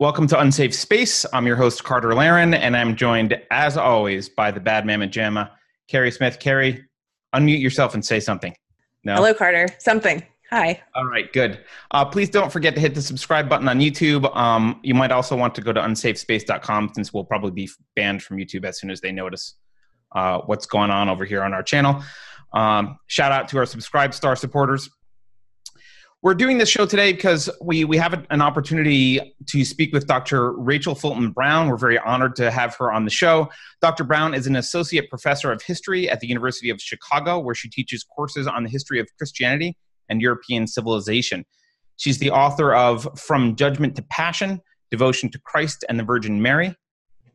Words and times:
Welcome 0.00 0.28
to 0.28 0.38
Unsafe 0.38 0.72
Space. 0.76 1.26
I'm 1.32 1.44
your 1.44 1.56
host, 1.56 1.82
Carter 1.82 2.14
Laren, 2.14 2.54
and 2.54 2.76
I'm 2.76 2.94
joined, 2.94 3.36
as 3.50 3.76
always, 3.76 4.28
by 4.28 4.52
the 4.52 4.60
bad 4.60 4.86
mammoth 4.86 5.10
jamma, 5.10 5.50
Keri 5.88 6.12
Smith. 6.12 6.38
Keri, 6.38 6.84
unmute 7.34 7.60
yourself 7.60 7.94
and 7.94 8.04
say 8.04 8.20
something. 8.20 8.54
No? 9.02 9.16
Hello, 9.16 9.34
Carter. 9.34 9.66
Something. 9.80 10.22
Hi. 10.50 10.80
All 10.94 11.04
right, 11.04 11.32
good. 11.32 11.64
Uh, 11.90 12.04
please 12.04 12.30
don't 12.30 12.52
forget 12.52 12.76
to 12.76 12.80
hit 12.80 12.94
the 12.94 13.02
subscribe 13.02 13.48
button 13.48 13.66
on 13.66 13.80
YouTube. 13.80 14.32
Um, 14.36 14.78
you 14.84 14.94
might 14.94 15.10
also 15.10 15.36
want 15.36 15.56
to 15.56 15.62
go 15.62 15.72
to 15.72 15.80
unsafespace.com 15.80 16.92
since 16.94 17.12
we'll 17.12 17.24
probably 17.24 17.50
be 17.50 17.68
banned 17.96 18.22
from 18.22 18.36
YouTube 18.36 18.64
as 18.64 18.78
soon 18.78 18.92
as 18.92 19.00
they 19.00 19.10
notice 19.10 19.54
uh, 20.14 20.38
what's 20.46 20.66
going 20.66 20.92
on 20.92 21.08
over 21.08 21.24
here 21.24 21.42
on 21.42 21.52
our 21.52 21.64
channel. 21.64 22.04
Um, 22.52 23.00
shout 23.08 23.32
out 23.32 23.48
to 23.48 23.58
our 23.58 23.64
SubscribeStar 23.64 24.38
supporters. 24.38 24.88
We're 26.20 26.34
doing 26.34 26.58
this 26.58 26.68
show 26.68 26.84
today 26.84 27.12
because 27.12 27.48
we, 27.62 27.84
we 27.84 27.96
have 27.96 28.26
an 28.30 28.42
opportunity 28.42 29.36
to 29.46 29.64
speak 29.64 29.92
with 29.92 30.08
Dr. 30.08 30.50
Rachel 30.50 30.96
Fulton 30.96 31.30
Brown. 31.30 31.68
We're 31.68 31.76
very 31.76 31.96
honored 31.96 32.34
to 32.36 32.50
have 32.50 32.74
her 32.74 32.90
on 32.90 33.04
the 33.04 33.10
show. 33.10 33.48
Dr. 33.80 34.02
Brown 34.02 34.34
is 34.34 34.48
an 34.48 34.56
associate 34.56 35.08
professor 35.10 35.52
of 35.52 35.62
history 35.62 36.10
at 36.10 36.18
the 36.18 36.26
University 36.26 36.70
of 36.70 36.80
Chicago, 36.80 37.38
where 37.38 37.54
she 37.54 37.68
teaches 37.68 38.02
courses 38.02 38.48
on 38.48 38.64
the 38.64 38.68
history 38.68 38.98
of 38.98 39.06
Christianity 39.16 39.76
and 40.08 40.20
European 40.20 40.66
civilization. 40.66 41.44
She's 41.98 42.18
the 42.18 42.32
author 42.32 42.74
of 42.74 43.08
From 43.16 43.54
Judgment 43.54 43.94
to 43.94 44.02
Passion 44.02 44.60
Devotion 44.90 45.30
to 45.30 45.38
Christ 45.38 45.84
and 45.88 46.00
the 46.00 46.04
Virgin 46.04 46.42
Mary, 46.42 46.74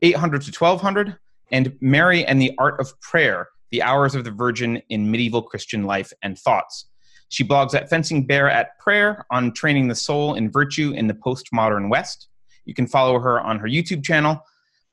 800 0.02 0.42
to 0.42 0.52
1200, 0.52 1.16
and 1.50 1.74
Mary 1.80 2.22
and 2.26 2.38
the 2.38 2.52
Art 2.58 2.78
of 2.78 3.00
Prayer 3.00 3.48
The 3.70 3.80
Hours 3.80 4.14
of 4.14 4.24
the 4.24 4.30
Virgin 4.30 4.82
in 4.90 5.10
Medieval 5.10 5.40
Christian 5.40 5.84
Life 5.84 6.12
and 6.22 6.38
Thoughts. 6.38 6.86
She 7.28 7.44
blogs 7.44 7.74
at 7.74 7.88
Fencing 7.90 8.26
Bear 8.26 8.48
at 8.48 8.78
Prayer 8.78 9.26
on 9.30 9.52
training 9.52 9.88
the 9.88 9.94
soul 9.94 10.34
in 10.34 10.50
virtue 10.50 10.92
in 10.92 11.06
the 11.06 11.14
postmodern 11.14 11.90
West. 11.90 12.28
You 12.64 12.74
can 12.74 12.86
follow 12.86 13.18
her 13.18 13.40
on 13.40 13.58
her 13.58 13.68
YouTube 13.68 14.04
channel, 14.04 14.40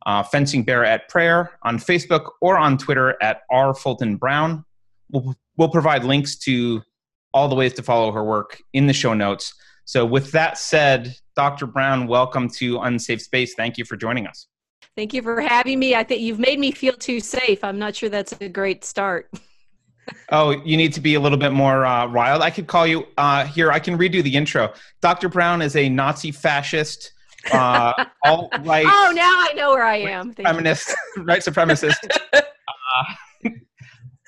uh, 0.06 0.24
Fencing 0.24 0.64
Bear 0.64 0.84
at 0.84 1.08
Prayer, 1.10 1.52
on 1.64 1.78
Facebook 1.78 2.32
or 2.42 2.58
on 2.58 2.78
Twitter 2.78 3.22
at 3.22 3.42
R. 3.50 3.74
Fulton 3.74 4.18
Brown. 4.18 4.66
We'll, 5.12 5.36
we'll 5.58 5.70
provide 5.70 6.04
links 6.04 6.38
to 6.40 6.82
all 7.34 7.48
the 7.48 7.56
ways 7.56 7.74
to 7.74 7.84
follow 7.84 8.12
her 8.12 8.24
work 8.24 8.62
in 8.74 8.88
the 8.88 8.94
show 8.94 9.14
notes. 9.14 9.54
So, 9.86 10.06
with 10.06 10.32
that 10.32 10.58
said, 10.58 11.16
Dr. 11.36 11.66
Brown, 11.66 12.08
welcome 12.08 12.50
to 12.58 12.80
Unsafe 12.80 13.22
Space. 13.22 13.54
Thank 13.56 13.78
you 13.78 13.86
for 13.86 13.98
joining 13.98 14.28
us. 14.28 14.48
Thank 14.96 15.14
you 15.14 15.22
for 15.22 15.40
having 15.42 15.80
me. 15.80 15.96
I 15.96 16.04
think 16.04 16.22
you've 16.22 16.40
made 16.40 16.60
me 16.60 16.72
feel 16.72 16.94
too 16.94 17.20
safe. 17.20 17.64
I'm 17.64 17.80
not 17.80 17.96
sure 17.96 18.10
that's 18.10 18.34
a 18.40 18.50
great 18.50 18.84
start. 18.84 19.30
oh, 20.30 20.52
you 20.64 20.78
need 20.78 20.94
to 20.94 21.02
be 21.02 21.16
a 21.16 21.20
little 21.20 21.38
bit 21.38 21.52
more 21.52 21.86
uh, 21.86 22.06
riled. 22.08 22.42
I 22.42 22.50
could 22.50 22.68
call 22.68 22.88
you 22.88 23.08
uh, 23.18 23.46
here. 23.46 23.72
I 23.72 23.80
can 23.80 23.98
redo 23.98 24.24
the 24.24 24.36
intro. 24.36 24.74
Dr. 25.02 25.30
Brown 25.30 25.62
is 25.62 25.76
a 25.76 25.90
Nazi 25.90 26.32
fascist, 26.32 27.14
uh, 27.52 28.06
alt 28.26 28.52
right. 28.62 28.86
oh, 28.88 29.12
now 29.16 29.36
I 29.38 29.54
know 29.56 29.72
where 29.72 29.84
I 29.84 29.98
am. 29.98 30.34
feminist, 30.34 30.94
right 31.18 31.42
supremacist. 31.42 31.96
Uh, 32.94 33.50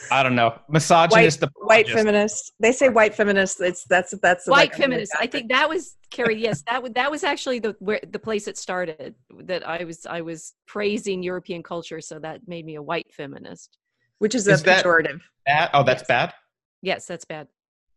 I 0.09 0.23
don't 0.23 0.35
know, 0.35 0.57
misogynist, 0.69 1.41
white, 1.41 1.51
white 1.85 1.89
feminist. 1.89 2.53
They 2.59 2.71
say 2.71 2.87
white 2.87 3.13
feminist. 3.13 3.59
It's 3.59 3.83
that's 3.85 4.13
that's 4.21 4.47
white 4.47 4.71
like, 4.71 4.75
feminist. 4.75 5.11
I 5.19 5.27
think 5.27 5.49
that 5.49 5.67
was 5.67 5.97
Keri. 6.11 6.41
Yes, 6.41 6.63
that 6.69 6.81
was 6.81 6.93
that 6.93 7.11
was 7.11 7.25
actually 7.25 7.59
the 7.59 7.75
where 7.79 7.99
the 8.09 8.19
place 8.19 8.47
it 8.47 8.57
started. 8.57 9.15
That 9.41 9.67
I 9.67 9.83
was 9.83 10.05
I 10.05 10.21
was 10.21 10.53
praising 10.65 11.23
European 11.23 11.61
culture, 11.61 11.99
so 11.99 12.19
that 12.19 12.47
made 12.47 12.65
me 12.65 12.75
a 12.75 12.81
white 12.81 13.13
feminist 13.13 13.77
which 14.19 14.35
is, 14.35 14.47
is 14.47 14.61
a 14.61 14.65
pejorative. 14.65 15.19
Bad? 15.45 15.69
Oh, 15.73 15.83
that's 15.83 16.03
bad. 16.03 16.33
Yes, 16.81 17.05
that's 17.05 17.25
bad. 17.25 17.47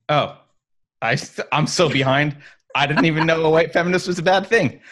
Oh, 0.09 0.39
I 1.03 1.17
I'm 1.53 1.67
so 1.67 1.89
behind. 1.89 2.37
I 2.75 2.87
didn't 2.87 3.07
even 3.07 3.27
know 3.27 3.43
a 3.43 3.51
white 3.51 3.73
feminist 3.73 4.07
was 4.07 4.19
a 4.19 4.23
bad 4.23 4.47
thing. 4.47 4.81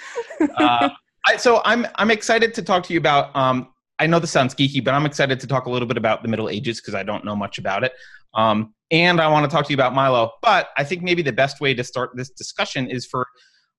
Uh, 0.58 0.90
I, 1.26 1.36
so 1.36 1.62
I'm 1.64 1.86
I'm 1.94 2.10
excited 2.10 2.52
to 2.54 2.62
talk 2.62 2.82
to 2.84 2.92
you 2.92 2.98
about. 2.98 3.34
Um, 3.36 3.68
I 3.98 4.06
know 4.06 4.18
this 4.18 4.32
sounds 4.32 4.54
geeky, 4.54 4.84
but 4.84 4.92
I'm 4.92 5.06
excited 5.06 5.40
to 5.40 5.46
talk 5.46 5.66
a 5.66 5.70
little 5.70 5.86
bit 5.86 5.96
about 5.96 6.22
the 6.22 6.28
Middle 6.28 6.48
Ages 6.48 6.80
because 6.80 6.94
I 6.94 7.02
don't 7.02 7.24
know 7.24 7.36
much 7.36 7.58
about 7.58 7.84
it. 7.84 7.92
Um, 8.34 8.74
and 8.90 9.20
I 9.20 9.28
want 9.28 9.48
to 9.48 9.54
talk 9.54 9.64
to 9.66 9.70
you 9.70 9.76
about 9.76 9.94
Milo. 9.94 10.32
But 10.42 10.68
I 10.76 10.84
think 10.84 11.02
maybe 11.02 11.22
the 11.22 11.32
best 11.32 11.60
way 11.60 11.72
to 11.74 11.84
start 11.84 12.10
this 12.14 12.30
discussion 12.30 12.90
is 12.90 13.06
for 13.06 13.26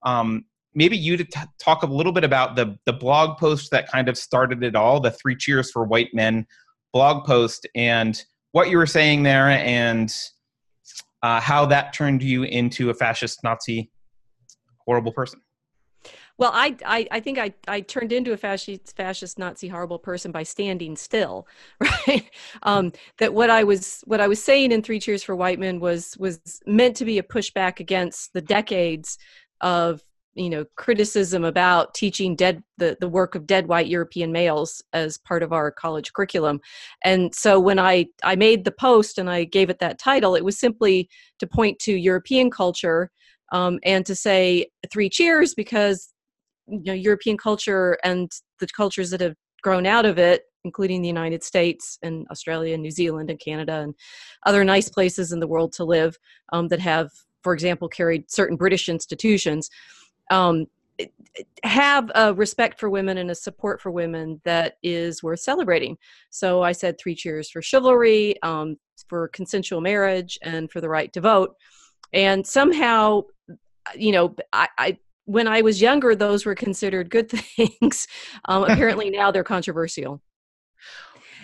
um, 0.06 0.46
maybe 0.74 0.98
you 0.98 1.18
to 1.18 1.24
t- 1.24 1.40
talk 1.60 1.84
a 1.84 1.86
little 1.86 2.12
bit 2.12 2.24
about 2.24 2.56
the 2.56 2.78
the 2.86 2.94
blog 2.94 3.38
post 3.38 3.70
that 3.72 3.92
kind 3.92 4.10
of 4.10 4.18
started 4.18 4.64
it 4.64 4.76
all, 4.76 5.00
the 5.00 5.12
three 5.12 5.36
cheers 5.36 5.72
for 5.72 5.84
white 5.84 6.14
men 6.14 6.48
blog 6.96 7.26
post 7.26 7.68
and 7.76 8.24
what 8.54 8.70
you 8.70 8.78
were 8.78 8.86
saying 8.86 9.22
there 9.22 9.50
and 9.50 10.16
uh, 11.24 11.42
how 11.42 11.66
that 11.66 11.92
turned 11.92 12.24
you 12.24 12.44
into 12.44 12.90
a 12.90 12.94
fascist 12.94 13.44
Nazi 13.44 13.92
horrible 14.86 15.12
person. 15.12 15.42
Well, 16.38 16.52
I, 16.54 16.78
I, 16.86 17.08
I 17.12 17.20
think 17.20 17.38
I, 17.38 17.54
I 17.68 17.82
turned 17.82 18.14
into 18.14 18.32
a 18.32 18.38
fascist, 18.38 18.96
fascist 18.96 19.38
Nazi 19.38 19.68
horrible 19.68 20.00
person 20.00 20.32
by 20.32 20.44
standing 20.44 20.96
still, 20.96 21.48
right? 21.82 22.30
Um, 22.64 22.94
that 23.18 23.34
what 23.34 23.50
I 23.50 23.66
was 23.66 24.02
what 24.06 24.22
I 24.22 24.30
was 24.30 24.42
saying 24.42 24.72
in 24.72 24.82
Three 24.82 25.00
Cheers 25.02 25.22
for 25.22 25.36
White 25.36 25.60
Men 25.60 25.82
was 25.82 26.16
was 26.18 26.40
meant 26.66 26.96
to 26.98 27.06
be 27.06 27.18
a 27.18 27.24
pushback 27.24 27.82
against 27.82 28.32
the 28.32 28.42
decades 28.42 29.18
of 29.60 30.02
you 30.36 30.50
know 30.50 30.66
criticism 30.76 31.44
about 31.44 31.94
teaching 31.94 32.36
dead 32.36 32.62
the, 32.78 32.98
the 33.00 33.08
work 33.08 33.36
of 33.36 33.48
dead 33.48 33.68
white 33.68 33.88
european 33.88 34.32
males 34.32 34.84
as 34.94 35.18
part 35.18 35.42
of 35.42 35.54
our 35.54 35.72
college 35.72 36.12
curriculum. 36.14 36.60
And 37.04 37.34
so 37.34 37.60
when 37.60 37.80
i 37.80 38.06
i 38.24 38.36
made 38.36 38.66
the 38.66 38.72
post 38.72 39.18
and 39.18 39.30
i 39.30 39.46
gave 39.46 39.70
it 39.70 39.80
that 39.80 39.98
title 39.98 40.36
it 40.36 40.46
was 40.46 40.60
simply 40.60 41.10
to 41.40 41.48
point 41.48 41.80
to 41.80 41.94
european 41.94 42.52
culture 42.52 43.12
um, 43.52 43.80
and 43.84 44.06
to 44.06 44.16
say 44.16 44.68
three 44.92 45.10
cheers 45.10 45.54
because 45.56 46.14
you 46.68 46.84
know 46.86 46.94
european 46.94 47.38
culture 47.38 47.98
and 48.04 48.32
the 48.60 48.68
cultures 48.76 49.10
that 49.12 49.22
have 49.22 49.36
grown 49.62 49.86
out 49.86 50.06
of 50.06 50.18
it 50.18 50.44
including 50.64 51.02
the 51.02 51.08
united 51.08 51.44
states 51.44 51.98
and 52.04 52.28
australia 52.30 52.74
and 52.74 52.84
new 52.84 52.92
zealand 52.92 53.30
and 53.30 53.40
canada 53.40 53.82
and 53.82 53.94
other 54.46 54.64
nice 54.64 54.90
places 54.90 55.32
in 55.32 55.40
the 55.40 55.48
world 55.48 55.72
to 55.72 55.86
live 55.86 56.18
um, 56.52 56.68
that 56.68 56.80
have 56.80 57.10
for 57.44 57.54
example 57.54 57.88
carried 57.88 58.30
certain 58.30 58.58
british 58.58 58.90
institutions 58.90 59.70
um, 60.32 60.66
have 61.64 62.12
a 62.16 62.34
respect 62.34 62.80
for 62.80 62.90
women 62.90 63.18
and 63.18 63.30
a 63.30 63.36
support 63.36 63.82
for 63.82 63.92
women 63.92 64.42
that 64.46 64.78
is 64.82 65.22
worth 65.22 65.40
celebrating. 65.40 65.98
So 66.30 66.62
I 66.62 66.72
said 66.72 66.98
three 66.98 67.16
cheers 67.16 67.50
for 67.50 67.62
chivalry, 67.62 68.42
um, 68.44 68.78
for 69.10 69.28
consensual 69.30 69.82
marriage, 69.82 70.40
and 70.42 70.72
for 70.72 70.82
the 70.82 70.90
right 70.90 71.12
to 71.14 71.22
vote. 71.22 71.56
And 72.14 72.46
somehow, 72.46 73.24
you 73.96 74.12
know, 74.12 74.36
I, 74.54 74.68
I 74.78 74.98
when 75.26 75.48
I 75.48 75.62
was 75.62 75.82
younger, 75.82 76.16
those 76.16 76.46
were 76.46 76.56
considered 76.56 77.10
good 77.10 77.30
things. 77.30 78.08
Um, 78.46 78.64
apparently 78.64 79.10
now 79.10 79.32
they're 79.32 79.44
controversial. 79.44 80.22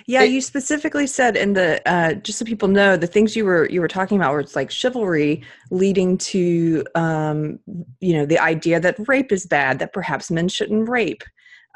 Yeah, 0.08 0.24
you 0.24 0.42
specifically 0.42 1.08
said 1.08 1.38
in 1.38 1.54
the 1.54 1.82
uh, 1.90 2.14
just 2.14 2.40
so 2.40 2.46
people 2.46 2.68
know 2.68 2.98
the 2.98 3.08
things 3.08 3.36
you 3.36 3.46
were 3.46 3.70
you 3.70 3.82
were 3.82 3.88
talking 3.88 4.18
about 4.18 4.34
were 4.34 4.40
it's 4.40 4.56
like 4.56 4.72
chivalry 4.72 5.44
leading 5.70 6.18
to 6.18 6.84
um, 6.96 7.60
you 8.00 8.14
know 8.14 8.26
the 8.26 8.40
idea 8.40 8.80
that 8.80 8.96
rape 9.08 9.32
is 9.32 9.46
bad, 9.46 9.80
that 9.80 9.94
perhaps 9.94 10.32
men 10.32 10.48
shouldn't 10.48 10.90
rape. 10.90 11.24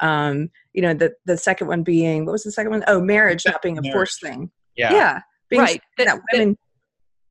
Um, 0.00 0.50
you 0.72 0.82
know, 0.82 0.94
the 0.94 1.14
the 1.24 1.36
second 1.36 1.68
one 1.68 1.82
being 1.82 2.26
what 2.26 2.32
was 2.32 2.44
the 2.44 2.52
second 2.52 2.72
one? 2.72 2.84
Oh, 2.86 3.00
marriage 3.00 3.44
not 3.46 3.62
being 3.62 3.78
a 3.78 3.92
forced 3.92 4.20
thing. 4.20 4.50
Yeah, 4.76 4.92
yeah, 4.92 5.20
being 5.48 5.62
right. 5.62 5.80
That, 5.98 6.20
women 6.32 6.56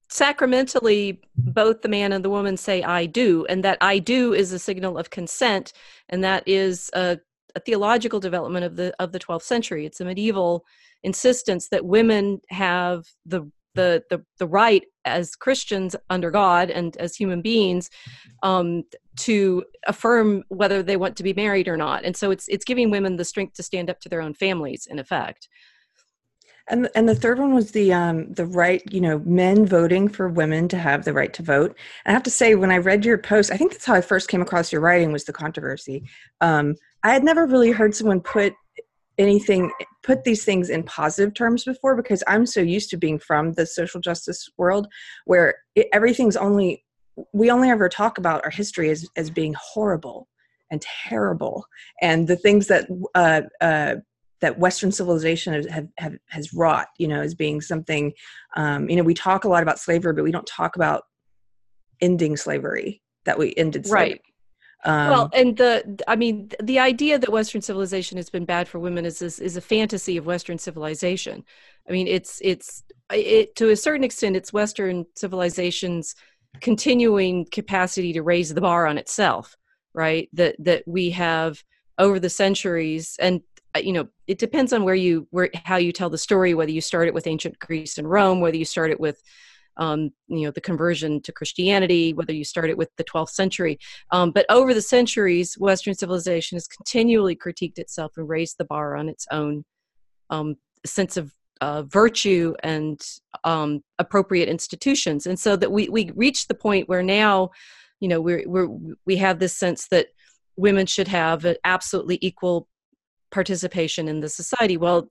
sacramentally 0.10 1.20
both 1.36 1.82
the 1.82 1.90
man 1.90 2.14
and 2.14 2.24
the 2.24 2.30
woman 2.30 2.56
say 2.56 2.84
i 2.84 3.08
do 3.08 3.44
and 3.50 3.64
that 3.64 3.78
i 3.82 3.98
do 3.98 4.34
is 4.34 4.54
a 4.54 4.60
signal 4.60 5.00
of 5.00 5.10
consent 5.10 5.74
and 6.10 6.24
that 6.24 6.48
is 6.48 6.92
a, 6.94 7.18
a 7.56 7.60
theological 7.60 8.20
development 8.20 8.66
of 8.66 8.76
the 8.76 8.94
of 9.00 9.12
the 9.12 9.20
12th 9.20 9.44
century 9.44 9.86
it's 9.86 10.02
a 10.02 10.06
medieval 10.06 10.66
insistence 11.04 11.70
that 11.70 11.86
women 11.86 12.42
have 12.50 13.06
the 13.26 13.50
the 13.76 14.04
the, 14.10 14.24
the 14.40 14.48
right 14.48 14.84
as 15.06 15.36
Christians 15.36 15.96
under 16.10 16.32
God 16.32 16.72
and 16.72 16.98
as 16.98 17.16
human 17.16 17.42
beings 17.42 17.90
um, 18.42 18.84
to 19.18 19.64
affirm 19.86 20.44
whether 20.48 20.82
they 20.82 20.98
want 20.98 21.16
to 21.18 21.24
be 21.24 21.34
married 21.34 21.68
or 21.68 21.78
not. 21.78 22.04
And 22.04 22.18
so 22.18 22.32
it's 22.32 22.48
it's 22.48 22.66
giving 22.66 22.90
women 22.90 23.18
the 23.18 23.26
strength 23.26 23.54
to 23.56 23.64
stand 23.64 23.90
up 23.90 24.00
to 24.02 24.10
their 24.10 24.22
own 24.22 24.34
families, 24.34 24.88
in 24.90 24.98
effect. 24.98 25.48
And 26.68 26.90
and 26.96 27.08
the 27.08 27.14
third 27.14 27.38
one 27.38 27.54
was 27.54 27.72
the 27.72 27.94
um 27.94 28.34
the 28.34 28.46
right, 28.46 28.82
you 28.92 29.00
know, 29.00 29.20
men 29.20 29.68
voting 29.68 30.08
for 30.08 30.28
women 30.28 30.68
to 30.70 30.80
have 30.80 31.06
the 31.06 31.14
right 31.14 31.32
to 31.34 31.44
vote. 31.44 31.78
And 32.06 32.12
I 32.12 32.14
have 32.14 32.24
to 32.24 32.32
say, 32.32 32.56
when 32.56 32.72
I 32.72 32.80
read 32.80 33.06
your 33.06 33.20
post, 33.20 33.52
I 33.52 33.58
think 33.58 33.72
that's 33.72 33.86
how 33.86 33.94
I 33.94 34.02
first 34.02 34.30
came 34.30 34.42
across 34.42 34.72
your 34.72 34.82
writing 34.82 35.12
was 35.12 35.26
the 35.26 35.34
controversy. 35.34 36.04
Um, 36.42 36.76
I 37.06 37.14
had 37.14 37.24
never 37.24 37.46
really 37.46 37.70
heard 37.70 37.94
someone 37.94 38.20
put 38.20 38.54
anything 39.20 39.72
put 40.04 40.24
these 40.24 40.44
things 40.44 40.70
in 40.70 40.84
positive 40.84 41.34
terms 41.34 41.64
before 41.64 41.96
because 41.96 42.22
i'm 42.28 42.46
so 42.46 42.60
used 42.60 42.90
to 42.90 42.98
being 42.98 43.18
from 43.18 43.54
the 43.54 43.66
social 43.66 44.02
justice 44.02 44.50
world 44.58 44.88
where 45.24 45.56
it, 45.76 45.88
everything's 45.94 46.36
only 46.36 46.84
we 47.32 47.50
only 47.50 47.70
ever 47.70 47.88
talk 47.88 48.18
about 48.18 48.44
our 48.44 48.52
history 48.52 48.90
as, 48.90 49.08
as 49.16 49.30
being 49.30 49.56
horrible 49.58 50.28
and 50.70 50.82
terrible 50.82 51.66
and 52.02 52.28
the 52.28 52.36
things 52.36 52.68
that 52.68 52.90
uh, 53.16 53.44
uh, 53.62 53.96
that 54.42 54.60
western 54.60 54.92
civilization 54.92 55.54
has, 55.54 55.66
have, 55.68 55.88
have, 55.98 56.18
has 56.28 56.54
wrought 56.54 56.88
you 56.98 57.08
know 57.08 57.22
as 57.22 57.34
being 57.34 57.62
something 57.62 58.12
um, 58.58 58.90
you 58.90 58.98
know 58.98 59.04
we 59.04 59.14
talk 59.14 59.46
a 59.46 59.50
lot 59.50 59.64
about 59.64 59.80
slavery 59.80 60.12
but 60.12 60.26
we 60.26 60.32
don't 60.32 60.48
talk 60.48 60.76
about 60.76 61.04
ending 62.02 62.36
slavery 62.36 63.02
that 63.24 63.40
we 63.40 63.54
ended 63.56 63.86
slavery. 63.86 64.10
right 64.10 64.22
Um, 64.86 65.10
well, 65.10 65.30
and 65.34 65.58
the 65.58 66.04
I 66.08 66.16
mean 66.16 66.52
the 66.62 66.80
idea 66.80 67.18
that 67.18 67.32
Western 67.32 67.62
civilization 67.62 68.18
has 68.18 68.30
been 68.30 68.46
bad 68.46 68.68
for 68.68 68.80
women 68.80 69.04
is 69.04 69.22
is, 69.22 69.40
is 69.40 69.58
a 69.58 69.62
fantasy 69.62 70.16
of 70.16 70.28
Western 70.28 70.60
civilization. 70.60 71.44
I 71.90 71.92
mean, 71.92 72.08
it's 72.08 72.40
it's 72.44 72.84
it 73.12 73.56
to 73.56 73.72
a 73.72 73.76
certain 73.76 74.04
extent, 74.04 74.36
it's 74.36 74.54
Western 74.54 75.06
civilization's 75.16 76.16
continuing 76.62 77.46
capacity 77.52 78.14
to 78.14 78.22
raise 78.22 78.54
the 78.54 78.62
bar 78.62 78.86
on 78.86 79.00
itself, 79.00 79.56
right? 79.94 80.30
That 80.34 80.56
that 80.60 80.84
we 80.86 81.10
have 81.12 81.64
over 81.98 82.20
the 82.20 82.30
centuries, 82.30 83.18
and 83.20 83.42
uh, 83.76 83.80
you 83.80 83.92
know, 83.92 84.08
it 84.28 84.38
depends 84.38 84.72
on 84.72 84.84
where 84.84 84.96
you 84.96 85.28
where 85.32 85.50
how 85.64 85.78
you 85.78 85.92
tell 85.92 86.12
the 86.12 86.18
story. 86.20 86.54
Whether 86.54 86.72
you 86.72 86.82
start 86.82 87.08
it 87.08 87.14
with 87.16 87.26
ancient 87.26 87.58
Greece 87.58 87.98
and 87.98 88.10
Rome, 88.10 88.40
whether 88.40 88.58
you 88.58 88.66
start 88.66 88.92
it 88.92 89.00
with 89.00 89.20
um, 89.78 90.12
you 90.28 90.46
know 90.46 90.52
the 90.52 90.62
conversion 90.62 91.22
to 91.22 91.32
Christianity, 91.32 92.14
whether 92.14 92.34
you 92.34 92.44
start 92.44 92.70
it 92.70 92.78
with 92.78 92.90
the 92.98 93.04
12th 93.04 93.30
century. 93.30 93.80
Um, 94.12 94.32
but 94.32 94.46
over 94.50 94.74
the 94.74 94.82
centuries, 94.82 95.56
Western 95.56 95.96
civilization 95.96 96.56
has 96.56 96.68
continually 96.68 97.36
critiqued 97.36 97.78
itself 97.78 98.14
and 98.18 98.28
raised 98.28 98.58
the 98.58 98.66
bar 98.66 98.96
on 98.96 99.10
its 99.10 99.28
own 99.32 99.64
um, 100.30 100.56
sense 100.86 101.18
of 101.18 101.34
uh, 101.62 101.84
virtue 101.84 102.54
and 102.64 103.02
um, 103.44 103.82
appropriate 104.00 104.50
institutions, 104.50 105.26
and 105.26 105.40
so 105.40 105.56
that 105.56 105.72
we 105.72 105.90
we 105.90 106.12
reach 106.16 106.48
the 106.48 106.56
point 106.56 106.90
where 106.90 107.04
now, 107.04 107.50
you 108.00 108.08
know, 108.08 108.22
we're 108.22 108.44
we're 108.48 108.70
we 109.06 109.18
have 109.18 109.40
this 109.40 109.56
sense 109.56 109.88
that 109.90 110.08
women 110.58 110.86
should 110.86 111.08
have 111.08 111.46
an 111.46 111.56
absolutely 111.64 112.18
equal 112.22 112.68
participation 113.32 114.08
in 114.08 114.22
the 114.22 114.30
society. 114.30 114.78
Well, 114.78 115.10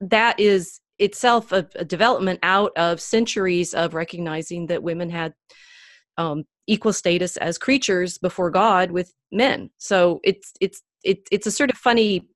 that 0.00 0.38
is 0.38 0.80
itself 0.98 1.52
a, 1.52 1.66
a 1.74 1.84
development 1.84 2.38
out 2.42 2.72
of 2.76 3.00
centuries 3.00 3.74
of 3.74 3.94
recognizing 3.94 4.66
that 4.66 4.82
women 4.82 5.10
had 5.10 5.34
um, 6.16 6.44
equal 6.66 6.92
status 6.92 7.36
as 7.36 7.58
creatures 7.58 8.18
before 8.18 8.50
God 8.50 8.90
with 8.90 9.12
men. 9.32 9.70
So 9.78 10.20
it's 10.22 10.52
it's 10.60 10.82
it, 11.02 11.26
it's 11.30 11.46
a 11.46 11.50
sort 11.50 11.70
of 11.70 11.76
funny 11.76 12.28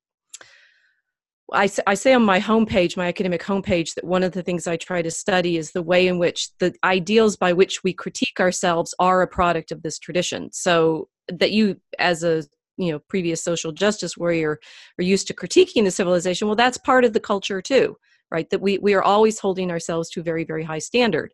I, 1.52 1.70
I 1.86 1.94
say 1.94 2.12
on 2.12 2.24
my 2.24 2.40
homepage, 2.40 2.96
my 2.96 3.06
academic 3.08 3.42
homepage, 3.42 3.94
that 3.94 4.04
one 4.04 4.22
of 4.22 4.32
the 4.32 4.42
things 4.42 4.66
I 4.66 4.76
try 4.76 5.00
to 5.00 5.10
study 5.10 5.56
is 5.56 5.72
the 5.72 5.82
way 5.82 6.06
in 6.06 6.18
which 6.18 6.50
the 6.58 6.74
ideals 6.84 7.36
by 7.36 7.52
which 7.52 7.82
we 7.82 7.92
critique 7.94 8.38
ourselves 8.38 8.94
are 8.98 9.22
a 9.22 9.28
product 9.28 9.72
of 9.72 9.82
this 9.82 9.98
tradition. 9.98 10.52
So 10.52 11.08
that 11.28 11.52
you, 11.52 11.76
as 11.98 12.22
a 12.22 12.44
you 12.76 12.92
know 12.92 12.98
previous 13.08 13.42
social 13.42 13.72
justice 13.72 14.16
warrior, 14.16 14.58
are 14.98 15.04
used 15.04 15.26
to 15.28 15.34
critiquing 15.34 15.84
the 15.84 15.90
civilization. 15.90 16.48
Well, 16.48 16.56
that's 16.56 16.78
part 16.78 17.04
of 17.04 17.14
the 17.14 17.20
culture 17.20 17.62
too, 17.62 17.96
right? 18.30 18.48
That 18.50 18.60
we 18.60 18.78
we 18.78 18.94
are 18.94 19.02
always 19.02 19.38
holding 19.38 19.70
ourselves 19.70 20.10
to 20.10 20.20
a 20.20 20.22
very 20.22 20.44
very 20.44 20.64
high 20.64 20.78
standard. 20.78 21.32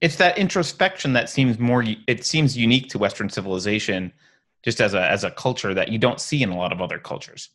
It's 0.00 0.16
that 0.16 0.36
introspection 0.36 1.12
that 1.12 1.30
seems 1.30 1.58
more. 1.58 1.84
It 2.06 2.24
seems 2.24 2.56
unique 2.56 2.88
to 2.90 2.98
Western 2.98 3.28
civilization, 3.28 4.12
just 4.62 4.80
as 4.80 4.94
a 4.94 5.10
as 5.10 5.24
a 5.24 5.30
culture 5.30 5.74
that 5.74 5.88
you 5.88 5.98
don't 5.98 6.20
see 6.20 6.42
in 6.42 6.50
a 6.50 6.56
lot 6.56 6.72
of 6.72 6.80
other 6.80 6.98
cultures. 6.98 7.50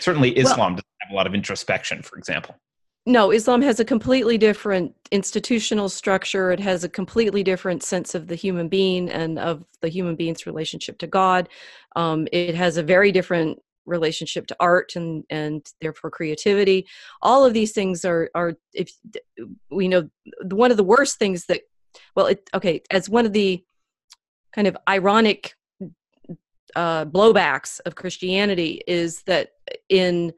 Certainly, 0.00 0.36
Islam 0.38 0.58
well, 0.58 0.68
doesn't 0.70 0.86
have 1.00 1.12
a 1.12 1.14
lot 1.14 1.26
of 1.26 1.34
introspection, 1.34 2.02
for 2.02 2.18
example. 2.18 2.56
No, 3.08 3.30
Islam 3.30 3.62
has 3.62 3.80
a 3.80 3.86
completely 3.86 4.36
different 4.36 4.94
institutional 5.10 5.88
structure. 5.88 6.50
It 6.50 6.60
has 6.60 6.84
a 6.84 6.90
completely 6.90 7.42
different 7.42 7.82
sense 7.82 8.14
of 8.14 8.26
the 8.26 8.34
human 8.34 8.68
being 8.68 9.08
and 9.08 9.38
of 9.38 9.64
the 9.80 9.88
human 9.88 10.14
being's 10.14 10.44
relationship 10.44 10.98
to 10.98 11.06
God. 11.06 11.48
Um, 11.96 12.28
it 12.32 12.54
has 12.54 12.76
a 12.76 12.82
very 12.82 13.10
different 13.10 13.62
relationship 13.88 14.46
to 14.48 14.56
art 14.60 14.94
and 14.96 15.24
and 15.30 15.66
therefore 15.80 16.10
creativity. 16.10 16.86
All 17.22 17.44
of 17.44 17.54
these 17.54 17.72
things 17.72 18.04
are 18.04 18.30
are 18.34 18.54
if 18.72 18.90
we 19.70 19.88
know 19.88 20.08
one 20.42 20.70
of 20.70 20.76
the 20.76 20.84
worst 20.84 21.18
things 21.18 21.46
that 21.46 21.62
well, 22.14 22.26
it 22.26 22.48
okay 22.54 22.82
as 22.90 23.08
one 23.08 23.26
of 23.26 23.32
the 23.32 23.64
kind 24.54 24.66
of 24.66 24.76
ironic 24.88 25.54
uh, 26.76 27.04
blowbacks 27.06 27.80
of 27.86 27.94
Christianity 27.94 28.82
is 28.86 29.22
that 29.24 29.50
in 29.88 30.32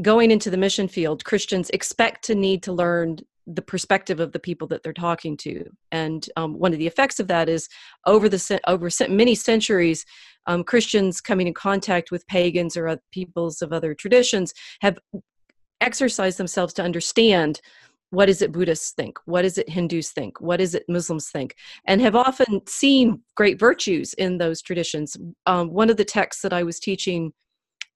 going 0.00 0.30
into 0.30 0.50
the 0.50 0.56
mission 0.56 0.88
field, 0.88 1.24
Christians 1.24 1.70
expect 1.70 2.24
to 2.24 2.34
need 2.34 2.62
to 2.64 2.72
learn 2.72 3.18
the 3.54 3.62
perspective 3.62 4.20
of 4.20 4.32
the 4.32 4.38
people 4.38 4.68
that 4.68 4.82
they're 4.82 4.92
talking 4.92 5.36
to, 5.38 5.64
and 5.90 6.28
um, 6.36 6.58
one 6.58 6.72
of 6.72 6.78
the 6.78 6.86
effects 6.86 7.18
of 7.18 7.28
that 7.28 7.48
is 7.48 7.68
over 8.06 8.28
the 8.28 8.60
over 8.66 8.88
many 9.08 9.34
centuries, 9.34 10.04
um, 10.46 10.64
Christians 10.64 11.20
coming 11.20 11.46
in 11.46 11.54
contact 11.54 12.10
with 12.10 12.26
pagans 12.26 12.76
or 12.76 12.98
peoples 13.12 13.62
of 13.62 13.72
other 13.72 13.94
traditions 13.94 14.52
have 14.80 14.98
exercised 15.80 16.38
themselves 16.38 16.74
to 16.74 16.82
understand 16.82 17.60
what 18.10 18.28
is 18.28 18.40
it 18.40 18.52
buddhists 18.52 18.92
think 18.92 19.18
what 19.26 19.44
is 19.44 19.58
it 19.58 19.68
hindus 19.68 20.10
think 20.10 20.40
what 20.40 20.60
is 20.60 20.74
it 20.74 20.84
muslims 20.88 21.28
think 21.28 21.54
and 21.86 22.00
have 22.00 22.16
often 22.16 22.60
seen 22.66 23.20
great 23.36 23.58
virtues 23.58 24.14
in 24.14 24.38
those 24.38 24.62
traditions. 24.62 25.16
Um, 25.46 25.70
one 25.70 25.90
of 25.90 25.96
the 25.96 26.04
texts 26.04 26.42
that 26.42 26.52
i 26.52 26.62
was 26.62 26.80
teaching 26.80 27.32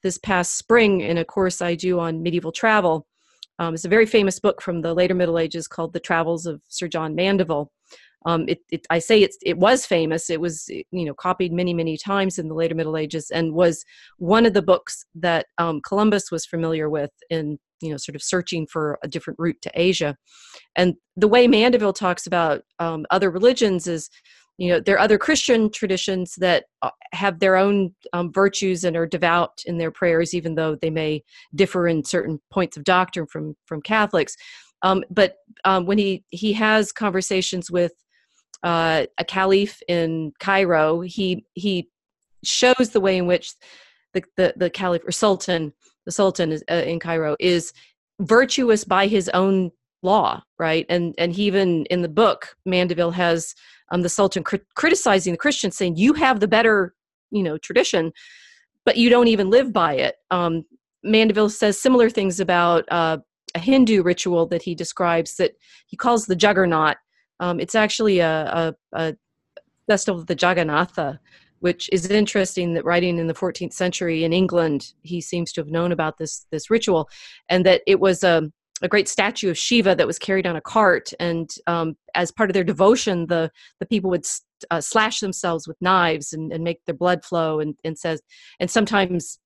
this 0.03 0.19
past 0.19 0.57
spring 0.57 1.01
in 1.01 1.19
a 1.19 1.25
course 1.25 1.63
i 1.63 1.75
do 1.75 1.99
on 1.99 2.23
medieval 2.23 2.53
travel 2.53 3.07
um, 3.59 3.75
is 3.75 3.85
a 3.85 3.89
very 3.89 4.07
famous 4.07 4.39
book 4.39 4.61
from 4.63 4.81
the 4.83 4.95
later 4.95 5.15
middle 5.15 5.39
ages 5.39 5.69
called 5.69 5.93
the 5.93 6.01
travels 6.01 6.47
of 6.47 6.61
sir 6.69 6.89
john 6.89 7.15
mandeville 7.15 7.71
um, 8.25 8.45
it, 8.49 8.61
it, 8.71 8.87
I 8.89 9.01
say 9.01 9.21
it's, 9.21 9.37
it 9.43 9.59
was 9.59 9.85
famous. 9.85 10.31
It 10.31 10.41
was 10.41 10.69
you 10.69 10.85
know 11.05 11.13
copied 11.13 11.53
many 11.53 11.75
many 11.75 11.97
times 11.97 12.39
in 12.39 12.47
the 12.47 12.55
later 12.55 12.75
Middle 12.75 12.97
Ages, 12.97 13.33
and 13.33 13.53
was 13.53 13.85
one 14.19 14.47
of 14.47 14.55
the 14.55 14.63
books 14.63 15.05
that 15.17 15.47
um, 15.59 15.81
Columbus 15.81 16.31
was 16.31 16.47
familiar 16.47 16.89
with 16.89 17.11
in 17.31 17.59
you 17.83 17.91
know 17.91 17.97
sort 17.97 18.17
of 18.17 18.23
searching 18.23 18.67
for 18.67 18.99
a 19.03 19.09
different 19.09 19.39
route 19.39 19.61
to 19.61 19.71
asia 19.75 20.17
and 20.77 20.95
the 21.17 21.29
way 21.29 21.47
mandeville 21.47 21.93
talks 21.93 22.27
about 22.27 22.63
um, 22.79 23.05
other 23.11 23.31
religions 23.31 23.87
is 23.87 24.09
you 24.59 24.69
know 24.69 24.81
there 24.81 24.97
are 24.97 25.01
other 25.01 25.19
christian 25.19 25.71
traditions 25.71 26.35
that 26.37 26.65
uh, 26.83 26.91
have 27.13 27.39
their 27.39 27.57
own 27.57 27.95
um, 28.13 28.33
virtues 28.33 28.85
and 28.85 28.97
are 28.97 29.07
devout 29.07 29.63
in 29.67 29.79
their 29.79 29.91
prayers 29.91 30.35
even 30.35 30.55
though 30.55 30.75
they 30.75 30.91
may 30.91 31.23
differ 31.55 31.89
in 31.89 32.05
certain 32.05 32.41
points 32.51 32.77
of 32.77 32.85
doctrine 32.85 33.27
from 33.27 33.55
from 33.67 33.81
catholics. 33.83 34.37
Um, 34.85 35.05
but 35.11 35.37
um, 35.65 35.87
when 35.87 35.99
he 35.99 36.25
he 36.31 36.53
has 36.55 36.93
conversations 36.93 37.71
with 37.71 37.93
uh, 38.65 39.07
a 39.19 39.25
caliph 39.25 39.81
in 39.89 40.33
cairo 40.41 41.01
he 41.01 41.45
he 41.55 41.89
shows 42.45 42.91
the 42.91 43.01
way 43.01 43.17
in 43.17 43.27
which 43.27 43.55
the 44.13 44.23
the, 44.37 44.55
the 44.57 44.71
caliph 44.71 45.07
or 45.07 45.13
sultan 45.13 45.73
the 46.05 46.13
Sultan 46.13 46.53
is, 46.53 46.65
uh, 46.71 46.75
in 46.75 46.99
Cairo, 46.99 47.37
is 47.39 47.73
virtuous 48.21 48.85
by 48.85 49.07
his 49.07 49.29
own 49.31 49.71
law, 50.03 50.43
right? 50.59 50.87
And 50.89 51.15
and 51.19 51.33
he 51.33 51.45
even 51.45 51.87
in 51.87 52.03
the 52.03 52.09
book, 52.09 52.57
Mandeville 52.65 53.13
has 53.13 53.55
um, 53.91 54.03
the 54.03 54.09
Sultan 54.09 54.43
cr- 54.43 54.57
criticizing 54.75 55.33
the 55.33 55.39
Christians, 55.39 55.77
saying 55.77 55.97
you 55.97 56.13
have 56.15 56.41
the 56.41 56.49
better, 56.49 56.95
you 57.31 57.43
know, 57.43 57.59
tradition, 57.59 58.13
but 58.85 58.97
you 58.97 59.09
don't 59.09 59.29
even 59.29 59.51
live 59.51 59.73
by 59.73 59.95
it. 59.95 60.17
Um, 60.31 60.65
Mandeville 61.03 61.51
says 61.51 61.81
similar 61.81 62.11
things 62.11 62.41
about 62.41 62.85
uh, 62.91 63.19
a 63.55 63.59
Hindu 63.59 64.03
ritual 64.03 64.47
that 64.47 64.63
he 64.63 64.75
describes 64.75 65.37
that 65.37 65.53
he 65.87 65.97
calls 65.97 66.27
the 66.27 66.37
Juggernaut. 66.37 66.97
Um, 67.41 67.61
it's 67.61 67.75
actually 67.75 68.21
a, 68.21 68.45
a, 68.45 68.75
a 68.93 69.17
festival 69.87 70.21
of 70.21 70.27
the 70.27 70.37
Jagannatha, 70.37 71.19
which 71.61 71.89
is 71.93 72.11
interesting 72.11 72.75
that 72.75 72.85
writing 72.85 73.19
in 73.19 73.27
the 73.27 73.35
14th 73.35 73.73
century 73.73 74.25
in 74.25 74.33
England, 74.33 74.95
he 75.03 75.21
seems 75.21 75.53
to 75.53 75.61
have 75.61 75.71
known 75.71 75.93
about 75.93 76.19
this 76.19 76.47
this 76.51 76.71
ritual, 76.71 77.09
and 77.49 77.67
that 77.67 77.83
it 77.87 78.01
was 78.01 78.25
a, 78.25 78.51
a 78.83 78.89
great 78.89 79.09
statue 79.09 79.51
of 79.51 79.57
Shiva 79.57 79.95
that 79.95 80.07
was 80.07 80.19
carried 80.19 80.47
on 80.47 80.57
a 80.57 80.61
cart, 80.61 81.13
and 81.21 81.49
um, 81.67 81.97
as 82.15 82.33
part 82.33 82.51
of 82.51 82.55
their 82.55 82.65
devotion, 82.65 83.27
the 83.27 83.51
the 83.81 83.87
people 83.87 84.11
would 84.11 84.27
uh, 84.71 84.81
slash 84.81 85.21
themselves 85.21 85.67
with 85.67 85.77
knives 85.81 86.33
and, 86.33 86.53
and 86.53 86.65
make 86.65 86.85
their 86.85 86.95
blood 86.95 87.25
flow, 87.25 87.61
and, 87.61 87.77
and 87.85 87.99
says, 87.99 88.21
and 88.61 88.71
sometimes 88.71 89.39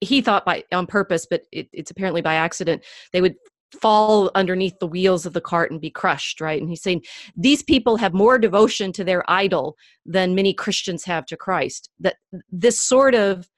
he 0.00 0.20
thought 0.20 0.44
by 0.44 0.64
on 0.72 0.86
purpose, 0.86 1.26
but 1.28 1.42
it, 1.52 1.68
it's 1.72 1.90
apparently 1.90 2.22
by 2.22 2.34
accident. 2.34 2.84
They 3.12 3.20
would 3.20 3.34
fall 3.82 4.30
underneath 4.34 4.78
the 4.78 4.86
wheels 4.86 5.26
of 5.26 5.34
the 5.34 5.40
cart 5.40 5.70
and 5.70 5.80
be 5.80 5.90
crushed, 5.90 6.40
right? 6.40 6.60
And 6.60 6.70
he's 6.70 6.82
saying 6.82 7.02
these 7.36 7.62
people 7.62 7.96
have 7.98 8.14
more 8.14 8.38
devotion 8.38 8.92
to 8.92 9.04
their 9.04 9.28
idol 9.30 9.76
than 10.06 10.34
many 10.34 10.54
Christians 10.54 11.04
have 11.04 11.26
to 11.26 11.36
Christ. 11.36 11.90
That 12.00 12.16
this 12.50 12.80
sort 12.80 13.14
of 13.14 13.48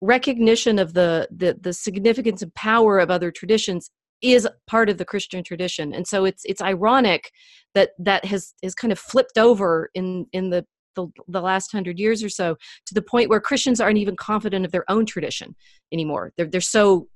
recognition 0.00 0.78
of 0.78 0.92
the 0.94 1.28
the, 1.30 1.56
the 1.60 1.72
significance 1.72 2.42
and 2.42 2.54
power 2.54 2.98
of 2.98 3.10
other 3.10 3.30
traditions 3.30 3.90
is 4.22 4.48
part 4.66 4.88
of 4.88 4.98
the 4.98 5.04
Christian 5.04 5.44
tradition. 5.44 5.92
And 5.92 6.06
so 6.06 6.24
it's 6.24 6.44
it's 6.44 6.62
ironic 6.62 7.30
that 7.74 7.90
that 7.98 8.24
has 8.24 8.54
has 8.62 8.74
kind 8.74 8.92
of 8.92 8.98
flipped 8.98 9.38
over 9.38 9.90
in 9.94 10.26
in 10.32 10.50
the 10.50 10.66
the, 10.96 11.06
the 11.28 11.40
last 11.40 11.70
hundred 11.70 11.98
years 11.98 12.24
or 12.24 12.28
so 12.28 12.56
to 12.86 12.94
the 12.94 13.02
point 13.02 13.28
where 13.28 13.40
Christians 13.40 13.80
aren't 13.80 13.98
even 13.98 14.16
confident 14.16 14.64
of 14.64 14.72
their 14.72 14.90
own 14.90 15.06
tradition 15.06 15.54
anymore. 15.92 16.32
They're 16.36 16.46
they're 16.46 16.60
so 16.60 17.08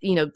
you 0.00 0.14
know 0.14 0.30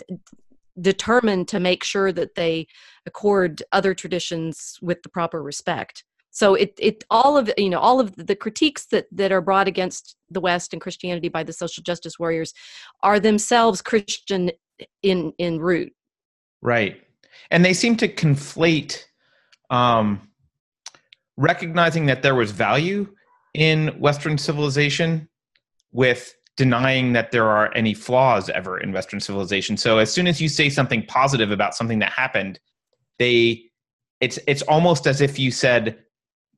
determined 0.81 1.49
to 1.49 1.61
make 1.61 1.83
sure 1.83 2.13
that 2.13 2.35
they 2.35 2.67
accord 3.07 3.63
other 3.73 3.95
traditions 3.95 4.79
with 4.83 5.03
the 5.03 5.09
proper 5.09 5.43
respect 5.43 6.05
so 6.37 6.55
it 6.55 6.75
it 6.79 7.03
all 7.09 7.39
of 7.39 7.51
you 7.57 7.71
know 7.71 7.79
all 7.79 7.99
of 7.99 8.15
the 8.17 8.37
critiques 8.37 8.87
that 8.87 9.07
that 9.11 9.33
are 9.33 9.41
brought 9.41 9.67
against 9.67 10.17
the 10.31 10.41
west 10.41 10.75
and 10.75 10.83
christianity 10.83 11.31
by 11.31 11.43
the 11.43 11.53
social 11.53 11.83
justice 11.83 12.19
warriors 12.19 12.53
are 13.03 13.19
themselves 13.19 13.81
christian 13.81 14.51
in 15.03 15.33
in 15.39 15.59
root 15.59 15.93
right 16.63 17.03
and 17.51 17.65
they 17.65 17.73
seem 17.73 17.97
to 17.97 18.09
conflate 18.09 19.05
um 19.71 20.27
recognizing 21.37 22.07
that 22.07 22.23
there 22.23 22.35
was 22.35 22.51
value 22.51 23.07
in 23.55 23.89
Western 23.99 24.39
civilization 24.39 25.29
with 25.93 26.35
denying 26.57 27.13
that 27.13 27.31
there 27.31 27.47
are 27.47 27.75
any 27.75 27.95
flaws 27.95 28.49
ever 28.51 28.79
in 28.79 28.93
Western 28.93 29.21
civilization. 29.21 29.77
So 29.77 29.99
as 29.99 30.13
soon 30.13 30.27
as 30.27 30.41
you 30.41 30.49
say 30.49 30.71
something 30.71 31.05
positive 31.07 31.51
about 31.51 31.75
something 31.75 31.99
that 32.01 32.13
happened, 32.13 32.59
they 33.19 33.65
it's 34.21 34.39
it's 34.47 34.63
almost 34.63 35.07
as 35.07 35.21
if 35.21 35.39
you 35.39 35.51
said 35.51 35.99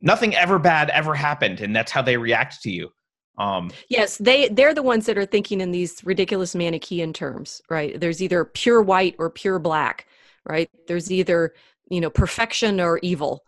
nothing 0.00 0.35
ever 0.37 0.59
bad 0.59 0.90
ever 0.90 1.14
happened, 1.14 1.61
and 1.61 1.75
that's 1.75 1.90
how 1.90 2.02
they 2.02 2.17
react 2.17 2.62
to 2.62 2.71
you. 2.71 2.90
Um, 3.38 3.71
yes, 3.88 4.18
they 4.18 4.49
they're 4.49 4.75
the 4.75 4.83
ones 4.83 5.07
that 5.07 5.16
are 5.16 5.26
thinking 5.26 5.61
in 5.61 5.71
these 5.71 6.04
ridiculous 6.04 6.54
Manichaean 6.54 7.12
terms, 7.12 7.62
right? 7.71 7.99
There's 7.99 8.21
either 8.21 8.45
pure 8.45 8.83
white 8.83 9.14
or 9.18 9.30
pure 9.30 9.59
black, 9.59 10.07
right? 10.45 10.68
There's 10.88 11.11
either 11.11 11.54
you 11.88 12.00
know 12.00 12.11
perfection 12.11 12.80
or 12.80 12.99
evil, 12.99 13.45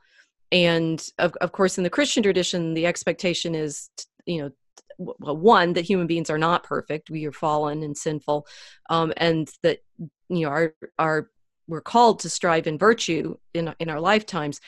and 0.53 1.05
of 1.19 1.35
of 1.41 1.53
course 1.53 1.77
in 1.77 1.85
the 1.85 1.91
Christian 1.91 2.23
tradition, 2.23 2.75
the 2.75 2.87
expectation 2.87 3.55
is 3.55 3.91
you 4.27 4.43
know 4.43 4.51
well, 4.99 5.37
one 5.37 5.73
that 5.73 5.85
human 5.85 6.07
beings 6.07 6.31
are 6.31 6.39
not 6.39 6.63
perfect; 6.63 7.11
we 7.11 7.27
are 7.27 7.33
fallen 7.33 7.83
and 7.83 7.97
sinful, 7.97 8.47
um, 8.91 9.13
and 9.17 9.51
that 9.65 9.81
you 10.29 10.47
know 10.47 10.51
our 10.51 10.75
our 11.01 11.31
we're 11.67 11.81
called 11.81 12.21
to 12.21 12.29
strive 12.29 12.67
in 12.67 12.79
virtue 12.79 13.37
in 13.55 13.75
in 13.81 13.89
our 13.89 14.01
lifetimes. 14.01 14.61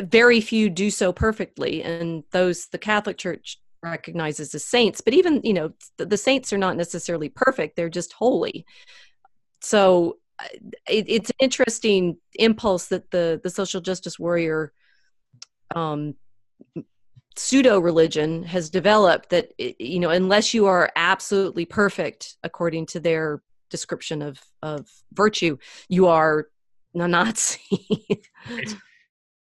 Very 0.00 0.40
few 0.40 0.70
do 0.70 0.90
so 0.90 1.12
perfectly. 1.12 1.82
And 1.82 2.24
those 2.30 2.68
the 2.68 2.78
catholic 2.78 3.18
church 3.18 3.58
recognizes 3.82 4.54
as 4.54 4.64
saints 4.64 5.00
but 5.00 5.12
even 5.12 5.40
you 5.42 5.52
know 5.52 5.72
the, 5.96 6.06
the 6.06 6.16
saints 6.16 6.52
are 6.52 6.58
not 6.58 6.76
necessarily 6.76 7.28
perfect 7.28 7.76
they're 7.76 7.88
just 7.88 8.12
holy. 8.12 8.66
So 9.60 10.18
uh, 10.38 10.48
it, 10.88 11.04
it's 11.08 11.30
an 11.30 11.36
interesting 11.40 12.18
impulse 12.34 12.88
that 12.88 13.10
the 13.10 13.40
the 13.42 13.50
social 13.50 13.80
justice 13.80 14.18
warrior 14.18 14.72
um, 15.74 16.14
pseudo 17.36 17.78
religion 17.78 18.42
has 18.42 18.70
developed 18.70 19.30
that 19.30 19.52
you 19.58 20.00
know 20.00 20.10
unless 20.10 20.52
you 20.52 20.66
are 20.66 20.90
absolutely 20.96 21.64
perfect 21.64 22.36
according 22.42 22.86
to 22.86 23.00
their 23.00 23.42
description 23.70 24.20
of 24.20 24.38
of 24.62 24.86
virtue 25.14 25.56
you 25.88 26.06
are 26.06 26.48
a 26.94 27.08
nazi 27.08 27.60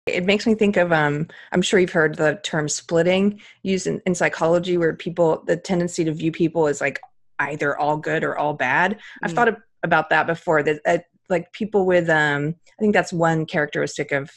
It 0.07 0.25
makes 0.25 0.45
me 0.47 0.55
think 0.55 0.77
of 0.77 0.91
um, 0.91 1.27
I'm 1.51 1.61
sure 1.61 1.79
you've 1.79 1.91
heard 1.91 2.15
the 2.15 2.39
term 2.43 2.67
splitting 2.69 3.41
used 3.63 3.87
in, 3.87 4.01
in 4.05 4.15
psychology, 4.15 4.77
where 4.77 4.93
people 4.93 5.43
the 5.45 5.57
tendency 5.57 6.03
to 6.05 6.13
view 6.13 6.31
people 6.31 6.67
as 6.67 6.81
like 6.81 6.99
either 7.39 7.77
all 7.77 7.97
good 7.97 8.23
or 8.23 8.37
all 8.37 8.53
bad. 8.53 8.93
Mm. 8.93 8.97
I've 9.23 9.31
thought 9.33 9.47
of, 9.47 9.57
about 9.83 10.09
that 10.09 10.27
before. 10.27 10.63
That 10.63 10.81
uh, 10.85 10.97
like 11.29 11.51
people 11.53 11.85
with 11.85 12.09
um, 12.09 12.55
I 12.67 12.81
think 12.81 12.93
that's 12.93 13.13
one 13.13 13.45
characteristic 13.45 14.11
of 14.11 14.31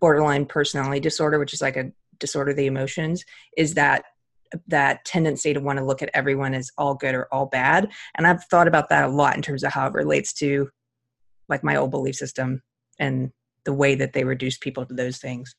borderline 0.00 0.46
personality 0.46 1.00
disorder, 1.00 1.38
which 1.38 1.54
is 1.54 1.62
like 1.62 1.76
a 1.76 1.90
disorder 2.18 2.50
of 2.50 2.56
the 2.56 2.66
emotions, 2.66 3.24
is 3.56 3.74
that 3.74 4.04
that 4.68 5.04
tendency 5.04 5.52
to 5.52 5.60
want 5.60 5.78
to 5.78 5.84
look 5.84 6.02
at 6.02 6.10
everyone 6.14 6.54
as 6.54 6.70
all 6.78 6.94
good 6.94 7.14
or 7.14 7.26
all 7.32 7.46
bad. 7.46 7.90
And 8.14 8.26
I've 8.26 8.44
thought 8.44 8.68
about 8.68 8.88
that 8.90 9.04
a 9.04 9.08
lot 9.08 9.36
in 9.36 9.42
terms 9.42 9.64
of 9.64 9.72
how 9.72 9.86
it 9.86 9.92
relates 9.92 10.32
to 10.34 10.70
like 11.48 11.64
my 11.64 11.76
old 11.76 11.90
belief 11.90 12.16
system 12.16 12.62
and 12.98 13.32
the 13.66 13.74
way 13.74 13.94
that 13.96 14.14
they 14.14 14.24
reduce 14.24 14.56
people 14.56 14.86
to 14.86 14.94
those 14.94 15.18
things. 15.18 15.54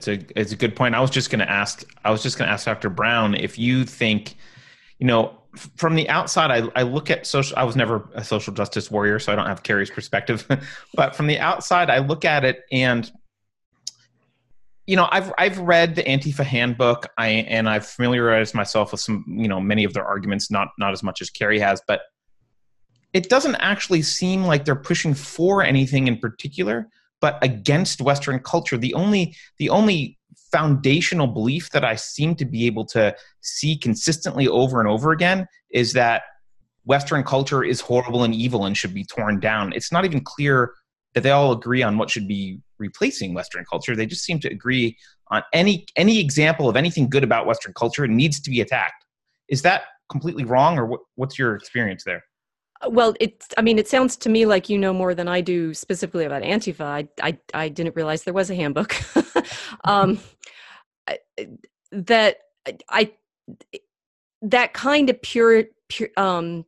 It's 0.00 0.08
a 0.08 0.40
it's 0.40 0.52
a 0.52 0.56
good 0.56 0.74
point. 0.74 0.96
I 0.96 1.00
was 1.00 1.10
just 1.10 1.30
going 1.30 1.40
to 1.40 1.50
ask. 1.50 1.84
I 2.04 2.10
was 2.10 2.22
just 2.22 2.38
going 2.38 2.48
to 2.48 2.52
ask 2.52 2.64
Dr. 2.64 2.90
Brown 2.90 3.34
if 3.34 3.58
you 3.58 3.84
think, 3.84 4.34
you 4.98 5.06
know, 5.06 5.38
from 5.76 5.94
the 5.94 6.08
outside, 6.08 6.50
I, 6.50 6.68
I 6.74 6.82
look 6.82 7.10
at 7.10 7.26
social. 7.26 7.56
I 7.58 7.64
was 7.64 7.76
never 7.76 8.08
a 8.14 8.24
social 8.24 8.54
justice 8.54 8.90
warrior, 8.90 9.18
so 9.18 9.32
I 9.32 9.36
don't 9.36 9.46
have 9.46 9.62
Keri's 9.62 9.90
perspective. 9.90 10.46
but 10.94 11.14
from 11.14 11.26
the 11.26 11.38
outside, 11.38 11.90
I 11.90 11.98
look 11.98 12.24
at 12.24 12.44
it, 12.44 12.62
and 12.72 13.10
you 14.86 14.96
know, 14.96 15.06
I've 15.12 15.32
I've 15.36 15.58
read 15.58 15.96
the 15.96 16.02
Antifa 16.02 16.44
handbook, 16.44 17.06
I 17.18 17.28
and 17.28 17.68
I've 17.68 17.86
familiarized 17.86 18.54
myself 18.54 18.92
with 18.92 19.02
some, 19.02 19.24
you 19.28 19.48
know, 19.48 19.60
many 19.60 19.84
of 19.84 19.92
their 19.92 20.06
arguments. 20.06 20.50
Not 20.50 20.68
not 20.78 20.92
as 20.92 21.02
much 21.02 21.20
as 21.20 21.28
Carrie 21.28 21.60
has, 21.60 21.82
but 21.86 22.00
it 23.12 23.28
doesn't 23.28 23.56
actually 23.56 24.00
seem 24.00 24.44
like 24.44 24.64
they're 24.64 24.74
pushing 24.76 25.12
for 25.12 25.62
anything 25.62 26.08
in 26.08 26.16
particular 26.16 26.88
but 27.20 27.38
against 27.42 28.00
Western 28.00 28.40
culture. 28.40 28.76
The 28.76 28.94
only 28.94 29.36
the 29.58 29.70
only 29.70 30.18
foundational 30.50 31.26
belief 31.26 31.70
that 31.70 31.84
I 31.84 31.94
seem 31.94 32.34
to 32.36 32.44
be 32.44 32.66
able 32.66 32.84
to 32.86 33.14
see 33.40 33.76
consistently 33.76 34.48
over 34.48 34.80
and 34.80 34.88
over 34.88 35.12
again 35.12 35.46
is 35.70 35.92
that 35.92 36.22
Western 36.84 37.22
culture 37.22 37.62
is 37.62 37.80
horrible 37.80 38.24
and 38.24 38.34
evil 38.34 38.64
and 38.64 38.76
should 38.76 38.94
be 38.94 39.04
torn 39.04 39.38
down. 39.38 39.72
It's 39.72 39.92
not 39.92 40.04
even 40.04 40.22
clear 40.22 40.72
that 41.14 41.22
they 41.22 41.30
all 41.30 41.52
agree 41.52 41.82
on 41.82 41.98
what 41.98 42.10
should 42.10 42.26
be 42.26 42.60
replacing 42.78 43.34
Western 43.34 43.64
culture. 43.64 43.94
They 43.94 44.06
just 44.06 44.24
seem 44.24 44.40
to 44.40 44.48
agree 44.48 44.96
on 45.28 45.42
any 45.52 45.86
any 45.96 46.18
example 46.18 46.68
of 46.68 46.76
anything 46.76 47.08
good 47.08 47.24
about 47.24 47.46
Western 47.46 47.74
culture 47.74 48.06
needs 48.06 48.40
to 48.40 48.50
be 48.50 48.60
attacked. 48.60 49.04
Is 49.48 49.62
that 49.62 49.82
completely 50.10 50.44
wrong, 50.44 50.78
or 50.78 50.86
what, 50.86 51.00
what's 51.14 51.38
your 51.38 51.54
experience 51.54 52.02
there? 52.04 52.22
Well 52.88 53.14
it's 53.20 53.48
i 53.58 53.62
mean 53.62 53.78
it 53.78 53.88
sounds 53.88 54.16
to 54.16 54.28
me 54.28 54.46
like 54.46 54.68
you 54.68 54.78
know 54.78 54.92
more 54.92 55.14
than 55.14 55.28
i 55.28 55.40
do 55.40 55.74
specifically 55.74 56.24
about 56.24 56.42
antifa. 56.42 56.80
I 56.80 57.08
i, 57.22 57.38
I 57.54 57.68
didn't 57.68 57.96
realize 57.96 58.24
there 58.24 58.34
was 58.34 58.50
a 58.50 58.54
handbook. 58.54 58.94
Um 59.84 60.18
that 61.92 62.36
i 62.88 63.12
that 64.42 64.72
kind 64.72 65.10
of 65.10 65.20
pure, 65.22 65.64
pure 65.88 66.10
um 66.16 66.64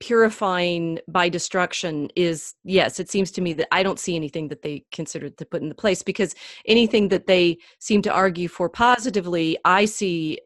purifying 0.00 0.98
by 1.08 1.28
destruction 1.28 2.08
is 2.16 2.54
yes 2.64 2.98
it 2.98 3.10
seems 3.10 3.30
to 3.30 3.42
me 3.42 3.52
that 3.52 3.68
i 3.70 3.82
don't 3.82 3.98
see 3.98 4.16
anything 4.16 4.48
that 4.48 4.62
they 4.62 4.82
consider 4.92 5.28
to 5.28 5.44
put 5.44 5.60
in 5.60 5.68
the 5.68 5.74
place 5.74 6.02
because 6.02 6.34
anything 6.66 7.08
that 7.08 7.26
they 7.26 7.56
seem 7.78 8.00
to 8.00 8.10
argue 8.10 8.48
for 8.48 8.68
positively 8.68 9.58
i 9.66 9.84
see 9.84 10.38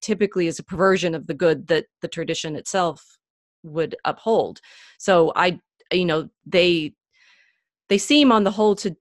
typically 0.00 0.46
as 0.46 0.60
a 0.60 0.64
perversion 0.64 1.14
of 1.16 1.26
the 1.26 1.34
good 1.34 1.66
that 1.66 1.86
the 2.00 2.08
tradition 2.08 2.54
itself 2.54 3.18
would 3.62 3.96
uphold. 4.04 4.60
So 4.98 5.32
i 5.36 5.58
you 5.92 6.04
know 6.06 6.28
they 6.46 6.94
they 7.88 7.98
seem 7.98 8.32
on 8.32 8.44
the 8.44 8.50
whole 8.50 8.74
to 8.76 8.96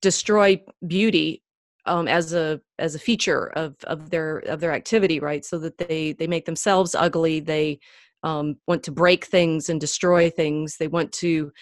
destroy 0.00 0.62
beauty 0.86 1.42
um, 1.86 2.06
as 2.06 2.32
a 2.32 2.60
as 2.78 2.94
a 2.94 2.98
feature 2.98 3.46
of 3.46 3.74
of 3.84 4.10
their 4.10 4.38
of 4.38 4.60
their 4.60 4.72
activity 4.72 5.20
right? 5.20 5.44
So 5.44 5.58
that 5.58 5.78
they 5.78 6.12
they 6.12 6.26
make 6.26 6.46
themselves 6.46 6.94
ugly 6.94 7.40
they 7.40 7.80
um, 8.22 8.56
want 8.66 8.82
to 8.84 8.92
break 8.92 9.24
things 9.24 9.68
and 9.68 9.80
destroy 9.80 10.28
things. 10.30 10.76
They 10.76 10.88
want 10.88 11.12
to 11.12 11.52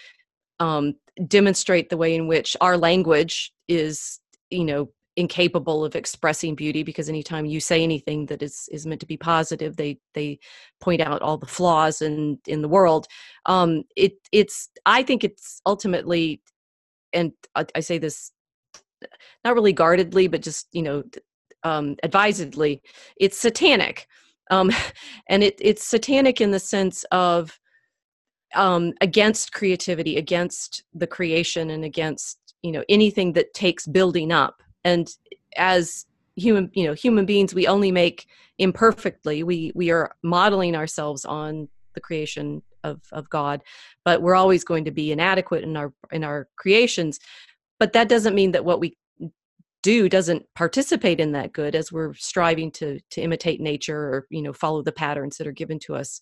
um, 0.58 0.94
demonstrate 1.26 1.90
the 1.90 1.96
way 1.96 2.14
in 2.14 2.26
which 2.28 2.56
our 2.60 2.76
language 2.76 3.52
is 3.68 4.20
you 4.50 4.64
know 4.64 4.90
incapable 5.16 5.84
of 5.84 5.96
expressing 5.96 6.54
beauty 6.54 6.82
because 6.82 7.08
anytime 7.08 7.46
you 7.46 7.58
say 7.58 7.82
anything 7.82 8.26
that 8.26 8.42
is 8.42 8.68
is 8.70 8.86
meant 8.86 9.00
to 9.00 9.06
be 9.06 9.16
positive 9.16 9.76
they 9.76 9.98
they 10.14 10.38
point 10.80 11.00
out 11.00 11.22
all 11.22 11.38
the 11.38 11.46
flaws 11.46 12.02
in 12.02 12.38
in 12.46 12.60
the 12.62 12.68
world. 12.68 13.06
Um 13.46 13.84
it 13.96 14.14
it's 14.30 14.68
i 14.84 15.02
think 15.02 15.24
it's 15.24 15.60
ultimately 15.64 16.42
and 17.12 17.32
i, 17.54 17.64
I 17.74 17.80
say 17.80 17.98
this 17.98 18.30
not 19.44 19.54
really 19.54 19.72
guardedly 19.72 20.28
but 20.28 20.42
just 20.42 20.68
you 20.72 20.82
know 20.82 21.02
um 21.64 21.96
advisedly 22.02 22.82
it's 23.18 23.38
satanic. 23.38 24.06
Um 24.50 24.70
and 25.30 25.42
it 25.42 25.54
it's 25.60 25.84
satanic 25.84 26.40
in 26.42 26.50
the 26.50 26.60
sense 26.60 27.04
of 27.10 27.58
um 28.54 28.92
against 29.00 29.52
creativity 29.52 30.18
against 30.18 30.84
the 30.92 31.06
creation 31.06 31.70
and 31.70 31.84
against 31.86 32.38
you 32.62 32.70
know 32.70 32.84
anything 32.90 33.32
that 33.32 33.54
takes 33.54 33.86
building 33.86 34.30
up 34.30 34.62
and 34.86 35.08
as 35.56 36.06
human 36.36 36.70
you 36.74 36.86
know 36.86 36.94
human 36.94 37.26
beings 37.26 37.54
we 37.54 37.66
only 37.66 37.90
make 37.90 38.26
imperfectly. 38.58 39.42
We 39.42 39.72
we 39.74 39.90
are 39.90 40.14
modeling 40.22 40.74
ourselves 40.76 41.24
on 41.24 41.68
the 41.94 42.00
creation 42.00 42.62
of 42.84 43.00
of 43.12 43.28
god 43.28 43.62
but 44.04 44.22
we're 44.22 44.34
always 44.34 44.64
going 44.64 44.84
to 44.84 44.90
be 44.90 45.12
inadequate 45.12 45.64
in 45.64 45.76
our 45.76 45.92
in 46.12 46.24
our 46.24 46.48
creations. 46.56 47.18
But 47.78 47.92
that 47.92 48.08
doesn't 48.08 48.34
mean 48.34 48.52
that 48.52 48.64
what 48.64 48.80
we 48.80 48.96
do 49.82 50.08
doesn't 50.08 50.46
participate 50.54 51.20
in 51.20 51.32
that 51.32 51.52
good 51.52 51.74
as 51.74 51.92
we're 51.92 52.14
striving 52.14 52.70
to 52.72 53.00
to 53.10 53.20
imitate 53.20 53.60
nature 53.60 53.98
or 53.98 54.26
you 54.30 54.42
know 54.42 54.52
follow 54.52 54.82
the 54.82 54.92
patterns 54.92 55.36
that 55.36 55.46
are 55.46 55.52
given 55.52 55.78
to 55.80 55.94
us 55.94 56.20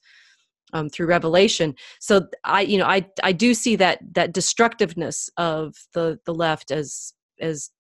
um, 0.73 0.88
through 0.88 1.06
revelation. 1.06 1.75
So 2.00 2.26
i 2.44 2.62
you 2.62 2.78
know 2.78 2.87
i 2.87 3.06
i 3.23 3.33
do 3.33 3.54
see 3.54 3.76
that 3.76 3.99
that 4.14 4.33
destructiveness 4.33 5.30
of 5.37 5.75
the 5.92 6.18
the 6.25 6.35
left 6.35 6.71
as 6.71 7.14
as 7.40 7.71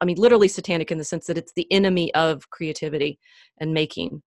I 0.00 0.04
mean, 0.04 0.16
literally 0.16 0.48
satanic 0.48 0.90
in 0.90 0.98
the 0.98 1.04
sense 1.04 1.26
that 1.26 1.38
it's 1.38 1.52
the 1.54 1.70
enemy 1.70 2.12
of 2.14 2.50
creativity 2.50 3.18
and 3.58 3.72
making. 3.72 4.22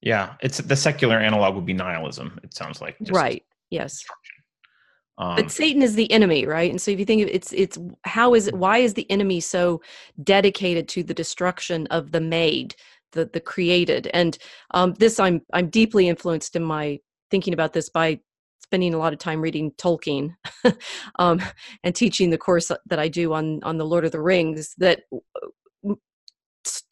Yeah, 0.00 0.34
it's 0.40 0.58
the 0.58 0.76
secular 0.76 1.18
analog 1.18 1.54
would 1.54 1.66
be 1.66 1.72
nihilism. 1.72 2.38
It 2.42 2.54
sounds 2.54 2.80
like 2.80 2.96
right. 3.10 3.42
Yes. 3.70 4.04
Um, 5.18 5.36
but 5.36 5.50
Satan 5.50 5.82
is 5.82 5.94
the 5.94 6.10
enemy, 6.12 6.46
right? 6.46 6.70
And 6.70 6.80
so 6.80 6.90
if 6.90 6.98
you 6.98 7.06
think 7.06 7.22
of 7.22 7.28
it's 7.28 7.52
it's 7.52 7.78
how 8.04 8.34
is 8.34 8.48
it 8.48 8.54
why 8.54 8.78
is 8.78 8.94
the 8.94 9.10
enemy 9.10 9.40
so 9.40 9.80
dedicated 10.22 10.88
to 10.88 11.02
the 11.02 11.14
destruction 11.14 11.86
of 11.88 12.12
the 12.12 12.20
made, 12.20 12.74
the 13.12 13.30
the 13.32 13.40
created? 13.40 14.08
And 14.12 14.36
um, 14.72 14.94
this 14.98 15.18
I'm 15.18 15.40
I'm 15.52 15.70
deeply 15.70 16.08
influenced 16.08 16.54
in 16.54 16.62
my 16.62 17.00
thinking 17.30 17.54
about 17.54 17.72
this 17.72 17.88
by 17.88 18.20
spending 18.66 18.94
a 18.94 18.98
lot 18.98 19.12
of 19.12 19.18
time 19.18 19.40
reading 19.40 19.70
Tolkien 19.72 20.34
um, 21.18 21.40
and 21.84 21.94
teaching 21.94 22.30
the 22.30 22.38
course 22.38 22.70
that 22.86 22.98
I 22.98 23.08
do 23.08 23.32
on 23.32 23.62
on 23.62 23.78
the 23.78 23.86
Lord 23.86 24.04
of 24.04 24.12
the 24.12 24.20
Rings 24.20 24.74
that 24.78 25.02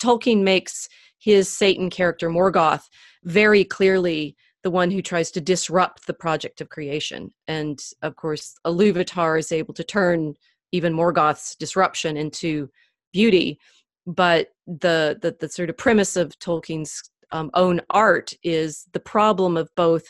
Tolkien 0.00 0.42
makes 0.42 0.88
his 1.18 1.48
Satan 1.48 1.90
character 1.90 2.30
Morgoth 2.30 2.84
very 3.24 3.64
clearly 3.64 4.36
the 4.62 4.70
one 4.70 4.90
who 4.90 5.02
tries 5.02 5.30
to 5.32 5.40
disrupt 5.40 6.06
the 6.06 6.14
project 6.14 6.60
of 6.60 6.68
creation. 6.68 7.32
And 7.48 7.78
of 8.02 8.16
course, 8.16 8.54
Iluvatar 8.64 9.38
is 9.38 9.50
able 9.52 9.74
to 9.74 9.84
turn 9.84 10.34
even 10.72 10.94
Morgoth's 10.94 11.56
disruption 11.56 12.16
into 12.16 12.70
beauty. 13.12 13.58
But 14.06 14.48
the 14.66 15.18
the, 15.20 15.36
the 15.40 15.48
sort 15.48 15.70
of 15.70 15.76
premise 15.76 16.16
of 16.16 16.38
Tolkien's 16.38 17.10
um, 17.32 17.50
own 17.54 17.80
art 17.90 18.32
is 18.44 18.86
the 18.92 19.00
problem 19.00 19.56
of 19.56 19.68
both 19.74 20.04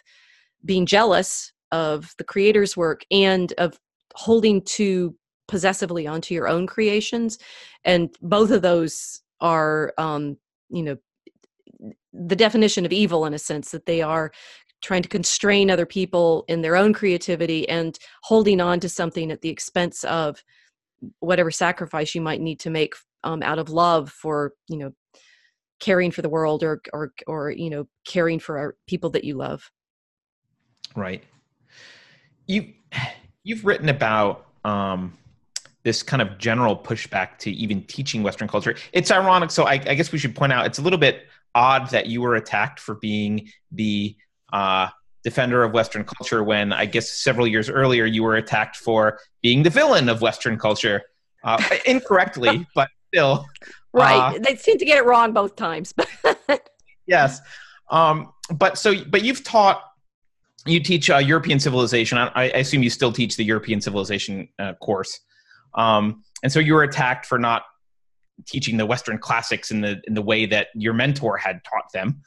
being 0.64 0.84
jealous 0.84 1.52
of 1.74 2.14
the 2.18 2.24
creator's 2.24 2.76
work 2.76 3.04
and 3.10 3.52
of 3.58 3.80
holding 4.14 4.62
too 4.62 5.16
possessively 5.48 6.06
onto 6.06 6.32
your 6.32 6.46
own 6.46 6.68
creations 6.68 7.36
and 7.84 8.16
both 8.22 8.52
of 8.52 8.62
those 8.62 9.20
are 9.40 9.92
um, 9.98 10.38
you 10.70 10.82
know 10.82 10.96
the 12.12 12.36
definition 12.36 12.86
of 12.86 12.92
evil 12.92 13.26
in 13.26 13.34
a 13.34 13.38
sense 13.38 13.72
that 13.72 13.86
they 13.86 14.00
are 14.00 14.30
trying 14.82 15.02
to 15.02 15.08
constrain 15.08 15.68
other 15.68 15.84
people 15.84 16.44
in 16.46 16.62
their 16.62 16.76
own 16.76 16.92
creativity 16.92 17.68
and 17.68 17.98
holding 18.22 18.60
on 18.60 18.78
to 18.78 18.88
something 18.88 19.32
at 19.32 19.40
the 19.40 19.48
expense 19.48 20.04
of 20.04 20.42
whatever 21.18 21.50
sacrifice 21.50 22.14
you 22.14 22.20
might 22.20 22.40
need 22.40 22.60
to 22.60 22.70
make 22.70 22.94
um, 23.24 23.42
out 23.42 23.58
of 23.58 23.68
love 23.68 24.10
for 24.10 24.52
you 24.68 24.78
know 24.78 24.92
caring 25.80 26.12
for 26.12 26.22
the 26.22 26.28
world 26.28 26.62
or 26.62 26.80
or 26.92 27.12
or 27.26 27.50
you 27.50 27.68
know 27.68 27.84
caring 28.06 28.38
for 28.38 28.58
our 28.58 28.76
people 28.86 29.10
that 29.10 29.24
you 29.24 29.34
love. 29.34 29.70
Right 30.94 31.24
you 32.46 32.72
you've 33.42 33.64
written 33.64 33.88
about 33.88 34.46
um 34.64 35.16
this 35.82 36.02
kind 36.02 36.22
of 36.22 36.38
general 36.38 36.76
pushback 36.76 37.38
to 37.38 37.50
even 37.50 37.82
teaching 37.82 38.22
western 38.22 38.48
culture 38.48 38.74
it's 38.92 39.10
ironic 39.10 39.50
so 39.50 39.64
I, 39.64 39.74
I 39.74 39.94
guess 39.94 40.12
we 40.12 40.18
should 40.18 40.34
point 40.34 40.52
out 40.52 40.66
it's 40.66 40.78
a 40.78 40.82
little 40.82 40.98
bit 40.98 41.26
odd 41.54 41.90
that 41.90 42.06
you 42.06 42.20
were 42.20 42.34
attacked 42.36 42.80
for 42.80 42.94
being 42.96 43.50
the 43.70 44.16
uh, 44.52 44.88
defender 45.22 45.64
of 45.64 45.72
Western 45.72 46.04
culture 46.04 46.42
when 46.42 46.72
I 46.72 46.84
guess 46.86 47.10
several 47.10 47.46
years 47.46 47.68
earlier 47.68 48.04
you 48.04 48.22
were 48.22 48.36
attacked 48.36 48.76
for 48.76 49.18
being 49.42 49.62
the 49.62 49.70
villain 49.70 50.08
of 50.08 50.20
Western 50.20 50.58
culture. 50.58 51.02
Uh, 51.42 51.62
incorrectly, 51.86 52.66
but 52.74 52.88
still. 53.08 53.46
Right. 53.92 54.36
Uh, 54.36 54.38
they 54.38 54.56
seem 54.56 54.78
to 54.78 54.84
get 54.84 54.98
it 54.98 55.04
wrong 55.04 55.32
both 55.32 55.56
times. 55.56 55.92
yes. 57.06 57.40
Um, 57.90 58.32
but 58.50 58.78
so, 58.78 59.04
but 59.04 59.22
you've 59.22 59.44
taught, 59.44 59.82
you 60.66 60.80
teach 60.80 61.10
uh, 61.10 61.18
European 61.18 61.60
civilization. 61.60 62.18
I, 62.18 62.30
I, 62.34 62.44
assume 62.44 62.82
you 62.82 62.90
still 62.90 63.12
teach 63.12 63.36
the 63.36 63.44
European 63.44 63.80
civilization 63.80 64.48
uh, 64.58 64.74
course. 64.74 65.20
Um, 65.74 66.22
and 66.42 66.50
so 66.50 66.60
you 66.60 66.74
were 66.74 66.82
attacked 66.82 67.26
for 67.26 67.38
not 67.38 67.62
teaching 68.46 68.76
the 68.76 68.86
Western 68.86 69.18
classics 69.18 69.70
in 69.70 69.80
the 69.80 70.00
in 70.06 70.14
the 70.14 70.22
way 70.22 70.46
that 70.46 70.68
your 70.74 70.94
mentor 70.94 71.36
had 71.36 71.62
taught 71.64 71.92
them, 71.92 72.20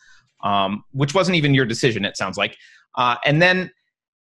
um, 0.43 0.83
which 0.91 1.13
wasn't 1.13 1.35
even 1.35 1.53
your 1.53 1.65
decision. 1.65 2.05
It 2.05 2.17
sounds 2.17 2.37
like, 2.37 2.57
uh, 2.95 3.15
and 3.25 3.41
then 3.41 3.71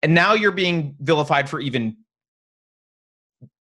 and 0.02 0.14
now 0.14 0.34
you're 0.34 0.52
being 0.52 0.96
vilified 1.00 1.48
for 1.48 1.60
even 1.60 1.96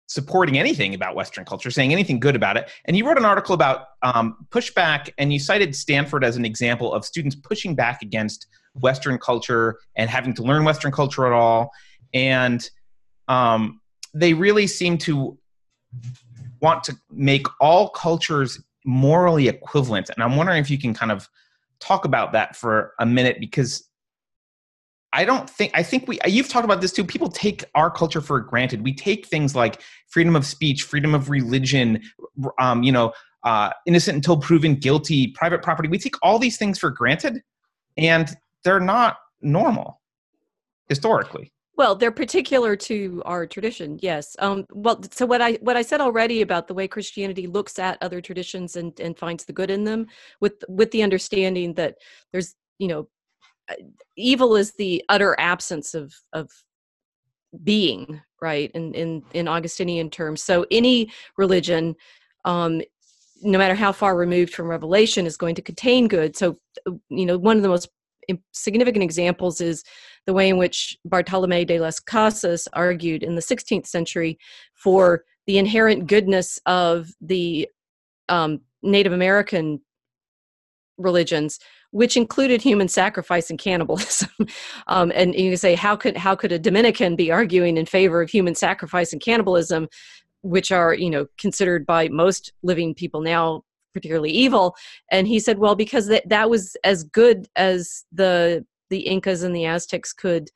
supporting 0.07 0.57
anything 0.57 0.95
about 0.95 1.15
Western 1.15 1.45
culture, 1.45 1.69
saying 1.69 1.91
anything 1.91 2.19
good 2.19 2.35
about 2.35 2.57
it. 2.57 2.69
And 2.85 2.97
you 2.97 3.07
wrote 3.07 3.17
an 3.17 3.25
article 3.25 3.53
about 3.53 3.85
um, 4.01 4.37
pushback, 4.49 5.11
and 5.17 5.31
you 5.31 5.39
cited 5.39 5.75
Stanford 5.75 6.23
as 6.23 6.35
an 6.35 6.45
example 6.45 6.93
of 6.93 7.05
students 7.05 7.35
pushing 7.35 7.75
back 7.75 8.01
against 8.01 8.47
Western 8.79 9.17
culture 9.17 9.79
and 9.95 10.09
having 10.09 10.33
to 10.35 10.43
learn 10.43 10.63
Western 10.63 10.91
culture 10.91 11.25
at 11.25 11.33
all. 11.33 11.71
And 12.13 12.67
um, 13.27 13.81
they 14.13 14.33
really 14.33 14.67
seem 14.67 14.97
to 14.99 15.37
want 16.61 16.83
to 16.85 16.95
make 17.11 17.47
all 17.59 17.89
cultures 17.89 18.61
morally 18.85 19.47
equivalent. 19.47 20.09
And 20.09 20.23
I'm 20.23 20.35
wondering 20.35 20.59
if 20.59 20.69
you 20.69 20.77
can 20.77 20.93
kind 20.93 21.11
of 21.11 21.29
talk 21.79 22.05
about 22.05 22.33
that 22.33 22.55
for 22.55 22.93
a 22.99 23.05
minute 23.05 23.37
because 23.39 23.89
I 25.11 25.25
don't 25.25 25.49
think 25.49 25.71
I 25.73 25.81
think 25.81 26.07
we 26.07 26.19
you've 26.27 26.49
talked 26.49 26.65
about 26.65 26.81
this 26.81 26.91
too. 26.91 27.03
People 27.03 27.29
take 27.29 27.63
our 27.73 27.89
culture 27.89 28.21
for 28.21 28.39
granted. 28.39 28.83
We 28.83 28.93
take 28.93 29.25
things 29.25 29.55
like 29.55 29.81
freedom 30.07 30.35
of 30.35 30.45
speech, 30.45 30.83
freedom 30.83 31.15
of 31.15 31.29
religion, 31.29 32.01
um, 32.59 32.83
you 32.83 32.91
know, 32.91 33.13
uh, 33.43 33.71
innocent 33.87 34.15
until 34.15 34.37
proven 34.37 34.75
guilty, 34.75 35.27
private 35.27 35.63
property. 35.63 35.89
We 35.89 35.97
take 35.97 36.15
all 36.21 36.37
these 36.37 36.57
things 36.57 36.77
for 36.77 36.91
granted, 36.91 37.41
and 37.97 38.35
they're 38.63 38.79
not 38.79 39.17
normal 39.41 40.01
historically. 40.87 41.51
Well, 41.77 41.95
they're 41.95 42.11
particular 42.11 42.75
to 42.75 43.21
our 43.25 43.47
tradition, 43.47 43.99
yes. 44.01 44.35
Um, 44.39 44.65
well, 44.73 45.01
so 45.11 45.25
what 45.25 45.41
I 45.41 45.53
what 45.61 45.77
I 45.77 45.81
said 45.81 46.01
already 46.01 46.41
about 46.41 46.67
the 46.67 46.73
way 46.73 46.89
Christianity 46.89 47.47
looks 47.47 47.79
at 47.79 47.97
other 48.01 48.19
traditions 48.19 48.75
and 48.75 48.99
and 48.99 49.17
finds 49.17 49.45
the 49.45 49.53
good 49.53 49.71
in 49.71 49.85
them, 49.85 50.07
with 50.41 50.61
with 50.67 50.91
the 50.91 51.03
understanding 51.03 51.73
that 51.75 51.95
there's 52.33 52.55
you 52.79 52.87
know, 52.87 53.07
uh, 53.69 53.75
evil 54.17 54.55
is 54.55 54.73
the 54.73 55.03
utter 55.07 55.35
absence 55.39 55.93
of 55.93 56.13
of 56.33 56.49
being, 57.63 58.21
right? 58.41 58.71
In 58.73 58.93
in 58.93 59.23
in 59.33 59.47
Augustinian 59.47 60.09
terms. 60.09 60.43
So 60.43 60.65
any 60.71 61.11
religion, 61.37 61.95
um, 62.43 62.81
no 63.41 63.57
matter 63.57 63.75
how 63.75 63.93
far 63.93 64.17
removed 64.17 64.53
from 64.53 64.67
revelation, 64.67 65.25
is 65.25 65.37
going 65.37 65.55
to 65.55 65.61
contain 65.61 66.09
good. 66.09 66.35
So 66.35 66.57
uh, 66.87 66.91
you 67.09 67.25
know, 67.25 67.37
one 67.37 67.55
of 67.57 67.63
the 67.63 67.69
most 67.69 67.89
significant 68.51 69.03
examples 69.03 69.61
is 69.61 69.83
the 70.25 70.33
way 70.33 70.49
in 70.49 70.57
which 70.57 70.97
Bartolome 71.05 71.65
de 71.65 71.79
las 71.79 71.99
Casas 71.99 72.67
argued 72.73 73.23
in 73.23 73.35
the 73.35 73.41
16th 73.41 73.87
century 73.87 74.37
for 74.73 75.23
the 75.47 75.57
inherent 75.57 76.07
goodness 76.07 76.59
of 76.65 77.09
the 77.21 77.67
um, 78.27 78.61
Native 78.83 79.13
American 79.13 79.81
religions, 80.97 81.59
which 81.91 82.15
included 82.15 82.61
human 82.61 82.87
sacrifice 82.87 83.49
and 83.49 83.57
cannibalism. 83.57 84.29
um, 84.87 85.11
and 85.15 85.33
you 85.33 85.51
can 85.51 85.57
say, 85.57 85.75
how 85.75 85.95
could 85.95 86.17
how 86.17 86.35
could 86.35 86.51
a 86.51 86.59
Dominican 86.59 87.15
be 87.15 87.31
arguing 87.31 87.77
in 87.77 87.85
favor 87.85 88.21
of 88.21 88.29
human 88.29 88.53
sacrifice 88.53 89.11
and 89.11 89.21
cannibalism, 89.21 89.87
which 90.41 90.71
are 90.71 90.93
you 90.93 91.09
know 91.09 91.25
considered 91.37 91.85
by 91.85 92.07
most 92.09 92.53
living 92.61 92.93
people 92.93 93.21
now 93.21 93.63
particularly 93.93 94.31
evil. 94.31 94.75
And 95.11 95.27
he 95.27 95.39
said 95.39 95.59
well 95.59 95.75
because 95.75 96.07
that, 96.07 96.27
that 96.29 96.49
was 96.49 96.75
as 96.83 97.03
good 97.03 97.47
as 97.55 98.05
the 98.11 98.65
the 98.89 99.01
incas 99.01 99.43
and 99.43 99.55
the 99.55 99.65
aztecs 99.65 100.13
could 100.13 100.49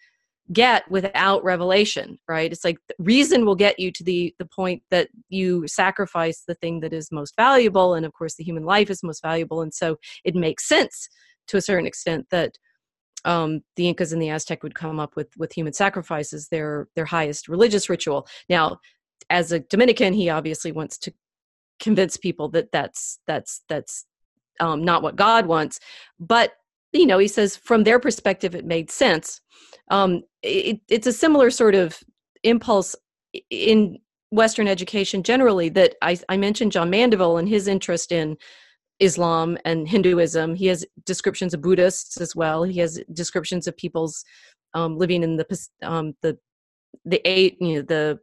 get 0.52 0.90
without 0.92 1.44
revelation 1.44 2.20
right? 2.28 2.52
It's 2.52 2.66
like 2.66 2.78
reason 3.00 3.46
will 3.46 3.56
get 3.56 3.80
you 3.80 3.92
to 3.92 4.04
the 4.04 4.34
the 4.40 4.46
point 4.46 4.84
that 4.92 5.10
you 5.30 5.68
sacrifice 5.68 6.44
the 6.48 6.56
thing 6.56 6.82
that 6.82 6.94
is 6.94 7.12
most 7.12 7.36
valuable 7.36 7.94
and 7.94 8.06
of 8.06 8.14
course 8.14 8.36
the 8.36 8.44
human 8.44 8.66
life 8.66 8.90
is 8.90 9.04
most 9.04 9.22
valuable. 9.22 9.62
And 9.62 9.74
so 9.74 9.98
it 10.24 10.36
makes 10.36 10.68
sense 10.68 11.08
to 11.48 11.58
a 11.58 11.62
certain 11.62 11.86
extent 11.86 12.28
that 12.32 12.58
um, 13.26 13.62
the 13.78 13.88
incas 13.88 14.12
and 14.12 14.22
the 14.22 14.30
aztec 14.30 14.64
would 14.64 14.76
come 14.76 15.00
up 15.00 15.16
with 15.16 15.30
with 15.38 15.54
human 15.54 15.74
sacrifices 15.74 16.50
their 16.50 16.90
their 16.96 17.06
highest 17.06 17.48
religious 17.48 17.90
ritual. 17.90 18.28
Now 18.50 18.80
as 19.30 19.54
a 19.54 19.60
dominican 19.60 20.14
he 20.14 20.30
obviously 20.30 20.74
wants 20.74 20.98
to 20.98 21.14
convince 21.84 22.18
people 22.18 22.50
that 22.50 22.72
that's 22.72 23.20
that's 23.28 23.62
that's 23.68 24.06
um, 24.60 24.84
not 24.84 25.04
what 25.04 25.16
God 25.16 25.46
wants. 25.46 25.80
But 26.20 26.54
you 26.94 27.06
know, 27.06 27.18
he 27.18 27.28
says 27.28 27.58
from 27.58 27.84
their 27.84 28.00
perspective, 28.00 28.56
it 28.56 28.66
made 28.66 28.90
sense. 28.90 29.42
Um, 29.90 30.24
it, 30.42 30.80
it's 30.90 31.08
a 31.08 31.14
similar 31.14 31.52
sort 31.52 31.76
of 31.76 32.00
impulse 32.44 32.96
in 33.50 33.98
Western 34.30 34.68
education 34.68 35.24
generally 35.24 35.70
that 35.70 35.96
I, 36.02 36.18
I 36.30 36.38
mentioned 36.38 36.72
John 36.72 36.90
Mandeville 36.90 37.38
and 37.38 37.50
his 37.50 37.68
interest 37.68 38.12
in 38.12 38.38
Islam 39.00 39.58
and 39.66 39.88
Hinduism. 39.88 40.56
He 40.56 40.68
has 40.68 40.86
descriptions 41.06 41.54
of 41.54 41.62
Buddhists 41.62 42.22
as 42.22 42.36
well. 42.36 42.64
He 42.64 42.80
has 42.80 43.02
descriptions 43.12 43.68
of 43.68 43.76
people's 43.76 44.24
um, 44.74 44.98
living 44.98 45.24
in 45.24 45.36
the 45.38 45.68
um, 45.84 46.14
the 46.22 46.38
the 47.06 47.22
eight 47.28 47.58
you 47.60 47.76
know 47.76 47.82
the 47.82 48.20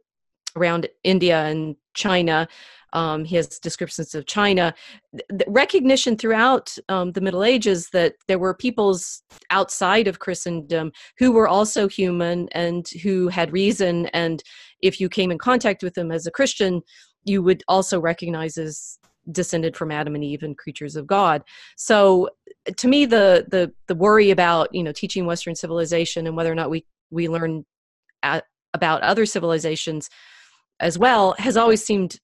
around 0.55 0.87
India 1.03 1.43
and 1.43 1.75
China. 1.93 2.47
Um, 2.93 3.23
he 3.25 3.35
has 3.35 3.59
descriptions 3.59 4.13
of 4.15 4.25
China. 4.25 4.73
The 5.13 5.45
recognition 5.47 6.17
throughout 6.17 6.75
um, 6.89 7.11
the 7.11 7.21
Middle 7.21 7.43
Ages 7.43 7.89
that 7.91 8.15
there 8.27 8.39
were 8.39 8.53
peoples 8.53 9.23
outside 9.49 10.07
of 10.07 10.19
Christendom 10.19 10.91
who 11.17 11.31
were 11.31 11.47
also 11.47 11.87
human 11.87 12.49
and 12.51 12.87
who 13.03 13.27
had 13.27 13.53
reason. 13.53 14.07
And 14.07 14.43
if 14.81 14.99
you 14.99 15.09
came 15.09 15.31
in 15.31 15.37
contact 15.37 15.83
with 15.83 15.93
them 15.93 16.11
as 16.11 16.27
a 16.27 16.31
Christian, 16.31 16.81
you 17.23 17.41
would 17.41 17.63
also 17.67 17.99
recognize 17.99 18.57
as 18.57 18.97
descended 19.31 19.77
from 19.77 19.91
Adam 19.91 20.15
and 20.15 20.23
Eve 20.23 20.43
and 20.43 20.57
creatures 20.57 20.95
of 20.95 21.05
God. 21.05 21.43
So, 21.77 22.29
to 22.75 22.87
me, 22.87 23.05
the 23.05 23.45
the 23.49 23.71
the 23.87 23.95
worry 23.95 24.31
about 24.31 24.73
you 24.73 24.83
know 24.83 24.91
teaching 24.91 25.25
Western 25.25 25.55
civilization 25.55 26.27
and 26.27 26.35
whether 26.35 26.51
or 26.51 26.55
not 26.55 26.69
we 26.69 26.85
we 27.11 27.27
learn 27.27 27.65
at, 28.23 28.45
about 28.73 29.03
other 29.03 29.25
civilizations 29.25 30.09
as 30.79 30.97
well 30.97 31.35
has 31.37 31.57
always 31.57 31.83
seemed 31.83 32.19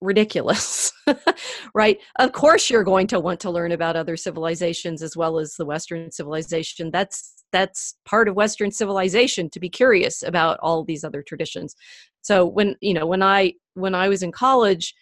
ridiculous 0.00 0.92
right? 1.74 1.98
Of 2.18 2.32
course 2.32 2.70
you're 2.70 2.84
going 2.84 3.06
to 3.08 3.20
want 3.20 3.40
to 3.40 3.50
learn 3.50 3.72
about 3.72 3.96
other 3.96 4.16
civilizations 4.16 5.02
as 5.02 5.16
well 5.16 5.38
as 5.38 5.54
the 5.54 5.64
western 5.64 6.10
civilization. 6.10 6.90
That's 6.90 7.44
that's 7.52 7.96
part 8.04 8.28
of 8.28 8.34
western 8.34 8.70
civilization 8.70 9.48
to 9.50 9.60
be 9.60 9.68
curious 9.68 10.22
about 10.22 10.58
all 10.60 10.84
these 10.84 11.04
other 11.04 11.22
traditions. 11.22 11.74
So 12.22 12.44
when 12.44 12.76
you 12.80 12.94
know 12.94 13.06
when 13.06 13.22
i 13.22 13.52
when 13.74 13.94
i 13.94 14.08
was 14.08 14.22
in 14.22 14.32
college 14.32 14.94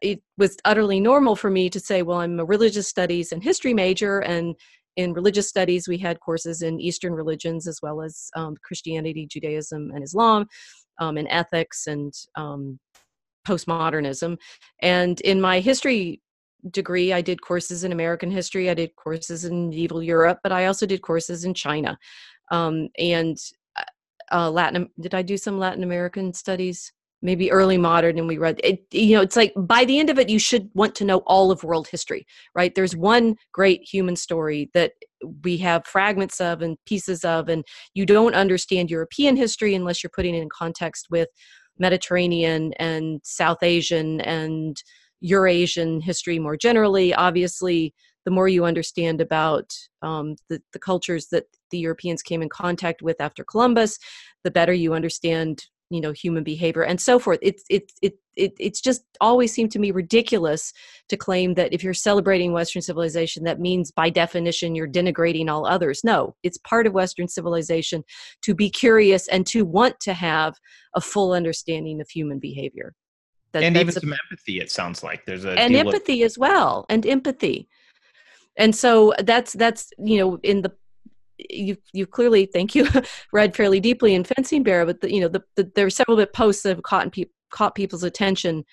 it 0.00 0.22
was 0.38 0.56
utterly 0.64 1.00
normal 1.00 1.34
for 1.34 1.50
me 1.50 1.68
to 1.68 1.80
say, 1.80 2.02
well, 2.02 2.20
I'm 2.20 2.38
a 2.38 2.44
religious 2.44 2.86
studies 2.86 3.32
and 3.32 3.42
history 3.42 3.74
major, 3.74 4.20
and 4.20 4.54
in 4.94 5.12
religious 5.12 5.48
studies, 5.48 5.88
we 5.88 5.98
had 5.98 6.20
courses 6.20 6.62
in 6.62 6.80
Eastern 6.80 7.12
religions 7.12 7.66
as 7.66 7.80
well 7.82 8.00
as 8.00 8.30
um, 8.36 8.54
Christianity, 8.62 9.26
Judaism, 9.26 9.90
and 9.92 10.04
Islam, 10.04 10.46
um, 11.00 11.16
and 11.16 11.26
ethics 11.28 11.88
and 11.88 12.14
um, 12.36 12.78
postmodernism. 13.50 14.38
And 14.80 15.20
in 15.22 15.40
my 15.40 15.60
history 15.60 16.20
degree, 16.70 17.12
I 17.12 17.20
did 17.20 17.42
courses 17.42 17.84
in 17.84 17.92
American 17.92 18.30
history, 18.30 18.68
I 18.70 18.74
did 18.74 18.94
courses 18.96 19.44
in 19.44 19.70
medieval 19.70 20.02
Europe, 20.02 20.38
but 20.42 20.52
I 20.52 20.66
also 20.66 20.86
did 20.86 21.02
courses 21.02 21.44
in 21.44 21.54
China 21.54 21.98
um, 22.50 22.88
and 22.98 23.36
uh, 23.76 23.84
uh 24.32 24.50
Latin. 24.50 24.88
Did 25.00 25.14
I 25.14 25.22
do 25.22 25.36
some 25.36 25.58
Latin 25.58 25.82
American 25.82 26.32
studies? 26.34 26.92
maybe 27.22 27.50
early 27.50 27.76
modern 27.76 28.18
and 28.18 28.26
we 28.26 28.38
read 28.38 28.60
it 28.64 28.82
you 28.92 29.14
know 29.14 29.22
it's 29.22 29.36
like 29.36 29.52
by 29.56 29.84
the 29.84 29.98
end 29.98 30.10
of 30.10 30.18
it 30.18 30.28
you 30.28 30.38
should 30.38 30.70
want 30.74 30.94
to 30.94 31.04
know 31.04 31.18
all 31.26 31.50
of 31.50 31.62
world 31.62 31.88
history 31.88 32.26
right 32.54 32.74
there's 32.74 32.96
one 32.96 33.36
great 33.52 33.82
human 33.82 34.16
story 34.16 34.70
that 34.74 34.92
we 35.44 35.58
have 35.58 35.86
fragments 35.86 36.40
of 36.40 36.62
and 36.62 36.78
pieces 36.86 37.24
of 37.24 37.48
and 37.48 37.64
you 37.94 38.06
don't 38.06 38.34
understand 38.34 38.90
european 38.90 39.36
history 39.36 39.74
unless 39.74 40.02
you're 40.02 40.10
putting 40.14 40.34
it 40.34 40.42
in 40.42 40.48
context 40.48 41.08
with 41.10 41.28
mediterranean 41.78 42.72
and 42.74 43.20
south 43.24 43.62
asian 43.62 44.20
and 44.22 44.82
eurasian 45.20 46.00
history 46.00 46.38
more 46.38 46.56
generally. 46.56 47.14
Obviously 47.14 47.94
the 48.24 48.30
more 48.30 48.48
you 48.48 48.64
understand 48.66 49.20
about 49.20 49.72
um, 50.02 50.36
the, 50.48 50.60
the 50.72 50.78
cultures 50.78 51.28
that 51.28 51.44
the 51.70 51.78
europeans 51.78 52.22
came 52.22 52.42
in 52.42 52.48
contact 52.48 53.02
with 53.02 53.20
after 53.20 53.44
columbus 53.44 53.98
the 54.44 54.50
better 54.50 54.72
you 54.72 54.94
understand 54.94 55.66
you 55.90 56.00
know 56.00 56.12
human 56.12 56.44
behavior 56.44 56.82
and 56.82 57.00
so 57.00 57.18
forth. 57.18 57.40
It's 57.42 57.64
it, 57.68 57.92
it 58.00 58.14
it 58.40 58.52
it's 58.58 58.80
just 58.80 59.02
always 59.20 59.52
seemed 59.52 59.70
to 59.72 59.78
me 59.78 59.90
ridiculous 59.90 60.72
to 61.08 61.16
claim 61.16 61.54
that 61.54 61.72
if 61.72 61.84
you're 61.84 61.94
celebrating 61.94 62.52
western 62.52 62.82
civilization 62.82 63.44
that 63.44 63.60
means 63.60 63.90
by 63.90 64.08
definition 64.10 64.74
you're 64.74 64.88
denigrating 64.88 65.48
all 65.48 65.66
others. 65.66 66.02
No 66.04 66.34
it's 66.42 66.58
part 66.58 66.86
of 66.86 66.92
western 66.92 67.28
civilization 67.28 68.02
to 68.42 68.54
be 68.54 68.70
curious 68.70 69.28
and 69.28 69.46
to 69.48 69.64
want 69.64 70.00
to 70.00 70.14
have 70.14 70.54
a 70.94 71.00
full 71.00 71.32
understanding 71.32 72.00
of 72.00 72.08
human 72.08 72.38
behavior. 72.38 72.94
That, 73.52 73.64
and 73.64 73.76
even 73.76 73.88
a, 73.88 73.92
some 73.92 74.12
empathy 74.12 74.60
it 74.60 74.70
sounds 74.70 75.02
like. 75.02 75.26
There's 75.26 75.44
a 75.44 75.58
and 75.58 75.74
empathy 75.74 76.22
as 76.22 76.38
well 76.38 76.86
and 76.88 77.04
empathy. 77.04 77.68
And 78.56 78.74
so 78.74 79.14
that's 79.24 79.52
that's 79.54 79.90
you 79.98 80.18
know 80.18 80.38
in 80.42 80.62
the 80.62 80.72
you 81.48 81.76
you 81.92 82.06
clearly 82.06 82.46
thank 82.46 82.74
you 82.74 82.86
read 83.32 83.56
fairly 83.56 83.80
deeply 83.80 84.14
in 84.14 84.24
fencing 84.24 84.62
bear 84.62 84.84
but 84.84 85.00
the, 85.00 85.12
you 85.12 85.20
know 85.20 85.28
the, 85.28 85.42
the, 85.56 85.70
there 85.74 85.86
are 85.86 85.90
several 85.90 86.16
bit 86.16 86.32
posts 86.32 86.62
that 86.62 86.70
have 86.70 86.82
caught, 86.82 87.10
pe- 87.12 87.24
caught 87.50 87.74
people's 87.74 88.04
attention 88.04 88.64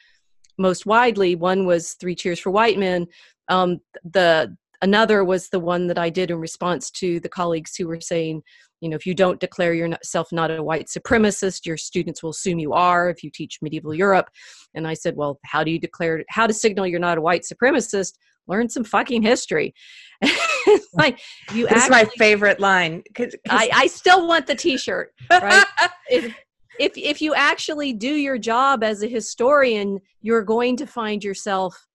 most 0.58 0.86
widely 0.86 1.36
one 1.36 1.66
was 1.66 1.94
three 1.94 2.16
cheers 2.16 2.40
for 2.40 2.52
white 2.52 2.78
men 2.78 3.06
um, 3.50 3.80
the 4.04 4.56
another 4.82 5.24
was 5.24 5.50
the 5.50 5.60
one 5.60 5.88
that 5.88 5.98
i 5.98 6.10
did 6.10 6.32
in 6.32 6.38
response 6.38 6.92
to 6.92 7.20
the 7.22 7.30
colleagues 7.30 7.76
who 7.76 7.88
were 7.88 8.02
saying 8.02 8.42
you 8.82 8.90
know 8.90 8.96
if 8.96 9.06
you 9.06 9.16
don't 9.16 9.40
declare 9.40 9.74
yourself 9.74 10.28
not 10.32 10.52
a 10.52 10.62
white 10.62 10.88
supremacist 10.88 11.66
your 11.66 11.78
students 11.78 12.22
will 12.22 12.30
assume 12.30 12.60
you 12.60 12.74
are 12.74 13.10
if 13.10 13.24
you 13.24 13.32
teach 13.32 13.60
medieval 13.62 13.94
europe 13.94 14.30
and 14.76 14.88
i 14.88 14.94
said 14.94 15.16
well 15.16 15.40
how 15.46 15.64
do 15.64 15.72
you 15.72 15.80
declare 15.80 16.24
how 16.30 16.46
to 16.46 16.54
signal 16.54 16.86
you're 16.86 17.00
not 17.00 17.18
a 17.18 17.22
white 17.22 17.42
supremacist 17.42 18.14
learn 18.48 18.70
some 18.70 18.84
fucking 18.84 19.22
history. 19.22 19.74
like 20.94 21.20
you. 21.54 21.68
Is 21.68 21.90
my 21.90 22.06
favorite 22.18 22.60
line. 22.60 23.04
Cause, 23.14 23.36
cause 23.48 23.60
I, 23.60 23.70
I 23.74 23.88
still 23.88 24.28
want 24.28 24.48
the 24.48 24.56
T-shirt. 24.56 25.14
Right. 25.30 25.66
if 26.80 26.98
if 26.98 27.22
you 27.22 27.34
actually 27.36 27.94
do 27.94 28.14
your 28.14 28.38
job 28.38 28.84
as 28.84 29.04
a 29.04 29.08
historian, 29.08 30.00
you're 30.22 30.44
going 30.44 30.78
to 30.78 30.88
find 30.88 31.24
yourself 31.24 31.88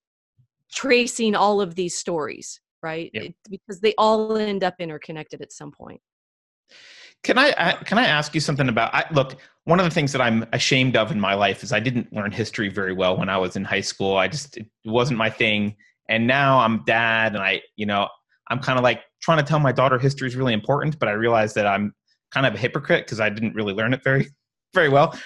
tracing 0.73 1.35
all 1.35 1.61
of 1.61 1.75
these 1.75 1.97
stories, 1.97 2.61
right? 2.83 3.11
Yep. 3.15 3.25
It, 3.25 3.35
because 3.51 3.81
they 3.81 3.95
all 3.99 4.37
end 4.37 4.65
up 4.65 4.75
interconnected 4.79 5.41
at 5.41 5.53
some 5.53 5.73
point. 5.73 6.01
Can 7.23 7.39
I 7.39 7.51
uh, 7.51 7.77
can 7.85 7.99
I 7.99 8.07
ask 8.07 8.35
you 8.35 8.41
something 8.41 8.69
about? 8.69 8.95
I, 8.95 9.05
look, 9.13 9.37
one 9.65 9.79
of 9.79 9.85
the 9.85 9.91
things 9.91 10.13
that 10.13 10.21
I'm 10.21 10.47
ashamed 10.53 10.97
of 10.97 11.13
in 11.13 11.21
my 11.21 11.35
life 11.35 11.63
is 11.63 11.73
I 11.73 11.81
didn't 11.81 12.13
learn 12.13 12.33
history 12.33 12.69
very 12.69 12.93
well 12.93 13.17
when 13.17 13.29
I 13.29 13.39
was 13.39 13.57
in 13.57 13.65
high 13.65 13.81
school. 13.81 14.17
I 14.17 14.29
just 14.29 14.57
it 14.57 14.67
wasn't 14.85 15.19
my 15.19 15.31
thing 15.31 15.77
and 16.09 16.27
now 16.27 16.59
i'm 16.59 16.85
dad 16.85 17.35
and 17.35 17.43
i 17.43 17.61
you 17.77 17.87
know 17.87 18.09
i'm 18.49 18.59
kind 18.59 18.79
of 18.79 18.83
like 18.83 19.03
trying 19.21 19.39
to 19.39 19.45
tell 19.45 19.59
my 19.59 19.73
daughter 19.73 19.99
history 19.99 20.29
is 20.29 20.37
really 20.37 20.53
important 20.53 20.99
but 20.99 21.09
i 21.09 21.13
realize 21.13 21.55
that 21.55 21.67
i'm 21.67 21.95
kind 22.33 22.47
of 22.47 22.55
a 22.55 22.59
hypocrite 22.59 23.05
because 23.05 23.21
i 23.21 23.29
didn't 23.29 23.55
really 23.55 23.73
learn 23.73 23.93
it 23.93 24.03
very 24.03 24.29
very 24.75 24.89
well. 24.89 25.19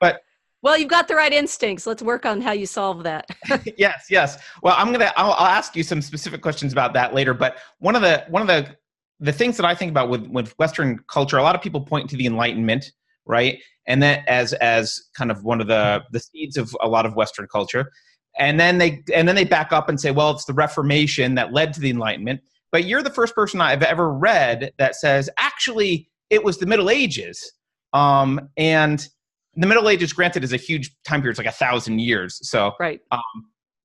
But 0.00 0.20
well 0.62 0.76
you've 0.78 0.90
got 0.90 1.08
the 1.08 1.14
right 1.14 1.32
instincts. 1.32 1.86
Let's 1.86 2.02
work 2.02 2.26
on 2.26 2.40
how 2.40 2.52
you 2.52 2.66
solve 2.66 3.02
that. 3.04 3.26
Yes 3.76 4.06
yes. 4.10 4.38
Well 4.62 4.74
i'm 4.76 4.92
gonna 4.92 5.12
I'll, 5.16 5.32
I'll 5.32 5.46
ask 5.46 5.76
you 5.76 5.82
some 5.82 6.02
specific 6.02 6.42
questions 6.42 6.72
about 6.72 6.92
that 6.94 7.14
later 7.14 7.34
but 7.34 7.58
one 7.78 7.96
of 7.96 8.02
the 8.02 8.24
one 8.28 8.42
of 8.42 8.48
the 8.48 8.76
the 9.18 9.32
things 9.32 9.56
that 9.56 9.64
i 9.64 9.74
think 9.74 9.90
about 9.90 10.10
with 10.10 10.26
with 10.26 10.52
western 10.58 10.98
culture 11.08 11.38
a 11.38 11.42
lot 11.42 11.54
of 11.54 11.62
people 11.62 11.80
point 11.80 12.10
to 12.10 12.16
the 12.16 12.26
enlightenment 12.26 12.92
right? 13.26 13.60
And 13.86 14.02
that 14.02 14.26
as 14.26 14.52
as 14.54 15.00
kind 15.16 15.30
of 15.30 15.44
one 15.44 15.60
of 15.60 15.66
the 15.66 16.02
the 16.12 16.20
seeds 16.20 16.56
of 16.56 16.74
a 16.80 16.88
lot 16.88 17.04
of 17.04 17.14
western 17.14 17.46
culture. 17.48 17.90
And 18.38 18.58
then 18.58 18.78
they 18.78 19.02
and 19.14 19.28
then 19.28 19.34
they 19.34 19.44
back 19.44 19.72
up 19.72 19.88
and 19.88 20.00
say 20.00 20.10
well 20.10 20.30
it's 20.30 20.44
the 20.44 20.54
reformation 20.54 21.34
that 21.34 21.52
led 21.52 21.72
to 21.74 21.80
the 21.80 21.90
enlightenment. 21.90 22.40
But 22.72 22.84
you're 22.84 23.02
the 23.02 23.10
first 23.10 23.34
person 23.34 23.60
i've 23.60 23.82
ever 23.82 24.12
read 24.12 24.72
that 24.78 24.96
says 24.96 25.30
actually 25.38 26.08
it 26.30 26.42
was 26.42 26.58
the 26.58 26.66
middle 26.66 26.90
ages 26.90 27.52
um, 27.96 28.48
and 28.56 29.08
the 29.56 29.66
middle 29.66 29.88
ages 29.88 30.12
granted 30.12 30.44
is 30.44 30.52
a 30.52 30.56
huge 30.58 30.94
time 31.04 31.20
period 31.20 31.30
it's 31.30 31.38
like 31.38 31.46
a 31.46 31.52
thousand 31.52 31.98
years 31.98 32.38
so 32.48 32.72
right 32.78 33.00
um, 33.10 33.20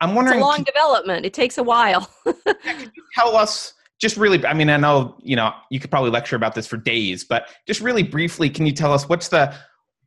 i'm 0.02 0.16
wondering 0.16 0.38
it's 0.38 0.44
a 0.44 0.48
long 0.48 0.58
can, 0.58 0.66
development 0.66 1.26
it 1.26 1.34
takes 1.34 1.58
a 1.58 1.64
while 1.64 2.10
yeah, 2.26 2.54
can 2.64 2.92
you 2.96 3.04
tell 3.16 3.36
us 3.36 3.74
just 4.00 4.18
really 4.18 4.46
i 4.46 4.54
mean 4.54 4.70
i 4.70 4.78
know 4.78 5.16
you 5.22 5.36
know 5.36 5.54
you 5.70 5.80
could 5.80 5.90
probably 5.90 6.10
lecture 6.10 6.36
about 6.36 6.54
this 6.54 6.68
for 6.68 6.78
days 6.78 7.24
but 7.24 7.48
just 7.68 7.80
really 7.80 8.04
briefly 8.04 8.50
can 8.50 8.66
you 8.66 8.74
tell 8.74 8.92
us 8.94 9.08
what's 9.08 9.30
the 9.30 9.54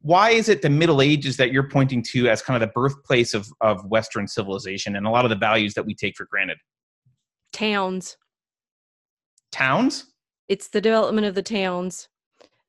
why 0.05 0.31
is 0.31 0.51
it 0.51 0.61
the 0.61 0.69
Middle 0.69 1.01
Ages 1.01 1.39
that 1.39 1.51
you're 1.51 1.67
pointing 1.67 2.03
to 2.11 2.29
as 2.29 2.43
kind 2.43 2.63
of 2.63 2.69
the 2.69 2.73
birthplace 2.75 3.33
of, 3.33 3.49
of 3.63 3.87
Western 3.87 4.29
civilization 4.29 4.97
and 4.97 5.07
a 5.07 5.11
lot 5.11 5.25
of 5.25 5.31
the 5.31 5.37
values 5.37 5.73
that 5.75 5.87
we 5.87 5.95
take 5.95 6.15
for 6.15 6.27
granted? 6.27 6.59
Towns. 7.55 8.19
Towns? 9.51 10.05
It's 10.47 10.69
the 10.69 10.83
development 10.83 11.27
of 11.27 11.35
the 11.35 11.43
towns. 11.43 12.09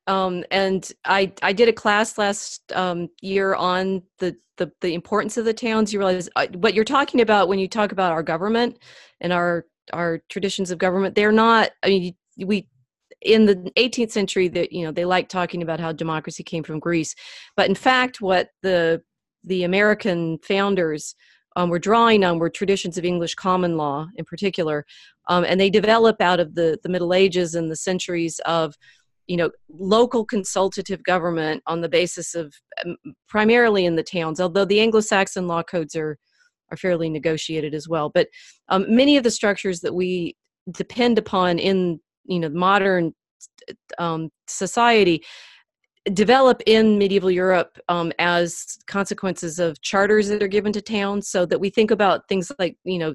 Um, 0.06 0.44
and 0.50 0.90
I, 1.04 1.32
I 1.42 1.52
did 1.52 1.68
a 1.68 1.72
class 1.72 2.16
last 2.16 2.72
um, 2.72 3.08
year 3.20 3.54
on 3.54 4.02
the, 4.18 4.36
the, 4.56 4.70
the 4.80 4.94
importance 4.94 5.36
of 5.36 5.44
the 5.44 5.54
towns. 5.54 5.92
You 5.92 5.98
realize 5.98 6.28
uh, 6.36 6.46
what 6.54 6.74
you're 6.74 6.84
talking 6.84 7.20
about 7.20 7.48
when 7.48 7.58
you 7.58 7.68
talk 7.68 7.92
about 7.92 8.12
our 8.12 8.22
government 8.22 8.78
and 9.20 9.32
our 9.32 9.66
our 9.92 10.20
traditions 10.28 10.72
of 10.72 10.78
government. 10.78 11.14
They're 11.14 11.30
not. 11.30 11.70
I 11.84 11.88
mean, 11.88 12.14
we 12.38 12.68
in 13.22 13.46
the 13.46 13.56
18th 13.76 14.10
century 14.10 14.48
that 14.48 14.72
you 14.72 14.84
know 14.84 14.92
they 14.92 15.04
like 15.04 15.28
talking 15.28 15.62
about 15.62 15.80
how 15.80 15.90
democracy 15.90 16.42
came 16.42 16.62
from 16.62 16.78
greece 16.78 17.14
but 17.56 17.68
in 17.68 17.74
fact 17.74 18.20
what 18.20 18.50
the 18.62 19.02
the 19.44 19.64
american 19.64 20.38
founders 20.42 21.14
um, 21.56 21.70
were 21.70 21.78
drawing 21.78 22.24
on 22.24 22.38
were 22.38 22.50
traditions 22.50 22.98
of 22.98 23.04
english 23.04 23.34
common 23.34 23.76
law 23.76 24.06
in 24.16 24.24
particular 24.24 24.84
um, 25.28 25.44
and 25.44 25.58
they 25.58 25.70
develop 25.70 26.20
out 26.20 26.40
of 26.40 26.54
the 26.54 26.78
the 26.82 26.90
middle 26.90 27.14
ages 27.14 27.54
and 27.54 27.70
the 27.70 27.76
centuries 27.76 28.38
of 28.40 28.76
you 29.26 29.36
know 29.36 29.50
local 29.68 30.24
consultative 30.24 31.02
government 31.02 31.62
on 31.66 31.80
the 31.80 31.88
basis 31.88 32.34
of 32.34 32.54
um, 32.84 32.96
primarily 33.28 33.84
in 33.84 33.96
the 33.96 34.02
towns 34.02 34.40
although 34.40 34.64
the 34.64 34.80
anglo-saxon 34.80 35.46
law 35.46 35.62
codes 35.62 35.96
are 35.96 36.16
are 36.70 36.76
fairly 36.76 37.08
negotiated 37.08 37.74
as 37.74 37.88
well. 37.88 38.10
But 38.10 38.28
um, 38.68 38.86
many 38.88 39.16
of 39.16 39.24
the 39.24 39.30
structures 39.30 39.80
that 39.80 39.94
we 39.94 40.36
depend 40.72 41.18
upon 41.18 41.58
in 41.58 42.00
you 42.24 42.40
know 42.40 42.48
modern 42.48 43.12
um, 43.98 44.30
society 44.48 45.22
develop 46.12 46.62
in 46.66 46.98
medieval 46.98 47.30
Europe 47.30 47.78
um, 47.88 48.12
as 48.18 48.78
consequences 48.86 49.58
of 49.58 49.80
charters 49.80 50.28
that 50.28 50.42
are 50.42 50.48
given 50.48 50.72
to 50.72 50.80
towns, 50.80 51.28
so 51.28 51.46
that 51.46 51.60
we 51.60 51.70
think 51.70 51.90
about 51.90 52.28
things 52.28 52.50
like 52.58 52.76
you 52.84 52.98
know 52.98 53.14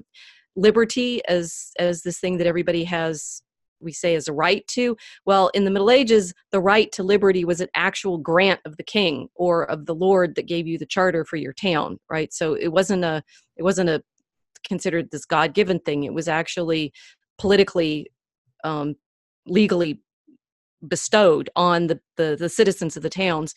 liberty 0.56 1.24
as 1.26 1.70
as 1.78 2.02
this 2.02 2.18
thing 2.18 2.38
that 2.38 2.46
everybody 2.46 2.84
has 2.84 3.42
we 3.82 3.92
say 3.92 4.14
is 4.14 4.28
a 4.28 4.32
right 4.32 4.66
to? 4.68 4.96
Well 5.24 5.48
in 5.54 5.64
the 5.64 5.70
middle 5.70 5.90
ages 5.90 6.32
the 6.50 6.60
right 6.60 6.90
to 6.92 7.02
liberty 7.02 7.44
was 7.44 7.60
an 7.60 7.68
actual 7.74 8.18
grant 8.18 8.60
of 8.64 8.76
the 8.76 8.82
king 8.82 9.28
or 9.34 9.64
of 9.64 9.86
the 9.86 9.94
lord 9.94 10.34
that 10.34 10.46
gave 10.46 10.66
you 10.66 10.78
the 10.78 10.86
charter 10.86 11.24
for 11.24 11.36
your 11.36 11.52
town 11.52 11.98
right? 12.08 12.32
So 12.32 12.54
it 12.54 12.68
wasn't 12.68 13.04
a 13.04 13.22
it 13.56 13.62
wasn't 13.62 13.90
a 13.90 14.02
considered 14.64 15.10
this 15.10 15.24
god-given 15.24 15.80
thing. 15.80 16.04
It 16.04 16.14
was 16.14 16.28
actually 16.28 16.92
politically 17.38 18.10
um, 18.64 18.94
legally 19.46 20.00
bestowed 20.86 21.50
on 21.56 21.86
the, 21.86 22.00
the, 22.16 22.36
the 22.38 22.48
citizens 22.48 22.96
of 22.96 23.02
the 23.02 23.10
towns. 23.10 23.54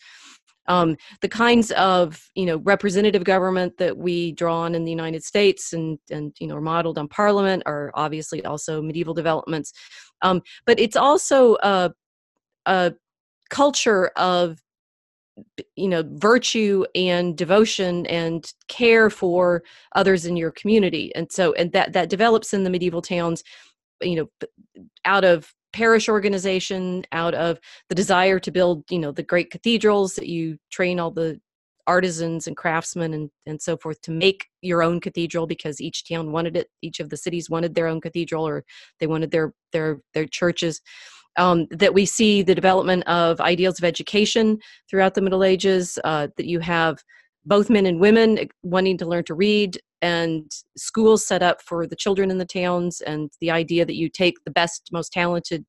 Um, 0.68 0.96
the 1.20 1.28
kinds 1.28 1.70
of 1.72 2.28
you 2.34 2.46
know 2.46 2.58
representative 2.58 3.24
government 3.24 3.78
that 3.78 3.96
we 3.96 4.32
draw 4.32 4.60
on 4.60 4.74
in 4.74 4.84
the 4.84 4.90
United 4.90 5.22
States 5.24 5.72
and 5.72 5.98
and 6.10 6.34
you 6.40 6.46
know 6.46 6.56
are 6.56 6.60
modeled 6.60 6.98
on 6.98 7.08
Parliament 7.08 7.62
are 7.66 7.90
obviously 7.94 8.44
also 8.44 8.82
medieval 8.82 9.14
developments, 9.14 9.72
um, 10.22 10.42
but 10.64 10.78
it's 10.80 10.96
also 10.96 11.56
a, 11.62 11.92
a 12.66 12.92
culture 13.50 14.08
of 14.16 14.58
you 15.76 15.88
know 15.88 16.02
virtue 16.14 16.84
and 16.94 17.36
devotion 17.36 18.06
and 18.06 18.52
care 18.68 19.10
for 19.10 19.62
others 19.94 20.26
in 20.26 20.36
your 20.36 20.50
community. 20.50 21.14
And 21.14 21.30
so 21.30 21.52
and 21.54 21.72
that 21.72 21.92
that 21.92 22.08
develops 22.08 22.54
in 22.54 22.64
the 22.64 22.70
medieval 22.70 23.02
towns 23.02 23.42
you 24.02 24.16
know 24.16 24.46
out 25.04 25.24
of 25.24 25.52
parish 25.76 26.08
organization 26.08 27.04
out 27.12 27.34
of 27.34 27.60
the 27.90 27.94
desire 27.94 28.38
to 28.40 28.50
build 28.50 28.82
you 28.88 28.98
know 28.98 29.12
the 29.12 29.22
great 29.22 29.50
cathedrals 29.50 30.14
that 30.14 30.26
you 30.26 30.56
train 30.70 30.98
all 30.98 31.10
the 31.10 31.38
artisans 31.86 32.46
and 32.46 32.56
craftsmen 32.56 33.12
and, 33.12 33.30
and 33.44 33.60
so 33.60 33.76
forth 33.76 34.00
to 34.00 34.10
make 34.10 34.46
your 34.62 34.82
own 34.82 34.98
cathedral 35.00 35.46
because 35.46 35.78
each 35.78 36.08
town 36.08 36.32
wanted 36.32 36.56
it 36.56 36.68
each 36.80 36.98
of 36.98 37.10
the 37.10 37.16
cities 37.16 37.50
wanted 37.50 37.74
their 37.74 37.88
own 37.88 38.00
cathedral 38.00 38.48
or 38.48 38.64
they 39.00 39.06
wanted 39.06 39.30
their 39.30 39.52
their 39.72 40.00
their 40.14 40.26
churches. 40.26 40.80
Um, 41.38 41.66
that 41.70 41.92
we 41.92 42.06
see 42.06 42.40
the 42.40 42.54
development 42.54 43.06
of 43.06 43.42
ideals 43.42 43.78
of 43.78 43.84
education 43.84 44.58
throughout 44.88 45.12
the 45.12 45.20
middle 45.20 45.44
ages 45.44 45.98
uh, 46.02 46.28
that 46.38 46.46
you 46.46 46.60
have 46.60 47.04
both 47.44 47.68
men 47.68 47.84
and 47.84 48.00
women 48.00 48.48
wanting 48.62 48.96
to 48.96 49.06
learn 49.06 49.24
to 49.24 49.34
read 49.34 49.78
and 50.02 50.50
schools 50.76 51.26
set 51.26 51.42
up 51.42 51.62
for 51.62 51.86
the 51.86 51.96
children 51.96 52.30
in 52.30 52.38
the 52.38 52.44
towns 52.44 53.00
and 53.00 53.30
the 53.40 53.50
idea 53.50 53.84
that 53.84 53.96
you 53.96 54.08
take 54.08 54.34
the 54.44 54.50
best 54.50 54.88
most 54.92 55.12
talented 55.12 55.64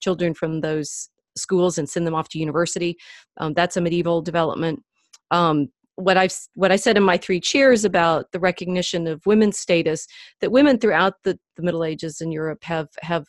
children 0.00 0.34
from 0.34 0.60
those 0.60 1.10
schools 1.36 1.78
and 1.78 1.88
send 1.88 2.06
them 2.06 2.14
off 2.14 2.28
to 2.28 2.38
university 2.38 2.96
um, 3.38 3.54
that's 3.54 3.76
a 3.76 3.80
medieval 3.80 4.20
development. 4.20 4.82
Um, 5.30 5.68
what 5.96 6.16
I've 6.16 6.36
what 6.54 6.70
I 6.70 6.76
said 6.76 6.96
in 6.96 7.02
my 7.02 7.16
three 7.16 7.40
cheers 7.40 7.84
about 7.84 8.30
the 8.32 8.38
recognition 8.38 9.06
of 9.08 9.26
women's 9.26 9.58
status 9.58 10.06
that 10.40 10.52
women 10.52 10.78
throughout 10.78 11.14
the, 11.24 11.38
the 11.56 11.62
Middle 11.62 11.84
Ages 11.84 12.20
in 12.20 12.30
Europe 12.30 12.62
have 12.62 12.88
have 13.00 13.26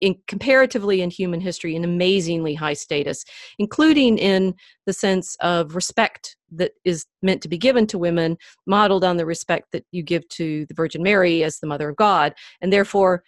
in 0.00 0.14
comparatively 0.28 1.02
in 1.02 1.10
human 1.10 1.40
history 1.40 1.74
an 1.74 1.84
amazingly 1.84 2.54
high 2.54 2.74
status 2.74 3.24
including 3.58 4.18
in 4.18 4.54
the 4.86 4.92
sense 4.92 5.36
of 5.40 5.74
respect 5.74 6.36
that 6.50 6.72
is 6.84 7.06
meant 7.22 7.42
to 7.42 7.48
be 7.48 7.58
given 7.58 7.86
to 7.86 7.98
women 7.98 8.36
modeled 8.66 9.04
on 9.04 9.16
the 9.16 9.26
respect 9.26 9.68
that 9.72 9.84
you 9.92 10.02
give 10.02 10.26
to 10.28 10.66
the 10.66 10.74
virgin 10.74 11.02
mary 11.02 11.42
as 11.42 11.58
the 11.58 11.66
mother 11.66 11.88
of 11.88 11.96
god 11.96 12.34
and 12.60 12.72
therefore 12.72 13.22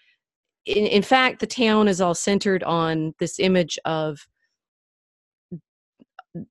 in, 0.66 0.86
in 0.86 1.02
fact 1.02 1.40
the 1.40 1.46
town 1.46 1.88
is 1.88 2.00
all 2.00 2.14
centered 2.14 2.62
on 2.62 3.14
this 3.18 3.38
image 3.38 3.78
of 3.84 4.26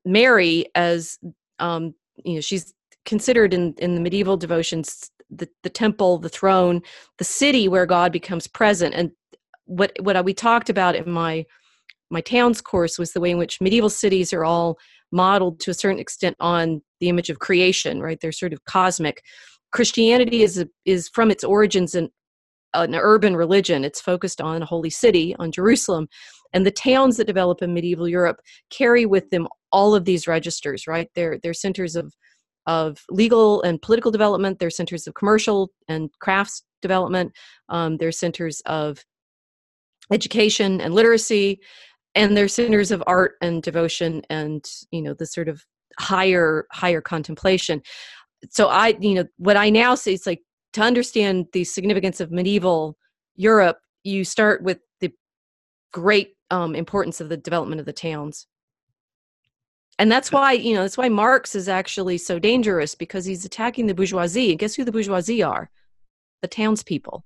Mary 0.06 0.66
as 0.76 1.18
um, 1.60 1.94
you 2.24 2.36
know 2.36 2.42
she's 2.42 2.74
considered 3.06 3.54
in 3.54 3.74
in 3.78 3.96
the 3.96 4.02
medieval 4.02 4.38
devotions 4.38 5.12
the, 5.34 5.48
the 5.64 5.70
temple, 5.70 6.18
the 6.18 6.30
throne, 6.30 6.82
the 7.18 7.24
city 7.24 7.70
where 7.70 7.86
God 7.86 8.12
becomes 8.12 8.48
present. 8.48 8.94
And 8.94 9.12
what 9.66 9.94
what 10.02 10.24
we 10.26 10.34
talked 10.34 10.70
about 10.70 10.96
in 10.96 11.10
my 11.10 11.46
my 12.10 12.22
towns 12.22 12.60
course 12.62 13.00
was 13.00 13.14
the 13.14 13.22
way 13.22 13.32
in 13.32 13.38
which 13.38 13.62
medieval 13.62 13.90
cities 13.90 14.34
are 14.34 14.44
all 14.44 14.78
modeled 15.12 15.60
to 15.62 15.72
a 15.72 15.76
certain 15.76 16.00
extent 16.00 16.36
on 16.40 16.82
the 17.00 17.10
image 17.10 17.30
of 17.30 17.40
creation, 17.40 18.02
right? 18.02 18.20
They're 18.22 18.32
sort 18.32 18.54
of 18.54 18.64
cosmic. 18.66 19.24
Christianity 19.72 20.44
is 20.44 20.58
a, 20.58 20.68
is 20.86 21.10
from 21.10 21.32
its 21.32 21.44
origins 21.44 21.96
an, 21.96 22.10
an 22.74 22.96
urban 22.96 23.36
religion. 23.36 23.84
It's 23.84 24.02
focused 24.02 24.42
on 24.42 24.62
a 24.62 24.66
holy 24.66 24.90
city, 24.90 25.36
on 25.40 25.52
Jerusalem, 25.52 26.08
and 26.54 26.66
the 26.66 26.72
towns 26.72 27.18
that 27.18 27.28
develop 27.28 27.62
in 27.62 27.74
medieval 27.74 28.08
Europe 28.08 28.40
carry 28.70 29.06
with 29.06 29.30
them 29.30 29.48
all 29.72 29.96
of 29.96 30.06
these 30.06 30.28
registers, 30.28 30.88
right? 30.88 31.10
They're, 31.16 31.40
they're 31.42 31.54
centers 31.54 31.96
of, 31.96 32.14
of 32.68 33.00
legal 33.10 33.62
and 33.62 33.82
political 33.82 34.12
development, 34.12 34.60
they're 34.60 34.70
centers 34.70 35.08
of 35.08 35.14
commercial 35.14 35.72
and 35.88 36.10
crafts 36.20 36.64
development, 36.82 37.32
um, 37.70 37.98
they're 37.98 38.12
centers 38.12 38.62
of 38.66 39.04
education 40.12 40.82
and 40.82 40.94
literacy, 40.94 41.60
and 42.16 42.36
they're 42.36 42.48
centers 42.48 42.92
of 42.92 43.04
art 43.08 43.36
and 43.42 43.64
devotion 43.64 44.22
and, 44.30 44.66
you 44.92 45.02
know, 45.02 45.14
the 45.14 45.26
sort 45.26 45.48
of 45.48 45.64
higher, 46.00 46.68
higher 46.72 47.02
contemplation. 47.02 47.82
So 48.50 48.68
I, 48.68 48.96
you 49.00 49.16
know, 49.16 49.26
what 49.38 49.58
I 49.58 49.70
now 49.70 49.96
say 49.96 50.14
is 50.14 50.26
like 50.26 50.42
to 50.74 50.82
understand 50.82 51.48
the 51.54 51.64
significance 51.64 52.20
of 52.20 52.32
medieval 52.32 52.98
Europe, 53.36 53.80
you 54.04 54.24
start 54.24 54.64
with 54.64 54.80
the 55.00 55.12
great 55.94 56.36
um, 56.50 56.76
importance 56.76 57.22
of 57.22 57.30
the 57.30 57.38
development 57.38 57.80
of 57.80 57.86
the 57.86 57.94
towns. 57.94 58.48
And 60.00 60.12
that's 60.12 60.32
why 60.32 60.54
you 60.54 60.74
know 60.74 60.82
that's 60.82 60.98
why 60.98 61.10
marx 61.10 61.54
is 61.54 61.70
actually 61.70 62.18
so 62.18 62.40
dangerous 62.40 62.96
because 62.96 63.24
he's 63.24 63.46
attacking 63.46 63.86
the 63.86 63.94
bourgeoisie. 63.94 64.50
And 64.50 64.60
guess 64.60 64.74
who 64.74 64.84
the 64.84 64.92
bourgeoisie 64.92 65.44
are? 65.44 65.70
The 66.42 66.48
townspeople 66.48 67.24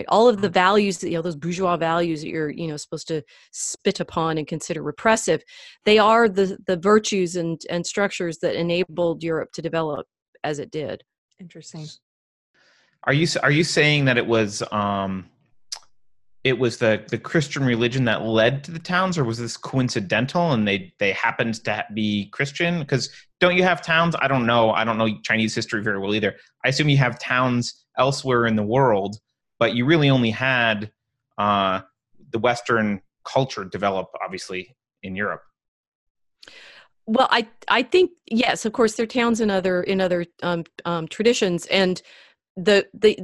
right 0.00 0.06
all 0.08 0.28
of 0.28 0.40
the 0.40 0.48
values 0.48 0.98
that 0.98 1.10
you 1.10 1.16
know 1.16 1.22
those 1.22 1.36
bourgeois 1.36 1.76
values 1.76 2.22
that 2.22 2.28
you're 2.28 2.50
you 2.50 2.66
know 2.66 2.76
supposed 2.76 3.08
to 3.08 3.22
spit 3.52 4.00
upon 4.00 4.38
and 4.38 4.46
consider 4.46 4.82
repressive 4.82 5.42
they 5.84 5.98
are 5.98 6.28
the 6.28 6.56
the 6.66 6.76
virtues 6.76 7.36
and 7.36 7.60
and 7.68 7.86
structures 7.86 8.38
that 8.38 8.58
enabled 8.58 9.22
europe 9.22 9.50
to 9.52 9.62
develop 9.62 10.06
as 10.42 10.58
it 10.58 10.70
did 10.70 11.02
interesting 11.38 11.86
are 13.04 13.12
you 13.12 13.26
are 13.42 13.50
you 13.50 13.64
saying 13.64 14.04
that 14.06 14.16
it 14.16 14.26
was 14.26 14.62
um 14.72 15.28
it 16.42 16.58
was 16.58 16.78
the 16.78 17.04
the 17.10 17.18
Christian 17.18 17.64
religion 17.64 18.06
that 18.06 18.22
led 18.22 18.64
to 18.64 18.70
the 18.70 18.78
towns, 18.78 19.18
or 19.18 19.24
was 19.24 19.36
this 19.36 19.58
coincidental 19.58 20.52
and 20.52 20.66
they 20.66 20.90
they 20.98 21.12
happened 21.12 21.62
to 21.64 21.84
be 21.92 22.30
Christian? 22.30 22.78
Because 22.78 23.10
don't 23.40 23.58
you 23.58 23.62
have 23.62 23.82
towns? 23.82 24.16
I 24.18 24.26
don't 24.26 24.46
know. 24.46 24.70
I 24.70 24.84
don't 24.84 24.96
know 24.96 25.18
Chinese 25.22 25.54
history 25.54 25.82
very 25.82 25.98
well 25.98 26.14
either. 26.14 26.34
I 26.64 26.68
assume 26.68 26.88
you 26.88 26.96
have 26.96 27.18
towns 27.18 27.84
elsewhere 27.98 28.46
in 28.46 28.56
the 28.56 28.62
world, 28.62 29.18
but 29.60 29.76
you 29.76 29.84
really 29.84 30.10
only 30.10 30.30
had 30.30 30.90
uh, 31.38 31.82
the 32.32 32.40
Western 32.40 33.00
culture 33.24 33.64
develop, 33.64 34.08
obviously, 34.24 34.74
in 35.04 35.14
Europe. 35.14 35.42
Well, 37.06 37.28
I 37.30 37.46
I 37.68 37.82
think 37.82 38.10
yes, 38.30 38.64
of 38.64 38.72
course, 38.72 38.94
there 38.94 39.04
are 39.04 39.06
towns 39.06 39.40
in 39.40 39.50
other 39.50 39.82
in 39.82 40.00
other 40.00 40.26
um, 40.42 40.64
um, 40.84 41.06
traditions, 41.06 41.66
and 41.66 42.00
the 42.56 42.88
the 42.94 43.18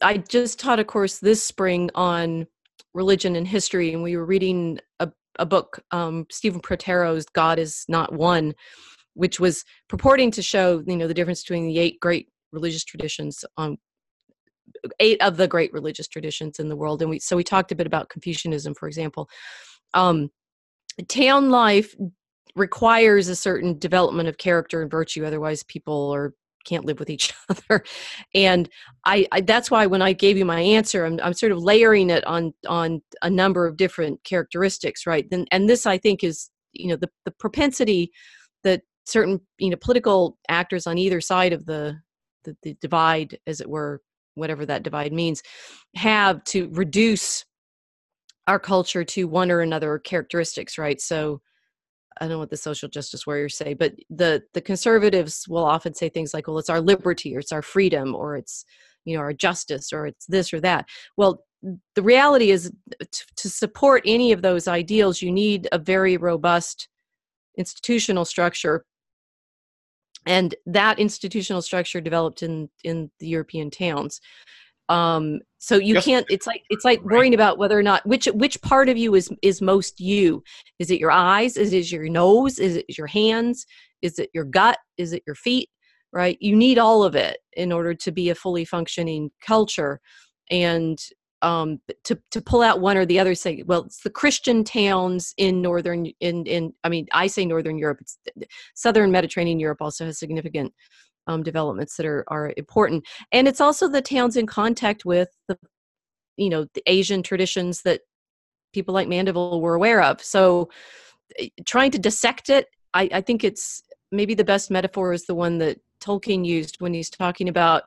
I 0.00 0.18
just 0.18 0.58
taught 0.58 0.80
a 0.80 0.84
course 0.84 1.18
this 1.18 1.42
spring 1.42 1.90
on 1.94 2.46
religion 2.94 3.36
and 3.36 3.46
history, 3.46 3.92
and 3.92 4.02
we 4.02 4.16
were 4.16 4.24
reading 4.24 4.78
a, 5.00 5.10
a 5.38 5.46
book, 5.46 5.80
um, 5.90 6.26
Stephen 6.30 6.60
Prothero's 6.60 7.26
God 7.26 7.58
is 7.58 7.84
Not 7.88 8.12
One, 8.12 8.54
which 9.14 9.40
was 9.40 9.64
purporting 9.88 10.30
to 10.32 10.42
show, 10.42 10.82
you 10.86 10.96
know, 10.96 11.08
the 11.08 11.14
difference 11.14 11.42
between 11.42 11.66
the 11.66 11.78
eight 11.78 11.98
great 12.00 12.28
religious 12.52 12.84
traditions 12.84 13.44
on 13.56 13.78
eight 15.00 15.20
of 15.22 15.36
the 15.36 15.48
great 15.48 15.72
religious 15.72 16.08
traditions 16.08 16.58
in 16.58 16.68
the 16.68 16.76
world. 16.76 17.02
And 17.02 17.10
we 17.10 17.18
so 17.18 17.36
we 17.36 17.44
talked 17.44 17.72
a 17.72 17.76
bit 17.76 17.86
about 17.86 18.08
Confucianism, 18.08 18.74
for 18.74 18.88
example. 18.88 19.28
Um, 19.94 20.30
town 21.08 21.50
life 21.50 21.94
requires 22.56 23.28
a 23.28 23.36
certain 23.36 23.78
development 23.78 24.28
of 24.28 24.38
character 24.38 24.80
and 24.80 24.90
virtue 24.90 25.24
otherwise 25.24 25.62
people 25.64 26.14
are 26.14 26.34
can't 26.64 26.84
live 26.86 26.98
with 26.98 27.10
each 27.10 27.32
other 27.48 27.84
and 28.34 28.70
I, 29.04 29.26
I, 29.32 29.40
that's 29.42 29.70
why 29.70 29.86
when 29.86 30.02
i 30.02 30.12
gave 30.12 30.38
you 30.38 30.44
my 30.44 30.60
answer 30.60 31.04
I'm, 31.04 31.18
I'm 31.22 31.34
sort 31.34 31.52
of 31.52 31.58
layering 31.58 32.10
it 32.10 32.24
on 32.26 32.54
on 32.66 33.02
a 33.22 33.28
number 33.28 33.66
of 33.66 33.76
different 33.76 34.22
characteristics 34.24 35.06
right 35.06 35.26
and, 35.30 35.48
and 35.50 35.68
this 35.68 35.84
i 35.84 35.98
think 35.98 36.24
is 36.24 36.50
you 36.72 36.88
know 36.88 36.96
the, 36.96 37.10
the 37.24 37.32
propensity 37.32 38.12
that 38.62 38.82
certain 39.04 39.40
you 39.58 39.70
know 39.70 39.76
political 39.76 40.38
actors 40.48 40.86
on 40.86 40.96
either 40.96 41.20
side 41.20 41.52
of 41.52 41.66
the, 41.66 41.96
the 42.44 42.56
the 42.62 42.74
divide 42.80 43.38
as 43.46 43.60
it 43.60 43.68
were 43.68 44.00
whatever 44.34 44.66
that 44.66 44.82
divide 44.82 45.12
means 45.12 45.42
have 45.96 46.42
to 46.44 46.68
reduce 46.72 47.44
our 48.46 48.58
culture 48.58 49.04
to 49.04 49.26
one 49.26 49.50
or 49.50 49.60
another 49.60 49.98
characteristics 49.98 50.76
right 50.76 51.00
so 51.00 51.40
I 52.20 52.24
don't 52.24 52.30
know 52.30 52.38
what 52.38 52.50
the 52.50 52.56
social 52.56 52.88
justice 52.88 53.26
warriors 53.26 53.56
say, 53.56 53.74
but 53.74 53.94
the 54.08 54.42
the 54.52 54.60
conservatives 54.60 55.46
will 55.48 55.64
often 55.64 55.94
say 55.94 56.08
things 56.08 56.32
like, 56.32 56.46
"Well, 56.46 56.58
it's 56.58 56.70
our 56.70 56.80
liberty, 56.80 57.34
or 57.34 57.40
it's 57.40 57.52
our 57.52 57.62
freedom, 57.62 58.14
or 58.14 58.36
it's 58.36 58.64
you 59.04 59.16
know 59.16 59.20
our 59.20 59.32
justice, 59.32 59.92
or 59.92 60.06
it's 60.06 60.26
this 60.26 60.52
or 60.52 60.60
that." 60.60 60.86
Well, 61.16 61.44
the 61.94 62.02
reality 62.02 62.50
is, 62.50 62.70
to, 63.00 63.24
to 63.36 63.48
support 63.48 64.02
any 64.06 64.32
of 64.32 64.42
those 64.42 64.68
ideals, 64.68 65.22
you 65.22 65.32
need 65.32 65.68
a 65.72 65.78
very 65.78 66.16
robust 66.16 66.88
institutional 67.58 68.24
structure, 68.24 68.84
and 70.26 70.54
that 70.66 70.98
institutional 70.98 71.62
structure 71.62 72.00
developed 72.00 72.42
in 72.42 72.68
in 72.82 73.10
the 73.20 73.28
European 73.28 73.70
towns. 73.70 74.20
Um 74.88 75.40
so 75.58 75.76
you 75.76 75.94
yes. 75.94 76.04
can't 76.04 76.26
it's 76.28 76.46
like 76.46 76.62
it's 76.70 76.84
like 76.84 77.02
worrying 77.04 77.34
about 77.34 77.58
whether 77.58 77.78
or 77.78 77.82
not 77.82 78.04
which 78.06 78.26
which 78.26 78.60
part 78.62 78.88
of 78.88 78.96
you 78.96 79.14
is 79.14 79.30
is 79.42 79.62
most 79.62 80.00
you? 80.00 80.42
Is 80.78 80.90
it 80.90 81.00
your 81.00 81.10
eyes? 81.10 81.56
Is 81.56 81.72
it 81.72 81.90
your 81.90 82.08
nose? 82.08 82.58
Is 82.58 82.76
it 82.76 82.98
your 82.98 83.06
hands? 83.06 83.66
Is 84.02 84.18
it 84.18 84.30
your 84.34 84.44
gut? 84.44 84.78
Is 84.98 85.12
it 85.12 85.22
your 85.26 85.36
feet? 85.36 85.70
Right? 86.12 86.36
You 86.40 86.54
need 86.54 86.78
all 86.78 87.02
of 87.02 87.16
it 87.16 87.38
in 87.54 87.72
order 87.72 87.94
to 87.94 88.12
be 88.12 88.30
a 88.30 88.34
fully 88.34 88.64
functioning 88.64 89.30
culture. 89.40 90.00
And 90.50 90.98
um 91.44 91.78
to 92.02 92.18
to 92.30 92.40
pull 92.40 92.62
out 92.62 92.80
one 92.80 92.96
or 92.96 93.06
the 93.06 93.20
other 93.20 93.34
say 93.34 93.62
well 93.66 93.84
it's 93.84 94.02
the 94.02 94.10
christian 94.10 94.64
towns 94.64 95.34
in 95.36 95.62
northern 95.62 96.06
in 96.20 96.44
in 96.46 96.72
i 96.82 96.88
mean 96.88 97.06
i 97.12 97.26
say 97.26 97.44
northern 97.44 97.78
europe 97.78 97.98
it's 98.00 98.18
southern 98.74 99.10
mediterranean 99.10 99.60
europe 99.60 99.78
also 99.80 100.04
has 100.04 100.18
significant 100.18 100.72
um, 101.26 101.42
developments 101.42 101.96
that 101.96 102.06
are 102.06 102.24
are 102.28 102.52
important. 102.56 103.04
And 103.32 103.48
it's 103.48 103.60
also 103.60 103.88
the 103.88 104.02
towns 104.02 104.36
in 104.36 104.46
contact 104.46 105.04
with 105.04 105.28
the 105.48 105.58
you 106.36 106.50
know 106.50 106.66
the 106.74 106.82
asian 106.86 107.22
traditions 107.22 107.82
that 107.82 108.00
people 108.72 108.94
like 108.94 109.08
mandeville 109.08 109.60
were 109.60 109.74
aware 109.74 110.02
of. 110.02 110.22
So 110.22 110.68
eh, 111.38 111.48
trying 111.66 111.90
to 111.92 111.98
dissect 111.98 112.48
it 112.48 112.68
I, 112.92 113.08
I 113.12 113.20
think 113.20 113.44
it's 113.44 113.82
maybe 114.12 114.34
the 114.34 114.44
best 114.44 114.70
metaphor 114.70 115.12
is 115.12 115.26
the 115.26 115.34
one 115.34 115.58
that 115.58 115.78
Tolkien 116.00 116.44
used 116.44 116.80
when 116.80 116.94
he's 116.94 117.10
talking 117.10 117.48
about 117.48 117.84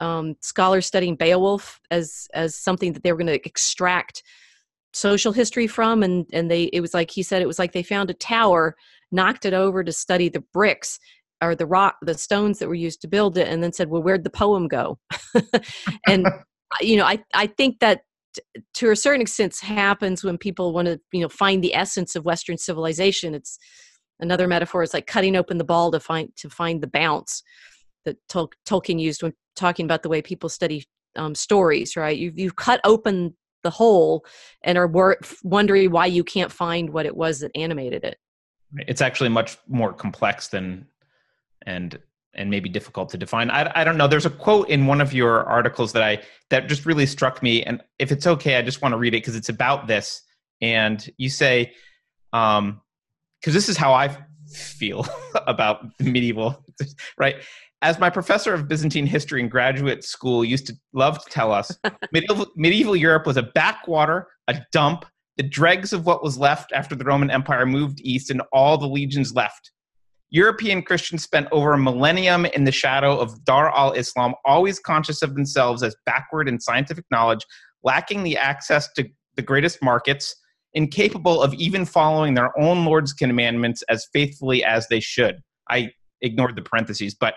um, 0.00 0.36
scholars 0.40 0.86
studying 0.86 1.16
Beowulf 1.16 1.80
as 1.90 2.28
as 2.34 2.56
something 2.56 2.92
that 2.92 3.02
they 3.02 3.12
were 3.12 3.18
going 3.18 3.26
to 3.26 3.46
extract 3.46 4.22
social 4.92 5.32
history 5.32 5.66
from, 5.66 6.02
and 6.02 6.26
and 6.32 6.50
they 6.50 6.64
it 6.64 6.80
was 6.80 6.94
like 6.94 7.10
he 7.10 7.22
said 7.22 7.42
it 7.42 7.46
was 7.46 7.58
like 7.58 7.72
they 7.72 7.82
found 7.82 8.10
a 8.10 8.14
tower, 8.14 8.76
knocked 9.10 9.44
it 9.44 9.54
over 9.54 9.84
to 9.84 9.92
study 9.92 10.28
the 10.28 10.44
bricks 10.52 10.98
or 11.42 11.54
the 11.54 11.66
rock, 11.66 11.96
the 12.02 12.14
stones 12.14 12.58
that 12.58 12.68
were 12.68 12.74
used 12.74 13.00
to 13.02 13.08
build 13.08 13.36
it, 13.36 13.48
and 13.48 13.62
then 13.62 13.72
said, 13.72 13.88
well, 13.88 14.02
where'd 14.02 14.24
the 14.24 14.30
poem 14.30 14.68
go? 14.68 14.98
and 16.06 16.26
you 16.80 16.96
know, 16.96 17.04
I 17.04 17.22
I 17.34 17.46
think 17.46 17.80
that 17.80 18.02
to 18.74 18.90
a 18.90 18.96
certain 18.96 19.20
extent 19.20 19.56
happens 19.60 20.24
when 20.24 20.38
people 20.38 20.72
want 20.72 20.86
to 20.86 21.00
you 21.12 21.20
know 21.20 21.28
find 21.28 21.62
the 21.62 21.74
essence 21.74 22.16
of 22.16 22.24
Western 22.24 22.58
civilization. 22.58 23.34
It's 23.34 23.58
another 24.20 24.46
metaphor 24.46 24.82
is 24.82 24.94
like 24.94 25.06
cutting 25.06 25.36
open 25.36 25.58
the 25.58 25.64
ball 25.64 25.90
to 25.90 26.00
find 26.00 26.34
to 26.36 26.48
find 26.48 26.82
the 26.82 26.86
bounce 26.88 27.42
that 28.04 28.16
Tol- 28.28 28.52
Tolkien 28.66 29.00
used 29.00 29.22
when 29.22 29.34
talking 29.56 29.84
about 29.84 30.02
the 30.02 30.08
way 30.08 30.22
people 30.22 30.48
study 30.48 30.84
um, 31.16 31.34
stories. 31.34 31.96
Right, 31.96 32.16
you 32.16 32.32
you 32.34 32.52
cut 32.52 32.80
open 32.84 33.34
the 33.62 33.70
whole 33.70 34.24
and 34.62 34.78
are 34.78 34.86
wor- 34.86 35.18
wondering 35.42 35.90
why 35.90 36.06
you 36.06 36.22
can't 36.22 36.52
find 36.52 36.90
what 36.90 37.06
it 37.06 37.16
was 37.16 37.40
that 37.40 37.50
animated 37.54 38.04
it. 38.04 38.18
It's 38.86 39.00
actually 39.00 39.30
much 39.30 39.56
more 39.66 39.92
complex 39.92 40.48
than 40.48 40.86
and 41.66 41.98
and 42.36 42.50
maybe 42.50 42.68
difficult 42.68 43.08
to 43.10 43.16
define. 43.16 43.50
I, 43.50 43.70
I 43.74 43.84
don't 43.84 43.96
know. 43.96 44.08
There's 44.08 44.26
a 44.26 44.30
quote 44.30 44.68
in 44.68 44.86
one 44.86 45.00
of 45.00 45.12
your 45.12 45.44
articles 45.44 45.92
that 45.92 46.02
I 46.02 46.22
that 46.50 46.68
just 46.68 46.86
really 46.86 47.06
struck 47.06 47.42
me, 47.42 47.62
and 47.62 47.80
if 47.98 48.12
it's 48.12 48.26
okay, 48.26 48.56
I 48.56 48.62
just 48.62 48.82
want 48.82 48.92
to 48.92 48.98
read 48.98 49.14
it 49.14 49.18
because 49.18 49.36
it's 49.36 49.48
about 49.48 49.86
this. 49.86 50.22
And 50.60 51.08
you 51.16 51.30
say, 51.30 51.72
um, 52.32 52.80
because 53.40 53.54
this 53.54 53.68
is 53.68 53.76
how 53.76 53.92
I 53.92 54.16
feel 54.48 55.06
about 55.46 55.86
medieval, 56.00 56.64
right? 57.18 57.36
As 57.84 57.98
my 57.98 58.08
professor 58.08 58.54
of 58.54 58.66
Byzantine 58.66 59.06
history 59.06 59.42
in 59.42 59.50
graduate 59.50 60.04
school 60.04 60.42
used 60.42 60.66
to 60.68 60.74
love 60.94 61.22
to 61.22 61.30
tell 61.30 61.52
us, 61.52 61.70
medieval, 62.12 62.46
medieval 62.56 62.96
Europe 62.96 63.26
was 63.26 63.36
a 63.36 63.42
backwater, 63.42 64.26
a 64.48 64.58
dump, 64.72 65.04
the 65.36 65.42
dregs 65.42 65.92
of 65.92 66.06
what 66.06 66.22
was 66.22 66.38
left 66.38 66.72
after 66.72 66.94
the 66.94 67.04
Roman 67.04 67.30
Empire 67.30 67.66
moved 67.66 68.00
east 68.00 68.30
and 68.30 68.40
all 68.54 68.78
the 68.78 68.86
legions 68.86 69.34
left. 69.34 69.70
European 70.30 70.80
Christians 70.80 71.24
spent 71.24 71.46
over 71.52 71.74
a 71.74 71.78
millennium 71.78 72.46
in 72.46 72.64
the 72.64 72.72
shadow 72.72 73.18
of 73.18 73.44
Dar 73.44 73.70
al 73.76 73.92
Islam, 73.92 74.32
always 74.46 74.80
conscious 74.80 75.20
of 75.20 75.34
themselves 75.34 75.82
as 75.82 75.94
backward 76.06 76.48
in 76.48 76.58
scientific 76.58 77.04
knowledge, 77.10 77.44
lacking 77.82 78.22
the 78.22 78.38
access 78.38 78.90
to 78.94 79.06
the 79.36 79.42
greatest 79.42 79.82
markets, 79.82 80.34
incapable 80.72 81.42
of 81.42 81.52
even 81.52 81.84
following 81.84 82.32
their 82.32 82.58
own 82.58 82.86
Lord's 82.86 83.12
commandments 83.12 83.82
as 83.90 84.06
faithfully 84.10 84.64
as 84.64 84.88
they 84.88 85.00
should. 85.00 85.42
I 85.68 85.90
ignored 86.22 86.56
the 86.56 86.62
parentheses, 86.62 87.14
but 87.14 87.34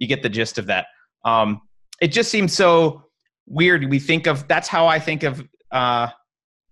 you 0.00 0.08
get 0.08 0.22
the 0.22 0.28
gist 0.28 0.58
of 0.58 0.66
that. 0.66 0.86
Um, 1.24 1.60
it 2.00 2.08
just 2.08 2.30
seems 2.30 2.52
so 2.52 3.04
weird. 3.46 3.88
We 3.88 4.00
think 4.00 4.26
of 4.26 4.48
that's 4.48 4.66
how 4.66 4.88
I 4.88 4.98
think 4.98 5.22
of 5.22 5.46
uh, 5.70 6.08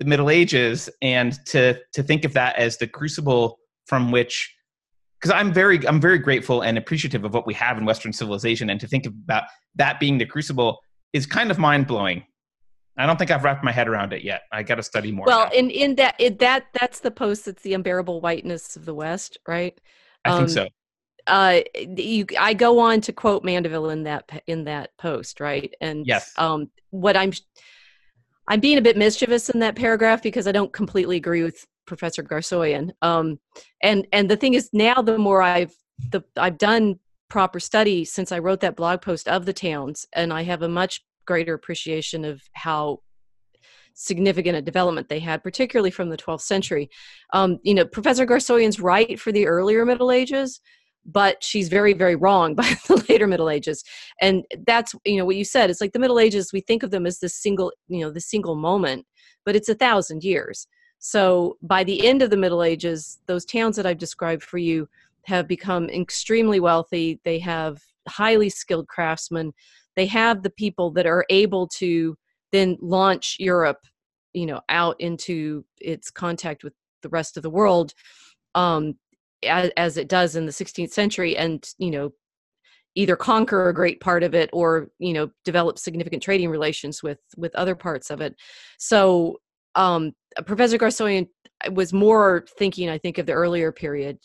the 0.01 0.05
Middle 0.05 0.31
Ages, 0.31 0.91
and 1.01 1.39
to 1.47 1.79
to 1.93 2.03
think 2.03 2.25
of 2.25 2.33
that 2.33 2.57
as 2.57 2.79
the 2.79 2.89
crucible 2.89 3.61
from 3.87 4.11
which 4.11 4.53
because 5.21 5.33
I'm 5.33 5.53
very 5.53 5.87
I'm 5.87 6.01
very 6.01 6.19
grateful 6.19 6.63
and 6.63 6.79
appreciative 6.79 7.25
of 7.25 7.35
what 7.35 7.47
we 7.47 7.55
have 7.55 7.79
in 7.79 7.85
Western 7.85 8.13
civilization, 8.13 8.71
and 8.71 8.81
to 8.81 8.89
think 8.89 9.07
about 9.07 9.45
that 9.77 10.01
being 10.01 10.19
the 10.19 10.27
crucible 10.27 10.81
is 11.13 11.27
kind 11.27 11.51
of 11.51 11.59
mind 11.59 11.87
blowing. 11.87 12.25
I 12.97 13.07
don't 13.07 13.17
think 13.17 13.31
I've 13.31 13.45
wrapped 13.45 13.63
my 13.63 13.71
head 13.71 13.87
around 13.87 14.13
it 14.13 14.25
yet. 14.25 14.43
I 14.51 14.65
got 14.65 14.75
to 14.75 14.83
study 14.83 15.13
more. 15.13 15.27
Well, 15.27 15.49
in 15.53 15.71
in 15.71 15.95
that 15.97 16.17
that 16.39 16.67
that's 16.81 17.01
the 17.01 17.11
post 17.11 17.45
that's 17.45 17.63
the 17.63 17.75
unbearable 17.75 18.21
whiteness 18.21 18.77
of 18.77 18.87
the 18.87 18.95
West, 18.95 19.39
right? 19.47 19.79
I 20.25 20.31
think 20.31 20.43
um, 20.43 20.49
so. 20.49 20.69
Uh, 21.29 21.61
you, 21.75 22.27
I 22.39 22.55
go 22.55 22.79
on 22.79 23.01
to 23.03 23.13
quote 23.13 23.45
Mandeville 23.45 23.91
in 23.91 24.05
that 24.05 24.43
in 24.47 24.65
that 24.65 24.97
post, 24.99 25.41
right? 25.41 25.73
And 25.81 26.07
yes, 26.07 26.33
um, 26.37 26.71
what 26.91 27.17
I'm 27.17 27.33
I'm 28.49 28.61
being 28.61 28.79
a 28.79 28.83
bit 28.83 28.97
mischievous 28.97 29.51
in 29.51 29.61
that 29.61 29.77
paragraph 29.77 30.23
because 30.23 30.49
I 30.49 30.53
don't 30.53 30.73
completely 30.73 31.17
agree 31.17 31.43
with 31.43 31.67
Professor 31.87 32.23
Garsoian. 32.23 32.91
Um, 33.03 33.39
and 33.83 34.07
and 34.13 34.31
the 34.31 34.37
thing 34.37 34.55
is, 34.55 34.71
now 34.73 35.03
the 35.03 35.19
more 35.19 35.43
I've 35.43 35.75
the 36.11 36.23
I've 36.37 36.59
done 36.59 36.99
proper 37.29 37.61
study 37.61 38.05
since 38.05 38.33
I 38.33 38.39
wrote 38.39 38.61
that 38.61 38.77
blog 38.77 39.03
post 39.03 39.29
of 39.29 39.45
the 39.45 39.53
towns, 39.53 40.07
and 40.15 40.33
I 40.33 40.43
have 40.43 40.63
a 40.63 40.69
much 40.69 41.05
greater 41.27 41.55
appreciation 41.55 42.25
of 42.25 42.41
how 42.55 43.01
significant 43.93 44.57
a 44.57 44.63
development 44.63 45.09
they 45.09 45.19
had, 45.19 45.43
particularly 45.43 45.91
from 45.91 46.09
the 46.09 46.17
12th 46.17 46.43
century. 46.43 46.89
Um, 47.33 47.59
you 47.65 47.75
know, 47.75 47.85
Professor 47.85 48.25
Garsoian's 48.25 48.81
right 48.81 49.19
for 49.19 49.33
the 49.33 49.47
earlier 49.47 49.85
Middle 49.85 50.13
Ages, 50.13 50.61
but 51.09 51.43
she's 51.43 51.69
very, 51.69 51.95
very 51.95 52.15
wrong 52.15 52.55
by 52.55 52.77
the 52.87 53.05
later 53.09 53.27
Middle 53.27 53.51
Ages. 53.51 53.83
And 54.21 54.45
that's, 54.67 54.95
you 55.05 55.17
know, 55.17 55.25
what 55.25 55.37
you 55.37 55.45
said. 55.45 55.71
It's 55.71 55.81
like 55.81 55.93
the 55.93 55.99
Middle 55.99 56.21
Ages, 56.21 56.53
we 56.53 56.61
think 56.61 56.83
of 56.83 56.91
them 56.91 57.07
as 57.07 57.19
this 57.19 57.35
single, 57.35 57.73
you 57.89 58.01
know, 58.01 58.11
the 58.11 58.21
single 58.21 58.55
moment, 58.55 59.07
but 59.45 59.57
it's 59.57 59.69
a 59.69 59.75
thousand 59.75 60.23
years. 60.23 60.69
So 60.99 61.57
by 61.63 61.85
the 61.85 62.07
end 62.07 62.23
of 62.23 62.31
the 62.31 62.37
Middle 62.37 62.63
Ages, 62.63 63.19
those 63.27 63.45
towns 63.45 63.77
that 63.77 63.87
I've 63.87 63.99
described 63.99 64.43
for 64.43 64.59
you 64.59 64.89
have 65.25 65.49
become 65.49 65.89
extremely 65.89 66.61
wealthy. 66.61 67.21
They 67.25 67.39
have 67.39 67.81
highly 68.09 68.49
skilled 68.49 68.89
craftsmen. 68.89 69.53
They 69.97 70.07
have 70.07 70.43
the 70.43 70.51
people 70.51 70.91
that 70.93 71.07
are 71.07 71.25
able 71.31 71.69
to 71.79 72.17
then 72.53 72.77
launch 72.81 73.37
Europe, 73.39 73.81
you 74.33 74.47
know, 74.47 74.61
out 74.69 74.97
into 75.01 75.65
its 75.81 76.11
contact 76.11 76.65
with 76.65 76.73
the 77.03 77.09
rest 77.09 77.37
of 77.37 77.43
the 77.43 77.51
world, 77.51 77.95
um, 78.55 78.95
as, 79.45 79.71
as 79.77 79.97
it 79.97 80.09
does 80.09 80.37
in 80.37 80.47
the 80.47 80.53
16th 80.53 80.91
century, 80.91 81.37
and 81.37 81.67
you 81.79 81.91
know, 81.91 82.13
either 82.95 83.17
conquer 83.17 83.69
a 83.69 83.75
great 83.75 84.01
part 84.01 84.23
of 84.23 84.35
it 84.35 84.51
or 84.53 84.89
you 84.99 85.13
know 85.13 85.31
develop 85.45 85.79
significant 85.79 86.23
trading 86.23 86.51
relations 86.51 87.03
with 87.03 87.19
with 87.37 87.55
other 87.55 87.75
parts 87.75 88.11
of 88.11 88.21
it. 88.21 88.35
So 88.79 89.39
um, 89.75 90.13
Professor 90.47 90.79
Garsoian 90.79 91.29
was 91.73 91.93
more 91.93 92.45
thinking, 92.59 92.89
I 92.89 92.99
think, 92.99 93.19
of 93.19 93.27
the 93.27 93.33
earlier 93.33 93.73
period 93.73 94.19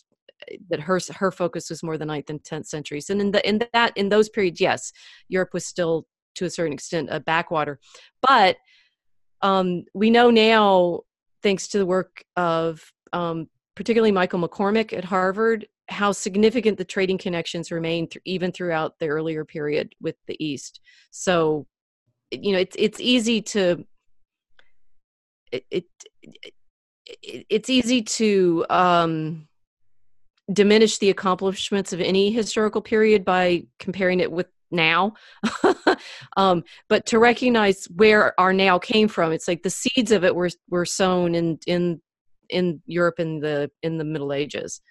eh, 0.49 0.57
that 0.69 0.79
her 0.81 0.99
her 1.11 1.31
focus 1.31 1.69
was 1.69 1.83
more 1.83 1.97
the 1.97 2.05
ninth 2.05 2.29
and 2.29 2.43
tenth 2.43 2.67
centuries, 2.67 3.09
and 3.09 3.21
in 3.21 3.31
the 3.31 3.47
in 3.47 3.61
that 3.73 3.95
in 3.95 4.09
those 4.09 4.29
periods, 4.29 4.59
yes, 4.59 4.91
Europe 5.29 5.53
was 5.53 5.65
still 5.65 6.05
to 6.35 6.45
a 6.45 6.49
certain 6.49 6.73
extent 6.73 7.09
a 7.11 7.19
backwater, 7.19 7.79
but 8.27 8.57
um, 9.43 9.83
we 9.93 10.09
know 10.09 10.31
now, 10.31 11.01
thanks 11.43 11.67
to 11.67 11.77
the 11.77 11.85
work 11.85 12.23
of 12.37 12.81
um, 13.11 13.49
particularly 13.75 14.11
Michael 14.11 14.39
McCormick 14.39 14.93
at 14.93 15.05
Harvard, 15.05 15.67
how 15.89 16.11
significant 16.11 16.77
the 16.77 16.85
trading 16.85 17.17
connections 17.17 17.71
remain 17.71 18.07
th- 18.07 18.21
even 18.25 18.51
throughout 18.51 18.99
the 18.99 19.07
earlier 19.07 19.43
period 19.45 19.93
with 19.99 20.15
the 20.27 20.43
East. 20.43 20.79
So, 21.11 21.67
you 22.31 22.53
know, 22.53 22.59
it's 22.59 22.75
it's 22.79 22.99
easy 22.99 23.41
to 23.41 23.85
it, 25.51 25.65
it, 25.69 25.85
it 26.21 26.53
it's 27.49 27.69
easy 27.69 28.01
to 28.01 28.65
um, 28.69 29.47
diminish 30.51 30.97
the 30.97 31.09
accomplishments 31.09 31.93
of 31.93 32.01
any 32.01 32.31
historical 32.31 32.81
period 32.81 33.25
by 33.25 33.63
comparing 33.79 34.19
it 34.19 34.31
with 34.31 34.47
now 34.71 35.13
um, 36.37 36.63
but 36.89 37.05
to 37.05 37.19
recognize 37.19 37.85
where 37.95 38.37
our 38.39 38.51
now 38.51 38.79
came 38.79 39.07
from 39.07 39.31
it's 39.31 39.47
like 39.47 39.61
the 39.61 39.69
seeds 39.69 40.11
of 40.11 40.23
it 40.23 40.33
were 40.35 40.49
were 40.67 40.85
sown 40.85 41.35
in 41.35 41.59
in 41.67 42.01
in 42.49 42.81
europe 42.85 43.19
in 43.19 43.39
the 43.39 43.69
in 43.81 43.97
the 43.97 44.03
middle 44.03 44.33
ages. 44.33 44.81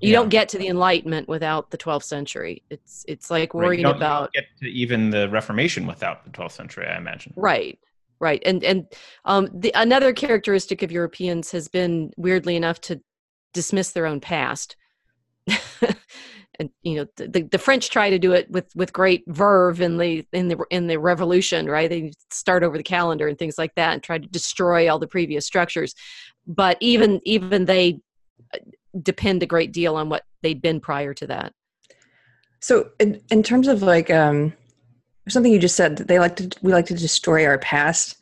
You 0.00 0.10
yeah. 0.10 0.18
don't 0.18 0.28
get 0.28 0.50
to 0.50 0.58
the 0.58 0.68
enlightenment 0.68 1.26
without 1.26 1.70
the 1.70 1.78
12th 1.78 2.02
century. 2.02 2.62
It's 2.68 3.04
it's 3.08 3.30
like 3.30 3.54
worrying 3.54 3.84
right. 3.84 3.96
about 3.96 4.32
get 4.32 4.44
to 4.60 4.68
even 4.68 5.10
the 5.10 5.28
reformation 5.30 5.86
without 5.86 6.24
the 6.24 6.30
12th 6.30 6.52
century 6.52 6.86
i 6.86 6.96
imagine. 6.96 7.32
Right 7.36 7.78
right 8.18 8.42
and 8.46 8.64
and 8.64 8.86
um, 9.26 9.48
the 9.52 9.72
another 9.74 10.12
characteristic 10.12 10.82
of 10.82 10.90
europeans 10.90 11.50
has 11.50 11.68
been 11.68 12.10
weirdly 12.16 12.56
enough 12.56 12.80
to 12.80 13.00
dismiss 13.52 13.90
their 13.92 14.06
own 14.06 14.20
past. 14.20 14.76
And 16.58 16.70
you 16.82 16.96
know 16.96 17.06
the, 17.16 17.42
the 17.42 17.58
french 17.58 17.90
try 17.90 18.10
to 18.10 18.18
do 18.18 18.32
it 18.32 18.50
with 18.50 18.74
with 18.74 18.92
great 18.92 19.24
verve 19.26 19.80
in 19.80 19.98
the 19.98 20.26
in 20.32 20.48
the 20.48 20.58
in 20.70 20.86
the 20.86 20.98
revolution 20.98 21.66
right? 21.66 21.88
They 21.88 22.12
start 22.30 22.62
over 22.62 22.76
the 22.76 22.82
calendar 22.82 23.28
and 23.28 23.38
things 23.38 23.58
like 23.58 23.74
that 23.74 23.92
and 23.92 24.02
try 24.02 24.18
to 24.18 24.28
destroy 24.28 24.90
all 24.90 24.98
the 24.98 25.06
previous 25.06 25.46
structures 25.46 25.94
but 26.46 26.76
even 26.80 27.20
even 27.24 27.64
they 27.64 28.00
uh, 28.54 28.58
depend 29.02 29.42
a 29.42 29.46
great 29.46 29.72
deal 29.72 29.96
on 29.96 30.08
what 30.08 30.24
they'd 30.42 30.62
been 30.62 30.80
prior 30.80 31.12
to 31.14 31.26
that. 31.26 31.52
So 32.60 32.90
in, 32.98 33.20
in 33.30 33.42
terms 33.42 33.68
of 33.68 33.82
like 33.82 34.10
um 34.10 34.52
something 35.28 35.52
you 35.52 35.58
just 35.58 35.76
said 35.76 35.96
that 35.96 36.08
they 36.08 36.18
like 36.18 36.36
to 36.36 36.50
we 36.62 36.72
like 36.72 36.86
to 36.86 36.94
destroy 36.94 37.46
our 37.46 37.58
past. 37.58 38.16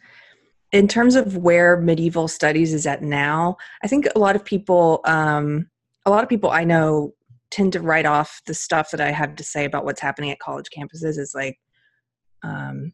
In 0.72 0.88
terms 0.88 1.14
of 1.14 1.36
where 1.36 1.76
medieval 1.76 2.26
studies 2.26 2.74
is 2.74 2.84
at 2.84 3.00
now 3.00 3.56
i 3.84 3.86
think 3.86 4.08
a 4.16 4.18
lot 4.18 4.34
of 4.34 4.44
people 4.44 5.00
um, 5.04 5.70
a 6.04 6.10
lot 6.10 6.24
of 6.24 6.28
people 6.28 6.50
i 6.50 6.64
know 6.64 7.14
tend 7.52 7.72
to 7.74 7.80
write 7.80 8.06
off 8.06 8.42
the 8.46 8.54
stuff 8.54 8.90
that 8.90 9.00
i 9.00 9.12
have 9.12 9.36
to 9.36 9.44
say 9.44 9.66
about 9.66 9.84
what's 9.84 10.00
happening 10.00 10.32
at 10.32 10.40
college 10.40 10.66
campuses 10.76 11.16
as 11.16 11.32
like 11.32 11.60
um, 12.42 12.92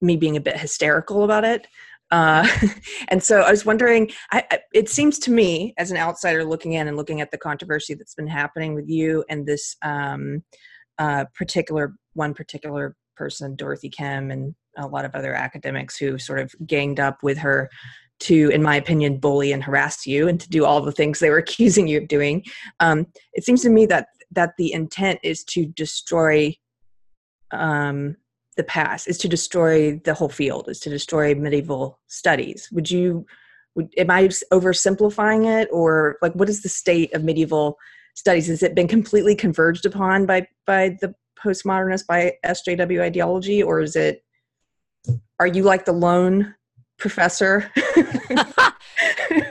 me 0.00 0.16
being 0.16 0.36
a 0.36 0.40
bit 0.40 0.58
hysterical 0.58 1.24
about 1.24 1.44
it 1.44 1.66
Uh, 2.10 2.46
and 3.08 3.22
so 3.22 3.40
I 3.40 3.50
was 3.50 3.64
wondering, 3.64 4.10
I, 4.32 4.44
I, 4.50 4.58
it 4.74 4.88
seems 4.88 5.18
to 5.20 5.30
me, 5.30 5.74
as 5.78 5.90
an 5.90 5.96
outsider 5.96 6.44
looking 6.44 6.72
in 6.74 6.88
and 6.88 6.96
looking 6.96 7.20
at 7.20 7.30
the 7.30 7.38
controversy 7.38 7.94
that's 7.94 8.14
been 8.14 8.26
happening 8.26 8.74
with 8.74 8.88
you 8.88 9.24
and 9.28 9.46
this 9.46 9.76
um, 9.82 10.42
uh, 10.98 11.24
particular 11.34 11.94
one 12.14 12.34
particular 12.34 12.96
person, 13.16 13.54
Dorothy 13.54 13.88
Kim, 13.88 14.30
and 14.30 14.54
a 14.76 14.86
lot 14.86 15.04
of 15.04 15.14
other 15.14 15.34
academics 15.34 15.96
who 15.96 16.18
sort 16.18 16.38
of 16.38 16.52
ganged 16.66 17.00
up 17.00 17.22
with 17.22 17.38
her 17.38 17.70
to, 18.20 18.50
in 18.50 18.62
my 18.62 18.76
opinion, 18.76 19.18
bully 19.18 19.52
and 19.52 19.62
harass 19.62 20.06
you 20.06 20.28
and 20.28 20.38
to 20.40 20.48
do 20.48 20.64
all 20.64 20.80
the 20.80 20.92
things 20.92 21.18
they 21.18 21.30
were 21.30 21.38
accusing 21.46 21.86
you 21.86 21.98
of 21.98 22.08
doing. 22.08 22.44
Um, 22.80 23.06
it 23.32 23.44
seems 23.44 23.62
to 23.62 23.70
me 23.70 23.86
that 23.86 24.08
that 24.32 24.52
the 24.58 24.72
intent 24.72 25.18
is 25.24 25.42
to 25.42 25.66
destroy 25.66 26.54
um, 27.50 28.16
the 28.60 28.64
past, 28.64 29.08
is 29.08 29.16
to 29.18 29.28
destroy 29.28 29.96
the 30.04 30.12
whole 30.12 30.28
field, 30.28 30.68
is 30.68 30.80
to 30.80 30.90
destroy 30.90 31.34
medieval 31.34 31.98
studies. 32.06 32.68
Would 32.72 32.90
you? 32.90 33.26
Would, 33.76 33.94
am 33.96 34.10
I 34.10 34.28
oversimplifying 34.52 35.46
it, 35.60 35.68
or 35.72 36.18
like 36.20 36.34
what 36.34 36.48
is 36.48 36.62
the 36.62 36.68
state 36.68 37.14
of 37.14 37.24
medieval 37.24 37.78
studies? 38.14 38.48
Has 38.48 38.62
it 38.62 38.74
been 38.74 38.88
completely 38.88 39.34
converged 39.34 39.86
upon 39.86 40.26
by 40.26 40.46
by 40.66 40.98
the 41.00 41.14
postmodernist 41.42 42.06
by 42.06 42.34
SJW 42.44 43.00
ideology, 43.00 43.62
or 43.62 43.80
is 43.80 43.96
it? 43.96 44.22
Are 45.38 45.46
you 45.46 45.62
like 45.62 45.86
the 45.86 45.92
lone 45.92 46.54
professor? 46.98 47.72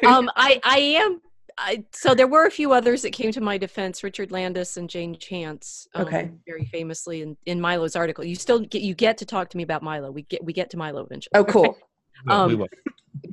um, 0.06 0.30
I 0.36 0.60
I 0.64 1.00
am. 1.02 1.22
I, 1.60 1.84
so 1.92 2.16
there 2.16 2.28
were 2.28 2.46
a 2.46 2.52
few 2.52 2.72
others 2.72 3.02
that 3.02 3.12
came 3.12 3.32
to 3.34 3.42
my 3.42 3.58
defense: 3.58 4.04
Richard 4.04 4.32
Landes 4.32 4.78
and 4.78 4.90
Jane 4.90 5.18
Chance. 5.18 5.88
Um, 5.94 6.08
okay. 6.08 6.32
Very 6.48 6.66
famously 6.66 7.22
in, 7.22 7.38
in 7.46 7.60
Milo's 7.60 7.96
article. 7.96 8.24
You 8.24 8.36
still 8.36 8.60
get 8.60 8.82
you 8.82 8.94
get 8.94 9.18
to 9.20 9.26
talk 9.26 9.50
to 9.50 9.58
me 9.58 9.64
about 9.64 9.84
Milo. 9.84 10.10
We 10.10 10.24
get 10.24 10.44
we 10.44 10.54
get 10.54 10.70
to 10.72 10.78
Milo 10.78 11.04
eventually. 11.04 11.32
Oh, 11.36 11.44
cool. 11.44 11.78
um, 12.30 12.66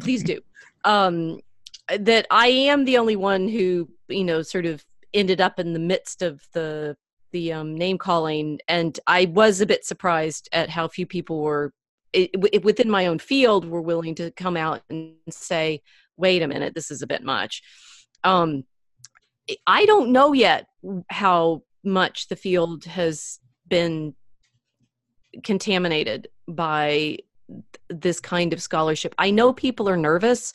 please 0.00 0.24
do. 0.24 0.40
Um, 0.84 1.40
that 1.88 2.26
I 2.30 2.48
am 2.48 2.84
the 2.84 2.98
only 2.98 3.16
one 3.16 3.48
who 3.48 3.88
you 4.08 4.24
know 4.24 4.42
sort 4.42 4.66
of 4.66 4.84
ended 5.14 5.40
up 5.40 5.60
in 5.60 5.72
the 5.72 5.78
midst 5.78 6.22
of 6.22 6.42
the 6.52 6.96
the 7.32 7.52
um, 7.52 7.76
name 7.76 7.98
calling, 7.98 8.58
and 8.66 8.98
I 9.06 9.26
was 9.26 9.60
a 9.60 9.66
bit 9.66 9.84
surprised 9.84 10.48
at 10.52 10.68
how 10.68 10.88
few 10.88 11.06
people 11.06 11.42
were 11.42 11.72
it, 12.12 12.30
it, 12.52 12.64
within 12.64 12.90
my 12.90 13.06
own 13.06 13.18
field 13.18 13.68
were 13.68 13.82
willing 13.82 14.14
to 14.16 14.30
come 14.32 14.56
out 14.56 14.82
and 14.90 15.14
say, 15.30 15.82
"Wait 16.16 16.42
a 16.42 16.48
minute, 16.48 16.74
this 16.74 16.90
is 16.90 17.02
a 17.02 17.06
bit 17.06 17.22
much." 17.22 17.62
Um, 18.24 18.64
I 19.66 19.86
don't 19.86 20.10
know 20.12 20.32
yet 20.32 20.66
how 21.08 21.62
much 21.84 22.28
the 22.28 22.36
field 22.36 22.84
has 22.84 23.38
been 23.68 24.14
contaminated 25.44 26.28
by 26.48 27.18
this 27.88 28.20
kind 28.20 28.52
of 28.52 28.62
scholarship. 28.62 29.14
I 29.18 29.30
know 29.30 29.52
people 29.52 29.88
are 29.88 29.96
nervous, 29.96 30.52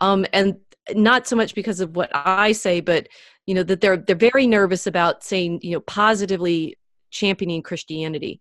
um, 0.00 0.24
and 0.32 0.56
not 0.92 1.26
so 1.26 1.36
much 1.36 1.54
because 1.54 1.80
of 1.80 1.96
what 1.96 2.10
I 2.14 2.52
say, 2.52 2.80
but 2.80 3.08
you 3.46 3.54
know 3.54 3.62
that 3.64 3.80
they're 3.80 3.96
they're 3.96 4.16
very 4.16 4.46
nervous 4.46 4.86
about 4.86 5.24
saying 5.24 5.60
you 5.62 5.72
know 5.72 5.80
positively 5.80 6.76
championing 7.10 7.62
Christianity 7.62 8.40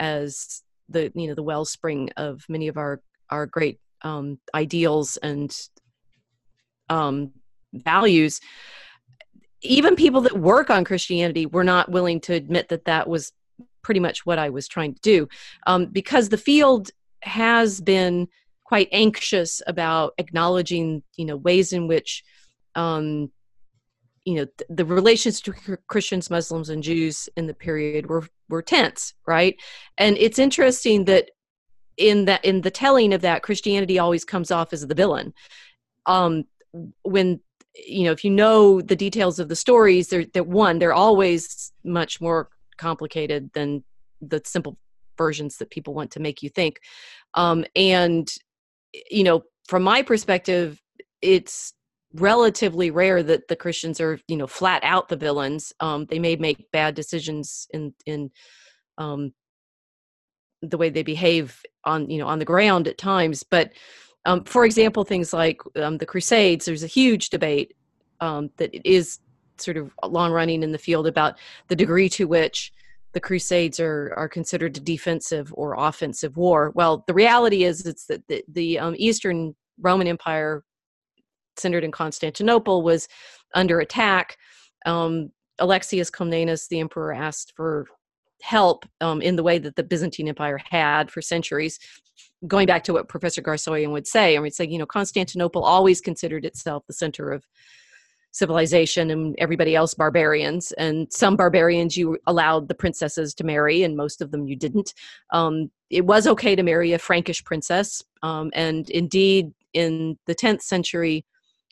as 0.00 0.62
the 0.88 1.12
you 1.14 1.28
know 1.28 1.34
the 1.34 1.42
wellspring 1.42 2.10
of 2.16 2.44
many 2.48 2.68
of 2.68 2.76
our 2.76 3.00
our 3.30 3.46
great 3.46 3.78
um, 4.02 4.38
ideals 4.54 5.16
and 5.18 5.56
um, 6.88 7.32
values. 7.72 8.40
Even 9.62 9.96
people 9.96 10.20
that 10.22 10.38
work 10.38 10.70
on 10.70 10.84
Christianity 10.84 11.46
were 11.46 11.64
not 11.64 11.90
willing 11.90 12.20
to 12.22 12.34
admit 12.34 12.68
that 12.68 12.84
that 12.84 13.08
was 13.08 13.32
pretty 13.82 14.00
much 14.00 14.24
what 14.26 14.38
I 14.38 14.50
was 14.50 14.68
trying 14.68 14.94
to 14.94 15.00
do, 15.00 15.28
um, 15.66 15.86
because 15.86 16.28
the 16.28 16.36
field 16.36 16.90
has 17.22 17.80
been 17.80 18.28
quite 18.64 18.88
anxious 18.92 19.62
about 19.66 20.12
acknowledging 20.18 21.02
you 21.16 21.24
know 21.24 21.36
ways 21.36 21.72
in 21.72 21.88
which 21.88 22.22
um, 22.74 23.32
you 24.24 24.34
know 24.34 24.44
th- 24.44 24.68
the 24.68 24.84
relations 24.84 25.40
to 25.40 25.52
Christians, 25.88 26.30
Muslims, 26.30 26.68
and 26.68 26.82
Jews 26.82 27.28
in 27.36 27.46
the 27.46 27.54
period 27.54 28.08
were 28.08 28.26
were 28.48 28.62
tense, 28.62 29.14
right? 29.26 29.56
And 29.96 30.16
it's 30.18 30.38
interesting 30.38 31.06
that 31.06 31.30
in 31.96 32.26
that 32.26 32.44
in 32.44 32.60
the 32.60 32.70
telling 32.70 33.12
of 33.14 33.22
that, 33.22 33.42
Christianity 33.42 33.98
always 33.98 34.24
comes 34.24 34.50
off 34.50 34.72
as 34.72 34.86
the 34.86 34.94
villain. 34.94 35.34
Um, 36.06 36.44
when 37.02 37.40
you 37.86 38.04
know, 38.04 38.12
if 38.12 38.24
you 38.24 38.30
know 38.30 38.80
the 38.80 38.96
details 38.96 39.38
of 39.38 39.48
the 39.48 39.56
stories, 39.56 40.08
they're, 40.08 40.26
they're 40.32 40.42
one, 40.42 40.78
they're 40.78 40.94
always 40.94 41.72
much 41.84 42.20
more 42.20 42.48
complicated 42.76 43.50
than 43.54 43.84
the 44.20 44.40
simple 44.44 44.76
versions 45.16 45.58
that 45.58 45.70
people 45.70 45.94
want 45.94 46.10
to 46.12 46.20
make 46.20 46.42
you 46.42 46.48
think. 46.48 46.80
Um, 47.34 47.64
and 47.76 48.30
you 49.10 49.24
know, 49.24 49.42
from 49.66 49.82
my 49.82 50.02
perspective, 50.02 50.80
it's 51.20 51.74
relatively 52.14 52.90
rare 52.90 53.22
that 53.22 53.48
the 53.48 53.56
Christians 53.56 54.00
are, 54.00 54.18
you 54.28 54.36
know, 54.36 54.46
flat 54.46 54.82
out 54.82 55.08
the 55.08 55.16
villains. 55.16 55.72
Um, 55.80 56.06
they 56.06 56.18
may 56.18 56.36
make 56.36 56.70
bad 56.72 56.94
decisions 56.94 57.66
in 57.70 57.94
in 58.06 58.30
um, 58.96 59.32
the 60.62 60.78
way 60.78 60.90
they 60.90 61.02
behave 61.02 61.60
on, 61.84 62.10
you 62.10 62.18
know, 62.18 62.26
on 62.26 62.38
the 62.38 62.44
ground 62.44 62.88
at 62.88 62.98
times. 62.98 63.42
But 63.42 63.72
um, 64.28 64.44
for 64.44 64.64
example, 64.64 65.04
things 65.04 65.32
like 65.32 65.60
um, 65.76 65.98
the 65.98 66.06
Crusades, 66.06 66.64
there's 66.66 66.84
a 66.84 66.88
huge 66.88 67.30
debate 67.30 67.74
um, 68.20 68.50
that 68.56 68.70
is 68.88 69.18
sort 69.58 69.76
of 69.76 69.92
long 70.04 70.32
running 70.32 70.62
in 70.62 70.72
the 70.72 70.78
field 70.78 71.06
about 71.06 71.38
the 71.68 71.76
degree 71.76 72.08
to 72.10 72.26
which 72.28 72.72
the 73.12 73.20
crusades 73.20 73.80
are 73.80 74.12
are 74.16 74.28
considered 74.28 74.76
a 74.76 74.80
defensive 74.80 75.52
or 75.56 75.74
offensive 75.76 76.36
war 76.36 76.70
well 76.76 77.02
the 77.08 77.14
reality 77.14 77.64
is 77.64 77.84
it's 77.84 78.06
that 78.06 78.22
the, 78.28 78.44
the 78.48 78.78
um, 78.78 78.94
eastern 78.98 79.56
roman 79.80 80.06
empire 80.06 80.62
centered 81.58 81.84
in 81.84 81.92
Constantinople, 81.92 82.82
was 82.82 83.08
under 83.54 83.80
attack. 83.80 84.36
Um, 84.86 85.30
Alexius 85.58 86.10
Comnenus, 86.10 86.68
the 86.68 86.80
emperor, 86.80 87.12
asked 87.12 87.52
for 87.56 87.86
help 88.40 88.86
um, 89.00 89.20
in 89.20 89.36
the 89.36 89.42
way 89.42 89.58
that 89.58 89.74
the 89.76 89.82
Byzantine 89.82 90.28
Empire 90.28 90.60
had 90.70 91.10
for 91.10 91.20
centuries. 91.20 91.78
Going 92.46 92.66
back 92.66 92.84
to 92.84 92.92
what 92.92 93.08
Professor 93.08 93.42
Garsoian 93.42 93.90
would 93.92 94.06
say, 94.06 94.36
I 94.36 94.38
mean, 94.38 94.46
it's 94.46 94.58
like, 94.58 94.70
you 94.70 94.78
know, 94.78 94.86
Constantinople 94.86 95.64
always 95.64 96.00
considered 96.00 96.44
itself 96.44 96.84
the 96.86 96.92
center 96.92 97.30
of 97.30 97.44
civilization 98.32 99.10
and 99.10 99.34
everybody 99.38 99.74
else 99.74 99.94
barbarians. 99.94 100.72
And 100.72 101.12
some 101.12 101.36
barbarians 101.36 101.96
you 101.96 102.18
allowed 102.26 102.68
the 102.68 102.74
princesses 102.74 103.34
to 103.34 103.44
marry, 103.44 103.82
and 103.82 103.96
most 103.96 104.20
of 104.20 104.30
them 104.30 104.46
you 104.46 104.56
didn't. 104.56 104.94
Um, 105.32 105.70
it 105.90 106.04
was 106.04 106.26
okay 106.26 106.54
to 106.54 106.62
marry 106.62 106.92
a 106.92 106.98
Frankish 106.98 107.42
princess. 107.44 108.02
Um, 108.22 108.50
and 108.54 108.88
indeed, 108.90 109.52
in 109.72 110.18
the 110.26 110.34
10th 110.34 110.62
century, 110.62 111.24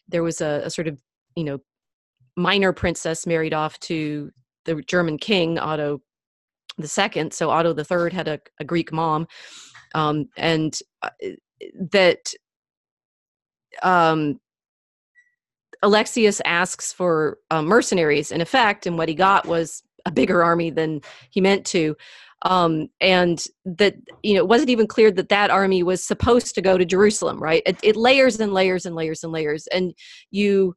there 0.09 0.23
was 0.23 0.41
a, 0.41 0.63
a 0.65 0.71
sort 0.71 0.89
of 0.89 1.01
you 1.35 1.45
know 1.45 1.59
minor 2.37 2.73
princess 2.73 3.27
married 3.27 3.55
off 3.55 3.79
to 3.81 4.31
the 4.65 4.83
German 4.83 5.19
king 5.19 5.59
Otto 5.59 6.01
the 6.79 6.89
second. 6.89 7.33
So 7.33 7.51
Otto 7.51 7.73
the 7.73 7.85
third 7.85 8.13
had 8.13 8.29
a, 8.29 8.41
a 8.61 8.65
Greek 8.65 8.93
mom, 8.93 9.27
um, 9.97 10.29
and 10.37 10.79
uh, 11.03 11.11
that 11.91 12.33
um, 13.83 14.39
Alexius 15.83 16.41
asks 16.45 16.93
for 16.93 17.39
uh, 17.51 17.63
mercenaries 17.63 18.31
in 18.31 18.41
effect, 18.41 18.87
and 18.87 18.99
what 18.99 19.09
he 19.09 19.15
got 19.15 19.47
was 19.47 19.83
a 20.05 20.11
bigger 20.11 20.45
army 20.45 20.71
than 20.71 21.01
he 21.31 21.41
meant 21.41 21.65
to 21.67 21.97
um, 22.43 22.89
and 23.01 23.45
that 23.65 23.95
you 24.23 24.35
know 24.35 24.41
it 24.41 24.49
wasn't 24.49 24.71
even 24.71 24.87
clear 24.87 25.11
that 25.11 25.31
that 25.31 25.51
army 25.51 25.83
was 25.83 26.07
supposed 26.07 26.55
to 26.55 26.63
go 26.63 26.77
to 26.77 26.85
Jerusalem, 26.85 27.43
right? 27.43 27.63
It, 27.65 27.79
it 27.83 27.97
layers 27.97 28.39
and 28.39 28.53
layers 28.53 28.87
and 28.87 28.95
layers 28.95 29.25
and 29.25 29.33
layers, 29.33 29.67
and 29.69 29.95
you 30.31 30.75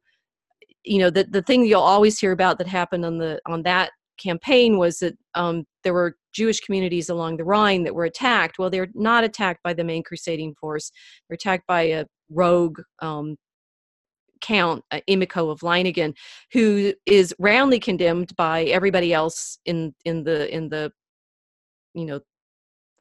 you 0.84 0.98
know 0.98 1.10
the 1.10 1.24
the 1.24 1.42
thing 1.42 1.64
you'll 1.64 1.80
always 1.80 2.18
hear 2.18 2.32
about 2.32 2.58
that 2.58 2.66
happened 2.66 3.04
on 3.04 3.18
the 3.18 3.40
on 3.46 3.62
that 3.64 3.90
campaign 4.18 4.78
was 4.78 4.98
that 4.98 5.16
um, 5.34 5.64
there 5.84 5.94
were 5.94 6.16
Jewish 6.32 6.60
communities 6.60 7.08
along 7.08 7.36
the 7.36 7.44
Rhine 7.44 7.84
that 7.84 7.94
were 7.94 8.04
attacked. 8.04 8.58
Well, 8.58 8.70
they're 8.70 8.90
not 8.94 9.24
attacked 9.24 9.62
by 9.62 9.74
the 9.74 9.84
main 9.84 10.02
crusading 10.02 10.54
force; 10.54 10.90
they're 11.28 11.34
attacked 11.34 11.66
by 11.66 11.82
a 11.82 12.06
rogue 12.30 12.80
um, 13.00 13.36
count, 14.40 14.84
uh, 14.90 15.00
of 15.06 15.60
Leiningen, 15.60 16.14
who 16.52 16.94
is 17.06 17.34
roundly 17.38 17.78
condemned 17.78 18.34
by 18.36 18.64
everybody 18.64 19.12
else 19.12 19.58
in 19.64 19.94
in 20.04 20.24
the 20.24 20.52
in 20.54 20.68
the 20.68 20.92
you 21.94 22.04
know 22.04 22.20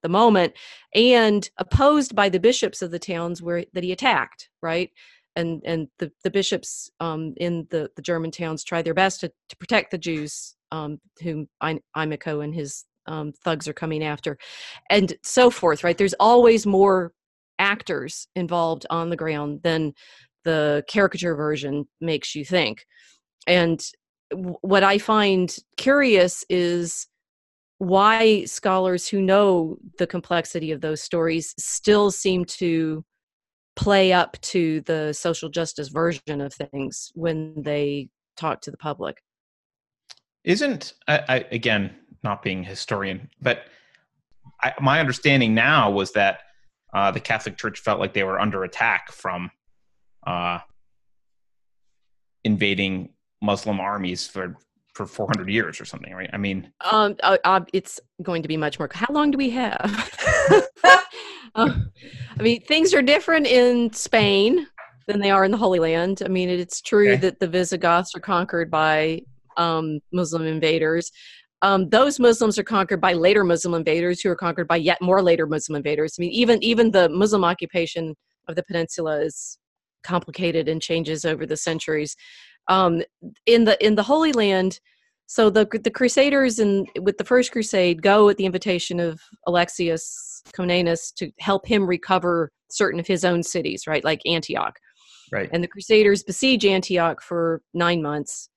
the 0.02 0.10
moment 0.10 0.54
and 0.96 1.50
opposed 1.58 2.16
by 2.16 2.30
the 2.30 2.40
bishops 2.40 2.82
of 2.82 2.92
the 2.92 3.00
towns 3.00 3.42
where 3.42 3.66
that 3.74 3.84
he 3.84 3.92
attacked 3.92 4.50
right 4.62 4.92
and 5.36 5.62
and 5.66 5.88
the, 6.00 6.12
the 6.24 6.32
bishops 6.32 6.90
um, 7.00 7.34
in 7.38 7.68
the, 7.70 7.90
the 7.96 8.02
german 8.02 8.32
towns 8.32 8.64
try 8.64 8.82
their 8.82 8.94
best 8.94 9.20
to, 9.20 9.32
to 9.50 9.58
protect 9.58 9.92
the 9.92 9.98
jews 9.98 10.56
um, 10.72 11.00
whom 11.22 11.48
Emicho 11.62 12.44
and 12.44 12.56
his 12.56 12.86
um, 13.10 13.32
thugs 13.44 13.68
are 13.68 13.74
coming 13.74 14.04
after 14.04 14.38
and 14.90 15.14
so 15.24 15.50
forth 15.50 15.84
right 15.84 15.98
there's 15.98 16.16
always 16.20 16.66
more 16.66 17.12
actors 17.58 18.28
involved 18.36 18.86
on 18.90 19.10
the 19.10 19.18
ground 19.18 19.62
than 19.64 19.94
the 20.46 20.84
caricature 20.88 21.36
version 21.36 21.86
makes 22.00 22.36
you 22.36 22.46
think 22.46 22.86
and 23.48 23.82
what 24.62 24.84
i 24.84 24.98
find 24.98 25.58
curious 25.76 26.46
is 26.50 27.08
why 27.80 28.44
scholars 28.44 29.08
who 29.08 29.22
know 29.22 29.78
the 29.98 30.08
complexity 30.08 30.72
of 30.72 30.82
those 30.82 31.02
stories 31.02 31.56
still 31.58 32.12
seem 32.12 32.44
to 32.46 33.04
play 33.76 34.12
up 34.12 34.40
to 34.42 34.82
the 34.82 35.14
social 35.14 35.50
justice 35.50 35.88
version 35.88 36.42
of 36.42 36.54
things 36.54 37.12
when 37.16 37.54
they 37.64 38.10
talk 38.36 38.60
to 38.62 38.72
the 38.72 38.78
public. 38.78 39.24
Isn't 40.44 40.94
I, 41.08 41.24
I 41.30 41.36
again 41.52 41.96
not 42.24 42.42
being 42.42 42.62
a 42.62 42.68
historian, 42.68 43.30
but 43.42 43.66
I, 44.62 44.74
my 44.82 45.00
understanding 45.00 45.54
now 45.54 45.90
was 45.92 46.12
that 46.14 46.42
uh, 46.94 47.12
the 47.12 47.20
Catholic 47.20 47.58
Church 47.58 47.80
felt 47.80 48.00
like 48.00 48.14
they 48.14 48.24
were 48.24 48.40
under 48.40 48.64
attack 48.64 49.12
from 49.12 49.52
uh, 50.26 50.60
invading 52.44 53.10
Muslim 53.42 53.80
armies 53.80 54.28
for 54.28 54.56
for 54.96 55.06
400 55.06 55.50
years 55.50 55.80
or 55.80 55.86
something, 55.86 56.14
right? 56.14 56.30
I 56.34 56.38
mean, 56.38 56.74
um, 56.92 57.16
uh, 57.24 57.62
it's 57.72 58.02
going 58.22 58.42
to 58.42 58.50
be 58.50 58.58
much 58.58 58.80
more. 58.80 58.90
How 58.92 59.14
long 59.14 59.32
do 59.32 59.38
we 59.38 59.50
have? 59.52 59.80
uh, 61.56 61.74
I 62.38 62.42
mean, 62.42 62.62
things 62.64 62.94
are 62.94 63.02
different 63.02 63.48
in 63.48 63.94
Spain 63.94 64.68
than 65.08 65.20
they 65.20 65.32
are 65.32 65.46
in 65.46 65.52
the 65.52 65.58
Holy 65.58 65.80
Land. 65.80 66.22
I 66.26 66.28
mean, 66.28 66.50
it's 66.50 66.82
true 66.82 67.12
okay. 67.14 67.22
that 67.22 67.40
the 67.40 67.48
Visigoths 67.48 68.14
are 68.14 68.20
conquered 68.20 68.70
by 68.70 69.22
um, 69.56 70.00
Muslim 70.12 70.46
invaders. 70.46 71.12
Um, 71.62 71.90
those 71.90 72.20
Muslims 72.20 72.58
are 72.58 72.64
conquered 72.64 73.02
by 73.02 73.14
later 73.14 73.44
Muslim 73.44 73.74
invaders, 73.74 74.22
who 74.22 74.30
are 74.30 74.36
conquered 74.36 74.68
by 74.68 74.78
yet 74.78 75.02
more 75.02 75.22
later 75.22 75.46
Muslim 75.46 75.76
invaders. 75.76 76.16
I 76.18 76.22
mean, 76.22 76.32
even 76.32 76.64
even 76.64 76.92
the 76.92 77.10
Muslim 77.10 77.44
occupation 77.44 78.16
of 78.48 78.56
the 78.56 78.64
peninsula 78.64 79.22
is 79.22 79.58
complicated 80.04 80.70
and 80.70 80.82
changes 80.82 81.26
over 81.26 81.46
the 81.46 81.58
centuries. 81.58 82.16
Um, 82.68 83.02
in 83.46 83.66
the 83.66 83.84
in 83.86 83.96
the 83.96 84.04
Holy 84.04 84.32
Land, 84.32 84.80
so 85.26 85.50
the 85.50 85.68
the 85.84 85.92
Crusaders 85.92 86.60
and 86.60 86.88
with 87.02 87.18
the 87.18 87.26
First 87.26 87.52
Crusade 87.52 88.02
go 88.02 88.30
at 88.30 88.38
the 88.38 88.46
invitation 88.46 89.00
of 89.00 89.20
Alexius 89.46 90.42
Comnenus 90.54 91.12
to 91.16 91.32
help 91.40 91.68
him 91.68 91.86
recover 91.86 92.52
certain 92.72 93.00
of 93.00 93.08
his 93.08 93.26
own 93.26 93.44
cities, 93.44 93.86
right, 93.86 94.04
like 94.04 94.22
Antioch. 94.26 94.78
Right. 95.32 95.50
And 95.52 95.64
the 95.64 95.68
Crusaders 95.68 96.24
besiege 96.24 96.66
Antioch 96.66 97.22
for 97.22 97.62
nine 97.74 98.02
months 98.02 98.50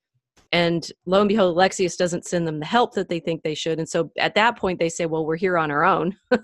and 0.52 0.88
lo 1.06 1.20
and 1.20 1.28
behold 1.28 1.54
alexius 1.54 1.96
doesn't 1.96 2.26
send 2.26 2.46
them 2.46 2.60
the 2.60 2.66
help 2.66 2.94
that 2.94 3.08
they 3.08 3.18
think 3.18 3.42
they 3.42 3.54
should. 3.54 3.78
And 3.78 3.88
so 3.88 4.12
at 4.18 4.34
that 4.34 4.56
point 4.58 4.78
they 4.78 4.88
say 4.88 5.06
well 5.06 5.26
we're 5.26 5.36
here 5.36 5.58
on 5.58 5.70
our 5.70 5.84
own. 5.84 6.16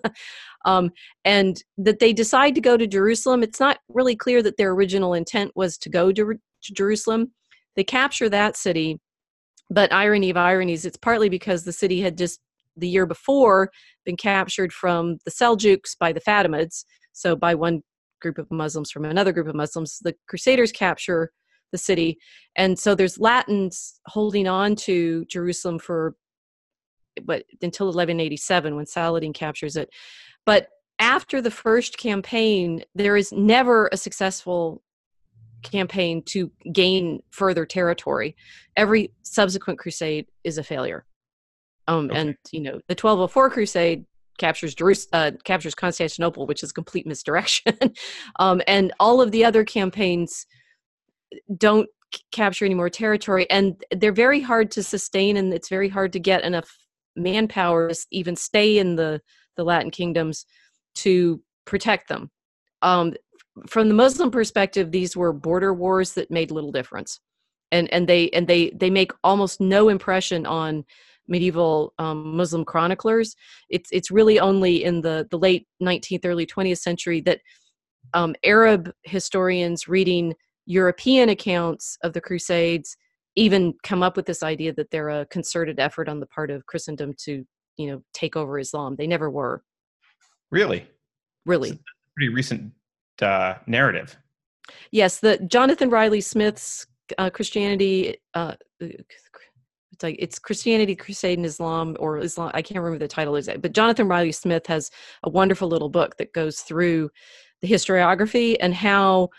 Um, 0.64 0.90
and 1.24 1.62
that 1.78 2.00
they 2.00 2.12
decide 2.12 2.56
to 2.56 2.60
go 2.60 2.76
to 2.76 2.86
jerusalem. 2.86 3.44
It's 3.44 3.60
not 3.60 3.78
really 3.88 4.16
clear 4.16 4.42
that 4.42 4.56
their 4.56 4.72
original 4.72 5.14
intent 5.14 5.52
was 5.54 5.78
to 5.78 5.88
go 5.88 6.10
to, 6.10 6.34
to 6.34 6.74
jerusalem. 6.74 7.30
They 7.76 7.84
capture 7.84 8.28
that 8.28 8.56
city 8.56 8.98
but 9.70 9.92
irony 9.92 10.30
of 10.30 10.36
ironies 10.36 10.84
it's 10.84 10.96
partly 10.96 11.28
because 11.28 11.62
the 11.64 11.72
city 11.72 12.00
had 12.00 12.18
just 12.18 12.40
the 12.76 12.88
year 12.88 13.06
before 13.06 13.70
been 14.04 14.16
captured 14.16 14.72
from 14.72 15.18
the 15.24 15.30
seljuks 15.30 15.96
by 15.98 16.12
the 16.12 16.20
fatimids. 16.20 16.84
So 17.12 17.36
by 17.36 17.54
one 17.54 17.82
group 18.20 18.38
of 18.38 18.50
muslims 18.50 18.90
from 18.90 19.04
another 19.04 19.32
group 19.32 19.46
of 19.46 19.54
muslims 19.54 20.00
the 20.02 20.14
crusaders 20.26 20.72
capture 20.72 21.30
the 21.72 21.78
city. 21.78 22.18
And 22.56 22.78
so 22.78 22.94
there's 22.94 23.18
Latins 23.18 24.00
holding 24.06 24.48
on 24.48 24.76
to 24.76 25.24
Jerusalem 25.26 25.78
for 25.78 26.14
but 27.24 27.44
until 27.62 27.86
1187 27.86 28.76
when 28.76 28.86
Saladin 28.86 29.32
captures 29.32 29.76
it. 29.76 29.90
But 30.46 30.68
after 30.98 31.40
the 31.40 31.50
first 31.50 31.98
campaign, 31.98 32.82
there 32.94 33.16
is 33.16 33.32
never 33.32 33.88
a 33.92 33.96
successful 33.96 34.82
campaign 35.62 36.22
to 36.26 36.50
gain 36.72 37.20
further 37.30 37.66
territory. 37.66 38.36
Every 38.76 39.12
subsequent 39.22 39.78
crusade 39.78 40.26
is 40.44 40.58
a 40.58 40.62
failure. 40.62 41.04
Um, 41.86 42.10
okay. 42.10 42.20
And 42.20 42.36
you 42.52 42.60
know, 42.60 42.80
the 42.88 42.94
1204 42.94 43.50
crusade 43.50 44.04
captures 44.38 44.74
Jerus- 44.74 45.08
uh, 45.12 45.32
captures 45.44 45.74
Constantinople, 45.74 46.46
which 46.46 46.62
is 46.62 46.72
complete 46.72 47.06
misdirection. 47.06 47.74
um, 48.38 48.62
and 48.66 48.92
all 49.00 49.20
of 49.20 49.32
the 49.32 49.44
other 49.44 49.64
campaigns 49.64 50.46
don't 51.56 51.88
capture 52.32 52.64
any 52.64 52.74
more 52.74 52.88
territory 52.88 53.48
and 53.50 53.84
they're 53.96 54.12
very 54.12 54.40
hard 54.40 54.70
to 54.70 54.82
sustain 54.82 55.36
and 55.36 55.52
it's 55.52 55.68
very 55.68 55.88
hard 55.88 56.12
to 56.12 56.18
get 56.18 56.42
enough 56.42 56.78
manpower 57.16 57.90
to 57.90 58.06
even 58.10 58.34
stay 58.34 58.78
in 58.78 58.96
the 58.96 59.20
the 59.56 59.64
latin 59.64 59.90
kingdoms 59.90 60.46
to 60.94 61.42
protect 61.64 62.08
them. 62.08 62.30
Um, 62.82 63.14
from 63.66 63.88
the 63.88 63.94
muslim 63.94 64.30
perspective 64.30 64.90
these 64.90 65.16
were 65.16 65.32
border 65.32 65.74
wars 65.74 66.14
that 66.14 66.30
made 66.30 66.50
little 66.50 66.72
difference. 66.72 67.20
And 67.72 67.92
and 67.92 68.08
they 68.08 68.30
and 68.30 68.46
they 68.46 68.70
they 68.70 68.88
make 68.88 69.12
almost 69.22 69.60
no 69.60 69.88
impression 69.88 70.46
on 70.46 70.84
medieval 71.26 71.92
um, 71.98 72.36
muslim 72.36 72.64
chroniclers. 72.64 73.36
It's 73.68 73.90
it's 73.92 74.10
really 74.10 74.40
only 74.40 74.82
in 74.82 75.02
the 75.02 75.26
the 75.30 75.38
late 75.38 75.66
19th 75.82 76.24
early 76.24 76.46
20th 76.46 76.78
century 76.78 77.20
that 77.22 77.40
um, 78.14 78.34
arab 78.42 78.90
historians 79.02 79.88
reading 79.88 80.34
European 80.68 81.30
accounts 81.30 81.96
of 82.02 82.12
the 82.12 82.20
Crusades 82.20 82.94
even 83.36 83.72
come 83.82 84.02
up 84.02 84.16
with 84.16 84.26
this 84.26 84.42
idea 84.42 84.72
that 84.74 84.90
they're 84.90 85.08
a 85.08 85.26
concerted 85.26 85.80
effort 85.80 86.08
on 86.08 86.20
the 86.20 86.26
part 86.26 86.50
of 86.50 86.66
Christendom 86.66 87.14
to, 87.24 87.42
you 87.78 87.86
know, 87.90 88.02
take 88.12 88.36
over 88.36 88.58
Islam. 88.58 88.94
They 88.94 89.06
never 89.06 89.30
were. 89.30 89.62
Really? 90.50 90.86
Really. 91.46 91.78
pretty 92.14 92.34
recent 92.34 92.72
uh, 93.22 93.54
narrative. 93.66 94.16
Yes, 94.90 95.20
the 95.20 95.38
Jonathan 95.38 95.88
Riley 95.88 96.20
Smith's 96.20 96.86
uh, 97.16 97.30
Christianity. 97.30 98.18
Uh, 98.34 98.54
it's 98.80 100.02
like 100.02 100.16
it's 100.18 100.38
Christianity, 100.38 100.94
Crusade, 100.94 101.38
and 101.38 101.46
Islam, 101.46 101.96
or 101.98 102.18
Islam. 102.18 102.50
I 102.52 102.60
can't 102.60 102.78
remember 102.78 102.98
the 102.98 103.08
title 103.08 103.36
exactly, 103.36 103.62
but 103.62 103.72
Jonathan 103.72 104.06
Riley 104.06 104.32
Smith 104.32 104.66
has 104.66 104.90
a 105.22 105.30
wonderful 105.30 105.68
little 105.68 105.88
book 105.88 106.18
that 106.18 106.34
goes 106.34 106.60
through 106.60 107.10
the 107.62 107.68
historiography 107.68 108.56
and 108.60 108.74
how 108.74 109.30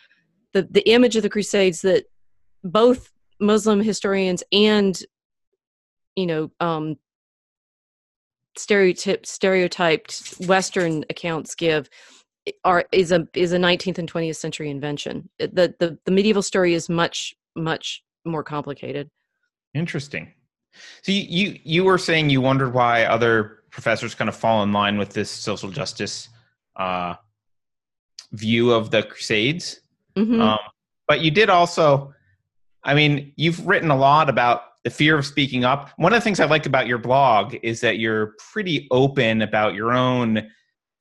the 0.54 0.64
the 0.64 0.88
image 0.90 1.16
of 1.16 1.24
the 1.24 1.30
crusades 1.30 1.82
that 1.82 2.06
both 2.64 3.12
muslim 3.40 3.82
historians 3.82 4.44
and 4.52 5.02
you 6.16 6.26
know 6.26 6.52
um 6.60 6.96
stereotyped 8.58 9.26
stereotyped 9.26 10.36
western 10.48 11.06
accounts 11.10 11.56
give 11.56 11.90
are 12.64 12.86
is 12.92 13.12
a 13.12 13.28
is 13.34 13.54
a 13.54 13.58
19th 13.58 13.98
and 13.98 14.12
20th 14.12 14.38
century 14.38 14.70
invention. 14.70 15.30
The 15.40 15.76
the, 15.80 15.98
the 16.06 16.12
medieval 16.12 16.42
story 16.42 16.74
is 16.74 16.90
much 16.90 17.36
much 17.56 18.04
more 18.26 18.44
complicated. 18.44 19.10
Interesting. 19.74 20.34
So 21.02 21.12
you, 21.12 21.26
you 21.28 21.60
you 21.64 21.84
were 21.84 21.98
saying 21.98 22.30
you 22.30 22.42
wondered 22.42 22.74
why 22.74 23.06
other 23.06 23.60
professors 23.72 24.16
kind 24.16 24.30
of 24.30 24.36
fall 24.36 24.64
in 24.64 24.72
line 24.72 24.98
with 24.98 25.10
this 25.10 25.30
social 25.30 25.70
justice 25.70 26.30
uh 26.76 27.16
view 28.32 28.72
of 28.72 28.92
the 28.92 29.04
crusades 29.04 29.82
Mm-hmm. 30.20 30.42
Um, 30.42 30.60
but 31.08 31.22
you 31.22 31.32
did 31.32 31.50
also, 31.50 32.14
I 32.84 32.94
mean, 32.94 33.34
you've 33.36 33.66
written 33.66 33.90
a 33.92 33.98
lot 33.98 34.30
about 34.30 34.62
the 34.84 34.90
fear 34.90 35.18
of 35.18 35.26
speaking 35.26 35.66
up. 35.66 35.90
One 35.98 36.14
of 36.14 36.18
the 36.18 36.24
things 36.24 36.40
I 36.40 36.46
like 36.46 36.66
about 36.66 36.88
your 36.88 36.98
blog 36.98 37.56
is 37.64 37.82
that 37.82 38.00
you're 38.00 38.36
pretty 38.52 38.88
open 38.92 39.42
about 39.42 39.76
your 39.76 39.92
own 39.92 40.50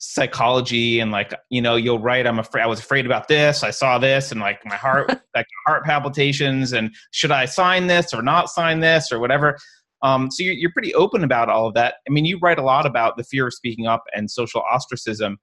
psychology 0.01 1.01
and 1.01 1.11
like 1.11 1.35
you 1.51 1.61
know 1.61 1.75
you'll 1.75 1.99
write 1.99 2.25
i'm 2.25 2.39
afraid 2.39 2.63
i 2.63 2.67
was 2.69 2.79
afraid 2.79 3.05
about 3.05 3.27
this 3.27 3.65
i 3.65 3.71
saw 3.71 3.99
this 3.99 4.31
and 4.31 4.41
like 4.41 4.65
my 4.65 4.77
heart 4.77 5.09
like 5.35 5.47
heart 5.67 5.85
palpitations 5.85 6.73
and 6.73 6.95
should 7.11 7.33
i 7.33 7.45
sign 7.45 7.89
this 7.89 8.15
or 8.15 8.23
not 8.23 8.49
sign 8.49 8.79
this 8.79 9.11
or 9.11 9.19
whatever 9.19 9.59
um, 10.01 10.31
so 10.31 10.45
you're, 10.45 10.55
you're 10.55 10.71
pretty 10.71 10.95
open 10.95 11.25
about 11.25 11.49
all 11.49 11.67
of 11.67 11.75
that 11.75 11.97
i 12.09 12.13
mean 12.13 12.25
you 12.25 12.39
write 12.39 12.61
a 12.61 12.63
lot 12.63 12.87
about 12.87 13.17
the 13.17 13.25
fear 13.25 13.49
of 13.49 13.55
speaking 13.55 13.89
up 13.89 14.05
and 14.15 14.31
social 14.31 14.63
ostracism 14.73 15.37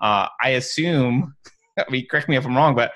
uh, 0.00 0.26
i 0.42 0.50
assume 0.50 1.34
i 1.78 1.84
mean 1.90 2.06
correct 2.10 2.30
me 2.30 2.36
if 2.36 2.46
i'm 2.46 2.56
wrong 2.56 2.74
but 2.74 2.92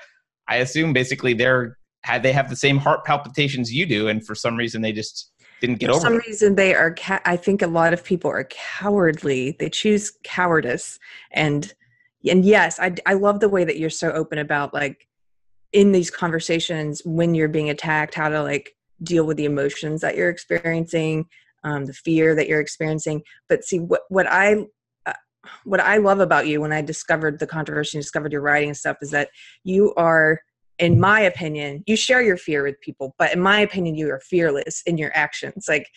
I 0.47 0.57
assume 0.57 0.93
basically 0.93 1.33
they're 1.33 1.77
they 2.21 2.33
have 2.33 2.49
the 2.49 2.55
same 2.55 2.77
heart 2.77 3.05
palpitations 3.05 3.73
you 3.73 3.85
do, 3.85 4.07
and 4.07 4.25
for 4.25 4.35
some 4.35 4.55
reason 4.55 4.81
they 4.81 4.91
just 4.91 5.31
didn't 5.61 5.79
get 5.79 5.87
for 5.87 5.95
over. 5.95 6.01
some 6.01 6.15
it. 6.15 6.27
reason 6.27 6.55
they 6.55 6.75
are. 6.75 6.93
Ca- 6.93 7.21
I 7.25 7.37
think 7.37 7.61
a 7.61 7.67
lot 7.67 7.93
of 7.93 8.03
people 8.03 8.29
are 8.29 8.43
cowardly. 8.45 9.55
They 9.59 9.69
choose 9.69 10.11
cowardice, 10.23 10.99
and 11.31 11.73
and 12.27 12.43
yes, 12.43 12.79
I 12.79 12.95
I 13.05 13.13
love 13.13 13.39
the 13.39 13.49
way 13.49 13.63
that 13.63 13.77
you're 13.77 13.89
so 13.89 14.11
open 14.11 14.37
about 14.37 14.73
like 14.73 15.07
in 15.71 15.91
these 15.91 16.11
conversations 16.11 17.01
when 17.05 17.33
you're 17.33 17.47
being 17.47 17.69
attacked, 17.69 18.15
how 18.15 18.29
to 18.29 18.43
like 18.43 18.75
deal 19.01 19.25
with 19.25 19.37
the 19.37 19.45
emotions 19.45 20.01
that 20.01 20.15
you're 20.15 20.29
experiencing, 20.29 21.25
um, 21.63 21.85
the 21.85 21.93
fear 21.93 22.35
that 22.35 22.47
you're 22.47 22.61
experiencing. 22.61 23.21
But 23.47 23.63
see 23.63 23.79
what 23.79 24.01
what 24.09 24.27
I 24.29 24.65
what 25.63 25.79
I 25.79 25.97
love 25.97 26.19
about 26.19 26.47
you 26.47 26.61
when 26.61 26.71
I 26.71 26.81
discovered 26.81 27.39
the 27.39 27.47
controversy 27.47 27.97
and 27.97 28.03
discovered 28.03 28.31
your 28.31 28.41
writing 28.41 28.69
and 28.69 28.77
stuff 28.77 28.97
is 29.01 29.11
that 29.11 29.29
you 29.63 29.93
are, 29.95 30.39
in 30.79 30.99
my 30.99 31.21
opinion, 31.21 31.83
you 31.85 31.95
share 31.95 32.21
your 32.21 32.37
fear 32.37 32.63
with 32.63 32.79
people, 32.81 33.15
but 33.17 33.33
in 33.33 33.41
my 33.41 33.59
opinion, 33.59 33.95
you 33.95 34.09
are 34.09 34.19
fearless 34.19 34.81
in 34.85 34.97
your 34.97 35.11
actions. 35.13 35.65
Like 35.67 35.87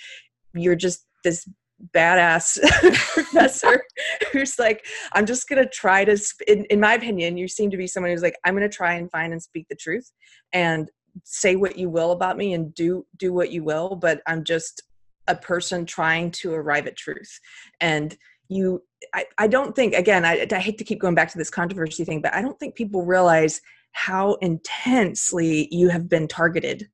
you're 0.55 0.77
just 0.77 1.07
this 1.25 1.49
badass 1.95 2.59
professor 3.13 3.83
who's 4.33 4.59
like, 4.59 4.87
I'm 5.13 5.27
just 5.27 5.49
gonna 5.49 5.69
try 5.69 6.05
to. 6.05 6.17
Sp-. 6.17 6.47
In, 6.49 6.65
in 6.67 6.81
my 6.81 6.95
opinion, 6.95 7.37
you 7.37 7.49
seem 7.49 7.71
to 7.71 7.77
be 7.77 7.87
someone 7.87 8.11
who's 8.11 8.23
like, 8.23 8.37
I'm 8.45 8.55
gonna 8.55 8.69
try 8.69 8.95
and 8.95 9.11
find 9.11 9.33
and 9.33 9.43
speak 9.43 9.67
the 9.69 9.77
truth, 9.77 10.11
and 10.53 10.91
say 11.25 11.57
what 11.57 11.79
you 11.79 11.89
will 11.89 12.13
about 12.13 12.37
me 12.37 12.53
and 12.55 12.75
do 12.75 13.07
do 13.17 13.33
what 13.33 13.51
you 13.51 13.65
will, 13.65 13.97
but 13.97 14.21
I'm 14.27 14.45
just 14.45 14.83
a 15.29 15.35
person 15.35 15.85
trying 15.85 16.31
to 16.31 16.55
arrive 16.55 16.87
at 16.87 16.97
truth 16.97 17.41
and 17.81 18.17
you 18.49 18.81
I, 19.15 19.25
I 19.39 19.47
don't 19.47 19.75
think 19.75 19.95
again 19.95 20.25
I, 20.25 20.47
I 20.51 20.59
hate 20.59 20.79
to 20.79 20.85
keep 20.85 21.01
going 21.01 21.15
back 21.15 21.31
to 21.33 21.39
this 21.39 21.51
controversy 21.51 22.05
thing 22.05 22.21
but 22.21 22.35
i 22.35 22.43
don't 22.43 22.59
think 22.59 22.75
people 22.75 23.05
realize 23.05 23.61
how 23.93 24.35
intensely 24.35 25.69
you 25.71 25.89
have 25.89 26.09
been 26.09 26.29
targeted 26.29 26.89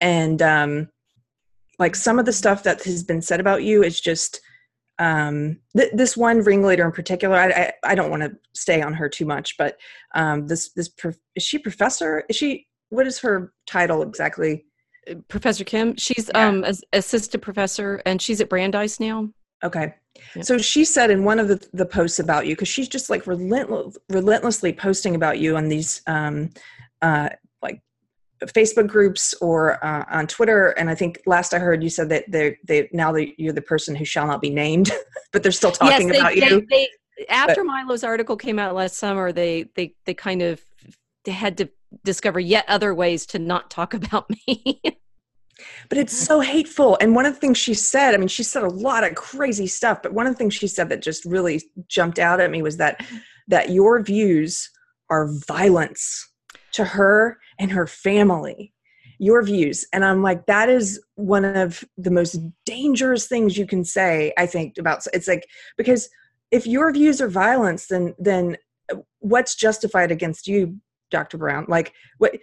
and 0.00 0.40
um 0.42 0.88
like 1.78 1.96
some 1.96 2.18
of 2.18 2.24
the 2.26 2.32
stuff 2.32 2.62
that 2.62 2.82
has 2.84 3.02
been 3.02 3.20
said 3.22 3.40
about 3.40 3.62
you 3.64 3.82
is 3.82 4.00
just 4.00 4.40
um 4.98 5.58
th- 5.76 5.90
this 5.94 6.16
one 6.16 6.38
ringleader 6.40 6.84
in 6.84 6.92
particular 6.92 7.36
i 7.36 7.48
i, 7.50 7.72
I 7.84 7.94
don't 7.94 8.10
want 8.10 8.22
to 8.22 8.32
stay 8.54 8.80
on 8.82 8.94
her 8.94 9.08
too 9.08 9.26
much 9.26 9.56
but 9.58 9.76
um 10.14 10.46
this 10.46 10.72
this 10.72 10.88
prof- 10.88 11.18
is 11.34 11.42
she 11.42 11.58
professor 11.58 12.24
is 12.28 12.36
she 12.36 12.66
what 12.90 13.06
is 13.06 13.18
her 13.20 13.52
title 13.66 14.02
exactly 14.02 14.64
Professor 15.28 15.64
Kim, 15.64 15.96
she's 15.96 16.30
Yeah. 16.34 16.48
um 16.48 16.64
as 16.64 16.82
assistant 16.94 17.42
professor 17.42 18.00
and 18.06 18.22
she's 18.22 18.40
at 18.40 18.48
Brandeis 18.48 18.98
now. 18.98 19.28
Okay. 19.62 19.94
Yeah. 20.36 20.42
So 20.42 20.58
she 20.58 20.84
said 20.84 21.10
in 21.10 21.24
one 21.24 21.38
of 21.38 21.48
the, 21.48 21.64
the 21.72 21.86
posts 21.86 22.18
about 22.18 22.46
you, 22.46 22.54
because 22.54 22.68
she's 22.68 22.88
just 22.88 23.10
like 23.10 23.26
relentless, 23.26 23.96
relentlessly 24.08 24.72
posting 24.72 25.14
about 25.14 25.38
you 25.38 25.56
on 25.56 25.68
these 25.68 26.02
um, 26.06 26.50
uh, 27.02 27.30
like 27.62 27.80
Facebook 28.44 28.86
groups 28.86 29.34
or 29.40 29.84
uh, 29.84 30.04
on 30.10 30.26
Twitter. 30.26 30.70
And 30.70 30.88
I 30.88 30.94
think 30.94 31.20
last 31.26 31.54
I 31.54 31.58
heard 31.58 31.82
you 31.82 31.90
said 31.90 32.08
that 32.10 32.24
they 32.28 32.58
they 32.64 32.88
now 32.92 33.12
that 33.12 33.38
you're 33.38 33.52
the 33.52 33.62
person 33.62 33.94
who 33.94 34.04
shall 34.04 34.26
not 34.26 34.40
be 34.40 34.50
named, 34.50 34.90
but 35.32 35.42
they're 35.42 35.52
still 35.52 35.72
talking 35.72 36.08
yes, 36.08 36.18
about 36.18 36.34
they, 36.34 36.48
you. 36.48 36.66
They, 36.70 36.88
they, 37.18 37.26
after 37.28 37.62
Milo's 37.62 38.04
article 38.04 38.36
came 38.36 38.58
out 38.58 38.74
last 38.74 38.96
summer, 38.96 39.32
they 39.32 39.66
they 39.74 39.94
they 40.04 40.14
kind 40.14 40.42
of 40.42 40.64
had 41.26 41.58
to 41.58 41.68
discover 42.02 42.40
yet 42.40 42.64
other 42.68 42.94
ways 42.94 43.26
to 43.26 43.38
not 43.38 43.70
talk 43.70 43.94
about 43.94 44.30
me. 44.30 44.80
But 45.88 45.98
it's 45.98 46.16
so 46.16 46.40
hateful. 46.40 46.96
And 47.00 47.14
one 47.14 47.26
of 47.26 47.34
the 47.34 47.40
things 47.40 47.58
she 47.58 47.74
said, 47.74 48.14
I 48.14 48.16
mean, 48.16 48.28
she 48.28 48.42
said 48.42 48.62
a 48.62 48.68
lot 48.68 49.04
of 49.04 49.14
crazy 49.14 49.66
stuff, 49.66 50.02
but 50.02 50.12
one 50.12 50.26
of 50.26 50.32
the 50.32 50.38
things 50.38 50.54
she 50.54 50.66
said 50.66 50.88
that 50.88 51.02
just 51.02 51.24
really 51.24 51.62
jumped 51.88 52.18
out 52.18 52.40
at 52.40 52.50
me 52.50 52.62
was 52.62 52.76
that 52.78 53.04
that 53.48 53.70
your 53.70 54.02
views 54.02 54.70
are 55.10 55.30
violence 55.46 56.30
to 56.72 56.84
her 56.84 57.38
and 57.58 57.70
her 57.70 57.86
family. 57.86 58.72
Your 59.18 59.42
views. 59.42 59.86
And 59.92 60.04
I'm 60.04 60.22
like, 60.22 60.46
that 60.46 60.68
is 60.68 61.00
one 61.14 61.44
of 61.44 61.84
the 61.96 62.10
most 62.10 62.36
dangerous 62.66 63.26
things 63.28 63.56
you 63.56 63.66
can 63.66 63.84
say, 63.84 64.32
I 64.36 64.46
think, 64.46 64.76
about 64.78 65.06
it's 65.12 65.28
like 65.28 65.46
because 65.76 66.08
if 66.50 66.66
your 66.66 66.92
views 66.92 67.20
are 67.20 67.28
violence, 67.28 67.86
then 67.86 68.14
then 68.18 68.56
uh, 68.92 68.96
what's 69.20 69.54
justified 69.54 70.10
against 70.10 70.48
you, 70.48 70.78
Dr. 71.10 71.38
Brown? 71.38 71.66
Like 71.68 71.92
what 72.18 72.38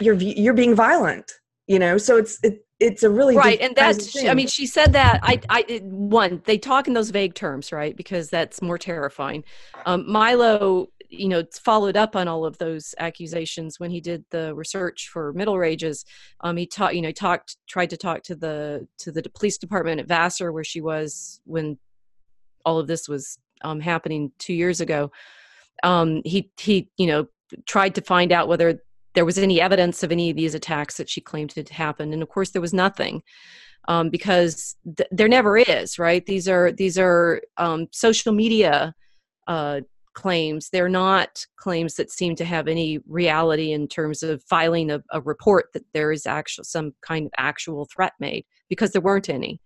you're 0.00 0.14
you're 0.14 0.54
being 0.54 0.74
violent 0.74 1.32
you 1.66 1.78
know 1.78 1.98
so 1.98 2.16
it's 2.16 2.38
it, 2.42 2.64
it's 2.80 3.02
a 3.02 3.10
really 3.10 3.36
right 3.36 3.60
and 3.60 3.76
that's 3.76 4.16
i 4.24 4.34
mean 4.34 4.48
she 4.48 4.66
said 4.66 4.92
that 4.92 5.20
i 5.22 5.40
i 5.48 5.80
one 5.84 6.42
they 6.44 6.58
talk 6.58 6.88
in 6.88 6.94
those 6.94 7.10
vague 7.10 7.34
terms 7.34 7.72
right 7.72 7.96
because 7.96 8.28
that's 8.28 8.60
more 8.60 8.78
terrifying. 8.78 9.44
Um, 9.86 10.10
milo 10.10 10.88
you 11.12 11.28
know 11.28 11.44
followed 11.52 11.96
up 11.96 12.16
on 12.16 12.26
all 12.26 12.44
of 12.44 12.58
those 12.58 12.94
accusations 12.98 13.78
when 13.78 13.90
he 13.90 14.00
did 14.00 14.24
the 14.30 14.54
research 14.54 15.08
for 15.12 15.32
middle 15.34 15.58
rages. 15.58 16.04
Um, 16.40 16.56
he 16.56 16.66
taught 16.66 16.96
you 16.96 17.02
know 17.02 17.08
he 17.08 17.14
talked 17.14 17.56
tried 17.68 17.90
to 17.90 17.96
talk 17.96 18.22
to 18.24 18.34
the 18.34 18.88
to 18.98 19.12
the 19.12 19.22
police 19.34 19.58
department 19.58 20.00
at 20.00 20.08
vassar 20.08 20.52
where 20.52 20.64
she 20.64 20.80
was 20.80 21.40
when 21.44 21.78
all 22.64 22.78
of 22.78 22.86
this 22.86 23.08
was 23.08 23.38
um, 23.62 23.80
happening 23.80 24.32
two 24.38 24.54
years 24.54 24.80
ago. 24.80 25.12
Um, 25.82 26.22
he 26.24 26.50
he 26.58 26.88
you 26.96 27.06
know 27.06 27.26
tried 27.66 27.94
to 27.96 28.00
find 28.00 28.32
out 28.32 28.48
whether 28.48 28.82
there 29.14 29.24
was 29.24 29.38
any 29.38 29.60
evidence 29.60 30.02
of 30.02 30.12
any 30.12 30.30
of 30.30 30.36
these 30.36 30.54
attacks 30.54 30.96
that 30.96 31.08
she 31.08 31.20
claimed 31.20 31.52
had 31.52 31.68
happened 31.68 32.12
and 32.12 32.22
of 32.22 32.28
course 32.28 32.50
there 32.50 32.62
was 32.62 32.74
nothing 32.74 33.22
um, 33.88 34.10
because 34.10 34.76
th- 34.96 35.08
there 35.10 35.28
never 35.28 35.56
is 35.56 35.98
right 35.98 36.26
these 36.26 36.48
are 36.48 36.72
these 36.72 36.98
are 36.98 37.40
um, 37.56 37.86
social 37.92 38.32
media 38.32 38.94
uh, 39.46 39.80
claims 40.14 40.68
they're 40.70 40.88
not 40.88 41.44
claims 41.56 41.94
that 41.94 42.10
seem 42.10 42.36
to 42.36 42.44
have 42.44 42.68
any 42.68 42.98
reality 43.06 43.72
in 43.72 43.88
terms 43.88 44.22
of 44.22 44.42
filing 44.44 44.90
a, 44.90 45.02
a 45.10 45.20
report 45.22 45.66
that 45.72 45.84
there 45.94 46.12
is 46.12 46.26
actual 46.26 46.64
some 46.64 46.92
kind 47.00 47.26
of 47.26 47.32
actual 47.38 47.88
threat 47.94 48.12
made 48.20 48.44
because 48.68 48.92
there 48.92 49.02
weren't 49.02 49.28
any 49.28 49.60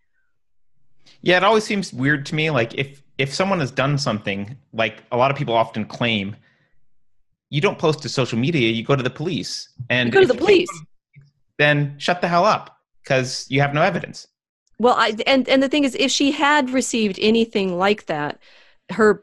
Yeah, 1.23 1.37
it 1.37 1.45
always 1.45 1.65
seems 1.65 1.93
weird 1.93 2.27
to 2.27 2.35
me. 2.35 2.51
Like 2.51 2.75
if 2.75 3.03
if 3.19 3.33
someone 3.33 3.61
has 3.61 3.71
done 3.71 3.99
something, 3.99 4.57
like 4.73 5.03
a 5.11 5.17
lot 5.17 5.31
of 5.31 5.37
people 5.37 5.55
often 5.55 5.85
claim, 5.85 6.37
you 7.51 7.61
don't 7.61 7.79
post 7.79 8.03
to 8.03 8.09
social 8.09 8.39
media. 8.39 8.71
You 8.71 8.85
go 8.85 8.97
to 8.97 9.03
the 9.03 9.11
police, 9.11 9.69
and 9.91 10.09
You 10.09 10.13
go 10.13 10.21
to 10.21 10.27
the 10.27 10.35
police. 10.35 10.69
the 10.69 10.75
police, 10.75 10.87
Then 11.59 11.95
shut 11.99 12.21
the 12.21 12.29
hell 12.29 12.45
up 12.45 12.79
because 13.03 13.47
you 13.49 13.61
have 13.61 13.73
no 13.75 13.83
evidence. 13.83 14.27
Well, 14.79 14.95
I 14.97 15.15
and 15.27 15.49
and 15.49 15.63
the 15.63 15.69
thing 15.69 15.85
is, 15.85 15.95
if 15.99 16.11
she 16.11 16.33
had 16.33 16.71
received 16.71 17.19
anything 17.21 17.79
like 17.79 18.07
that, 18.07 18.39
her, 18.91 19.23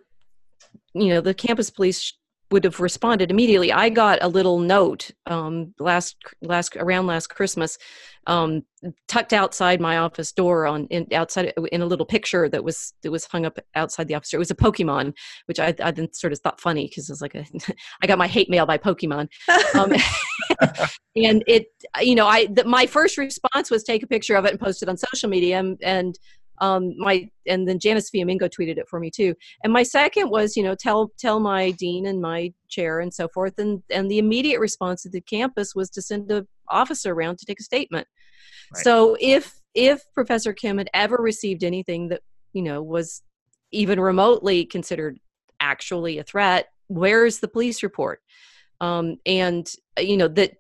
you 0.94 1.10
know, 1.10 1.22
the 1.22 1.34
campus 1.34 1.70
police 1.70 2.14
would 2.50 2.64
have 2.64 2.80
responded 2.80 3.30
immediately. 3.32 3.72
I 3.72 3.90
got 3.90 4.20
a 4.22 4.28
little 4.28 4.60
note 4.60 5.12
um, 5.26 5.74
last 5.80 6.16
last 6.42 6.76
around 6.78 7.08
last 7.08 7.28
Christmas, 7.28 7.78
um, 8.28 8.64
tucked 9.08 9.34
outside 9.34 9.82
my 9.82 9.98
office 9.98 10.32
door 10.32 10.66
on 10.66 10.88
in 10.88 11.08
outside 11.14 11.54
in 11.72 11.82
a 11.82 11.86
little 11.86 12.06
picture 12.06 12.48
that 12.50 12.64
was 12.64 12.94
that 13.02 13.12
was 13.12 13.26
hung 13.26 13.46
up 13.46 13.60
outside 13.76 14.08
the 14.08 14.16
office. 14.16 14.32
door. 14.32 14.38
It 14.38 14.40
was 14.40 14.52
a 14.52 14.56
Pokemon, 14.56 15.14
which 15.46 15.60
I 15.60 15.74
I 15.84 15.92
then 15.92 16.12
sort 16.14 16.34
of 16.34 16.40
thought 16.40 16.62
funny 16.62 16.88
because 16.88 17.10
it 17.10 17.14
was 17.14 17.22
like 17.22 17.36
a 17.36 17.46
I 18.02 18.08
got 18.08 18.18
my 18.18 18.28
hate 18.28 18.50
mail 18.50 18.66
by 18.66 18.78
Pokemon 18.78 19.28
um, 19.76 19.94
and 21.16 21.44
it 21.48 21.68
you 22.02 22.16
know 22.16 22.28
i 22.28 22.48
the, 22.48 22.64
my 22.66 22.86
first 22.86 23.18
response 23.18 23.70
was 23.70 23.84
take 23.84 24.04
a 24.04 24.08
picture 24.08 24.36
of 24.36 24.46
it 24.46 24.52
and 24.52 24.60
post 24.60 24.82
it 24.82 24.90
on 24.90 24.98
social 24.98 25.30
media 25.30 25.60
and, 25.60 25.78
and 25.82 26.20
um 26.62 26.94
my 26.98 27.28
and 27.48 27.68
then 27.68 27.80
janice 27.80 28.10
fiamengo 28.10 28.50
tweeted 28.50 28.78
it 28.78 28.88
for 28.90 29.00
me 29.00 29.10
too 29.10 29.34
and 29.64 29.74
my 29.74 29.84
second 29.84 30.30
was 30.30 30.56
you 30.56 30.64
know 30.64 30.76
tell 30.76 31.12
tell 31.18 31.40
my 31.40 31.72
dean 31.72 32.06
and 32.06 32.22
my 32.22 32.52
chair 32.70 33.00
and 33.00 33.14
so 33.14 33.28
forth 33.28 33.54
and 33.58 33.82
and 33.90 34.10
the 34.10 34.20
immediate 34.20 34.60
response 34.60 35.06
of 35.06 35.12
the 35.12 35.22
campus 35.22 35.74
was 35.76 35.90
to 35.90 36.02
send 36.02 36.32
a 36.32 36.46
officer 36.70 37.14
around 37.14 37.38
to 37.38 37.46
take 37.46 37.60
a 37.60 37.64
statement 37.64 38.08
Right. 38.74 38.84
so 38.84 39.18
if 39.20 39.54
if 39.74 40.04
professor 40.14 40.54
kim 40.54 40.78
had 40.78 40.90
ever 40.94 41.18
received 41.18 41.64
anything 41.64 42.10
that 42.10 42.22
you 42.54 42.62
know 42.62 42.82
was 42.82 43.22
even 43.72 44.00
remotely 44.00 44.66
considered 44.66 45.20
actually 45.60 46.18
a 46.18 46.24
threat 46.24 46.70
where's 46.88 47.40
the 47.40 47.48
police 47.48 47.84
report 47.84 48.22
um, 48.82 49.18
and 49.26 49.72
you 50.00 50.18
know 50.18 50.28
that 50.28 50.54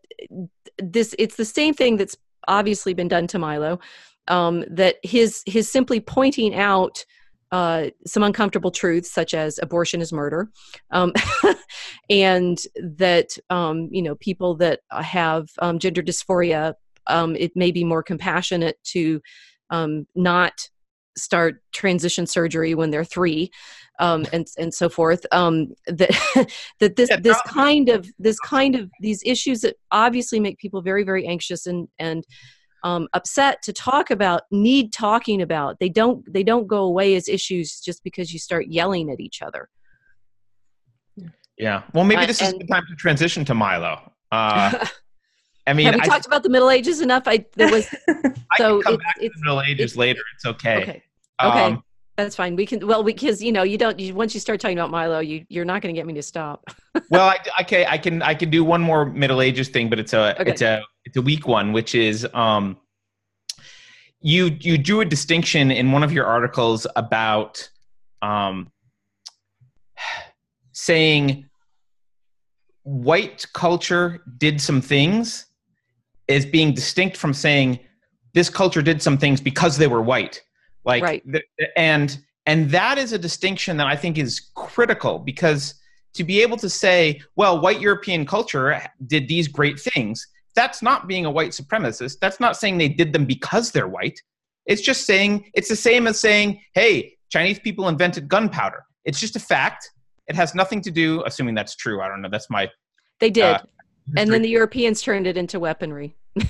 this 0.77 1.15
it's 1.19 1.35
the 1.35 1.45
same 1.45 1.73
thing 1.73 1.97
that's 1.97 2.15
obviously 2.47 2.93
been 2.93 3.07
done 3.07 3.27
to 3.27 3.39
milo 3.39 3.79
um, 4.27 4.63
that 4.69 4.97
his 5.03 5.43
his 5.45 5.71
simply 5.71 5.99
pointing 5.99 6.55
out 6.55 7.05
uh, 7.53 7.91
some 8.07 8.23
uncomfortable 8.23 8.71
truths 8.71 9.11
such 9.11 9.35
as 9.35 9.59
abortion 9.61 10.01
is 10.01 10.11
murder 10.11 10.49
um, 10.89 11.13
and 12.09 12.63
that 12.75 13.37
um, 13.51 13.87
you 13.91 14.01
know 14.01 14.15
people 14.15 14.55
that 14.55 14.79
have 14.89 15.49
um, 15.59 15.77
gender 15.77 16.01
dysphoria 16.01 16.73
um, 17.05 17.35
it 17.35 17.51
may 17.55 17.69
be 17.69 17.83
more 17.83 18.01
compassionate 18.01 18.77
to 18.83 19.21
um, 19.69 20.07
not 20.15 20.67
start 21.15 21.61
transition 21.73 22.25
surgery 22.25 22.73
when 22.73 22.89
they're 22.89 23.05
three 23.05 23.51
um, 23.99 24.25
and 24.33 24.47
and 24.57 24.73
so 24.73 24.89
forth 24.89 25.23
um, 25.31 25.67
that 25.85 26.09
that 26.79 26.95
this 26.95 27.11
this 27.21 27.39
kind 27.43 27.87
of 27.87 28.09
this 28.17 28.39
kind 28.39 28.75
of 28.75 28.89
these 28.99 29.21
issues 29.23 29.61
that 29.61 29.75
obviously 29.91 30.39
make 30.39 30.57
people 30.57 30.81
very 30.81 31.03
very 31.03 31.27
anxious 31.27 31.67
and 31.67 31.87
and 31.99 32.25
um, 32.83 33.07
upset 33.13 33.61
to 33.63 33.71
talk 33.73 34.11
about 34.11 34.41
need 34.51 34.91
talking 34.91 35.41
about 35.41 35.79
they 35.79 35.89
don't 35.89 36.31
they 36.31 36.43
don't 36.43 36.67
go 36.67 36.83
away 36.83 37.15
as 37.15 37.27
issues 37.29 37.79
just 37.79 38.03
because 38.03 38.33
you 38.33 38.39
start 38.39 38.67
yelling 38.67 39.09
at 39.09 39.19
each 39.19 39.41
other 39.41 39.69
Yeah. 41.57 41.83
Well, 41.93 42.03
maybe 42.03 42.23
Uh, 42.23 42.25
this 42.27 42.41
is 42.41 42.53
the 42.53 42.65
time 42.65 42.83
to 42.89 42.95
transition 42.95 43.45
to 43.45 43.53
Milo. 43.53 44.11
Uh, 44.31 44.85
I 45.67 45.73
mean, 45.73 45.85
have 45.85 45.95
we 45.95 46.01
I, 46.01 46.05
talked 46.05 46.25
about 46.25 46.43
the 46.43 46.49
middle 46.49 46.69
ages 46.69 46.99
enough 46.99 47.23
i 47.25 47.45
there 47.55 47.71
was 47.71 47.87
I 48.51 48.57
so 48.57 48.81
can 48.81 48.81
come 48.81 48.93
it- 48.95 48.99
back 48.99 49.15
to 49.19 49.29
the 49.29 49.39
Middle 49.43 49.61
Ages 49.61 49.95
later. 49.95 50.21
It's 50.35 50.45
okay. 50.45 50.77
okay 50.81 51.03
Okay. 51.41 51.77
That's 52.17 52.35
fine. 52.35 52.55
We 52.55 52.65
can 52.65 52.85
well 52.85 53.03
because 53.03 53.41
you 53.41 53.51
know 53.51 53.63
you 53.63 53.77
don't 53.77 53.99
you, 53.99 54.13
once 54.13 54.33
you 54.33 54.39
start 54.39 54.59
talking 54.59 54.77
about 54.77 54.91
milo 54.91 55.19
you 55.19 55.45
you're 55.49 55.65
not 55.65 55.81
going 55.81 55.93
to 55.93 55.99
get 55.99 56.05
me 56.05 56.13
to 56.13 56.23
stop. 56.23 56.65
Well, 57.09 57.27
I, 57.27 57.61
okay, 57.61 57.85
I 57.85 57.97
can 57.97 58.21
I 58.21 58.33
can 58.33 58.49
do 58.49 58.63
one 58.63 58.81
more 58.81 59.05
Middle 59.05 59.41
Ages 59.41 59.69
thing, 59.69 59.89
but 59.89 59.99
it's 59.99 60.13
a 60.13 60.39
Okay. 60.39 60.51
it's 60.51 60.61
a 60.61 60.81
it's 61.05 61.17
a 61.17 61.21
weak 61.21 61.47
one, 61.47 61.71
which 61.73 61.95
is 61.95 62.27
um, 62.33 62.77
you 64.21 64.57
you 64.59 64.77
drew 64.77 65.01
a 65.01 65.05
distinction 65.05 65.69
in 65.69 65.91
one 65.91 66.01
of 66.01 66.11
your 66.11 66.25
articles 66.25 66.87
about 66.95 67.69
um, 68.21 68.71
saying 70.71 71.49
white 72.83 73.45
culture 73.53 74.23
did 74.37 74.59
some 74.59 74.81
things 74.81 75.45
is 76.27 76.45
being 76.45 76.73
distinct 76.73 77.17
from 77.17 77.33
saying 77.33 77.79
this 78.33 78.49
culture 78.49 78.81
did 78.81 79.01
some 79.01 79.17
things 79.17 79.39
because 79.39 79.77
they 79.77 79.87
were 79.87 80.01
white 80.01 80.41
like 80.85 81.03
Right. 81.03 81.23
the, 81.25 81.41
and 81.77 82.19
and 82.45 82.69
that 82.71 82.97
is 82.97 83.13
a 83.13 83.17
distinction 83.17 83.77
that 83.77 83.87
i 83.87 83.95
think 83.95 84.17
is 84.17 84.51
critical 84.55 85.19
because 85.19 85.75
to 86.13 86.23
be 86.23 86.41
able 86.41 86.57
to 86.57 86.69
say 86.69 87.21
well 87.35 87.61
white 87.61 87.79
european 87.79 88.25
culture 88.25 88.81
did 89.07 89.27
these 89.27 89.47
great 89.47 89.79
things 89.79 90.27
that's 90.55 90.81
not 90.81 91.07
being 91.07 91.25
a 91.25 91.31
white 91.31 91.51
supremacist 91.51 92.19
that's 92.19 92.39
not 92.39 92.57
saying 92.57 92.77
they 92.77 92.89
did 92.89 93.13
them 93.13 93.25
because 93.25 93.71
they're 93.71 93.87
white 93.87 94.19
it's 94.65 94.81
just 94.81 95.05
saying 95.05 95.49
it's 95.53 95.69
the 95.69 95.75
same 95.75 96.07
as 96.07 96.19
saying 96.19 96.59
hey 96.73 97.15
chinese 97.29 97.59
people 97.59 97.87
invented 97.87 98.27
gunpowder 98.27 98.83
It's 99.05 99.19
just 99.19 99.35
a 99.35 99.39
fact. 99.39 99.91
It 100.27 100.35
has 100.35 100.55
nothing 100.55 100.81
to 100.81 100.91
do, 100.91 101.23
assuming 101.25 101.55
that's 101.55 101.75
true. 101.75 102.01
I 102.01 102.07
don't 102.07 102.21
know. 102.21 102.29
That's 102.29 102.49
my. 102.49 102.69
They 103.19 103.29
did. 103.29 103.43
Uh, 103.43 103.59
and 104.15 104.31
then 104.31 104.41
the 104.41 104.49
Europeans 104.49 105.01
turned 105.01 105.27
it 105.27 105.35
into 105.35 105.59
weaponry. 105.59 106.15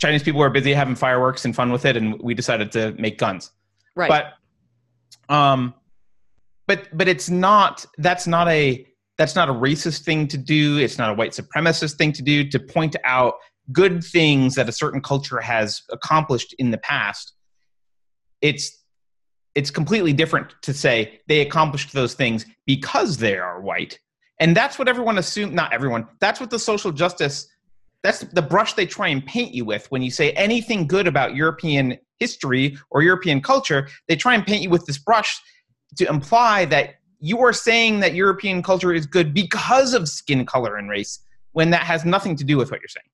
Chinese 0.00 0.22
people 0.22 0.40
were 0.40 0.50
busy 0.50 0.72
having 0.72 0.94
fireworks 0.94 1.44
and 1.44 1.54
fun 1.54 1.70
with 1.70 1.84
it, 1.84 1.96
and 1.96 2.20
we 2.22 2.34
decided 2.34 2.72
to 2.72 2.92
make 2.98 3.18
guns. 3.18 3.50
Right. 3.94 4.08
But, 4.08 5.34
um, 5.34 5.74
but 6.66 6.88
but 6.96 7.08
it's 7.08 7.28
not. 7.28 7.84
That's 7.98 8.26
not 8.26 8.48
a. 8.48 8.86
That's 9.18 9.34
not 9.34 9.50
a 9.50 9.52
racist 9.52 10.04
thing 10.04 10.28
to 10.28 10.38
do. 10.38 10.78
It's 10.78 10.96
not 10.96 11.10
a 11.10 11.14
white 11.14 11.32
supremacist 11.32 11.96
thing 11.96 12.12
to 12.12 12.22
do. 12.22 12.48
To 12.48 12.58
point 12.58 12.96
out 13.04 13.34
good 13.72 14.02
things 14.02 14.54
that 14.54 14.68
a 14.68 14.72
certain 14.72 15.02
culture 15.02 15.40
has 15.40 15.82
accomplished 15.90 16.54
in 16.58 16.70
the 16.70 16.78
past. 16.78 17.34
It's 18.40 18.80
it's 19.54 19.70
completely 19.70 20.12
different 20.12 20.54
to 20.62 20.72
say 20.72 21.20
they 21.26 21.40
accomplished 21.40 21.92
those 21.92 22.14
things 22.14 22.46
because 22.66 23.16
they 23.16 23.36
are 23.36 23.60
white 23.60 23.98
and 24.38 24.56
that's 24.56 24.78
what 24.78 24.88
everyone 24.88 25.18
assumes 25.18 25.52
not 25.52 25.72
everyone 25.72 26.06
that's 26.20 26.40
what 26.40 26.50
the 26.50 26.58
social 26.58 26.92
justice 26.92 27.48
that's 28.02 28.20
the 28.20 28.42
brush 28.42 28.74
they 28.74 28.86
try 28.86 29.08
and 29.08 29.24
paint 29.26 29.52
you 29.52 29.64
with 29.64 29.90
when 29.90 30.02
you 30.02 30.10
say 30.10 30.32
anything 30.32 30.86
good 30.86 31.06
about 31.06 31.34
european 31.34 31.96
history 32.18 32.76
or 32.90 33.02
european 33.02 33.40
culture 33.40 33.88
they 34.08 34.16
try 34.16 34.34
and 34.34 34.46
paint 34.46 34.62
you 34.62 34.70
with 34.70 34.84
this 34.86 34.98
brush 34.98 35.40
to 35.96 36.08
imply 36.08 36.64
that 36.64 36.96
you 37.18 37.40
are 37.40 37.52
saying 37.52 38.00
that 38.00 38.14
european 38.14 38.62
culture 38.62 38.92
is 38.92 39.06
good 39.06 39.34
because 39.34 39.94
of 39.94 40.08
skin 40.08 40.44
color 40.46 40.76
and 40.76 40.88
race 40.88 41.20
when 41.52 41.70
that 41.70 41.82
has 41.82 42.04
nothing 42.04 42.36
to 42.36 42.44
do 42.44 42.56
with 42.56 42.70
what 42.70 42.80
you're 42.80 42.88
saying 42.88 43.06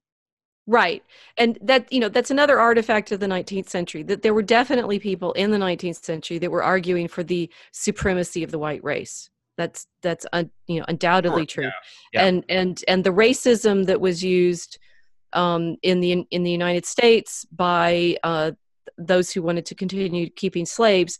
Right. 0.68 1.04
And 1.36 1.58
that, 1.62 1.92
you 1.92 2.00
know, 2.00 2.08
that's 2.08 2.32
another 2.32 2.58
artifact 2.58 3.12
of 3.12 3.20
the 3.20 3.26
19th 3.26 3.68
century 3.68 4.02
that 4.04 4.22
there 4.22 4.34
were 4.34 4.42
definitely 4.42 4.98
people 4.98 5.32
in 5.34 5.52
the 5.52 5.58
19th 5.58 6.04
century 6.04 6.38
that 6.38 6.50
were 6.50 6.64
arguing 6.64 7.06
for 7.06 7.22
the 7.22 7.48
supremacy 7.70 8.42
of 8.42 8.50
the 8.50 8.58
white 8.58 8.82
race. 8.82 9.30
That's 9.56 9.86
that's 10.02 10.26
un, 10.32 10.50
you 10.66 10.80
know 10.80 10.86
undoubtedly 10.88 11.46
sure. 11.48 11.64
true. 11.64 11.64
Yeah. 11.64 11.70
Yeah. 12.12 12.26
And 12.26 12.44
and 12.48 12.84
and 12.88 13.04
the 13.04 13.10
racism 13.10 13.86
that 13.86 14.00
was 14.00 14.22
used 14.22 14.78
um, 15.32 15.76
in 15.82 16.00
the 16.00 16.26
in 16.30 16.42
the 16.42 16.50
United 16.50 16.86
States 16.86 17.46
by 17.50 18.16
uh, 18.22 18.52
those 18.98 19.32
who 19.32 19.42
wanted 19.42 19.66
to 19.66 19.74
continue 19.74 20.30
keeping 20.30 20.66
slaves 20.66 21.18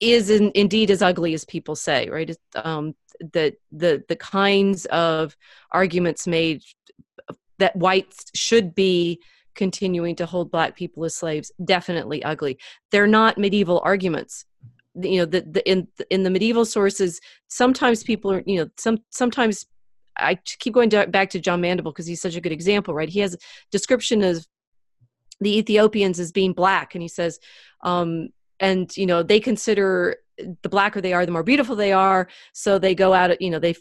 is 0.00 0.30
in, 0.30 0.50
indeed 0.54 0.90
as 0.90 1.00
ugly 1.00 1.32
as 1.32 1.44
people 1.44 1.76
say, 1.76 2.08
right? 2.08 2.36
Um, 2.56 2.94
the 3.32 3.54
the 3.70 4.04
the 4.08 4.16
kinds 4.16 4.86
of 4.86 5.36
arguments 5.70 6.26
made 6.26 6.62
that 7.58 7.76
whites 7.76 8.24
should 8.34 8.74
be 8.74 9.20
continuing 9.54 10.16
to 10.16 10.26
hold 10.26 10.50
black 10.50 10.74
people 10.74 11.04
as 11.04 11.14
slaves 11.14 11.52
definitely 11.62 12.24
ugly 12.24 12.58
they're 12.90 13.06
not 13.06 13.38
medieval 13.38 13.80
arguments 13.84 14.46
you 14.94 15.18
know 15.18 15.24
the, 15.24 15.40
the 15.42 15.70
in 15.70 15.88
in 16.10 16.22
the 16.22 16.30
medieval 16.30 16.64
sources 16.64 17.20
sometimes 17.48 18.02
people 18.02 18.32
are 18.32 18.42
you 18.46 18.58
know 18.58 18.70
some 18.76 18.98
sometimes 19.10 19.66
i 20.18 20.34
keep 20.58 20.74
going 20.74 20.88
back 20.88 21.30
to 21.30 21.40
john 21.40 21.60
mandeville 21.60 21.92
because 21.92 22.06
he's 22.06 22.20
such 22.20 22.36
a 22.36 22.40
good 22.40 22.52
example 22.52 22.94
right? 22.94 23.08
He 23.08 23.20
has 23.20 23.34
a 23.34 23.38
description 23.70 24.22
of 24.22 24.46
the 25.40 25.58
ethiopians 25.58 26.20
as 26.20 26.30
being 26.30 26.52
black 26.52 26.94
and 26.94 27.02
he 27.02 27.08
says 27.08 27.40
um 27.82 28.28
and 28.60 28.96
you 28.96 29.06
know 29.06 29.22
they 29.22 29.40
consider 29.40 30.16
the 30.38 30.68
blacker 30.68 31.00
they 31.00 31.12
are 31.12 31.26
the 31.26 31.32
more 31.32 31.42
beautiful 31.42 31.74
they 31.74 31.92
are 31.92 32.28
so 32.52 32.78
they 32.78 32.94
go 32.94 33.12
out 33.12 33.40
you 33.40 33.50
know 33.50 33.58
they 33.58 33.74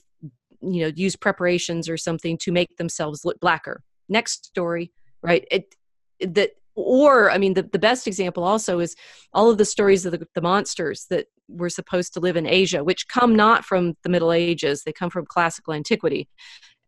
you 0.62 0.82
know 0.82 0.92
use 0.96 1.16
preparations 1.16 1.90
or 1.90 1.98
something 1.98 2.38
to 2.38 2.52
make 2.52 2.78
themselves 2.78 3.26
look 3.26 3.40
blacker. 3.40 3.84
Next 4.08 4.46
story 4.46 4.92
right? 5.22 5.48
It 5.52 5.76
that 6.20 6.52
or 6.76 7.32
i 7.32 7.38
mean 7.38 7.54
the, 7.54 7.64
the 7.64 7.80
best 7.80 8.08
example 8.08 8.44
also 8.44 8.80
is 8.80 8.96
all 9.34 9.50
of 9.50 9.58
the 9.58 9.66
stories 9.66 10.06
of 10.06 10.12
the, 10.12 10.28
the 10.36 10.42
monsters 10.42 11.06
that 11.10 11.28
were 11.48 11.70
supposed 11.70 12.14
to 12.14 12.20
live 12.20 12.38
in 12.38 12.46
asia 12.46 12.84
which 12.84 13.08
come 13.08 13.36
not 13.36 13.66
from 13.66 13.96
the 14.04 14.10
middle 14.10 14.32
ages. 14.32 14.84
They 14.84 14.94
come 14.94 15.10
from 15.10 15.26
classical 15.26 15.74
antiquity. 15.74 16.28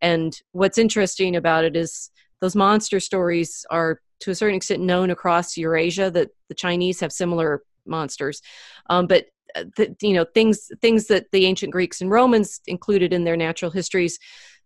And 0.01 0.37
what's 0.51 0.77
interesting 0.77 1.35
about 1.35 1.63
it 1.63 1.75
is 1.75 2.11
those 2.41 2.55
monster 2.55 2.99
stories 2.99 3.65
are 3.69 4.01
to 4.19 4.31
a 4.31 4.35
certain 4.35 4.55
extent 4.55 4.81
known 4.81 5.09
across 5.09 5.57
eurasia 5.57 6.11
that 6.11 6.29
the 6.49 6.55
chinese 6.55 6.99
have 6.99 7.11
similar 7.11 7.63
monsters. 7.85 8.41
Um, 8.89 9.07
but 9.07 9.25
the, 9.55 9.95
you 10.01 10.13
know 10.13 10.25
things 10.33 10.69
things 10.81 11.07
that 11.07 11.25
the 11.31 11.45
ancient 11.45 11.71
greeks 11.71 12.01
and 12.01 12.09
romans 12.09 12.59
included 12.65 13.13
in 13.13 13.23
their 13.23 13.37
natural 13.37 13.69
histories 13.69 14.17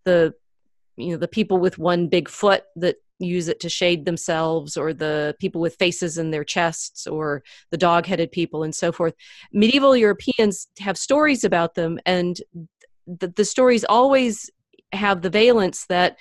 the 0.06 0.34
you 0.96 1.12
know 1.12 1.18
the 1.18 1.28
people 1.28 1.58
with 1.58 1.78
one 1.78 2.08
big 2.08 2.30
foot 2.30 2.64
that 2.78 2.96
use 3.20 3.48
it 3.48 3.60
to 3.60 3.70
shade 3.70 4.06
themselves 4.06 4.78
or 4.78 4.94
the 4.94 5.36
people 5.40 5.60
with 5.60 5.76
faces 5.76 6.18
in 6.18 6.32
their 6.32 6.44
chests 6.44 7.08
or 7.08 7.44
the 7.72 7.78
dog-headed 7.78 8.32
people 8.32 8.64
and 8.64 8.76
so 8.76 8.92
forth. 8.92 9.14
Medieval 9.52 9.96
europeans 9.96 10.68
have 10.80 10.98
stories 10.98 11.44
about 11.44 11.76
them 11.76 12.00
and 12.06 12.42
the, 13.08 13.30
the 13.30 13.46
stories 13.46 13.86
always 13.86 14.50
have 14.92 15.22
the 15.22 15.30
valence 15.30 15.86
that 15.88 16.18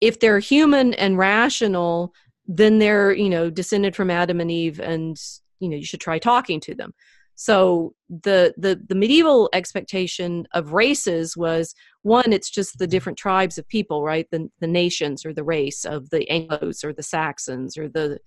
if 0.00 0.20
they're 0.20 0.38
human 0.38 0.94
and 0.94 1.18
rational 1.18 2.12
then 2.46 2.78
they're 2.78 3.12
you 3.12 3.30
know 3.30 3.50
descended 3.50 3.96
from 3.96 4.10
adam 4.10 4.40
and 4.40 4.50
eve 4.50 4.80
and 4.80 5.16
you 5.60 5.68
know 5.68 5.76
you 5.76 5.84
should 5.84 6.00
try 6.00 6.18
talking 6.18 6.60
to 6.60 6.74
them 6.74 6.92
so 7.34 7.94
the 8.08 8.54
the 8.56 8.80
the 8.88 8.94
medieval 8.94 9.48
expectation 9.52 10.46
of 10.52 10.72
races 10.72 11.36
was 11.36 11.74
one 12.02 12.32
it's 12.32 12.50
just 12.50 12.78
the 12.78 12.86
different 12.86 13.18
tribes 13.18 13.58
of 13.58 13.68
people 13.68 14.02
right? 14.02 14.26
The 14.30 14.48
the 14.60 14.66
nations 14.66 15.24
or 15.26 15.32
the 15.32 15.44
race 15.44 15.84
of 15.84 16.10
the 16.10 16.26
anglos 16.30 16.84
or 16.84 16.92
the 16.92 17.02
saxons 17.02 17.76
or 17.76 17.88
the 17.88 18.18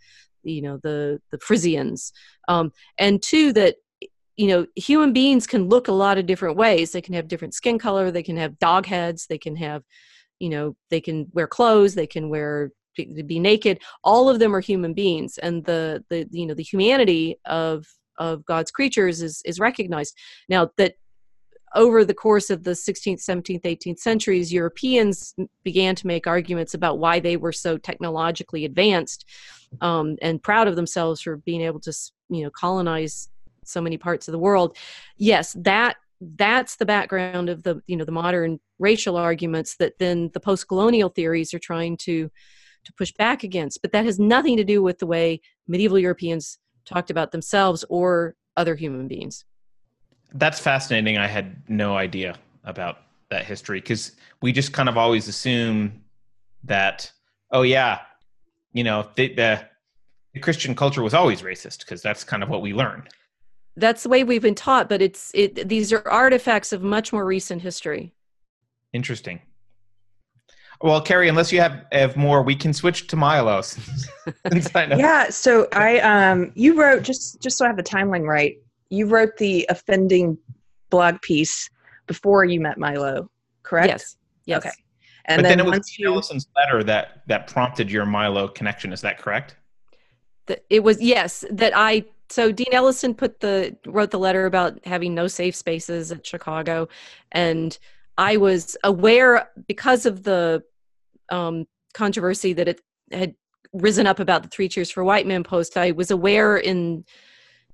you 0.43 0.62
know 0.62 0.80
the 0.84 1.22
the 1.32 1.39
frisians. 1.39 2.12
Um, 2.47 2.72
and 2.97 3.22
two 3.22 3.53
that 3.53 3.76
you 4.36 4.47
know 4.47 4.66
human 4.76 5.14
beings 5.14 5.47
can 5.47 5.70
look 5.70 5.88
a 5.88 5.93
lot 5.93 6.18
of 6.18 6.26
different 6.26 6.58
ways. 6.58 6.91
They 6.91 7.01
can 7.01 7.14
have 7.14 7.28
different 7.28 7.53
skin 7.53 7.80
color 7.80 8.12
they 8.12 8.24
can 8.24 8.38
have 8.38 8.60
dog 8.60 8.86
heads 8.86 9.28
they 9.28 9.38
can 9.38 9.55
have 9.55 9.84
you 10.39 10.49
know 10.49 10.76
they 10.89 11.01
can 11.01 11.28
wear 11.34 11.47
clothes 11.47 11.95
they 11.95 12.08
can 12.08 12.30
wear 12.30 12.72
be 13.26 13.39
naked. 13.39 13.80
All 14.03 14.28
of 14.28 14.39
them 14.39 14.55
are 14.55 14.60
human 14.60 14.93
beings. 14.93 15.38
And 15.38 15.64
the 15.66 16.03
the 16.10 16.28
you 16.32 16.45
know 16.45 16.53
the 16.53 16.64
humanity 16.64 17.39
of 17.45 17.86
of 18.18 18.45
God's 18.45 18.72
creatures 18.72 19.22
is 19.22 19.41
is 19.45 19.59
recognized. 19.59 20.15
Now 20.49 20.70
that 20.78 20.95
over 21.76 22.05
the 22.05 22.13
course 22.13 22.49
of 22.49 22.63
the 22.63 22.72
16th, 22.72 23.24
17th, 23.24 23.63
18th 23.63 23.99
centuries, 23.99 24.53
Europeans 24.53 25.36
began 25.63 25.95
to 25.95 26.07
make 26.07 26.26
arguments 26.26 26.74
about 26.74 26.97
why 26.99 27.20
they 27.20 27.38
were 27.38 27.51
so 27.51 27.78
technologically 27.78 28.65
advanced 28.65 29.26
um, 29.82 30.15
and 30.22 30.41
proud 30.41 30.68
of 30.68 30.76
themselves 30.76 31.22
for 31.22 31.38
being 31.38 31.61
able 31.61 31.80
to, 31.82 31.93
you 32.30 32.43
know, 32.43 32.49
colonize 32.49 33.30
so 33.65 33.82
many 33.82 33.97
parts 33.97 34.28
of 34.28 34.32
the 34.32 34.39
world. 34.39 34.78
Yes, 35.18 35.55
that 35.59 35.97
that's 36.20 36.78
the 36.78 36.86
background 36.86 37.49
of 37.49 37.63
the, 37.63 37.82
you 37.86 37.95
know, 37.95 38.05
the 38.05 38.11
modern 38.11 38.59
racial 38.80 39.18
arguments 39.18 39.76
that 39.76 39.99
then 39.99 40.32
the 40.34 40.39
post-colonial 40.39 41.09
theories 41.09 41.53
are 41.53 41.59
trying 41.59 41.97
to 41.97 42.32
to 42.86 42.93
push 42.93 43.11
back 43.11 43.43
against. 43.43 43.82
But 43.82 43.91
that 43.91 44.05
has 44.05 44.18
nothing 44.18 44.55
to 44.57 44.63
do 44.63 44.82
with 44.82 44.99
the 44.99 45.05
way 45.05 45.41
medieval 45.68 45.99
Europeans 45.99 46.57
talked 46.88 47.12
about 47.12 47.32
themselves 47.32 47.86
or 47.90 48.36
other 48.56 48.76
human 48.76 49.08
beings. 49.08 49.46
That's 50.34 50.60
fascinating. 50.60 51.18
I 51.18 51.28
had 51.28 51.70
no 51.70 51.96
idea 51.96 52.36
about 52.64 53.00
that 53.30 53.46
history 53.46 53.80
because 53.80 54.14
we 54.42 54.52
just 54.52 54.74
kind 54.74 54.90
of 54.90 54.98
always 54.98 55.28
assume 55.28 56.04
that, 56.64 57.12
oh, 57.52 57.62
yeah, 57.62 58.00
you 58.74 58.84
know, 58.84 59.08
the, 59.16 59.34
the, 59.34 59.66
the 60.34 60.40
Christian 60.40 60.76
culture 60.76 61.04
was 61.04 61.14
always 61.14 61.42
racist 61.42 61.80
because 61.80 62.02
that's 62.02 62.24
kind 62.24 62.44
of 62.44 62.50
what 62.50 62.62
we 62.62 62.74
learned. 62.74 63.10
That's 63.76 64.04
the 64.04 64.10
way 64.10 64.24
we've 64.24 64.42
been 64.42 64.56
taught, 64.56 64.90
but 64.90 65.02
it's 65.02 65.32
it. 65.36 65.70
These 65.70 65.94
are 65.94 66.08
artifacts 66.08 66.74
of 66.74 66.82
much 66.82 67.14
more 67.14 67.24
recent 67.26 67.62
history. 67.62 68.12
Interesting. 68.92 69.40
Well, 70.82 71.01
Keri, 71.01 71.28
unless 71.28 71.51
you 71.51 71.59
have, 71.59 71.86
have 71.91 72.15
more, 72.15 72.43
we 72.43 72.55
can 72.55 72.71
switch 72.71 73.07
to 73.07 73.15
Milo. 73.15 73.61
yeah. 74.75 75.30
So 75.30 75.67
I, 75.71 75.99
um, 75.99 76.51
you 76.55 76.80
wrote 76.80 77.03
just 77.03 77.41
just 77.41 77.57
so 77.57 77.65
I 77.65 77.67
have 77.67 77.78
the 77.78 77.84
timeline 77.84 78.28
right. 78.28 78.57
You 78.89 79.07
wrote 79.07 79.38
the 79.38 79.65
offending 79.69 80.38
blog 80.89 81.19
piece 81.21 81.69
before 82.05 82.45
you 82.45 82.59
met 82.59 82.78
Milo, 82.78 83.30
correct? 83.63 83.88
Yes. 83.88 84.17
Yes. 84.45 84.65
Okay. 84.65 84.71
And 85.25 85.39
but 85.39 85.49
then, 85.49 85.57
then 85.57 85.67
it 85.67 85.69
was 85.69 85.97
you, 85.97 86.07
Ellison's 86.07 86.47
letter 86.55 86.84
that 86.84 87.23
that 87.28 87.47
prompted 87.47 87.91
your 87.91 88.05
Milo 88.05 88.47
connection. 88.47 88.93
Is 88.93 89.01
that 89.01 89.17
correct? 89.17 89.55
The, 90.45 90.61
it 90.69 90.84
was 90.84 91.01
yes. 91.01 91.43
That 91.49 91.73
I 91.75 92.05
so 92.30 92.51
Dean 92.51 92.71
Ellison 92.71 93.13
put 93.13 93.39
the 93.41 93.75
wrote 93.86 94.11
the 94.11 94.19
letter 94.19 94.45
about 94.45 94.80
having 94.86 95.13
no 95.13 95.28
safe 95.28 95.55
spaces 95.55 96.11
at 96.11 96.25
Chicago, 96.25 96.88
and 97.32 97.78
I 98.18 98.38
was 98.38 98.78
aware 98.84 99.49
because 99.68 100.05
of 100.05 100.24
the 100.24 100.63
um, 101.30 101.65
controversy 101.93 102.53
that 102.53 102.68
it 102.68 102.82
had 103.11 103.36
risen 103.74 104.07
up 104.07 104.20
about 104.20 104.43
the 104.43 104.49
Three 104.49 104.70
Cheers 104.70 104.89
for 104.89 105.03
White 105.03 105.28
Men 105.28 105.43
post. 105.43 105.78
I 105.78 105.91
was 105.91 106.11
aware 106.11 106.57
in 106.57 107.03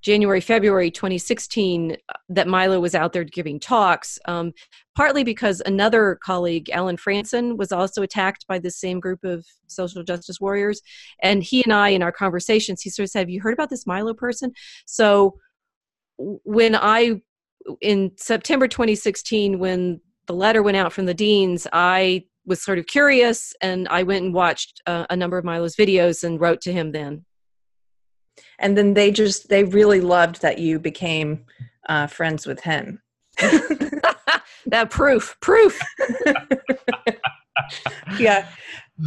January, 0.01 0.41
February 0.41 0.91
2016 0.91 1.93
uh, 1.93 2.13
that 2.27 2.47
Milo 2.47 2.79
was 2.79 2.93
out 2.93 3.13
there 3.13 3.23
giving 3.23 3.57
talks, 3.59 4.19
um, 4.25 4.51
partly 4.95 5.23
because 5.23 5.61
another 5.65 6.19
colleague, 6.21 6.69
Allen 6.71 6.97
Frantzen, 6.97 7.57
was 7.57 7.71
also 7.71 8.01
attacked 8.01 8.45
by 8.47 8.59
this 8.59 8.77
same 8.77 8.99
group 8.99 9.23
of 9.23 9.45
social 9.67 10.03
justice 10.03 10.41
warriors. 10.41 10.81
And 11.21 11.41
he 11.41 11.63
and 11.63 11.71
I, 11.71 11.89
in 11.89 12.03
our 12.03 12.11
conversations, 12.11 12.81
he 12.81 12.89
sort 12.89 13.05
of 13.05 13.11
said, 13.11 13.19
Have 13.19 13.29
you 13.29 13.41
heard 13.41 13.53
about 13.53 13.69
this 13.69 13.87
Milo 13.87 14.13
person? 14.13 14.51
So 14.85 15.37
when 16.17 16.75
I 16.75 17.21
in 17.79 18.11
September 18.17 18.67
2016, 18.67 19.57
when 19.57 20.01
the 20.27 20.33
letter 20.33 20.63
went 20.63 20.77
out 20.77 20.93
from 20.93 21.05
the 21.05 21.13
deans, 21.13 21.67
I 21.71 22.25
was 22.45 22.61
sort 22.61 22.77
of 22.77 22.87
curious 22.87 23.53
and 23.61 23.87
I 23.89 24.03
went 24.03 24.25
and 24.25 24.33
watched 24.33 24.81
uh, 24.85 25.05
a 25.09 25.15
number 25.15 25.37
of 25.37 25.45
Milo's 25.45 25.75
videos 25.75 26.23
and 26.23 26.39
wrote 26.39 26.61
to 26.61 26.73
him 26.73 26.91
then. 26.91 27.25
And 28.59 28.77
then 28.77 28.93
they 28.93 29.11
just, 29.11 29.49
they 29.49 29.63
really 29.63 30.01
loved 30.01 30.41
that 30.41 30.59
you 30.59 30.79
became 30.79 31.45
uh, 31.87 32.07
friends 32.07 32.45
with 32.45 32.61
him. 32.61 33.01
that 33.37 34.89
proof, 34.89 35.35
proof. 35.41 35.79
yeah. 38.19 38.47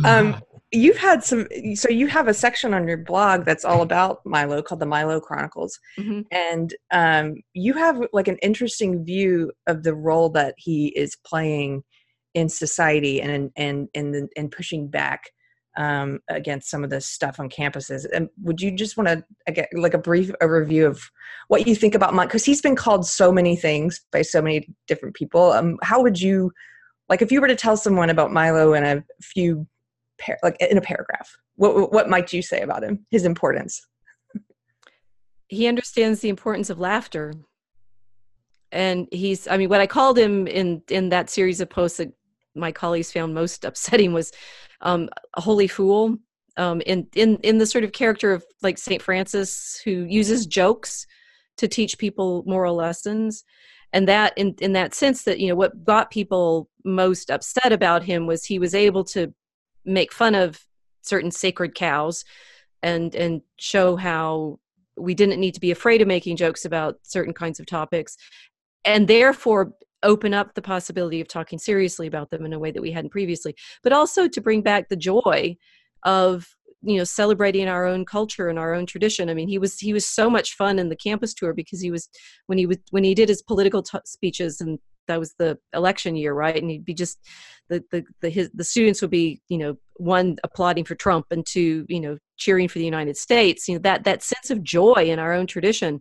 Um, 0.05 0.41
you've 0.77 0.97
had 0.97 1.24
some 1.24 1.47
so 1.74 1.89
you 1.89 2.07
have 2.07 2.29
a 2.29 2.35
section 2.35 2.74
on 2.74 2.87
your 2.87 2.99
blog 2.99 3.45
that's 3.45 3.64
all 3.64 3.83
about 3.83 4.20
milo 4.24 4.62
called 4.62 4.81
the 4.81 4.87
milo 4.87 5.20
chronicles. 5.20 5.79
Mm-hmm. 5.99 6.20
and 6.31 6.74
um, 6.93 7.35
you 7.55 7.72
have 7.74 8.01
like 8.12 8.29
an 8.29 8.39
interesting 8.39 9.05
view 9.05 9.53
of 9.66 9.83
the 9.83 9.95
role 9.95 10.29
that 10.31 10.55
he 10.59 10.89
is 10.89 11.16
playing 11.27 11.83
in 12.35 12.49
society 12.49 13.20
and 13.20 13.51
and 13.57 13.89
and 13.95 14.29
and 14.37 14.53
pushing 14.53 14.89
back 14.89 15.22
um, 15.77 16.20
against 16.31 16.70
some 16.70 16.85
of 16.85 16.91
the 16.91 17.01
stuff 17.01 17.39
on 17.39 17.49
campuses. 17.49 18.07
And 18.12 18.29
would 18.43 18.61
you 18.61 18.70
just 18.70 18.97
want 18.97 19.09
to 19.09 19.53
get 19.53 19.68
like 19.74 19.95
a 19.95 19.99
brief 19.99 20.31
overview 20.43 20.87
of 20.87 21.01
what 21.49 21.66
you 21.66 21.74
think 21.74 21.95
about 21.95 22.14
milo 22.14 22.27
because 22.27 22.45
he's 22.45 22.62
been 22.62 22.77
called 22.77 23.07
so 23.07 23.31
many 23.31 23.57
things 23.57 24.01
by 24.12 24.22
so 24.22 24.41
many 24.41 24.68
different 24.87 25.14
people. 25.14 25.53
Um, 25.53 25.79
how 25.83 26.03
would 26.03 26.20
you 26.20 26.53
like 27.09 27.22
if 27.22 27.31
you 27.31 27.41
were 27.41 27.49
to 27.49 27.57
tell 27.57 27.77
someone 27.77 28.11
about 28.11 28.33
milo 28.33 28.74
in 28.74 28.85
a 28.85 29.05
few 29.22 29.66
par- 30.19 30.39
like 30.43 30.57
in 30.61 30.79
a 30.79 30.83
paragraph. 30.83 31.37
What 31.57 31.93
what 31.93 32.09
might 32.09 32.33
you 32.33 32.43
say 32.43 32.61
about 32.61 32.85
him 32.85 33.07
his 33.11 33.25
importance? 33.25 33.81
He 35.49 35.67
understands 35.67 36.21
the 36.21 36.29
importance 36.29 36.71
of 36.71 36.81
laughter. 36.81 37.35
And 38.73 39.07
he's 39.12 39.47
i 39.47 39.57
mean 39.57 39.69
what 39.69 39.81
i 39.81 39.87
called 39.87 40.19
him 40.19 40.47
in 40.49 40.83
in 40.91 41.11
that 41.11 41.31
series 41.31 41.61
of 41.61 41.71
posts 41.71 41.99
that 41.99 42.12
my 42.55 42.73
colleagues 42.73 43.12
found 43.12 43.33
most 43.35 43.64
upsetting 43.71 44.12
was 44.12 44.33
um, 44.81 45.09
a 45.35 45.41
holy 45.41 45.69
fool 45.69 46.17
um, 46.57 46.81
in 46.83 47.07
in 47.14 47.37
in 47.37 47.59
the 47.59 47.67
sort 47.67 47.85
of 47.85 47.93
character 47.93 48.33
of 48.33 48.45
like 48.62 48.77
saint 48.77 49.03
francis 49.03 49.81
who 49.85 50.05
uses 50.09 50.47
jokes 50.47 51.07
to 51.57 51.69
teach 51.69 51.99
people 51.99 52.43
moral 52.47 52.75
lessons. 52.75 53.45
And 53.93 54.09
that 54.09 54.37
in 54.37 54.55
in 54.61 54.73
that 54.73 54.95
sense 54.95 55.23
that 55.23 55.39
you 55.39 55.49
know 55.49 55.55
what 55.55 55.85
got 55.85 56.11
people 56.11 56.69
most 56.85 57.31
upset 57.31 57.73
about 57.73 58.03
him 58.03 58.27
was 58.27 58.45
he 58.45 58.59
was 58.59 58.75
able 58.75 59.05
to 59.05 59.33
make 59.87 60.12
fun 60.12 60.34
of 60.34 60.61
certain 61.03 61.30
sacred 61.30 61.74
cows 61.74 62.24
and 62.82 63.14
and 63.14 63.43
show 63.59 63.97
how 63.97 64.59
we 64.99 65.14
didn't 65.14 65.41
need 65.41 65.55
to 65.55 65.61
be 65.61 65.70
afraid 65.70 66.03
of 66.03 66.09
making 66.09 66.37
jokes 66.37 66.64
about 66.64 66.99
certain 67.03 67.32
kinds 67.32 67.61
of 67.61 67.66
topics 67.66 68.16
and 68.84 69.09
therefore 69.09 69.72
open 70.03 70.34
up 70.34 70.55
the 70.55 70.62
possibility 70.62 71.20
of 71.20 71.28
talking 71.28 71.59
seriously 71.59 72.07
about 72.07 72.30
them 72.30 72.45
in 72.45 72.53
a 72.53 72.59
way 72.59 72.70
that 72.70 72.82
we 72.82 72.93
hadn't 72.93 73.11
previously 73.11 73.55
but 73.82 73.93
also 73.93 74.28
to 74.28 74.41
bring 74.41 74.61
back 74.61 74.89
the 74.89 74.97
joy 74.97 75.57
of 76.03 76.47
you 76.82 76.97
know 76.97 77.05
celebrating 77.05 77.68
our 77.68 77.87
own 77.87 78.05
culture 78.05 78.49
and 78.49 78.59
our 78.59 78.74
own 78.74 78.87
tradition. 78.87 79.28
I 79.28 79.34
mean 79.34 79.49
he 79.49 79.59
was 79.59 79.78
he 79.78 79.93
was 79.93 80.07
so 80.07 80.30
much 80.30 80.55
fun 80.55 80.78
in 80.78 80.89
the 80.89 80.97
campus 80.97 81.34
tour 81.34 81.53
because 81.53 81.80
he 81.80 81.91
was 81.91 82.09
when 82.47 82.59
he 82.59 82.66
was 82.66 82.78
when 82.91 83.05
he 83.05 83.14
did 83.14 83.28
his 83.28 83.43
political 83.43 83.82
t- 83.82 83.99
speeches 84.05 84.61
and 84.61 84.78
that 85.09 85.19
was 85.19 85.35
the 85.39 85.59
election 85.75 86.17
year, 86.17 86.33
right? 86.33 86.57
And 86.57 86.71
he'd 86.71 86.85
be 86.85 86.95
just 86.95 87.19
the 87.69 87.85
the 87.91 88.05
the, 88.21 88.29
his, 88.29 88.51
the 88.55 88.65
students 88.65 89.01
would 89.03 89.11
be 89.11 89.41
you 89.49 89.59
know 89.59 89.77
one 89.97 90.37
applauding 90.45 90.85
for 90.85 90.95
Trump 90.95 91.27
and 91.31 91.45
two 91.45 91.87
you 91.89 92.01
know 92.01 92.19
cheering 92.37 92.69
for 92.69 92.79
the 92.79 92.85
United 92.85 93.17
States. 93.17 93.69
You 93.69 93.75
know 93.75 93.83
that 93.83 94.05
that 94.05 94.23
sense 94.23 94.51
of 94.51 94.63
joy 94.63 95.07
in 95.09 95.19
our 95.19 95.33
own 95.33 95.47
tradition 95.47 96.01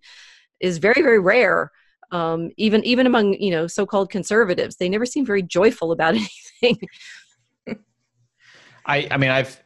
is 0.60 0.78
very 0.78 1.02
very 1.02 1.20
rare. 1.20 1.72
Um, 2.12 2.52
even 2.58 2.84
even 2.84 3.08
among 3.08 3.34
you 3.34 3.52
know 3.52 3.68
so-called 3.68 4.10
conservatives, 4.10 4.76
they 4.76 4.90
never 4.90 5.06
seem 5.06 5.26
very 5.26 5.42
joyful 5.42 5.92
about 5.92 6.16
anything. 6.62 6.88
I 8.86 9.08
I 9.10 9.18
mean 9.18 9.32
I've 9.32 9.62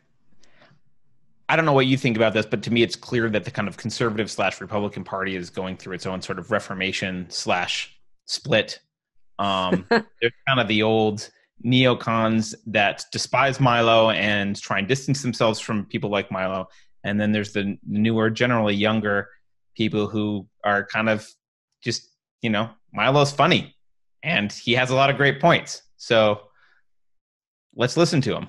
I 1.50 1.56
don't 1.56 1.66
know 1.66 1.74
what 1.74 1.88
you 1.88 1.98
think 1.98 2.16
about 2.16 2.34
this, 2.34 2.46
but 2.46 2.62
to 2.64 2.72
me, 2.72 2.84
it's 2.84 2.96
clear 2.96 3.28
that 3.32 3.44
the 3.44 3.50
kind 3.50 3.68
of 3.68 3.76
conservative 3.76 4.30
slash 4.30 4.62
Republican 4.62 5.04
Party 5.04 5.36
is 5.36 5.50
going 5.50 5.78
through 5.78 5.96
its 5.96 6.06
own 6.06 6.22
sort 6.22 6.38
of 6.38 6.52
reformation 6.52 7.26
slash 7.30 8.00
split 8.26 8.80
um, 9.40 9.86
they're 9.90 10.32
kind 10.48 10.60
of 10.60 10.68
the 10.68 10.84
old 10.84 11.30
neocons 11.66 12.54
that 12.68 13.06
despise 13.12 13.60
Milo 13.60 14.12
and 14.12 14.56
try 14.60 14.80
and 14.80 14.88
distance 14.88 15.22
themselves 15.22 15.60
from 15.60 15.86
people 15.86 16.10
like 16.10 16.32
Milo. 16.32 16.68
And 17.04 17.20
then 17.20 17.32
there's 17.32 17.54
the 17.54 17.78
newer, 17.86 18.30
generally 18.30 18.76
younger 18.76 19.30
people 19.76 20.08
who 20.08 20.48
are 20.64 20.86
kind 20.86 21.10
of 21.10 21.28
just, 21.84 22.10
you 22.42 22.50
know, 22.50 22.70
Milo's 22.94 23.32
funny 23.32 23.76
and 24.24 24.52
he 24.52 24.74
has 24.74 24.90
a 24.90 24.96
lot 24.96 25.10
of 25.10 25.18
great 25.18 25.40
points. 25.40 25.82
So 25.98 26.42
let's 27.76 27.98
listen 27.98 28.22
to 28.22 28.36
him. 28.36 28.48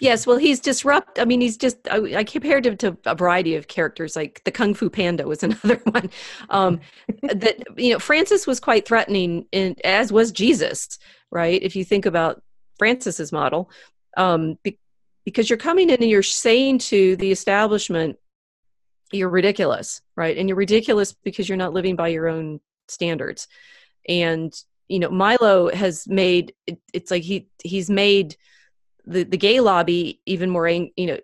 Yes, 0.00 0.26
well, 0.26 0.36
he's 0.36 0.60
disrupt. 0.60 1.18
I 1.18 1.24
mean, 1.24 1.40
he's 1.40 1.56
just. 1.56 1.76
I, 1.90 2.16
I, 2.16 2.24
compared 2.24 2.66
him 2.66 2.76
to 2.78 2.96
a 3.06 3.14
variety 3.14 3.54
of 3.54 3.68
characters, 3.68 4.16
like 4.16 4.42
the 4.44 4.50
Kung 4.50 4.74
Fu 4.74 4.90
Panda 4.90 5.26
was 5.26 5.42
another 5.42 5.80
one. 5.84 6.10
Um, 6.50 6.80
that 7.22 7.62
you 7.76 7.92
know, 7.92 7.98
Francis 7.98 8.46
was 8.46 8.60
quite 8.60 8.86
threatening, 8.86 9.46
in, 9.52 9.76
as 9.84 10.12
was 10.12 10.32
Jesus. 10.32 10.98
Right, 11.30 11.62
if 11.62 11.76
you 11.76 11.84
think 11.84 12.06
about 12.06 12.42
Francis's 12.78 13.32
model, 13.32 13.70
um, 14.16 14.58
be, 14.62 14.78
because 15.24 15.50
you're 15.50 15.56
coming 15.56 15.90
in 15.90 16.00
and 16.00 16.10
you're 16.10 16.22
saying 16.22 16.78
to 16.78 17.16
the 17.16 17.32
establishment, 17.32 18.16
"You're 19.12 19.28
ridiculous," 19.28 20.02
right? 20.16 20.36
And 20.36 20.48
you're 20.48 20.56
ridiculous 20.56 21.12
because 21.12 21.48
you're 21.48 21.56
not 21.56 21.72
living 21.72 21.96
by 21.96 22.08
your 22.08 22.28
own 22.28 22.60
standards. 22.88 23.48
And 24.08 24.54
you 24.88 24.98
know, 24.98 25.10
Milo 25.10 25.70
has 25.70 26.06
made 26.06 26.54
it, 26.66 26.78
it's 26.92 27.10
like 27.10 27.22
he 27.22 27.48
he's 27.62 27.90
made 27.90 28.36
the, 29.06 29.22
the 29.22 29.36
gay 29.36 29.60
lobby 29.60 30.20
even 30.26 30.50
more 30.50 30.68
you 30.68 30.90
know 30.98 31.18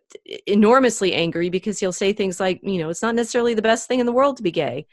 enormously 0.47 1.13
angry 1.13 1.51
because 1.51 1.81
he'll 1.81 1.93
say 1.93 2.13
things 2.13 2.39
like 2.39 2.61
you 2.63 2.79
know 2.79 2.89
it's 2.89 3.03
not 3.03 3.15
necessarily 3.15 3.55
the 3.55 3.63
best 3.63 3.89
thing 3.89 4.01
in 4.01 4.07
the 4.07 4.13
world 4.13 4.37
to 4.37 4.43
be 4.43 4.53
gay. 4.53 4.87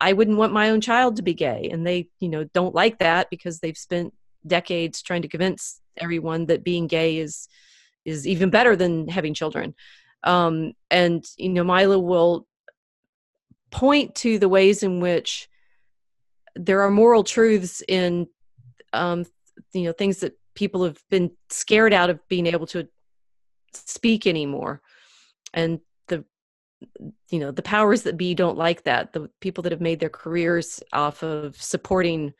I 0.00 0.14
wouldn't 0.14 0.38
want 0.38 0.52
my 0.52 0.70
own 0.70 0.80
child 0.80 1.16
to 1.16 1.22
be 1.22 1.34
gay. 1.34 1.68
And 1.70 1.86
they 1.86 2.08
you 2.20 2.28
know 2.28 2.44
don't 2.44 2.74
like 2.74 2.98
that 2.98 3.30
because 3.30 3.60
they've 3.60 3.76
spent 3.76 4.14
decades 4.46 5.02
trying 5.02 5.22
to 5.22 5.28
convince 5.28 5.80
everyone 5.96 6.46
that 6.46 6.64
being 6.64 6.86
gay 6.86 7.18
is 7.18 7.48
is 8.04 8.26
even 8.26 8.50
better 8.50 8.74
than 8.76 9.08
having 9.08 9.34
children. 9.34 9.74
Um, 10.24 10.72
and 10.90 11.24
you 11.36 11.50
know 11.50 11.64
milo 11.64 11.98
will 11.98 12.46
point 13.70 14.14
to 14.16 14.38
the 14.38 14.48
ways 14.48 14.82
in 14.82 15.00
which 15.00 15.48
there 16.54 16.82
are 16.82 16.90
moral 16.90 17.24
truths 17.24 17.82
in 17.86 18.26
um, 18.92 19.26
you 19.72 19.84
know 19.84 19.92
things 19.92 20.20
that 20.20 20.36
people 20.54 20.84
have 20.84 20.98
been 21.10 21.30
scared 21.50 21.92
out 21.92 22.10
of 22.10 22.26
being 22.28 22.46
able 22.46 22.66
to 22.68 22.88
speak 23.74 24.26
anymore. 24.26 24.80
And 25.54 25.80
the 26.08 26.24
you 27.30 27.38
know 27.38 27.50
the 27.50 27.62
powers 27.62 28.02
that 28.02 28.16
be 28.16 28.34
don't 28.34 28.58
like 28.58 28.84
that. 28.84 29.12
The 29.12 29.30
people 29.40 29.62
that 29.62 29.72
have 29.72 29.80
made 29.80 30.00
their 30.00 30.08
careers 30.08 30.82
off 30.92 31.22
of 31.22 31.60
supporting 31.60 32.32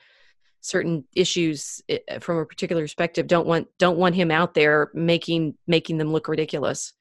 certain 0.61 1.05
issues 1.15 1.83
eh, 1.89 2.19
from 2.21 2.39
a 2.39 2.47
particular 2.47 2.83
perspective 2.83 3.27
don't 3.27 3.47
want 3.47 3.69
don't 3.79 3.99
want 3.99 4.15
him 4.15 4.31
out 4.31 4.55
there 4.55 4.91
making 4.95 5.55
making 5.67 5.99
them 5.99 6.13
look 6.13 6.29
ridiculous. 6.29 6.93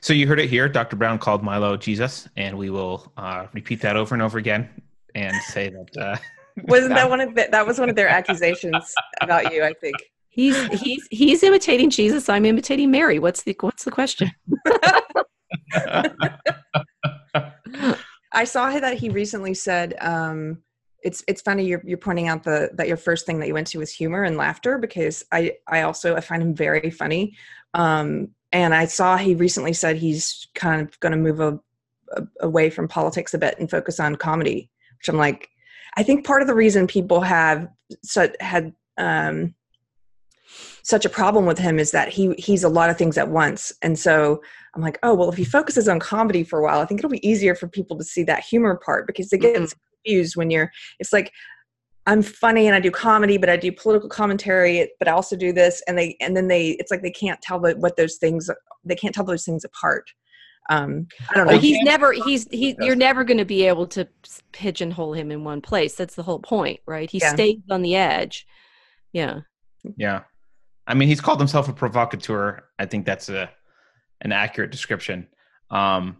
So 0.00 0.14
you 0.14 0.26
heard 0.26 0.40
it 0.40 0.48
here. 0.48 0.68
Dr 0.68 0.96
brown 0.96 1.18
called 1.18 1.42
milo 1.42 1.76
jesus 1.76 2.28
and 2.36 2.56
we 2.56 2.70
will 2.70 3.12
uh, 3.16 3.46
repeat 3.52 3.80
that 3.82 3.96
over 3.96 4.14
and 4.14 4.22
over 4.22 4.38
again 4.38 4.68
and 5.14 5.34
say 5.42 5.70
that 5.70 6.02
uh, 6.02 6.16
wasn't 6.64 6.94
that 6.94 7.10
one 7.10 7.20
of 7.20 7.34
the, 7.34 7.48
that 7.50 7.66
was 7.66 7.78
one 7.78 7.90
of 7.90 7.96
their 7.96 8.08
accusations 8.08 8.94
about 9.20 9.52
you? 9.52 9.62
I 9.62 9.72
think 9.74 9.96
he's 10.28 10.56
he's 10.80 11.06
he's 11.10 11.42
imitating 11.42 11.90
Jesus. 11.90 12.28
I'm 12.28 12.44
imitating 12.44 12.90
Mary. 12.90 13.18
What's 13.18 13.42
the 13.42 13.56
what's 13.60 13.84
the 13.84 13.90
question? 13.90 14.30
I 18.32 18.44
saw 18.44 18.78
that 18.78 18.98
he 18.98 19.08
recently 19.08 19.54
said 19.54 19.94
um, 20.00 20.58
it's 21.02 21.22
it's 21.28 21.42
funny 21.42 21.64
you're 21.64 21.82
you're 21.84 21.98
pointing 21.98 22.28
out 22.28 22.42
the 22.42 22.70
that 22.74 22.88
your 22.88 22.96
first 22.96 23.26
thing 23.26 23.38
that 23.38 23.48
you 23.48 23.54
went 23.54 23.66
to 23.68 23.78
was 23.78 23.92
humor 23.92 24.24
and 24.24 24.36
laughter 24.36 24.78
because 24.78 25.24
I 25.32 25.52
I 25.66 25.82
also 25.82 26.16
I 26.16 26.20
find 26.20 26.42
him 26.42 26.54
very 26.54 26.90
funny. 26.90 27.36
Um, 27.74 28.28
and 28.52 28.74
I 28.74 28.86
saw 28.86 29.16
he 29.16 29.34
recently 29.34 29.72
said 29.72 29.96
he's 29.96 30.48
kind 30.54 30.80
of 30.80 30.98
going 31.00 31.12
to 31.12 31.18
move 31.18 31.40
a, 31.40 31.58
a, 32.12 32.26
away 32.40 32.70
from 32.70 32.88
politics 32.88 33.34
a 33.34 33.38
bit 33.38 33.58
and 33.58 33.70
focus 33.70 34.00
on 34.00 34.16
comedy, 34.16 34.70
which 34.98 35.08
I'm 35.08 35.16
like, 35.16 35.50
I 35.96 36.02
think 36.02 36.26
part 36.26 36.42
of 36.42 36.48
the 36.48 36.54
reason 36.54 36.86
people 36.86 37.20
have 37.22 37.68
had 38.40 38.74
um, 38.98 39.54
such 40.82 41.04
a 41.04 41.10
problem 41.10 41.46
with 41.46 41.58
him 41.58 41.78
is 41.78 41.90
that 41.92 42.08
he 42.08 42.34
he's 42.34 42.64
a 42.64 42.68
lot 42.68 42.90
of 42.90 42.98
things 42.98 43.18
at 43.18 43.28
once, 43.28 43.72
and 43.82 43.98
so 43.98 44.42
I'm 44.74 44.82
like, 44.82 44.98
oh 45.02 45.14
well, 45.14 45.30
if 45.30 45.36
he 45.36 45.44
focuses 45.44 45.88
on 45.88 45.98
comedy 45.98 46.44
for 46.44 46.58
a 46.58 46.62
while, 46.62 46.80
I 46.80 46.84
think 46.84 47.00
it'll 47.00 47.10
be 47.10 47.26
easier 47.26 47.54
for 47.54 47.66
people 47.66 47.96
to 47.98 48.04
see 48.04 48.22
that 48.24 48.44
humor 48.44 48.76
part 48.84 49.06
because 49.06 49.30
they 49.30 49.38
get 49.38 49.56
mm-hmm. 49.56 49.64
confused 50.04 50.36
when 50.36 50.50
you're. 50.50 50.70
It's 50.98 51.12
like 51.12 51.32
I'm 52.06 52.22
funny 52.22 52.66
and 52.66 52.76
I 52.76 52.80
do 52.80 52.90
comedy, 52.90 53.36
but 53.36 53.50
I 53.50 53.56
do 53.56 53.72
political 53.72 54.08
commentary, 54.08 54.92
but 54.98 55.08
I 55.08 55.12
also 55.12 55.34
do 55.34 55.52
this, 55.52 55.82
and 55.88 55.98
they 55.98 56.16
and 56.20 56.36
then 56.36 56.48
they 56.48 56.70
it's 56.78 56.90
like 56.90 57.02
they 57.02 57.10
can't 57.10 57.40
tell 57.42 57.60
what 57.60 57.96
those 57.96 58.16
things 58.16 58.50
they 58.84 58.94
can't 58.94 59.14
tell 59.14 59.24
those 59.24 59.44
things 59.44 59.64
apart. 59.64 60.10
Um, 60.68 61.06
I 61.30 61.34
don't 61.34 61.46
know. 61.46 61.52
Well, 61.52 61.60
he's 61.60 61.80
never 61.82 62.12
he's 62.12 62.48
he. 62.50 62.76
You're 62.80 62.96
never 62.96 63.24
going 63.24 63.38
to 63.38 63.44
be 63.44 63.64
able 63.66 63.86
to 63.88 64.08
pigeonhole 64.52 65.12
him 65.12 65.30
in 65.30 65.44
one 65.44 65.60
place. 65.60 65.94
That's 65.94 66.14
the 66.16 66.22
whole 66.22 66.40
point, 66.40 66.80
right? 66.86 67.08
He 67.08 67.18
Yeah. 67.18 67.34
stays 67.34 67.58
on 67.70 67.82
the 67.82 67.94
edge. 67.94 68.46
Yeah. 69.12 69.40
Yeah. 69.96 70.22
I 70.86 70.94
mean, 70.94 71.08
he's 71.08 71.20
called 71.20 71.38
himself 71.38 71.68
a 71.68 71.72
provocateur. 71.72 72.64
I 72.78 72.86
think 72.86 73.06
that's 73.06 73.28
a 73.28 73.50
an 74.20 74.32
accurate 74.32 74.70
description. 74.70 75.28
Um, 75.70 76.16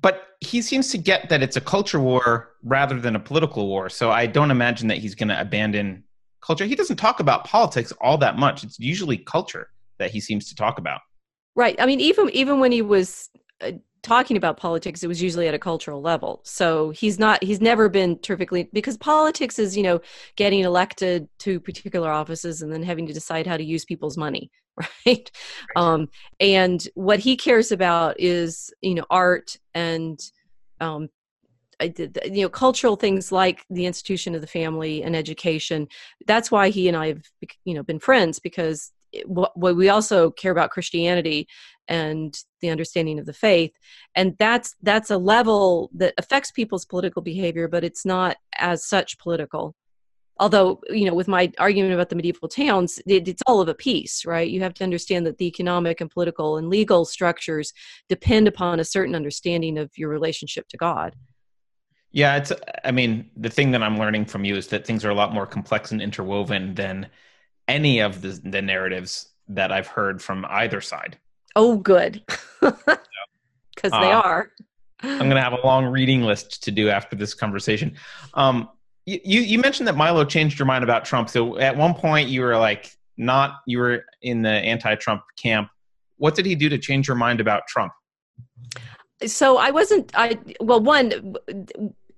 but 0.00 0.28
he 0.40 0.62
seems 0.62 0.90
to 0.90 0.98
get 0.98 1.28
that 1.28 1.42
it's 1.42 1.56
a 1.56 1.60
culture 1.60 2.00
war 2.00 2.52
rather 2.62 2.98
than 3.00 3.16
a 3.16 3.20
political 3.20 3.66
war. 3.66 3.88
So 3.88 4.10
I 4.10 4.26
don't 4.26 4.50
imagine 4.50 4.88
that 4.88 4.98
he's 4.98 5.14
going 5.14 5.28
to 5.28 5.40
abandon 5.40 6.04
culture. 6.40 6.64
He 6.64 6.74
doesn't 6.74 6.96
talk 6.96 7.20
about 7.20 7.44
politics 7.44 7.92
all 8.00 8.18
that 8.18 8.38
much. 8.38 8.64
It's 8.64 8.78
usually 8.78 9.18
culture 9.18 9.68
that 9.98 10.10
he 10.10 10.20
seems 10.20 10.48
to 10.48 10.54
talk 10.54 10.78
about. 10.78 11.00
Right. 11.56 11.76
I 11.78 11.86
mean, 11.86 12.00
even 12.00 12.30
even 12.30 12.58
when 12.60 12.72
he 12.72 12.82
was 12.82 13.30
uh, 13.60 13.72
talking 14.02 14.36
about 14.36 14.56
politics, 14.56 15.02
it 15.02 15.06
was 15.06 15.22
usually 15.22 15.46
at 15.48 15.54
a 15.54 15.58
cultural 15.58 16.00
level. 16.00 16.40
So 16.44 16.90
he's 16.90 17.18
not. 17.18 17.42
He's 17.42 17.60
never 17.60 17.88
been 17.88 18.18
terrifically 18.18 18.68
because 18.72 18.96
politics 18.96 19.58
is 19.58 19.76
you 19.76 19.82
know 19.82 20.00
getting 20.36 20.60
elected 20.60 21.28
to 21.40 21.60
particular 21.60 22.10
offices 22.10 22.62
and 22.62 22.72
then 22.72 22.82
having 22.82 23.06
to 23.06 23.12
decide 23.12 23.46
how 23.46 23.56
to 23.56 23.64
use 23.64 23.84
people's 23.84 24.16
money. 24.16 24.50
Right. 25.06 25.30
Um, 25.76 26.08
and 26.40 26.84
what 26.94 27.20
he 27.20 27.36
cares 27.36 27.70
about 27.70 28.16
is 28.18 28.72
you 28.82 28.94
know 28.96 29.04
art 29.08 29.56
and 29.72 30.18
um, 30.80 31.10
I 31.80 31.88
did, 31.88 32.18
you 32.24 32.42
know 32.42 32.48
cultural 32.48 32.96
things 32.96 33.30
like 33.30 33.64
the 33.70 33.86
institution 33.86 34.34
of 34.34 34.40
the 34.40 34.46
family 34.48 35.04
and 35.04 35.14
education. 35.14 35.86
That's 36.26 36.50
why 36.50 36.70
he 36.70 36.88
and 36.88 36.96
I 36.96 37.08
have 37.08 37.22
you 37.64 37.74
know 37.74 37.84
been 37.84 38.00
friends 38.00 38.40
because 38.40 38.90
what, 39.26 39.56
we 39.56 39.88
also 39.88 40.30
care 40.30 40.52
about 40.52 40.70
Christianity 40.70 41.46
and 41.88 42.36
the 42.60 42.70
understanding 42.70 43.18
of 43.18 43.26
the 43.26 43.32
faith. 43.32 43.72
And 44.14 44.36
that's 44.38 44.74
that's 44.82 45.10
a 45.10 45.18
level 45.18 45.90
that 45.94 46.14
affects 46.18 46.50
people's 46.50 46.84
political 46.84 47.22
behavior 47.22 47.68
but 47.68 47.84
it's 47.84 48.04
not 48.04 48.36
as 48.58 48.86
such 48.86 49.18
political. 49.18 49.74
Although 50.40 50.80
you 50.90 51.04
know 51.04 51.14
with 51.14 51.28
my 51.28 51.52
argument 51.58 51.94
about 51.94 52.08
the 52.08 52.16
medieval 52.16 52.48
towns 52.48 53.00
it, 53.06 53.28
it's 53.28 53.42
all 53.46 53.60
of 53.60 53.68
a 53.68 53.74
piece 53.74 54.24
right? 54.24 54.48
You 54.48 54.60
have 54.62 54.74
to 54.74 54.84
understand 54.84 55.26
that 55.26 55.38
the 55.38 55.46
economic 55.46 56.00
and 56.00 56.10
political 56.10 56.56
and 56.56 56.68
legal 56.68 57.04
structures 57.04 57.72
depend 58.08 58.48
upon 58.48 58.80
a 58.80 58.84
certain 58.84 59.14
understanding 59.14 59.78
of 59.78 59.90
your 59.96 60.08
relationship 60.08 60.66
to 60.68 60.76
god. 60.76 61.14
Yeah, 62.14 62.36
it's. 62.36 62.52
I 62.84 62.92
mean, 62.92 63.28
the 63.36 63.50
thing 63.50 63.72
that 63.72 63.82
I'm 63.82 63.98
learning 63.98 64.26
from 64.26 64.44
you 64.44 64.54
is 64.54 64.68
that 64.68 64.86
things 64.86 65.04
are 65.04 65.10
a 65.10 65.14
lot 65.16 65.34
more 65.34 65.48
complex 65.48 65.90
and 65.90 66.00
interwoven 66.00 66.76
than 66.76 67.08
any 67.68 68.00
of 68.00 68.20
the, 68.22 68.40
the 68.44 68.62
narratives 68.62 69.28
that 69.48 69.72
I've 69.72 69.86
heard 69.86 70.22
from 70.22 70.44
either 70.48 70.80
side. 70.80 71.18
oh 71.56 71.76
good 71.76 72.22
because 72.60 72.78
they 73.92 74.12
Uh, 74.12 74.20
are 74.20 74.50
I'm 75.02 75.18
going 75.18 75.30
to 75.36 75.42
have 75.42 75.52
a 75.52 75.66
long 75.66 75.84
reading 75.84 76.22
list 76.22 76.62
to 76.64 76.70
do 76.70 76.88
after 76.88 77.14
this 77.14 77.34
conversation. 77.34 77.94
Um, 78.32 78.70
you, 79.04 79.20
you 79.22 79.40
you 79.42 79.58
mentioned 79.58 79.86
that 79.88 79.96
Milo 79.96 80.24
changed 80.24 80.58
your 80.58 80.64
mind 80.66 80.82
about 80.82 81.04
Trump. 81.04 81.28
So 81.28 81.58
at 81.58 81.76
one 81.76 81.92
point 81.92 82.28
you 82.30 82.40
were 82.40 82.56
like 82.56 82.90
not 83.18 83.56
you 83.66 83.78
were 83.78 84.04
in 84.22 84.40
the 84.42 84.48
anti-Trump 84.50 85.22
camp. 85.36 85.68
What 86.16 86.34
did 86.34 86.46
he 86.46 86.54
do 86.54 86.70
to 86.70 86.78
change 86.78 87.06
your 87.06 87.16
mind 87.16 87.40
about 87.40 87.66
Trump? 87.68 87.92
so 89.26 89.58
I 89.58 89.70
wasn't. 89.70 90.10
I 90.14 90.38
well, 90.60 90.80
one 90.80 91.34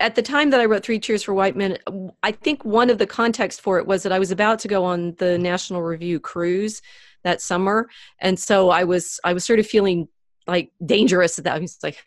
at 0.01 0.15
the 0.15 0.23
time 0.23 0.51
that 0.51 0.61
I 0.61 0.67
wrote 0.67 0.85
Three 0.85 0.99
Cheers 0.99 1.23
for 1.23 1.35
White 1.35 1.57
Men, 1.57 1.79
I 2.23 2.33
think 2.33 2.65
one 2.65 2.91
of 2.91 2.99
the 2.99 3.07
context 3.07 3.61
for 3.61 3.79
it 3.79 3.87
was 3.87 4.03
that 4.03 4.13
I 4.13 4.19
was 4.19 4.31
about 4.31 4.59
to 4.61 4.69
go 4.69 4.85
on 4.85 5.15
the 5.19 5.39
National 5.39 5.83
Review 5.83 6.21
cruise 6.21 6.83
that 7.25 7.41
summer, 7.41 7.89
and 8.21 8.39
so 8.39 8.71
I 8.71 8.85
was 8.85 9.19
I 9.25 9.33
was 9.33 9.45
sort 9.45 9.59
of 9.59 9.67
feeling 9.67 10.09
like 10.47 10.71
dangerous 10.85 11.39
at 11.39 11.45
that. 11.45 11.57
I 11.57 11.59
was 11.59 11.79
like, 11.83 11.99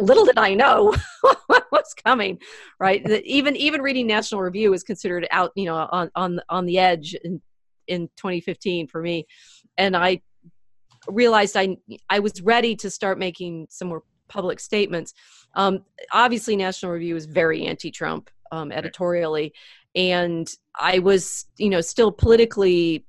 little 0.00 0.24
did 0.24 0.38
I 0.38 0.54
know 0.54 0.94
what 1.46 1.66
was 1.72 1.94
coming, 2.04 2.40
right? 2.78 3.04
That 3.04 3.24
even 3.24 3.56
even 3.56 3.82
reading 3.82 4.06
National 4.06 4.40
Review 4.40 4.70
was 4.70 4.82
considered 4.82 5.26
out, 5.30 5.52
you 5.56 5.66
know, 5.66 5.88
on 5.90 6.10
on 6.14 6.40
on 6.48 6.66
the 6.66 6.78
edge 6.78 7.14
in 7.24 7.42
in 7.88 8.08
2015 8.16 8.86
for 8.86 9.02
me, 9.02 9.26
and 9.76 9.96
I 9.96 10.22
realized 11.08 11.56
I 11.56 11.76
I 12.08 12.20
was 12.20 12.40
ready 12.40 12.76
to 12.76 12.90
start 12.90 13.18
making 13.18 13.66
some 13.70 13.88
more 13.88 14.02
public 14.28 14.60
statements. 14.60 15.14
Um, 15.54 15.84
obviously, 16.12 16.56
National 16.56 16.92
Review 16.92 17.16
is 17.16 17.26
very 17.26 17.66
anti-Trump 17.66 18.30
um, 18.52 18.72
editorially, 18.72 19.52
and 19.94 20.48
I 20.78 20.98
was, 20.98 21.46
you 21.58 21.70
know, 21.70 21.80
still 21.80 22.12
politically 22.12 23.04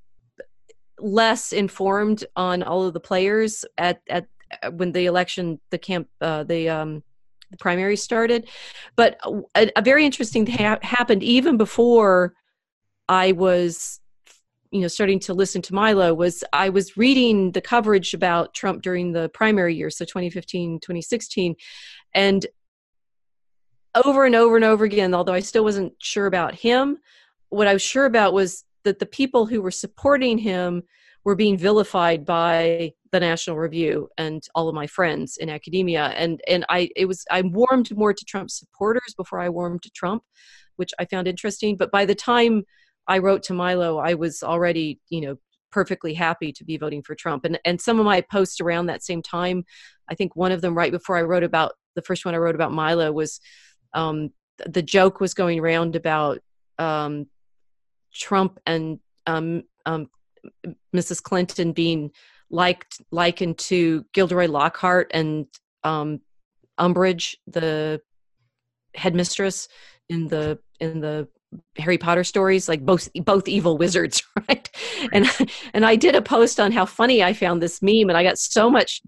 less 1.00 1.54
informed 1.54 2.26
on 2.36 2.64
all 2.64 2.84
of 2.84 2.94
the 2.94 3.00
players 3.00 3.66
at 3.78 4.02
at 4.10 4.28
when 4.74 4.92
the 4.94 5.06
election, 5.06 5.60
the 5.70 5.78
camp, 5.78 6.08
uh, 6.22 6.44
the 6.44 6.70
um, 6.70 7.04
the 7.52 7.58
primary 7.58 7.96
started. 7.96 8.50
But 8.96 9.20
a, 9.56 9.70
a 9.76 9.82
very 9.82 10.06
interesting 10.06 10.46
thing 10.46 10.58
ha- 10.58 10.80
happened 10.82 11.24
even 11.24 11.58
before 11.58 12.34
I 13.10 13.34
was 13.34 14.00
you 14.72 14.82
know 14.82 14.88
starting 14.88 15.20
to 15.20 15.34
listen 15.34 15.62
to 15.62 15.74
milo 15.74 16.14
was 16.14 16.44
i 16.54 16.70
was 16.70 16.98
reading 16.98 17.52
the 17.52 17.62
coverage 17.62 18.14
about 18.14 18.54
trump 18.54 18.82
during 18.82 19.12
the 19.12 19.30
primary 19.30 19.76
year 19.76 19.90
so 19.90 20.06
2015 20.06 20.80
2016 20.80 21.56
and 22.14 22.46
over 23.96 24.26
and 24.26 24.36
over 24.36 24.56
and 24.56 24.66
over 24.66 24.86
again 24.86 25.14
although 25.14 25.34
i 25.34 25.40
still 25.40 25.64
wasn't 25.64 25.94
sure 26.00 26.26
about 26.26 26.54
him 26.54 26.98
what 27.50 27.68
i 27.68 27.74
was 27.74 27.82
sure 27.82 28.06
about 28.06 28.34
was 28.34 28.64
that 28.84 29.00
the 29.00 29.06
people 29.06 29.46
who 29.46 29.62
were 29.62 29.72
supporting 29.72 30.38
him 30.38 30.84
were 31.24 31.36
being 31.36 31.58
vilified 31.58 32.26
by 32.26 32.94
the 33.12 33.20
national 33.20 33.58
review 33.58 34.08
and 34.18 34.48
all 34.56 34.70
of 34.70 34.76
my 34.76 34.88
friends 34.88 35.38
in 35.38 35.50
academia 35.50 36.08
and 36.16 36.42
and 36.48 36.66
i 36.70 36.90
it 36.96 37.06
was 37.06 37.26
i 37.32 37.42
warmed 37.42 37.96
more 37.96 38.14
to 38.14 38.26
trump 38.26 38.50
supporters 38.50 39.14
before 39.16 39.40
i 39.40 39.50
warmed 39.50 39.82
to 39.82 39.90
trump 39.92 40.24
which 40.76 40.92
i 41.00 41.06
found 41.06 41.28
interesting 41.28 41.76
but 41.76 41.92
by 41.92 42.06
the 42.06 42.16
time 42.16 42.64
I 43.08 43.20
wrote 43.20 43.44
to 43.44 43.54
Milo, 43.54 43.98
I 43.98 44.14
was 44.16 44.44
already, 44.44 45.00
you 45.10 45.22
know, 45.22 45.38
perfectly 45.72 46.14
happy 46.14 46.52
to 46.54 46.64
be 46.64 46.78
voting 46.78 47.04
for 47.04 47.16
Trump. 47.16 47.46
And 47.46 47.60
and 47.66 47.80
some 47.80 48.00
of 48.00 48.06
my 48.06 48.22
posts 48.22 48.62
around 48.62 48.88
that 48.88 49.04
same 49.04 49.22
time, 49.22 49.66
I 50.10 50.16
think 50.16 50.36
one 50.36 50.52
of 50.52 50.62
them 50.62 50.76
right 50.76 50.92
before 50.92 51.18
I 51.18 51.24
wrote 51.24 51.44
about 51.44 51.74
the 51.96 52.02
first 52.02 52.26
one 52.26 52.36
I 52.36 52.38
wrote 52.38 52.56
about 52.56 52.72
Milo 52.72 53.12
was 53.12 53.40
um, 53.94 54.32
the 54.66 54.82
joke 54.82 55.20
was 55.20 55.34
going 55.34 55.60
around 55.60 55.96
about 55.96 56.40
um, 56.80 57.28
Trump 58.14 58.60
and 58.66 59.00
um, 59.26 59.64
um, 59.86 60.10
Mrs. 60.96 61.22
Clinton 61.22 61.74
being 61.74 62.12
liked 62.50 63.02
likened 63.12 63.58
to 63.58 64.06
Gilderoy 64.14 64.48
Lockhart 64.48 65.12
and 65.14 65.48
um, 65.84 66.22
Umbridge, 66.80 67.36
the 67.48 68.02
headmistress 68.96 69.68
in 70.10 70.28
the 70.28 70.60
in 70.80 71.02
the 71.02 71.28
Harry 71.78 71.98
Potter 71.98 72.24
stories, 72.24 72.68
like 72.68 72.86
both 72.86 73.10
both 73.24 73.48
evil 73.48 73.78
wizards, 73.78 74.24
right? 74.50 74.70
And 75.12 75.28
and 75.74 75.86
I 75.86 75.96
did 75.96 76.16
a 76.16 76.22
post 76.22 76.60
on 76.60 76.72
how 76.72 76.86
funny 76.86 77.24
I 77.24 77.34
found 77.34 77.62
this 77.62 77.82
meme, 77.82 78.10
and 78.10 78.18
I 78.18 78.24
got 78.24 78.38
so 78.38 78.70
much 78.70 79.02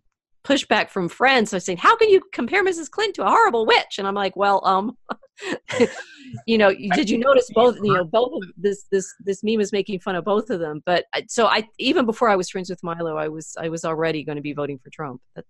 pushback 0.45 0.89
from 0.89 1.09
friends. 1.09 1.53
I 1.53 1.57
was 1.57 1.65
saying, 1.65 1.79
"How 1.79 1.95
can 1.97 2.09
you 2.09 2.21
compare 2.33 2.63
Mrs. 2.63 2.89
Clint 2.89 3.15
to 3.15 3.25
a 3.25 3.29
horrible 3.29 3.65
witch?" 3.65 3.97
And 3.97 4.07
I'm 4.07 4.15
like, 4.15 4.35
"Well, 4.35 4.61
um, 4.65 4.97
you 6.45 6.57
know, 6.57 6.73
did 6.93 7.09
you 7.09 7.17
notice 7.17 7.49
both? 7.53 7.77
You 7.77 7.93
know, 7.93 8.03
both 8.03 8.31
of 8.33 8.49
this 8.57 8.85
this 8.91 9.13
this 9.19 9.43
meme 9.43 9.61
is 9.61 9.71
making 9.71 9.99
fun 9.99 10.15
of 10.15 10.25
both 10.25 10.49
of 10.49 10.59
them. 10.59 10.81
But 10.85 11.05
so 11.27 11.45
I 11.45 11.67
even 11.77 12.05
before 12.05 12.29
I 12.29 12.35
was 12.35 12.49
friends 12.49 12.69
with 12.69 12.83
Milo, 12.83 13.17
I 13.17 13.27
was 13.27 13.55
I 13.59 13.69
was 13.69 13.85
already 13.85 14.23
going 14.23 14.37
to 14.37 14.41
be 14.41 14.53
voting 14.53 14.79
for 14.79 14.89
Trump. 14.89 15.21
But 15.35 15.45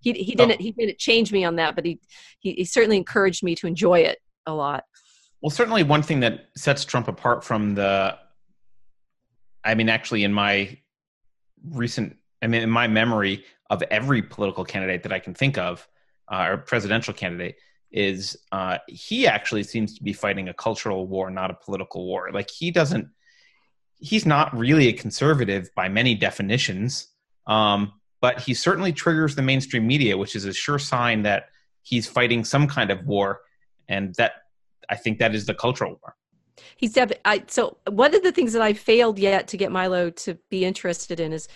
he 0.00 0.12
he 0.12 0.34
didn't 0.34 0.60
he 0.60 0.72
didn't 0.72 0.98
change 0.98 1.32
me 1.32 1.44
on 1.44 1.56
that, 1.56 1.74
but 1.74 1.84
he 1.84 2.00
he, 2.40 2.52
he 2.52 2.64
certainly 2.64 2.96
encouraged 2.96 3.42
me 3.42 3.54
to 3.56 3.66
enjoy 3.66 4.00
it 4.00 4.18
a 4.46 4.54
lot. 4.54 4.84
Well, 5.42 5.50
certainly 5.50 5.82
one 5.82 6.02
thing 6.02 6.20
that 6.20 6.48
sets 6.56 6.84
Trump 6.84 7.08
apart 7.08 7.44
from 7.44 7.74
the, 7.74 8.18
I 9.64 9.74
mean, 9.74 9.88
actually, 9.88 10.24
in 10.24 10.32
my 10.32 10.78
recent, 11.64 12.16
I 12.42 12.46
mean, 12.46 12.62
in 12.62 12.70
my 12.70 12.88
memory 12.88 13.44
of 13.70 13.82
every 13.90 14.22
political 14.22 14.64
candidate 14.64 15.02
that 15.04 15.12
I 15.12 15.18
can 15.18 15.34
think 15.34 15.56
of, 15.56 15.86
uh, 16.30 16.46
or 16.50 16.56
presidential 16.58 17.14
candidate, 17.14 17.56
is 17.90 18.36
uh, 18.52 18.78
he 18.86 19.26
actually 19.26 19.62
seems 19.62 19.96
to 19.96 20.02
be 20.02 20.12
fighting 20.12 20.48
a 20.48 20.54
cultural 20.54 21.06
war, 21.06 21.30
not 21.30 21.50
a 21.50 21.54
political 21.54 22.06
war. 22.06 22.30
Like 22.32 22.50
he 22.50 22.70
doesn't, 22.70 23.08
he's 23.98 24.26
not 24.26 24.56
really 24.56 24.88
a 24.88 24.92
conservative 24.92 25.70
by 25.74 25.88
many 25.88 26.14
definitions, 26.14 27.08
um, 27.46 27.92
but 28.20 28.40
he 28.40 28.54
certainly 28.54 28.92
triggers 28.92 29.34
the 29.34 29.42
mainstream 29.42 29.86
media, 29.86 30.16
which 30.18 30.36
is 30.36 30.44
a 30.44 30.52
sure 30.52 30.78
sign 30.78 31.22
that 31.22 31.46
he's 31.82 32.06
fighting 32.06 32.44
some 32.44 32.68
kind 32.68 32.90
of 32.90 33.06
war, 33.06 33.40
and 33.88 34.14
that 34.16 34.32
I 34.88 34.96
think 34.96 35.18
that 35.18 35.34
is 35.34 35.46
the 35.46 35.54
cultural 35.54 35.98
war. 36.02 36.16
He's 36.76 36.92
definitely. 36.92 37.22
I, 37.24 37.44
so 37.46 37.78
one 37.88 38.14
of 38.14 38.22
the 38.22 38.32
things 38.32 38.52
that 38.52 38.62
I 38.62 38.72
failed 38.72 39.18
yet 39.18 39.48
to 39.48 39.56
get 39.56 39.72
Milo 39.72 40.10
to 40.10 40.38
be 40.50 40.64
interested 40.64 41.20
in 41.20 41.32
is 41.32 41.48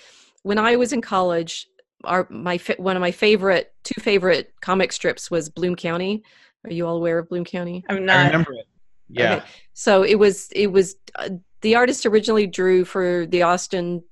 when 0.42 0.58
I 0.58 0.76
was 0.76 0.92
in 0.92 1.00
college. 1.00 1.68
Our 2.04 2.26
my 2.28 2.58
fa- 2.58 2.76
one 2.76 2.96
of 2.96 3.00
my 3.00 3.12
favorite 3.12 3.72
two 3.82 3.98
favorite 3.98 4.52
comic 4.60 4.92
strips 4.92 5.30
was 5.30 5.48
Bloom 5.48 5.74
County. 5.74 6.22
Are 6.64 6.70
you 6.70 6.86
all 6.86 6.96
aware 6.96 7.18
of 7.18 7.30
Bloom 7.30 7.46
County? 7.46 7.82
I'm 7.88 8.04
not. 8.04 8.16
I 8.16 8.26
remember 8.26 8.52
it. 8.52 8.66
Yeah. 9.08 9.36
Okay. 9.36 9.46
So 9.72 10.02
it 10.02 10.16
was 10.16 10.48
it 10.52 10.66
was 10.66 10.96
uh, 11.14 11.30
the 11.62 11.76
artist 11.76 12.04
originally 12.04 12.46
drew 12.46 12.84
for 12.84 13.24
the 13.26 13.42
Austin 13.42 14.02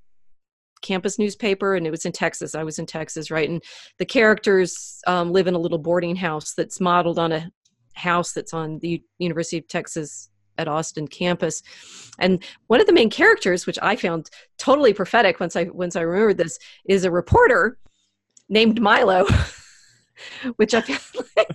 campus 0.80 1.18
newspaper, 1.18 1.74
and 1.74 1.86
it 1.86 1.90
was 1.90 2.04
in 2.04 2.12
Texas. 2.12 2.54
I 2.54 2.64
was 2.64 2.78
in 2.78 2.86
Texas, 2.86 3.30
right? 3.30 3.48
And 3.48 3.62
the 3.98 4.06
characters 4.06 5.00
um, 5.06 5.32
live 5.32 5.46
in 5.46 5.54
a 5.54 5.58
little 5.58 5.78
boarding 5.78 6.16
house 6.16 6.54
that's 6.54 6.80
modeled 6.80 7.18
on 7.18 7.32
a 7.32 7.50
house 7.94 8.32
that's 8.32 8.54
on 8.54 8.78
the 8.80 9.02
University 9.18 9.58
of 9.58 9.68
Texas 9.68 10.30
at 10.58 10.68
Austin 10.68 11.08
campus. 11.08 11.62
And 12.18 12.42
one 12.66 12.80
of 12.80 12.86
the 12.86 12.92
main 12.92 13.10
characters, 13.10 13.66
which 13.66 13.78
I 13.82 13.96
found 13.96 14.30
totally 14.58 14.92
prophetic 14.92 15.40
once 15.40 15.56
I 15.56 15.64
once 15.64 15.96
I 15.96 16.02
remembered 16.02 16.38
this, 16.38 16.58
is 16.88 17.04
a 17.04 17.10
reporter 17.10 17.78
named 18.48 18.80
Milo. 18.80 19.26
which 20.56 20.74
I 20.74 20.80
feel 20.82 21.24
like 21.36 21.48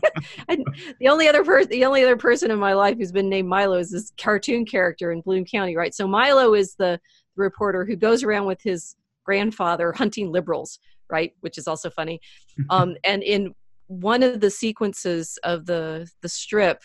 the 0.99 1.07
only 1.07 1.27
other 1.27 1.43
person, 1.43 1.69
the 1.69 1.85
only 1.85 2.03
other 2.03 2.17
person 2.17 2.51
in 2.51 2.59
my 2.59 2.73
life 2.73 2.97
who's 2.97 3.11
been 3.11 3.29
named 3.29 3.47
Milo 3.47 3.77
is 3.77 3.91
this 3.91 4.11
cartoon 4.19 4.65
character 4.65 5.11
in 5.11 5.21
Bloom 5.21 5.45
County, 5.45 5.75
right? 5.75 5.93
So 5.93 6.07
Milo 6.07 6.53
is 6.53 6.75
the, 6.75 6.99
the 7.35 7.43
reporter 7.43 7.85
who 7.85 7.95
goes 7.95 8.23
around 8.23 8.45
with 8.45 8.61
his 8.61 8.95
grandfather 9.25 9.93
hunting 9.93 10.31
liberals, 10.31 10.79
right? 11.09 11.33
Which 11.41 11.57
is 11.57 11.67
also 11.67 11.89
funny. 11.89 12.19
Um, 12.71 12.95
and 13.03 13.21
in 13.21 13.53
one 13.87 14.23
of 14.23 14.39
the 14.39 14.51
sequences 14.51 15.37
of 15.43 15.65
the 15.65 16.09
the 16.21 16.29
strip, 16.29 16.83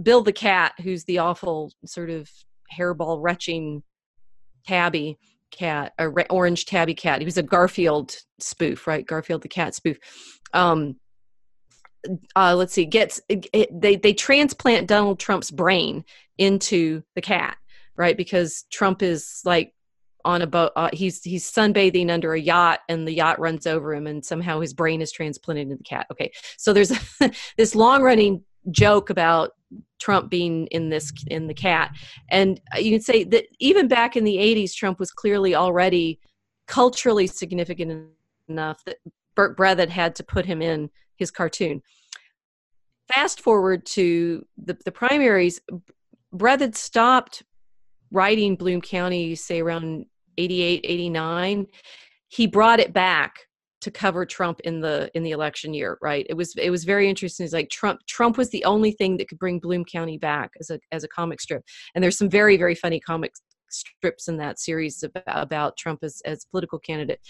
Bill 0.00 0.22
the 0.22 0.32
cat, 0.32 0.72
who's 0.82 1.04
the 1.04 1.18
awful 1.18 1.72
sort 1.84 2.10
of 2.10 2.28
hairball 2.76 3.18
retching 3.20 3.82
tabby 4.66 5.18
cat, 5.50 5.92
a 5.98 6.08
orange 6.30 6.66
tabby 6.66 6.94
cat. 6.94 7.20
He 7.20 7.24
was 7.24 7.38
a 7.38 7.42
Garfield 7.42 8.14
spoof, 8.38 8.86
right? 8.86 9.06
Garfield 9.06 9.42
the 9.42 9.48
cat 9.48 9.74
spoof. 9.74 9.98
Um, 10.52 10.96
uh, 12.36 12.54
let's 12.54 12.72
see, 12.72 12.84
gets 12.84 13.20
it, 13.28 13.68
they 13.72 13.96
they 13.96 14.12
transplant 14.12 14.86
Donald 14.86 15.18
Trump's 15.18 15.50
brain 15.50 16.04
into 16.38 17.02
the 17.14 17.20
cat, 17.20 17.56
right? 17.96 18.16
Because 18.16 18.64
Trump 18.70 19.02
is 19.02 19.40
like 19.44 19.74
on 20.24 20.42
a 20.42 20.46
boat. 20.46 20.72
Uh, 20.76 20.90
he's 20.92 21.22
he's 21.22 21.50
sunbathing 21.50 22.10
under 22.10 22.34
a 22.34 22.40
yacht, 22.40 22.80
and 22.88 23.06
the 23.06 23.12
yacht 23.12 23.38
runs 23.38 23.66
over 23.66 23.94
him, 23.94 24.06
and 24.06 24.24
somehow 24.24 24.60
his 24.60 24.74
brain 24.74 25.00
is 25.00 25.12
transplanted 25.12 25.64
into 25.64 25.76
the 25.76 25.84
cat. 25.84 26.06
Okay, 26.10 26.30
so 26.56 26.72
there's 26.72 26.92
this 27.56 27.74
long 27.74 28.02
running 28.02 28.42
joke 28.70 29.10
about 29.10 29.52
Trump 29.98 30.30
being 30.30 30.66
in 30.68 30.90
this 30.90 31.12
in 31.28 31.46
the 31.46 31.54
cat, 31.54 31.92
and 32.30 32.60
you 32.76 32.90
can 32.90 33.00
say 33.00 33.24
that 33.24 33.46
even 33.58 33.88
back 33.88 34.16
in 34.16 34.24
the 34.24 34.36
'80s, 34.36 34.74
Trump 34.74 34.98
was 34.98 35.10
clearly 35.10 35.54
already 35.54 36.20
culturally 36.66 37.26
significant 37.26 38.08
enough 38.48 38.84
that 38.84 38.98
Berke 39.34 39.56
Breathed 39.56 39.90
had 39.90 40.14
to 40.16 40.24
put 40.24 40.44
him 40.44 40.60
in 40.62 40.90
his 41.16 41.30
cartoon. 41.30 41.82
Fast 43.12 43.40
forward 43.40 43.86
to 43.86 44.44
the, 44.56 44.76
the 44.84 44.92
primaries, 44.92 45.60
Breathed 46.32 46.76
stopped 46.76 47.42
writing 48.10 48.56
Bloom 48.56 48.80
County, 48.80 49.34
say 49.34 49.60
around 49.60 50.06
88, 50.36 50.80
89. 50.84 51.66
He 52.28 52.46
brought 52.46 52.80
it 52.80 52.92
back 52.92 53.46
to 53.80 53.90
cover 53.90 54.26
Trump 54.26 54.60
in 54.60 54.80
the 54.80 55.10
in 55.14 55.22
the 55.22 55.30
election 55.30 55.72
year, 55.72 55.98
right? 56.02 56.26
It 56.28 56.34
was 56.34 56.54
it 56.56 56.70
was 56.70 56.84
very 56.84 57.08
interesting. 57.08 57.44
It's 57.44 57.52
like 57.52 57.70
Trump 57.70 58.00
Trump 58.06 58.36
was 58.36 58.50
the 58.50 58.64
only 58.64 58.92
thing 58.92 59.16
that 59.16 59.28
could 59.28 59.38
bring 59.38 59.60
Bloom 59.60 59.84
County 59.84 60.18
back 60.18 60.50
as 60.60 60.70
a 60.70 60.80
as 60.90 61.04
a 61.04 61.08
comic 61.08 61.40
strip. 61.40 61.62
And 61.94 62.02
there's 62.02 62.18
some 62.18 62.28
very 62.28 62.56
very 62.56 62.74
funny 62.74 63.00
comic 63.00 63.32
strips 63.70 64.28
in 64.28 64.38
that 64.38 64.58
series 64.58 65.02
about, 65.02 65.22
about 65.26 65.76
Trump 65.76 66.00
as 66.02 66.20
as 66.24 66.44
political 66.46 66.78
candidate. 66.78 67.20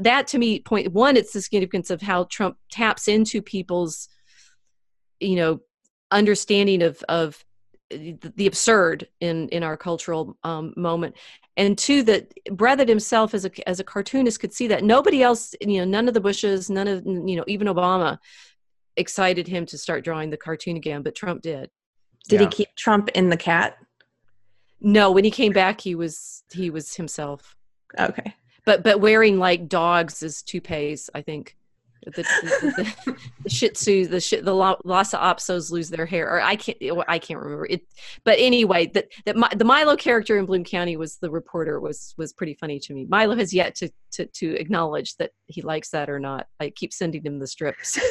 That 0.00 0.28
to 0.28 0.38
me 0.38 0.60
point 0.60 0.92
one 0.92 1.16
it's 1.16 1.32
the 1.32 1.42
significance 1.42 1.90
of 1.90 2.00
how 2.00 2.24
Trump 2.24 2.56
taps 2.70 3.08
into 3.08 3.42
people's 3.42 4.08
you 5.18 5.36
know 5.36 5.60
understanding 6.10 6.82
of 6.82 7.02
of 7.08 7.44
the 8.36 8.46
absurd 8.46 9.08
in 9.20 9.48
in 9.48 9.62
our 9.62 9.76
cultural 9.76 10.36
um, 10.44 10.74
moment. 10.76 11.16
And 11.56 11.78
two 11.78 12.02
that 12.04 12.32
Breathed 12.50 12.88
himself 12.88 13.34
as 13.34 13.44
a 13.44 13.68
as 13.68 13.80
a 13.80 13.84
cartoonist 13.84 14.40
could 14.40 14.52
see 14.52 14.68
that 14.68 14.84
nobody 14.84 15.22
else 15.22 15.54
you 15.60 15.78
know 15.78 15.84
none 15.84 16.08
of 16.08 16.14
the 16.14 16.20
bushes 16.20 16.68
none 16.68 16.88
of 16.88 17.04
you 17.06 17.36
know 17.36 17.44
even 17.46 17.68
obama 17.68 18.18
excited 18.96 19.46
him 19.46 19.66
to 19.66 19.78
start 19.78 20.04
drawing 20.04 20.30
the 20.30 20.36
cartoon 20.36 20.76
again 20.76 21.02
but 21.02 21.14
trump 21.14 21.42
did. 21.42 21.70
Did 22.28 22.40
yeah. 22.40 22.46
he 22.46 22.52
keep 22.52 22.68
trump 22.76 23.08
in 23.10 23.28
the 23.28 23.36
cat? 23.36 23.76
No 24.80 25.10
when 25.10 25.24
he 25.24 25.30
came 25.30 25.52
back 25.52 25.80
he 25.80 25.94
was 25.94 26.42
he 26.52 26.70
was 26.70 26.94
himself. 26.94 27.56
Okay. 27.98 28.34
But 28.66 28.82
but 28.82 29.00
wearing 29.00 29.38
like 29.38 29.68
dogs 29.68 30.22
as 30.22 30.42
toupees 30.42 31.10
i 31.14 31.22
think 31.22 31.56
the, 32.04 32.22
the, 32.22 32.24
the, 33.02 33.16
the 33.44 33.50
Shih 33.50 33.70
Tzu, 33.70 34.06
the 34.06 34.20
shit, 34.20 34.44
the 34.44 34.52
Lhasa 34.52 35.18
Apsos 35.18 35.70
lose 35.70 35.88
their 35.88 36.06
hair, 36.06 36.28
or 36.28 36.40
I 36.40 36.56
can't, 36.56 36.78
I 37.08 37.18
can't 37.18 37.40
remember 37.40 37.66
it. 37.66 37.82
But 38.24 38.38
anyway, 38.38 38.86
that 38.94 39.08
that 39.26 39.58
the 39.58 39.64
Milo 39.64 39.96
character 39.96 40.38
in 40.38 40.46
Bloom 40.46 40.64
County 40.64 40.96
was 40.96 41.16
the 41.16 41.30
reporter 41.30 41.80
was 41.80 42.14
was 42.16 42.32
pretty 42.32 42.54
funny 42.54 42.78
to 42.80 42.94
me. 42.94 43.06
Milo 43.08 43.36
has 43.36 43.52
yet 43.54 43.74
to 43.76 43.90
to 44.12 44.26
to 44.26 44.54
acknowledge 44.56 45.16
that 45.16 45.30
he 45.46 45.62
likes 45.62 45.90
that 45.90 46.10
or 46.10 46.18
not. 46.20 46.46
I 46.60 46.70
keep 46.70 46.92
sending 46.92 47.22
him 47.24 47.38
the 47.38 47.46
strips. 47.46 47.98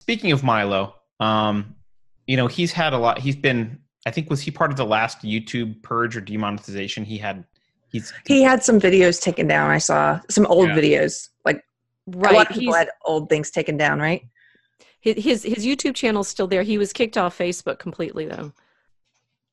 Speaking 0.00 0.32
of 0.32 0.42
Milo, 0.42 0.94
um, 1.20 1.76
you 2.26 2.36
know 2.36 2.46
he's 2.46 2.72
had 2.72 2.92
a 2.92 2.98
lot. 2.98 3.18
He's 3.18 3.36
been, 3.36 3.78
I 4.06 4.10
think, 4.10 4.30
was 4.30 4.40
he 4.40 4.50
part 4.50 4.70
of 4.70 4.76
the 4.76 4.86
last 4.86 5.22
YouTube 5.22 5.82
purge 5.82 6.16
or 6.16 6.20
demonetization? 6.20 7.04
He 7.04 7.18
had 7.18 7.44
he's 7.92 8.12
he 8.26 8.42
had 8.42 8.64
some 8.64 8.80
videos 8.80 9.20
taken 9.20 9.46
down. 9.46 9.70
I 9.70 9.78
saw 9.78 10.20
some 10.28 10.46
old 10.46 10.68
yeah. 10.68 10.76
videos. 10.76 11.28
Like 11.44 11.64
right. 12.06 12.32
a 12.32 12.36
lot 12.36 12.50
of 12.50 12.56
people 12.56 12.74
he's, 12.74 12.76
had 12.76 12.90
old 13.04 13.28
things 13.28 13.50
taken 13.50 13.76
down, 13.76 14.00
right? 14.00 14.22
His 15.00 15.42
his 15.42 15.66
YouTube 15.66 15.94
channel's 15.94 16.28
still 16.28 16.46
there. 16.46 16.62
He 16.62 16.78
was 16.78 16.92
kicked 16.92 17.18
off 17.18 17.36
Facebook 17.36 17.78
completely 17.78 18.26
though. 18.26 18.52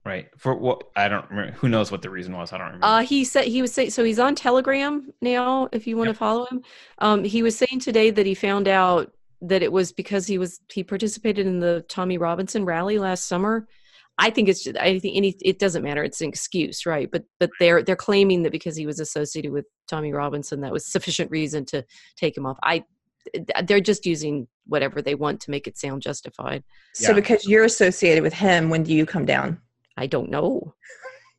Right. 0.06 0.30
For 0.38 0.56
what 0.56 0.86
I 0.96 1.08
don't 1.08 1.30
remember. 1.30 1.52
Who 1.54 1.70
knows 1.70 1.92
what 1.92 2.02
the 2.02 2.10
reason 2.10 2.36
was? 2.36 2.54
I 2.54 2.58
don't 2.58 2.68
remember. 2.68 2.86
Uh, 2.86 3.02
he 3.02 3.26
said 3.26 3.46
he 3.46 3.62
was 3.62 3.74
saying 3.74 3.92
so. 3.92 4.04
He's 4.04 4.20
on 4.20 4.34
Telegram 4.34 5.12
now. 5.22 5.70
If 5.72 5.86
you 5.88 5.98
want 5.98 6.08
yep. 6.08 6.16
to 6.16 6.20
follow 6.20 6.46
him, 6.46 6.64
um, 7.00 7.24
he 7.24 7.44
was 7.44 7.58
saying 7.58 7.82
today 7.82 8.10
that 8.10 8.26
he 8.26 8.34
found 8.34 8.68
out 8.68 9.12
that 9.42 9.62
it 9.62 9.72
was 9.72 9.92
because 9.92 10.28
he 10.28 10.38
was 10.38 10.62
he 10.72 10.84
participated 10.84 11.46
in 11.46 11.60
the 11.60 11.84
Tommy 11.90 12.18
Robinson 12.18 12.66
rally 12.66 12.98
last 12.98 13.26
summer 13.26 13.68
I 14.20 14.30
think 14.30 14.50
it's 14.50 14.64
just, 14.64 14.78
I 14.78 15.00
think 15.00 15.16
any 15.16 15.36
it 15.42 15.60
doesn't 15.60 15.82
matter. 15.82 16.04
It's 16.04 16.22
an 16.22 16.30
excuse, 16.30 16.86
right? 16.86 17.10
But 17.10 17.24
but 17.40 17.50
they're 17.60 17.82
they're 17.82 17.96
claiming 17.96 18.44
that 18.44 18.52
because 18.52 18.76
he 18.76 18.86
was 18.86 19.00
associated 19.00 19.52
with 19.52 19.66
Tommy 19.88 20.12
Robinson, 20.14 20.62
that 20.62 20.74
was 20.74 20.86
sufficient 20.86 21.32
reason 21.32 21.66
to 21.66 21.86
take 22.18 22.36
him 22.36 22.46
off. 22.46 22.58
I 22.62 22.84
they're 23.64 23.82
just 23.82 24.06
using 24.06 24.48
whatever 24.66 25.02
they 25.02 25.16
want 25.16 25.40
to 25.42 25.52
make 25.52 25.68
it 25.68 25.78
sound 25.78 26.02
justified. 26.02 26.64
So 26.94 27.10
yeah. 27.10 27.16
because 27.16 27.48
you're 27.48 27.66
associated 27.66 28.24
with 28.24 28.34
him, 28.34 28.70
when 28.70 28.84
do 28.84 28.94
you 28.94 29.06
come 29.06 29.26
down? 29.26 29.60
I 29.98 30.08
don't 30.08 30.30
know, 30.30 30.74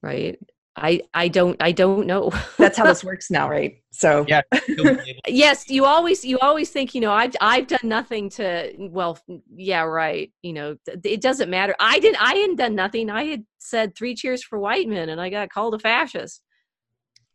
right? 0.02 0.38
I 0.80 1.02
I 1.14 1.28
don't 1.28 1.56
I 1.60 1.72
don't 1.72 2.06
know. 2.06 2.32
That's 2.58 2.78
how 2.78 2.84
this 2.84 3.04
works 3.04 3.30
now, 3.30 3.48
right? 3.48 3.76
So 3.90 4.24
yeah. 4.26 4.42
yes, 5.28 5.68
you 5.68 5.84
always 5.84 6.24
you 6.24 6.38
always 6.40 6.70
think 6.70 6.94
you 6.94 7.00
know 7.00 7.12
I've 7.12 7.34
I've 7.40 7.66
done 7.66 7.80
nothing 7.84 8.30
to 8.30 8.72
well 8.78 9.18
yeah 9.54 9.82
right 9.82 10.32
you 10.42 10.52
know 10.52 10.76
it 10.86 11.20
doesn't 11.20 11.50
matter. 11.50 11.74
I 11.78 12.00
didn't 12.00 12.22
I 12.22 12.34
hadn't 12.34 12.56
done 12.56 12.74
nothing. 12.74 13.10
I 13.10 13.24
had 13.24 13.44
said 13.58 13.94
three 13.96 14.14
cheers 14.14 14.42
for 14.42 14.58
white 14.58 14.88
men 14.88 15.10
and 15.10 15.20
I 15.20 15.30
got 15.30 15.50
called 15.50 15.74
a 15.74 15.78
fascist. 15.78 16.42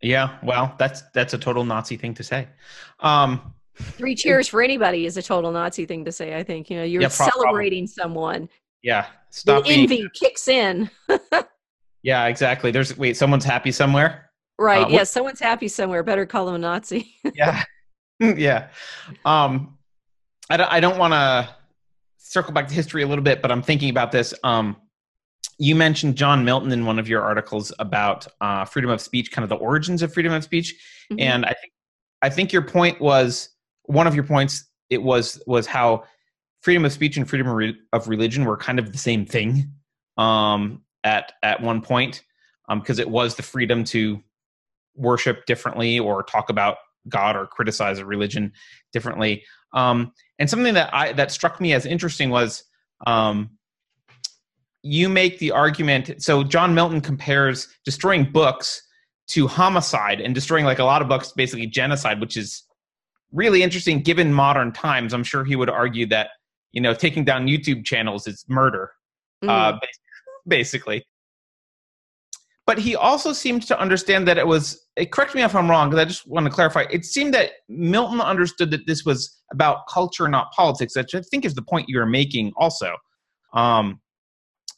Yeah, 0.02 0.38
well 0.44 0.76
that's 0.78 1.04
that's 1.14 1.34
a 1.34 1.38
total 1.38 1.64
Nazi 1.64 1.98
thing 1.98 2.14
to 2.16 2.24
say. 2.24 2.48
Um, 3.00 3.54
three 3.76 4.16
cheers 4.16 4.48
for 4.48 4.62
anybody 4.62 5.06
is 5.06 5.18
a 5.18 5.22
total 5.22 5.52
Nazi 5.52 5.86
thing 5.86 6.06
to 6.06 6.12
say. 6.12 6.36
I 6.36 6.44
think 6.44 6.70
you 6.70 6.78
know 6.78 6.84
you're 6.84 7.04
yeah, 7.04 7.08
celebrating 7.10 7.88
someone. 7.88 8.50
Yeah, 8.82 9.08
stop. 9.30 9.66
The 9.66 9.72
envy 9.72 10.08
kicks 10.14 10.48
in. 10.48 10.90
Yeah, 12.06 12.28
exactly. 12.28 12.70
There's 12.70 12.96
wait, 12.96 13.18
someone's 13.18 13.44
happy 13.44 13.72
somewhere. 13.72 14.30
Right. 14.60 14.86
Uh, 14.86 14.90
yes, 14.90 14.92
yeah, 14.92 15.04
someone's 15.06 15.40
happy 15.40 15.68
somewhere. 15.68 16.04
Better 16.04 16.28
call 16.28 16.46
them 16.46 16.54
a 16.54 16.60
Nazi. 16.60 17.16
yeah. 17.34 17.64
yeah. 18.20 18.68
Um, 19.26 19.80
I 20.48 20.58
don't, 20.58 20.72
I 20.72 20.80
don't 20.80 21.00
want 21.00 21.14
to 21.14 21.50
circle 22.20 22.54
back 22.54 22.68
to 22.68 22.76
history 22.76 23.02
a 23.02 23.08
little 23.08 23.24
bit, 23.24 23.42
but 23.42 23.52
I'm 23.52 23.64
thinking 23.64 23.90
about 23.90 24.12
this. 24.12 24.36
Um, 24.44 24.78
you 25.58 25.76
mentioned 25.76 26.16
John 26.16 26.46
Milton 26.46 26.72
in 26.72 26.86
one 26.86 27.00
of 27.00 27.10
your 27.10 27.24
articles 27.24 27.74
about 27.80 28.28
uh, 28.40 28.66
freedom 28.66 28.92
of 28.92 29.02
speech, 29.02 29.32
kind 29.32 29.42
of 29.42 29.50
the 29.50 29.56
origins 29.56 30.04
of 30.04 30.14
freedom 30.14 30.32
of 30.32 30.44
speech, 30.44 30.76
mm-hmm. 31.12 31.20
and 31.20 31.44
I 31.44 31.54
think 31.54 31.74
I 32.22 32.30
think 32.30 32.54
your 32.54 32.62
point 32.62 33.02
was 33.02 33.50
one 33.86 34.06
of 34.06 34.14
your 34.14 34.26
points. 34.26 34.70
It 34.92 35.02
was 35.02 35.42
was 35.48 35.66
how 35.66 36.04
freedom 36.62 36.86
of 36.86 36.94
speech 36.94 37.18
and 37.18 37.28
freedom 37.28 37.48
of, 37.48 37.56
re- 37.56 37.78
of 37.94 38.08
religion 38.08 38.46
were 38.46 38.58
kind 38.58 38.78
of 38.78 38.92
the 38.92 38.98
same 39.00 39.26
thing. 39.26 39.72
Um, 40.18 40.84
at 41.06 41.32
at 41.42 41.62
one 41.62 41.82
point 41.82 42.24
because 42.70 43.00
um, 43.00 43.02
it 43.02 43.10
was 43.10 43.36
the 43.36 43.44
freedom 43.44 43.84
to 43.86 44.22
worship 44.96 45.46
differently 45.46 46.00
or 46.00 46.24
talk 46.24 46.50
about 46.50 46.78
God 47.08 47.36
or 47.36 47.46
criticize 47.46 48.00
a 48.00 48.06
religion 48.06 48.52
differently. 48.92 49.44
Um, 49.74 50.12
and 50.40 50.50
something 50.50 50.74
that 50.74 50.94
I 50.94 51.14
that 51.14 51.32
struck 51.32 51.62
me 51.62 51.74
as 51.74 51.86
interesting 51.86 52.30
was 52.30 52.64
um, 53.06 53.52
you 54.82 55.10
make 55.10 55.40
the 55.40 55.52
argument. 55.52 56.22
So 56.22 56.44
John 56.44 56.74
Milton 56.74 57.02
compares 57.02 57.68
destroying 57.86 58.32
books 58.32 58.82
to 59.28 59.48
homicide 59.48 60.22
and 60.22 60.36
destroying 60.36 60.66
like 60.66 60.80
a 60.80 60.84
lot 60.84 61.02
of 61.02 61.08
books, 61.08 61.32
basically 61.32 61.68
genocide, 61.68 62.20
which 62.20 62.38
is 62.38 62.64
really 63.32 63.64
interesting 63.64 64.02
given 64.02 64.34
modern 64.34 64.72
times. 64.72 65.14
I'm 65.14 65.24
sure 65.24 65.44
he 65.44 65.56
would 65.56 65.70
argue 65.70 66.06
that 66.08 66.30
you 66.72 66.82
know 66.82 66.94
taking 66.94 67.24
down 67.24 67.48
YouTube 67.48 67.86
channels 67.86 68.28
is 68.28 68.46
murder, 68.48 68.92
uh, 69.44 69.74
mm. 69.74 69.76
uh, 69.76 69.80
basically. 70.48 71.04
but 72.68 72.80
he 72.80 72.96
also 72.96 73.32
seemed 73.32 73.62
to 73.68 73.80
understand 73.80 74.28
that 74.28 74.38
it 74.38 74.48
was 74.48 74.88
it, 74.96 75.12
correct 75.12 75.36
me 75.36 75.44
if 75.44 75.56
i'm 75.56 75.70
wrong 75.70 75.90
because 75.90 76.02
i 76.02 76.06
just 76.06 76.28
want 76.28 76.46
to 76.46 76.52
clarify 76.52 76.86
it 76.92 77.06
seemed 77.06 77.34
that 77.34 77.52
milton 77.70 78.20
understood 78.22 78.72
that 78.72 78.86
this 78.88 79.06
was 79.06 79.42
about 79.52 79.88
culture 79.88 80.28
not 80.28 80.52
politics 80.52 80.96
which 80.96 81.14
i 81.16 81.22
think 81.22 81.46
is 81.46 81.54
the 81.56 81.62
point 81.62 81.88
you're 81.90 82.06
making 82.06 82.52
also. 82.58 82.96
Um, 83.54 84.02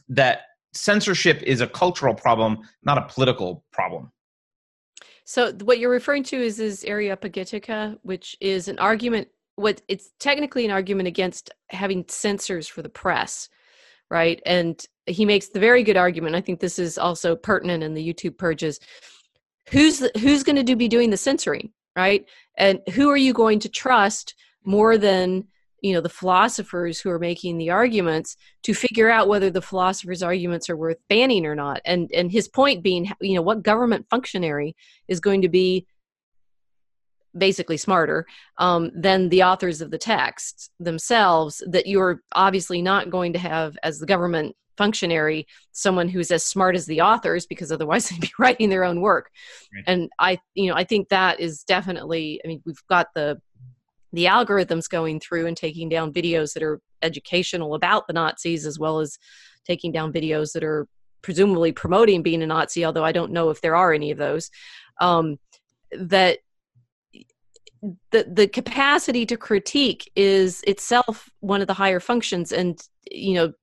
that 0.09 0.41
censorship 0.73 1.41
is 1.43 1.61
a 1.61 1.67
cultural 1.67 2.13
problem 2.13 2.59
not 2.83 2.97
a 2.97 3.01
political 3.01 3.65
problem. 3.71 4.11
So 5.25 5.51
what 5.63 5.79
you're 5.79 5.89
referring 5.91 6.23
to 6.25 6.37
is 6.37 6.59
is 6.59 6.83
areopagitica 6.83 7.97
which 8.03 8.37
is 8.39 8.67
an 8.67 8.79
argument 8.79 9.27
what 9.55 9.81
it's 9.87 10.11
technically 10.19 10.65
an 10.65 10.71
argument 10.71 11.07
against 11.07 11.49
having 11.71 12.05
censors 12.07 12.67
for 12.67 12.81
the 12.81 12.89
press 12.89 13.49
right? 14.09 14.41
And 14.45 14.83
he 15.05 15.25
makes 15.25 15.47
the 15.47 15.59
very 15.61 15.83
good 15.83 15.95
argument 15.95 16.35
i 16.35 16.41
think 16.41 16.59
this 16.59 16.77
is 16.77 16.97
also 16.97 17.33
pertinent 17.33 17.81
in 17.81 17.93
the 17.93 18.13
youtube 18.13 18.37
purges 18.37 18.77
who's 19.69 20.05
who's 20.19 20.43
going 20.43 20.57
to 20.57 20.63
do 20.63 20.75
be 20.75 20.89
doing 20.89 21.11
the 21.11 21.15
censoring 21.15 21.71
right? 21.97 22.25
And 22.57 22.79
who 22.93 23.09
are 23.09 23.17
you 23.17 23.33
going 23.33 23.59
to 23.59 23.69
trust 23.69 24.35
more 24.63 24.97
than 24.97 25.47
you 25.81 25.93
know 25.93 26.01
the 26.01 26.09
philosophers 26.09 26.99
who 26.99 27.09
are 27.09 27.19
making 27.19 27.57
the 27.57 27.71
arguments 27.71 28.37
to 28.63 28.73
figure 28.73 29.09
out 29.09 29.27
whether 29.27 29.49
the 29.49 29.61
philosophers 29.61 30.23
arguments 30.23 30.69
are 30.69 30.77
worth 30.77 30.97
banning 31.09 31.45
or 31.45 31.55
not? 31.55 31.81
And 31.83 32.09
and 32.13 32.31
his 32.31 32.47
point 32.47 32.83
being 32.83 33.11
you 33.19 33.35
know 33.35 33.41
what 33.41 33.63
government 33.63 34.05
functionary 34.09 34.75
is 35.07 35.19
going 35.19 35.41
to 35.41 35.49
be 35.49 35.87
basically 37.37 37.77
smarter 37.77 38.25
um, 38.57 38.91
than 38.95 39.29
the 39.29 39.43
authors 39.43 39.81
of 39.81 39.91
the 39.91 39.97
text 39.97 40.71
themselves 40.79 41.63
that 41.67 41.87
you're 41.87 42.21
obviously 42.33 42.81
not 42.81 43.09
going 43.09 43.33
to 43.33 43.39
have 43.39 43.77
as 43.83 43.99
the 43.99 44.05
government 44.05 44.55
functionary 44.77 45.47
someone 45.71 46.07
who's 46.07 46.31
as 46.31 46.45
smart 46.45 46.75
as 46.75 46.85
the 46.85 47.01
authors 47.01 47.45
because 47.47 47.71
otherwise 47.71 48.09
they'd 48.09 48.21
be 48.21 48.31
writing 48.39 48.69
their 48.69 48.83
own 48.83 49.01
work 49.01 49.31
right. 49.73 49.83
and 49.87 50.09
i 50.19 50.37
you 50.53 50.69
know 50.69 50.75
i 50.75 50.83
think 50.83 51.09
that 51.09 51.39
is 51.39 51.63
definitely 51.63 52.39
i 52.45 52.47
mean 52.47 52.61
we've 52.65 52.83
got 52.87 53.07
the 53.15 53.39
the 54.13 54.25
algorithms 54.25 54.89
going 54.89 55.19
through 55.19 55.47
and 55.47 55.57
taking 55.57 55.89
down 55.89 56.13
videos 56.13 56.53
that 56.53 56.63
are 56.63 56.79
educational 57.01 57.75
about 57.75 58.07
the 58.07 58.13
nazis 58.13 58.65
as 58.65 58.79
well 58.79 58.99
as 58.99 59.17
taking 59.65 59.91
down 59.91 60.13
videos 60.13 60.53
that 60.53 60.63
are 60.63 60.87
presumably 61.21 61.71
promoting 61.71 62.21
being 62.21 62.43
a 62.43 62.47
nazi 62.47 62.85
although 62.85 63.03
i 63.03 63.11
don't 63.11 63.31
know 63.31 63.49
if 63.49 63.59
there 63.61 63.75
are 63.75 63.91
any 63.91 64.11
of 64.11 64.17
those 64.17 64.49
um, 65.01 65.37
that 65.91 66.39
the 68.11 68.25
the 68.31 68.47
capacity 68.47 69.25
to 69.25 69.37
critique 69.37 70.11
is 70.15 70.61
itself 70.67 71.29
one 71.39 71.61
of 71.61 71.67
the 71.67 71.73
higher 71.73 71.99
functions. 71.99 72.51
And 72.51 72.79
you 73.11 73.35
know 73.35 73.53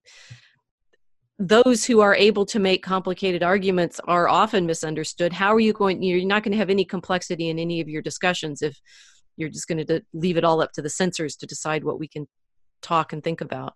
those 1.39 1.85
who 1.85 2.01
are 2.01 2.15
able 2.15 2.47
to 2.47 2.61
make 2.61 2.85
complicated 2.85 3.43
arguments 3.43 4.01
are 4.07 4.29
often 4.29 4.67
misunderstood. 4.67 5.33
How 5.33 5.55
are 5.55 5.61
you 5.61 5.73
going 5.73 6.03
you're 6.03 6.25
not 6.25 6.43
going 6.43 6.53
to 6.53 6.59
have 6.59 6.71
any 6.71 6.85
complexity 6.85 7.49
in 7.49 7.59
any 7.59 7.81
of 7.81 7.89
your 7.89 8.03
discussions 8.03 8.63
if 8.63 8.79
you're 9.37 9.49
just 9.49 9.67
going 9.67 9.85
to 9.85 10.03
leave 10.13 10.37
it 10.37 10.45
all 10.45 10.61
up 10.61 10.73
to 10.73 10.83
the 10.83 10.91
censors 10.91 11.37
to 11.37 11.47
decide 11.47 11.83
what 11.83 11.99
we 11.99 12.07
can 12.07 12.29
talk 12.83 13.13
and 13.13 13.25
think 13.25 13.41
about. 13.41 13.75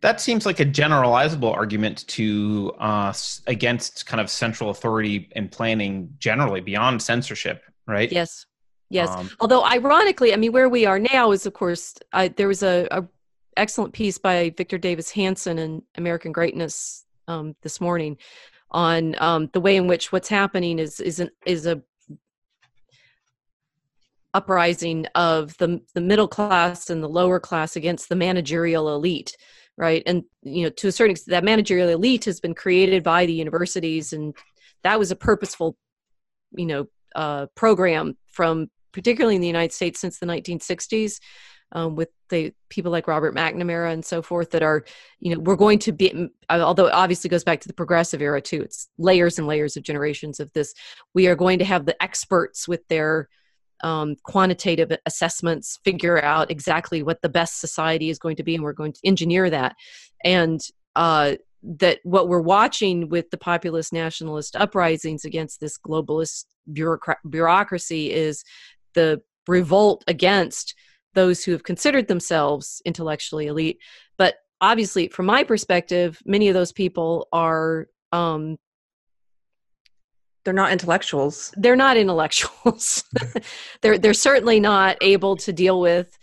That 0.00 0.20
seems 0.20 0.44
like 0.44 0.60
a 0.60 0.64
generalizable 0.64 1.52
argument 1.52 2.06
to 2.08 2.72
uh, 2.78 3.12
against 3.46 4.06
kind 4.06 4.20
of 4.20 4.28
central 4.28 4.70
authority 4.70 5.28
and 5.32 5.50
planning 5.50 6.14
generally 6.18 6.60
beyond 6.60 7.02
censorship 7.02 7.62
right? 7.86 8.10
Yes 8.12 8.46
Yes. 8.92 9.08
Um, 9.08 9.30
Although 9.40 9.64
ironically, 9.64 10.34
I 10.34 10.36
mean, 10.36 10.52
where 10.52 10.68
we 10.68 10.84
are 10.84 10.98
now 10.98 11.32
is, 11.32 11.46
of 11.46 11.54
course, 11.54 11.94
I, 12.12 12.28
there 12.28 12.48
was 12.48 12.62
a, 12.62 12.86
a, 12.90 13.04
excellent 13.56 13.92
piece 13.92 14.18
by 14.18 14.50
Victor 14.56 14.78
Davis 14.78 15.10
Hanson 15.10 15.58
in 15.58 15.82
American 15.96 16.32
Greatness 16.32 17.04
um, 17.28 17.54
this 17.62 17.80
morning 17.80 18.16
on 18.70 19.14
um, 19.18 19.50
the 19.52 19.60
way 19.60 19.76
in 19.76 19.86
which 19.86 20.12
what's 20.12 20.28
happening 20.28 20.78
is 20.78 21.00
is 21.00 21.20
an, 21.20 21.30
is 21.44 21.66
a 21.66 21.82
uprising 24.34 25.06
of 25.14 25.56
the 25.58 25.80
the 25.94 26.00
middle 26.00 26.28
class 26.28 26.88
and 26.88 27.02
the 27.02 27.08
lower 27.08 27.38
class 27.38 27.76
against 27.76 28.08
the 28.08 28.16
managerial 28.16 28.94
elite 28.94 29.36
right 29.76 30.02
and 30.06 30.24
you 30.42 30.62
know 30.62 30.70
to 30.70 30.88
a 30.88 30.92
certain 30.92 31.10
extent 31.10 31.32
that 31.32 31.44
managerial 31.44 31.90
elite 31.90 32.24
has 32.24 32.40
been 32.40 32.54
created 32.54 33.02
by 33.02 33.26
the 33.26 33.34
universities 33.34 34.14
and 34.14 34.34
that 34.82 34.98
was 34.98 35.10
a 35.10 35.16
purposeful 35.16 35.76
you 36.52 36.64
know 36.64 36.86
uh, 37.14 37.44
program 37.54 38.16
from 38.28 38.70
particularly 38.92 39.36
in 39.36 39.40
the 39.40 39.46
United 39.46 39.72
States 39.72 40.00
since 40.00 40.18
the 40.18 40.26
1960s. 40.26 41.20
Um, 41.74 41.96
with 41.96 42.10
the 42.28 42.52
people 42.68 42.92
like 42.92 43.08
Robert 43.08 43.34
McNamara 43.34 43.94
and 43.94 44.04
so 44.04 44.20
forth 44.20 44.50
that 44.50 44.62
are, 44.62 44.84
you 45.20 45.34
know, 45.34 45.40
we're 45.40 45.56
going 45.56 45.78
to 45.78 45.92
be, 45.92 46.28
although 46.50 46.88
it 46.88 46.92
obviously 46.92 47.30
goes 47.30 47.44
back 47.44 47.62
to 47.62 47.68
the 47.68 47.72
progressive 47.72 48.20
era 48.20 48.42
too, 48.42 48.60
it's 48.60 48.90
layers 48.98 49.38
and 49.38 49.48
layers 49.48 49.74
of 49.74 49.82
generations 49.82 50.38
of 50.38 50.52
this. 50.52 50.74
We 51.14 51.28
are 51.28 51.34
going 51.34 51.58
to 51.60 51.64
have 51.64 51.86
the 51.86 52.00
experts 52.02 52.68
with 52.68 52.86
their 52.88 53.30
um, 53.82 54.16
quantitative 54.22 54.96
assessments 55.06 55.78
figure 55.84 56.22
out 56.22 56.50
exactly 56.50 57.02
what 57.02 57.20
the 57.22 57.28
best 57.28 57.60
society 57.60 58.10
is 58.10 58.18
going 58.18 58.36
to 58.36 58.42
be, 58.42 58.54
and 58.54 58.62
we're 58.62 58.72
going 58.72 58.92
to 58.92 59.00
engineer 59.04 59.50
that. 59.50 59.74
And 60.24 60.60
uh, 60.94 61.36
that 61.62 62.00
what 62.02 62.28
we're 62.28 62.40
watching 62.40 63.08
with 63.08 63.30
the 63.30 63.38
populist 63.38 63.92
nationalist 63.92 64.56
uprisings 64.56 65.24
against 65.24 65.60
this 65.60 65.78
globalist 65.78 66.46
bureaucra- 66.72 67.16
bureaucracy 67.28 68.12
is 68.12 68.44
the 68.94 69.22
revolt 69.48 70.04
against 70.06 70.74
those 71.14 71.44
who 71.44 71.52
have 71.52 71.62
considered 71.62 72.08
themselves 72.08 72.80
intellectually 72.84 73.46
elite. 73.46 73.78
But 74.16 74.36
obviously, 74.60 75.08
from 75.08 75.26
my 75.26 75.44
perspective, 75.44 76.20
many 76.24 76.48
of 76.48 76.54
those 76.54 76.72
people 76.72 77.28
are 77.32 77.88
um, 78.12 78.56
they're 80.44 80.54
not 80.54 80.72
intellectuals. 80.72 81.52
They're 81.56 81.76
not 81.76 81.96
intellectuals. 81.96 83.04
they're 83.80 83.98
they're 83.98 84.14
certainly 84.14 84.60
not 84.60 84.96
able 85.00 85.36
to 85.36 85.52
deal 85.52 85.80
with, 85.80 86.16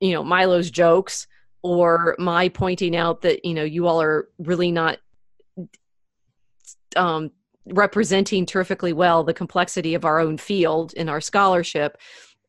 you 0.00 0.12
know, 0.12 0.24
Milo's 0.24 0.70
jokes 0.70 1.26
or 1.62 2.14
my 2.18 2.48
pointing 2.48 2.96
out 2.96 3.22
that 3.22 3.44
you 3.44 3.54
know 3.54 3.64
you 3.64 3.86
all 3.86 4.00
are 4.00 4.28
really 4.38 4.70
not 4.70 4.98
um, 6.96 7.30
representing 7.66 8.46
terrifically 8.46 8.92
well 8.92 9.24
the 9.24 9.34
complexity 9.34 9.94
of 9.94 10.04
our 10.04 10.20
own 10.20 10.38
field 10.38 10.92
in 10.94 11.08
our 11.08 11.20
scholarship. 11.20 11.98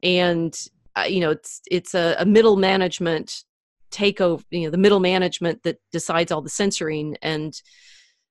And 0.03 0.57
uh, 0.95 1.03
you 1.03 1.19
know 1.19 1.31
it's 1.31 1.61
it's 1.69 1.93
a, 1.93 2.15
a 2.19 2.25
middle 2.25 2.55
management 2.55 3.43
takeover 3.91 4.43
you 4.49 4.63
know 4.63 4.69
the 4.69 4.77
middle 4.77 4.99
management 4.99 5.63
that 5.63 5.77
decides 5.91 6.31
all 6.31 6.41
the 6.41 6.49
censoring. 6.49 7.17
And 7.21 7.59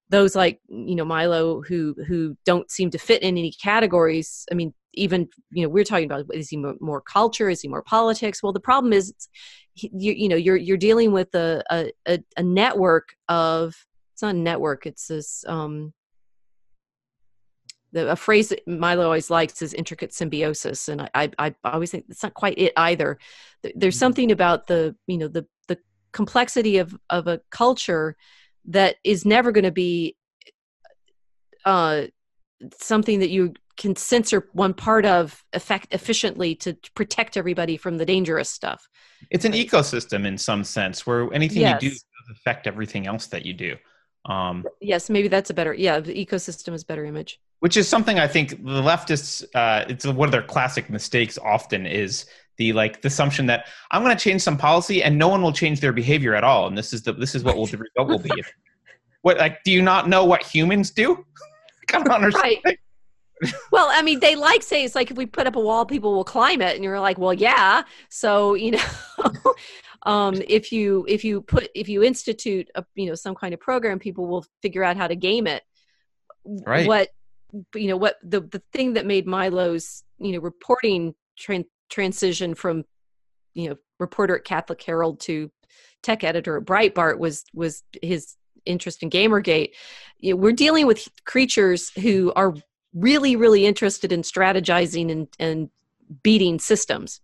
those 0.09 0.37
like 0.37 0.61
you 0.69 0.95
know 0.95 1.05
Milo 1.05 1.63
who 1.63 1.95
who 2.07 2.37
don't 2.45 2.71
seem 2.71 2.91
to 2.91 2.99
fit 2.99 3.23
in 3.23 3.37
any 3.37 3.51
categories 3.51 4.47
i 4.53 4.55
mean 4.55 4.73
even 4.97 5.29
you 5.51 5.63
know 5.63 5.69
we're 5.69 5.85
talking 5.85 6.07
about 6.07 6.27
is 6.33 6.49
he 6.49 6.57
more 6.57 7.01
culture? 7.01 7.49
Is 7.49 7.61
he 7.61 7.69
more 7.69 7.83
politics? 7.83 8.43
Well 8.43 8.53
the 8.53 8.61
problem 8.61 8.93
is 8.93 9.15
you, 9.75 10.13
you 10.13 10.29
know 10.29 10.37
you're 10.37 10.57
you're 10.57 10.77
dealing 10.77 11.13
with 11.13 11.35
a, 11.35 11.63
a 11.71 12.19
a 12.37 12.43
network 12.43 13.11
of 13.29 13.77
it's 14.15 14.23
not 14.23 14.35
a 14.35 14.39
network 14.39 14.87
it's 14.87 15.09
this 15.09 15.45
um 15.47 15.93
the, 17.97 18.11
a 18.11 18.17
phrase 18.17 18.51
that 18.51 18.69
Milo 18.69 19.05
always 19.05 19.31
likes 19.31 19.63
is 19.63 19.73
intricate 19.73 20.13
symbiosis, 20.13 20.89
and 20.89 21.01
I, 21.01 21.09
I, 21.15 21.55
I 21.65 21.71
always 21.71 21.91
think 21.91 22.05
it's 22.11 22.23
not 22.23 22.35
quite 22.35 22.59
it 22.59 22.75
either. 22.77 23.19
There's 23.75 23.95
mm-hmm. 23.95 23.99
something 23.99 24.33
about 24.33 24.67
the 24.67 24.95
you 25.07 25.17
know 25.17 25.29
the 25.29 25.47
the 25.67 25.79
complexity 26.13 26.77
of 26.77 26.95
of 27.09 27.27
a 27.27 27.41
culture 27.51 28.17
that 28.67 28.97
is 29.03 29.25
never 29.25 29.51
going 29.51 29.65
to 29.65 29.73
be 29.73 30.17
uh, 31.65 32.03
something 32.79 33.21
that 33.21 33.31
you 33.31 33.55
can 33.79 33.97
censor 33.97 34.49
one 34.53 34.75
part 34.75 35.07
of 35.07 35.43
effect 35.53 35.95
efficiently 35.95 36.55
to, 36.55 36.77
protect 36.95 37.37
everybody 37.37 37.77
from 37.77 37.99
the 37.99 38.07
dangerous 38.07 38.49
stuff. 38.49 38.89
It's 39.31 39.45
an 39.45 39.53
ecosystem 39.53 40.27
in 40.27 40.39
some 40.39 40.65
sense 40.65 41.07
where 41.07 41.33
anything 41.33 41.63
yes. 41.63 41.83
you 41.83 41.91
do 41.91 41.97
affect 42.33 42.67
everything 42.67 43.07
else 43.07 43.27
that 43.29 43.45
you 43.45 43.53
do. 43.55 43.77
Um, 44.27 44.65
yes, 44.81 45.09
maybe 45.09 45.29
that's 45.29 45.51
a 45.51 45.55
better. 45.55 45.73
Yeah, 45.73 46.01
the 46.01 46.13
ecosystem 46.13 46.75
is 46.75 46.85
better 46.85 47.05
image. 47.05 47.41
Which 47.61 47.77
is 47.77 47.89
something 47.89 48.19
I 48.19 48.27
think 48.27 48.51
the 48.51 48.83
leftists. 48.83 49.45
Uh, 49.55 49.85
it's 49.89 50.05
one 50.05 50.29
of 50.29 50.33
their 50.33 50.43
classic 50.43 50.91
mistakes. 50.91 51.39
Often 51.39 51.87
is 51.87 52.27
the 52.59 52.73
like 52.73 53.03
the 53.03 53.09
assumption 53.09 53.47
that 53.47 53.67
I'm 53.91 54.03
going 54.03 54.17
to 54.17 54.23
change 54.23 54.43
some 54.43 54.57
policy 54.57 55.03
and 55.03 55.19
no 55.19 55.29
one 55.29 55.43
will 55.43 55.53
change 55.53 55.81
their 55.81 55.93
behavior 55.93 56.35
at 56.35 56.45
all, 56.45 56.67
and 56.67 56.77
this 56.77 56.93
is 56.93 57.03
the 57.03 57.13
this 57.13 57.35
is 57.35 57.45
what 57.45 57.57
will 57.57 57.67
the 57.67 57.79
result 57.79 58.09
will 58.09 58.19
be. 58.19 58.31
what 59.23 59.39
like 59.39 59.63
do 59.65 59.71
you 59.71 59.83
not 59.83 60.09
know 60.09 60.25
what 60.25 60.43
humans 60.43 60.91
do? 60.91 61.25
I 61.93 62.03
don't 62.03 62.11
understand. 62.11 62.57
Right. 62.65 62.79
well, 63.71 63.89
I 63.91 64.03
mean, 64.03 64.21
they 64.21 64.35
like 64.35 64.63
say 64.63 64.83
it's 64.83 64.95
like 64.95 65.11
if 65.11 65.17
we 65.17 65.27
put 65.27 65.47
up 65.47 65.57
a 65.57 65.61
wall, 65.61 65.85
people 65.85 66.15
will 66.15 66.25
climb 66.25 66.61
it, 66.63 66.75
and 66.75 66.83
you're 66.83 67.01
like, 67.01 67.19
well, 67.19 67.35
yeah. 67.35 67.83
So 68.09 68.55
you 68.55 68.73
know, 68.73 68.85
um, 70.07 70.35
if 70.49 70.73
you 70.73 71.05
if 71.09 71.25
you 71.25 71.43
put 71.43 71.69
if 71.75 71.89
you 71.89 72.03
institute 72.03 72.71
a 72.75 72.85
you 72.95 73.07
know 73.07 73.15
some 73.15 73.35
kind 73.35 73.53
of 73.53 73.61
program 73.61 73.99
people 73.99 74.27
will 74.27 74.45
figure 74.63 74.83
out 74.83 74.97
how 74.97 75.07
to 75.07 75.17
game 75.17 75.47
it. 75.47 75.63
Right. 76.45 76.87
What 76.87 77.09
you 77.75 77.89
know 77.89 77.97
what 77.97 78.17
the 78.23 78.41
the 78.41 78.63
thing 78.73 78.95
that 78.95 79.07
made 79.07 79.27
milo's 79.27 80.05
you 80.19 80.33
know 80.33 80.39
reporting 80.39 81.15
tra- 81.39 81.65
transition 81.91 82.55
from 82.55 82.85
you 83.55 83.69
know 83.69 83.77
reporter 83.99 84.37
at 84.37 84.45
catholic 84.45 84.83
herald 84.83 85.21
to 85.21 85.51
tech 86.03 86.23
editor 86.25 86.59
at 86.59 86.65
breitbart 86.65 87.19
was 87.19 87.45
was 87.55 87.83
his 88.03 88.37
interest 88.67 89.03
in 89.03 89.11
gamergate. 89.11 89.71
You 90.19 90.33
know, 90.33 90.37
we're 90.37 90.53
dealing 90.53 90.87
with 90.87 91.09
creatures 91.25 91.91
who 91.91 92.33
are 92.37 92.55
really 92.95 93.37
really 93.37 93.67
interested 93.67 94.13
in 94.13 94.23
strategizing 94.23 95.11
and, 95.11 95.29
and 95.39 95.71
beating 96.23 96.59
systems. 96.59 97.21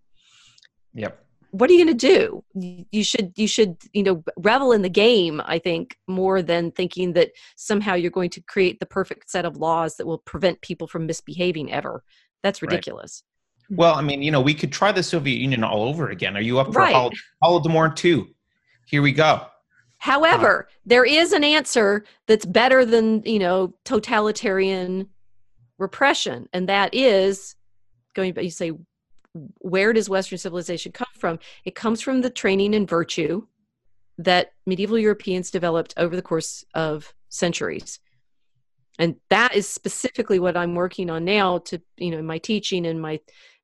Yep. 0.95 1.19
What 1.53 1.69
are 1.71 1.75
you 1.75 1.85
going 1.85 1.97
to 1.97 2.07
do 2.09 2.43
you 2.91 3.05
should 3.05 3.33
you 3.37 3.47
should 3.47 3.77
you 3.93 4.03
know 4.03 4.25
revel 4.39 4.73
in 4.73 4.83
the 4.83 4.89
game 4.89 5.41
i 5.45 5.59
think 5.59 5.97
more 6.09 6.43
than 6.43 6.71
thinking 6.73 7.13
that 7.13 7.31
somehow 7.57 7.95
you're 7.95 8.11
going 8.11 8.31
to 8.31 8.41
create 8.43 8.81
the 8.81 8.87
perfect 8.87 9.31
set 9.31 9.45
of 9.45 9.57
laws 9.59 9.97
that 9.97 10.07
will 10.07 10.19
prevent 10.19 10.61
people 10.63 10.87
from 10.89 11.07
misbehaving 11.07 11.71
ever 11.73 12.03
that's 12.43 12.61
Right. 12.63 12.71
ridiculous 12.73 13.23
Well, 13.71 13.95
I 13.95 14.03
mean, 14.03 14.21
you 14.23 14.31
know, 14.31 14.41
we 14.43 14.53
could 14.55 14.73
try 14.73 14.93
the 14.93 15.03
Soviet 15.03 15.39
Union 15.41 15.63
all 15.65 15.85
over 15.89 16.11
again. 16.11 16.37
Are 16.37 16.43
you 16.43 16.59
up 16.59 16.73
for 16.75 16.81
Right. 16.81 16.95
Hol- 16.95 17.13
Holodomor 17.43 17.95
2? 17.95 18.27
Here 18.87 19.01
we 19.01 19.13
go. 19.13 19.47
however 19.99 20.69
there 20.85 21.05
is 21.05 21.33
an 21.33 21.45
answer 21.45 22.05
that's 22.27 22.45
better 22.45 22.85
than 22.85 23.23
you 23.25 23.39
know 23.39 23.73
totalitarian 23.85 25.09
repression 25.79 26.49
and 26.53 26.69
that 26.69 26.93
is 26.95 27.55
going 28.15 28.33
back 28.35 28.45
you 28.45 28.51
say 28.51 28.73
where 29.35 29.93
does 29.93 30.09
western 30.09 30.39
civilization 30.39 30.93
come 30.93 31.09
from? 31.19 31.39
It 31.65 31.75
comes 31.75 32.01
from 32.01 32.21
the 32.21 32.31
training 32.31 32.75
in 32.75 32.87
virtue 32.87 33.47
that 34.19 34.53
medieval 34.67 34.99
europeans 34.99 35.51
developed 35.51 35.95
over 35.97 36.15
the 36.15 36.23
course 36.23 36.65
of 36.75 37.15
centuries. 37.29 37.99
And 38.99 39.17
that 39.31 39.57
is 39.57 39.67
specifically 39.67 40.39
what 40.39 40.57
i'm 40.57 40.75
working 40.75 41.09
on 41.09 41.25
now 41.25 41.59
to 41.59 41.81
you 41.97 42.11
know 42.11 42.19
in 42.19 42.27
my 42.27 42.39
teaching 42.39 42.87
and 42.87 43.01
my 43.01 43.19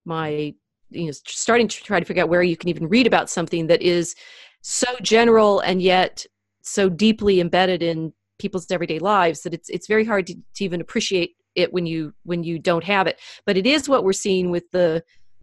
my 0.07 0.55
you 0.89 1.07
know 1.07 1.13
starting 1.13 1.69
to 1.69 1.83
try 1.83 2.01
to 2.01 2.07
figure 2.07 2.23
out 2.23 2.31
where 2.31 2.43
you 2.43 2.57
can 2.57 2.71
even 2.71 2.89
read 2.89 3.07
about 3.07 3.29
something 3.29 3.67
that 3.67 3.83
is 3.83 4.15
so 4.63 4.89
general 5.03 5.61
and 5.61 5.83
yet 5.83 6.25
so 6.63 6.89
deeply 6.89 7.41
embedded 7.41 7.83
in 7.83 8.13
people's 8.39 8.71
everyday 8.71 8.99
lives 8.99 9.43
that 9.43 9.53
it's 9.53 9.69
it's 9.69 9.87
very 9.87 10.05
hard 10.05 10.27
to, 10.27 10.35
to 10.55 10.65
even 10.65 10.81
appreciate 10.81 11.37
it 11.55 11.73
when 11.73 11.87
you 11.87 12.15
when 12.25 12.45
you 12.45 12.59
don't 12.59 12.85
have 12.85 13.07
it. 13.07 13.19
But 13.45 13.57
it 13.57 13.67
is 13.67 13.89
what 13.89 14.05
we're 14.05 14.13
seeing 14.13 14.51
with 14.51 14.71
the 14.71 15.03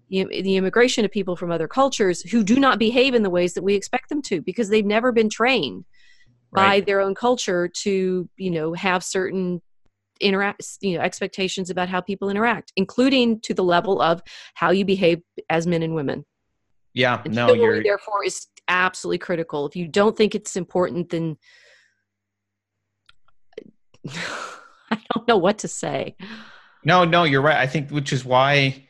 the 0.10 0.56
immigration 0.56 1.04
of 1.04 1.12
people 1.12 1.36
from 1.36 1.52
other 1.52 1.68
cultures 1.68 2.22
who 2.22 2.44
do 2.44 2.60
not 2.60 2.80
behave 2.80 3.14
in 3.14 3.24
the 3.24 3.30
ways 3.30 3.54
that 3.54 3.64
we 3.64 3.74
expect 3.74 4.10
them 4.10 4.22
to 4.22 4.42
because 4.42 4.70
they've 4.70 4.86
never 4.86 5.12
been 5.12 5.30
trained 5.30 5.86
by 6.52 6.80
their 6.80 7.02
own 7.02 7.14
culture 7.14 7.68
to 7.68 8.30
you 8.38 8.52
know 8.52 8.74
have 8.74 9.04
certain 9.04 9.62
interact 10.22 10.64
you 10.80 10.98
know 10.98 11.04
expectations 11.04 11.70
about 11.70 11.90
how 11.90 12.00
people 12.00 12.30
interact 12.30 12.72
including 12.78 13.40
to 13.42 13.54
the 13.54 13.64
level 13.64 14.02
of 14.02 14.22
how 14.54 14.72
you 14.72 14.86
behave 14.86 15.22
as 15.50 15.68
men 15.68 15.84
and 15.84 15.96
women. 15.96 16.26
Yeah, 16.94 17.22
and 17.26 17.36
no, 17.36 17.54
you're 17.54 17.84
therefore 17.84 18.24
is 18.24 18.48
absolutely 18.70 19.18
critical. 19.18 19.68
If 19.68 19.76
you 19.76 19.88
don't 19.88 20.16
think 20.16 20.34
it's 20.34 20.56
important 20.56 21.10
then 21.10 21.38
i 24.92 24.98
don't 25.14 25.28
know 25.28 25.38
what 25.38 25.58
to 25.60 25.68
say. 25.68 26.16
No, 26.86 27.04
no, 27.04 27.24
you're 27.24 27.42
right. 27.42 27.58
I 27.58 27.66
think, 27.66 27.90
which 27.90 28.14
is 28.14 28.24
why, 28.24 28.85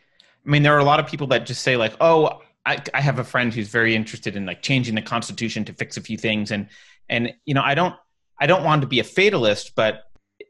I 0.46 0.50
mean, 0.50 0.64
there 0.64 0.76
are 0.76 0.80
a 0.80 0.84
lot 0.84 1.00
of 1.00 1.08
people 1.08 1.28
that 1.28 1.46
just 1.46 1.62
say 1.64 1.76
like, 1.78 1.96
"Oh, 2.00 2.42
I, 2.66 2.78
I 2.94 3.02
have 3.02 3.20
a 3.20 3.24
friend 3.24 3.54
who's 3.54 3.70
very 3.70 3.96
interested 3.96 4.36
in 4.36 4.46
like 4.46 4.62
changing 4.62 4.96
the 4.96 5.02
Constitution 5.02 5.66
to 5.66 5.74
fix 5.74 5.98
a 5.98 6.02
few 6.02 6.18
things," 6.18 6.52
and 6.52 6.68
and 7.10 7.34
you 7.46 7.54
know, 7.54 7.62
I 7.64 7.76
don't, 7.76 7.96
I 8.40 8.48
don't 8.48 8.64
want 8.64 8.82
to 8.82 8.88
be 8.88 9.00
a 9.00 9.04
fatalist, 9.04 9.74
but 9.76 10.04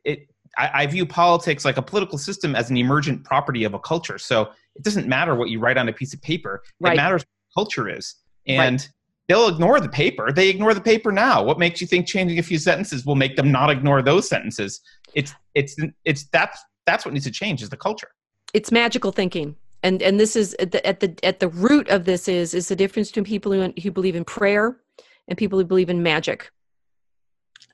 it, 0.04 0.28
I, 0.58 0.84
I 0.84 0.88
view 0.88 1.06
politics 1.06 1.66
like 1.66 1.78
a 1.78 1.82
political 1.82 2.18
system 2.18 2.56
as 2.56 2.70
an 2.70 2.78
emergent 2.78 3.24
property 3.24 3.64
of 3.64 3.74
a 3.74 3.80
culture. 3.80 4.18
So 4.18 4.50
it 4.76 4.84
doesn't 4.84 5.08
matter 5.08 5.36
what 5.36 5.50
you 5.50 5.60
write 5.60 5.78
on 5.78 5.88
a 5.90 5.94
piece 5.94 6.14
of 6.14 6.22
paper; 6.22 6.62
Right. 6.80 6.94
it 6.94 6.98
matters 6.98 7.22
what 7.54 7.64
culture 7.64 7.90
is, 7.90 8.16
and. 8.48 8.88
They'll 9.28 9.48
ignore 9.48 9.80
the 9.80 9.90
paper. 9.90 10.32
They 10.32 10.50
ignore 10.50 10.76
the 10.76 10.82
paper 10.82 11.12
now. 11.12 11.44
What 11.44 11.58
makes 11.58 11.82
you 11.82 11.88
think 11.88 12.06
changing 12.06 12.38
a 12.38 12.44
few 12.44 12.60
sentences 12.60 13.08
will 13.08 13.16
make 13.16 13.36
them 13.36 13.52
not 13.52 13.72
ignore 13.72 14.04
those 14.04 14.30
sentences? 14.30 14.82
It's 15.16 15.34
it's 15.56 15.76
it's 16.04 16.26
that's 16.32 16.60
that's 16.86 17.06
what 17.06 17.14
needs 17.16 17.26
to 17.26 17.32
change 17.32 17.64
is 17.64 17.70
the 17.70 17.76
culture. 17.78 18.10
it's 18.54 18.72
magical 18.72 19.12
thinking 19.12 19.56
and 19.86 20.02
and 20.02 20.20
this 20.20 20.36
is 20.36 20.56
at 20.56 20.72
the 20.72 20.86
at 20.86 21.00
the 21.00 21.16
at 21.24 21.40
the 21.40 21.48
root 21.48 21.88
of 21.90 22.06
this 22.06 22.28
is 22.28 22.54
is 22.54 22.68
the 22.68 22.76
difference 22.76 23.10
between 23.10 23.26
people 23.26 23.52
who, 23.52 23.72
who 23.82 23.92
believe 23.92 24.16
in 24.16 24.26
prayer 24.26 24.78
and 25.28 25.38
people 25.38 25.60
who 25.60 25.66
believe 25.66 25.90
in 25.90 26.02
magic. 26.02 26.52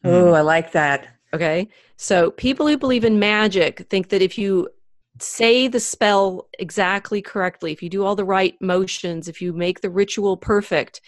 Oh, 0.03 0.33
I 0.33 0.41
like 0.41 0.71
that. 0.73 1.07
okay? 1.33 1.69
So 1.95 2.31
people 2.31 2.67
who 2.67 2.77
believe 2.77 3.05
in 3.05 3.19
magic 3.19 3.87
think 3.89 4.09
that 4.09 4.21
if 4.21 4.37
you 4.37 4.67
say 5.19 5.67
the 5.67 5.79
spell 5.79 6.49
exactly 6.59 7.21
correctly 7.21 7.71
if 7.71 7.83
you 7.83 7.89
do 7.89 8.03
all 8.03 8.15
the 8.15 8.25
right 8.25 8.55
motions 8.61 9.27
if 9.27 9.41
you 9.41 9.53
make 9.53 9.81
the 9.81 9.89
ritual 9.89 10.37
perfect 10.37 11.01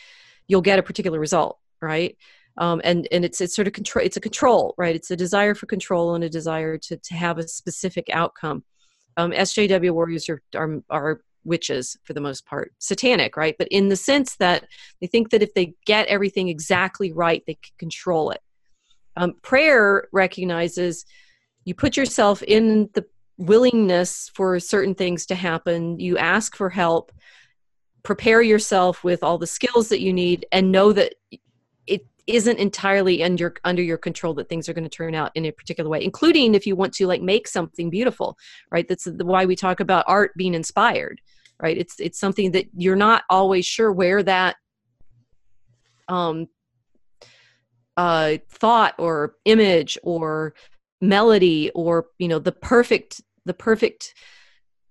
you'll 0.48 0.62
get 0.62 0.78
a 0.78 0.84
particular 0.84 1.20
result 1.20 1.58
right? 1.82 2.16
Um, 2.58 2.82
and 2.84 3.08
and 3.12 3.26
it's 3.26 3.42
it's 3.42 3.56
sort 3.56 3.68
of 3.68 3.74
control 3.74 4.06
it's 4.06 4.18
a 4.18 4.22
control 4.22 4.76
right? 4.78 4.96
It's 4.96 5.12
a 5.12 5.16
desire 5.16 5.56
for 5.56 5.66
control 5.66 6.16
and 6.16 6.24
a 6.24 6.30
desire 6.30 6.78
to 6.78 6.98
to 6.98 7.14
have 7.14 7.38
a 7.40 7.48
specific 7.48 8.08
outcome 8.12 8.64
um, 9.18 9.32
sjw 9.32 9.92
warriors 9.92 10.30
are, 10.30 10.42
are 10.56 10.82
are 10.90 11.22
witches 11.46 11.98
for 12.04 12.14
the 12.14 12.22
most 12.22 12.46
part 12.46 12.74
satanic 12.80 13.36
right? 13.36 13.56
But 13.58 13.68
in 13.70 13.90
the 13.90 13.96
sense 13.96 14.38
that 14.38 14.66
they 15.02 15.08
think 15.08 15.30
that 15.32 15.44
if 15.44 15.54
they 15.54 15.74
get 15.86 16.08
everything 16.08 16.48
exactly 16.48 17.12
right 17.12 17.44
they 17.46 17.56
can 17.56 17.74
control 17.78 18.32
it. 18.32 18.42
Um, 19.16 19.34
prayer 19.42 20.08
recognizes 20.12 21.06
you 21.66 21.76
put 21.76 21.98
yourself 21.98 22.42
in 22.44 22.90
the 22.94 23.06
willingness 23.38 24.30
for 24.34 24.60
certain 24.60 24.96
things 24.96 25.26
to 25.28 25.36
happen. 25.36 26.00
You 26.00 26.18
ask 26.18 26.56
for 26.56 26.70
help 26.70 27.12
prepare 28.04 28.42
yourself 28.42 29.04
with 29.04 29.24
all 29.24 29.38
the 29.38 29.48
skills 29.48 29.90
that 29.90 30.02
you 30.02 30.14
need 30.14 30.46
and 30.52 30.72
know 30.72 30.92
that 30.92 31.16
isn't 32.28 32.58
entirely 32.58 33.24
under 33.24 33.54
under 33.64 33.82
your 33.82 33.98
control 33.98 34.34
that 34.34 34.48
things 34.50 34.70
are 34.70 34.74
going 34.74 34.84
to 34.84 34.90
turn 34.90 35.14
out 35.14 35.32
in 35.36 35.46
a 35.46 35.52
particular 35.52 35.90
way 35.90 36.04
including 36.04 36.56
if 36.56 36.66
you 36.66 36.76
want 36.76 36.94
to 36.94 37.06
like 37.06 37.22
make 37.22 37.48
something 37.48 37.90
beautiful 37.90 38.38
right? 38.72 38.88
That's 38.88 39.06
why 39.06 39.46
we 39.46 39.56
talk 39.56 39.80
about 39.80 40.06
art 40.08 40.32
being 40.38 40.54
inspired 40.54 41.22
right? 41.60 41.78
It's 41.78 42.00
it's 42.00 42.20
something 42.20 42.52
that 42.52 42.66
you're 42.76 42.96
not 42.96 43.24
always 43.30 43.66
sure 43.66 43.92
where 43.92 44.22
that 44.24 44.56
um 46.10 46.48
uh 47.96 48.38
thought 48.50 48.96
or 48.98 49.36
image 49.46 49.98
or 50.04 50.54
melody 51.00 51.70
or 51.76 52.08
you 52.18 52.28
know 52.28 52.40
the 52.40 52.52
perfect 52.52 53.22
the 53.46 53.54
perfect 53.54 54.14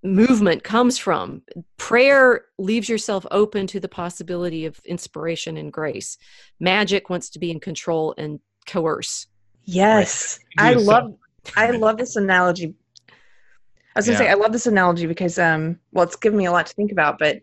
movement 0.02 0.64
comes 0.64 0.98
from. 0.98 1.42
Prayer 1.76 2.42
leaves 2.58 2.88
yourself 2.88 3.26
open 3.30 3.66
to 3.68 3.80
the 3.80 3.88
possibility 3.88 4.66
of 4.66 4.78
inspiration 4.84 5.56
and 5.56 5.72
grace. 5.72 6.18
Magic 6.60 7.08
wants 7.08 7.30
to 7.30 7.38
be 7.38 7.50
in 7.50 7.60
control 7.60 8.14
and 8.18 8.40
coerce. 8.66 9.26
Yes, 9.64 10.40
Right. 10.58 10.76
I 10.76 10.80
love 10.80 11.14
I 11.56 11.70
love 11.70 11.96
this 11.96 12.16
analogy. 12.16 12.74
I 13.10 13.98
was 13.98 14.06
gonna 14.06 14.18
say 14.18 14.28
I 14.28 14.34
love 14.34 14.52
this 14.52 14.66
analogy 14.66 15.06
because 15.06 15.38
um 15.38 15.78
well 15.92 16.04
it's 16.04 16.16
given 16.16 16.38
me 16.38 16.46
a 16.46 16.52
lot 16.52 16.66
to 16.66 16.74
think 16.74 16.92
about, 16.92 17.18
but 17.18 17.42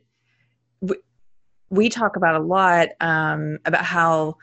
we, 0.81 0.95
we 1.69 1.89
talk 1.89 2.15
about 2.15 2.35
a 2.35 2.43
lot 2.43 2.89
um 2.99 3.59
about 3.65 3.85
how 3.85 4.35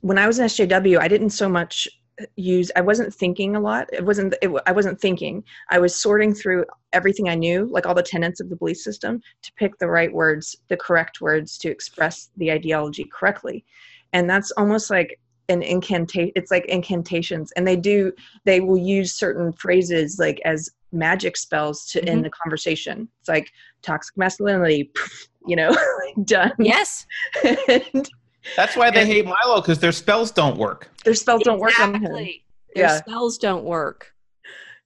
when 0.00 0.18
I 0.18 0.26
was 0.26 0.38
in 0.38 0.46
SJW 0.46 0.98
I 0.98 1.08
didn't 1.08 1.30
so 1.30 1.48
much 1.48 1.88
use 2.36 2.70
I 2.76 2.80
wasn't 2.80 3.14
thinking 3.14 3.56
a 3.56 3.60
lot. 3.60 3.88
It 3.92 4.04
wasn't 4.04 4.34
it, 4.42 4.50
I 4.66 4.72
wasn't 4.72 5.00
thinking. 5.00 5.44
I 5.70 5.78
was 5.78 5.94
sorting 5.94 6.34
through 6.34 6.64
everything 6.92 7.28
I 7.28 7.34
knew, 7.34 7.66
like 7.66 7.86
all 7.86 7.94
the 7.94 8.02
tenets 8.02 8.40
of 8.40 8.48
the 8.48 8.56
belief 8.56 8.78
system, 8.78 9.22
to 9.42 9.52
pick 9.54 9.78
the 9.78 9.88
right 9.88 10.12
words, 10.12 10.56
the 10.68 10.76
correct 10.76 11.20
words 11.20 11.58
to 11.58 11.70
express 11.70 12.30
the 12.36 12.50
ideology 12.50 13.04
correctly. 13.04 13.64
And 14.12 14.28
that's 14.28 14.50
almost 14.52 14.90
like 14.90 15.18
an 15.50 15.62
incantation 15.62 16.30
it's 16.36 16.50
like 16.50 16.64
incantations 16.66 17.52
and 17.56 17.66
they 17.66 17.74
do 17.74 18.12
they 18.44 18.60
will 18.60 18.78
use 18.78 19.12
certain 19.12 19.52
phrases 19.52 20.16
like 20.18 20.40
as 20.44 20.70
magic 20.92 21.36
spells 21.36 21.84
to 21.86 22.00
end 22.00 22.18
mm-hmm. 22.18 22.22
the 22.22 22.30
conversation 22.30 23.08
it's 23.18 23.28
like 23.28 23.50
toxic 23.82 24.16
masculinity 24.16 24.90
you 25.46 25.56
know 25.56 25.76
done 26.24 26.52
yes 26.58 27.04
and 27.68 28.08
That's 28.56 28.76
why 28.76 28.90
they 28.90 29.06
hate 29.06 29.26
Milo 29.26 29.60
because 29.60 29.78
their 29.78 29.92
spells 29.92 30.30
don't 30.30 30.56
work. 30.56 30.90
their 31.04 31.14
spells 31.14 31.42
don't 31.42 31.58
work 31.60 31.78
on 31.80 31.94
him. 31.94 32.12
Their 32.12 32.26
Yeah. 32.74 32.96
spells 32.96 33.38
don't 33.38 33.64
work. 33.64 34.12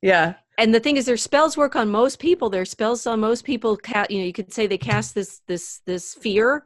Yeah. 0.02 0.34
And 0.58 0.74
the 0.74 0.80
thing 0.80 0.96
is 0.96 1.06
their 1.06 1.16
spells 1.16 1.56
work 1.56 1.74
on 1.76 1.88
most 1.90 2.18
people. 2.18 2.48
Their 2.50 2.64
spells 2.64 3.06
on 3.06 3.20
most 3.20 3.44
people 3.44 3.76
ca- 3.76 4.06
you 4.10 4.18
know 4.20 4.24
you 4.24 4.32
could 4.32 4.52
say 4.52 4.66
they 4.66 4.78
cast 4.78 5.14
this 5.14 5.40
this 5.46 5.80
this 5.86 6.14
fear 6.14 6.64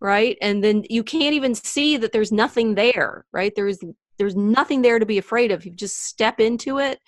right? 0.00 0.38
And 0.40 0.62
then 0.62 0.84
you 0.88 1.02
can't 1.02 1.34
even 1.34 1.56
see 1.56 1.96
that 1.96 2.12
there's 2.12 2.30
nothing 2.30 2.74
there 2.76 3.24
right? 3.32 3.52
There's 3.56 3.78
there's 4.18 4.36
nothing 4.36 4.82
there 4.82 4.98
to 4.98 5.06
be 5.06 5.18
afraid 5.18 5.50
of. 5.50 5.64
You 5.64 5.72
just 5.72 6.04
step 6.04 6.40
into 6.40 6.78
it 6.78 7.00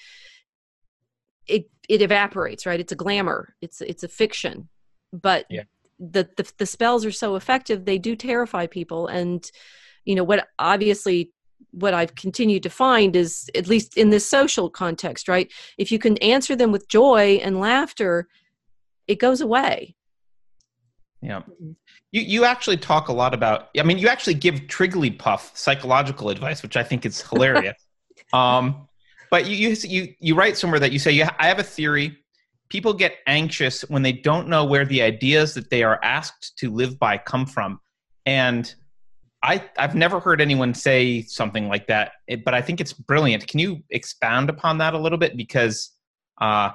it 1.46 1.70
it 1.88 2.02
evaporates 2.02 2.66
right? 2.66 2.80
It's 2.80 2.92
a 2.92 2.96
glamour. 2.96 3.54
It's 3.60 3.80
it's 3.80 4.02
a 4.02 4.08
fiction. 4.08 4.68
But 5.12 5.46
Yeah. 5.50 5.62
The, 6.00 6.28
the 6.36 6.50
the 6.58 6.66
spells 6.66 7.04
are 7.04 7.12
so 7.12 7.36
effective 7.36 7.84
they 7.84 7.98
do 7.98 8.16
terrify 8.16 8.66
people 8.66 9.06
and 9.06 9.50
you 10.04 10.14
know 10.14 10.24
what 10.24 10.48
obviously 10.58 11.30
what 11.72 11.94
I've 11.94 12.14
continued 12.14 12.62
to 12.64 12.70
find 12.70 13.14
is 13.14 13.48
at 13.54 13.68
least 13.68 13.96
in 13.96 14.10
this 14.10 14.28
social 14.28 14.70
context, 14.70 15.28
right? 15.28 15.52
If 15.78 15.92
you 15.92 15.98
can 15.98 16.16
answer 16.18 16.56
them 16.56 16.72
with 16.72 16.88
joy 16.88 17.40
and 17.42 17.60
laughter, 17.60 18.28
it 19.06 19.18
goes 19.18 19.40
away. 19.40 19.94
Yeah. 21.22 21.42
You 22.12 22.22
you 22.22 22.44
actually 22.44 22.78
talk 22.78 23.08
a 23.08 23.12
lot 23.12 23.34
about 23.34 23.68
I 23.78 23.82
mean 23.82 23.98
you 23.98 24.08
actually 24.08 24.34
give 24.34 24.54
Trigglypuff 24.62 25.56
psychological 25.56 26.30
advice, 26.30 26.62
which 26.62 26.76
I 26.76 26.82
think 26.82 27.04
is 27.04 27.20
hilarious. 27.20 27.76
um, 28.32 28.88
but 29.30 29.46
you, 29.46 29.68
you 29.68 29.76
you 29.84 30.14
you 30.18 30.34
write 30.34 30.56
somewhere 30.56 30.80
that 30.80 30.92
you 30.92 30.98
say 30.98 31.12
Yeah, 31.12 31.30
I 31.38 31.48
have 31.48 31.58
a 31.58 31.64
theory. 31.64 32.16
People 32.70 32.94
get 32.94 33.16
anxious 33.26 33.82
when 33.82 34.02
they 34.02 34.12
don't 34.12 34.48
know 34.48 34.64
where 34.64 34.84
the 34.84 35.02
ideas 35.02 35.54
that 35.54 35.70
they 35.70 35.82
are 35.82 35.98
asked 36.02 36.56
to 36.58 36.70
live 36.70 36.98
by 36.98 37.18
come 37.18 37.44
from. 37.44 37.80
And 38.24 38.72
I 39.42 39.64
I've 39.76 39.94
never 39.94 40.20
heard 40.20 40.40
anyone 40.40 40.74
say 40.74 41.22
something 41.22 41.68
like 41.68 41.86
that, 41.88 42.12
but 42.44 42.54
I 42.54 42.62
think 42.62 42.80
it's 42.80 42.92
brilliant. 42.92 43.46
Can 43.46 43.60
you 43.60 43.82
expound 43.90 44.50
upon 44.50 44.78
that 44.78 44.94
a 44.94 44.98
little 44.98 45.18
bit 45.18 45.36
because 45.36 45.90
uh 46.40 46.70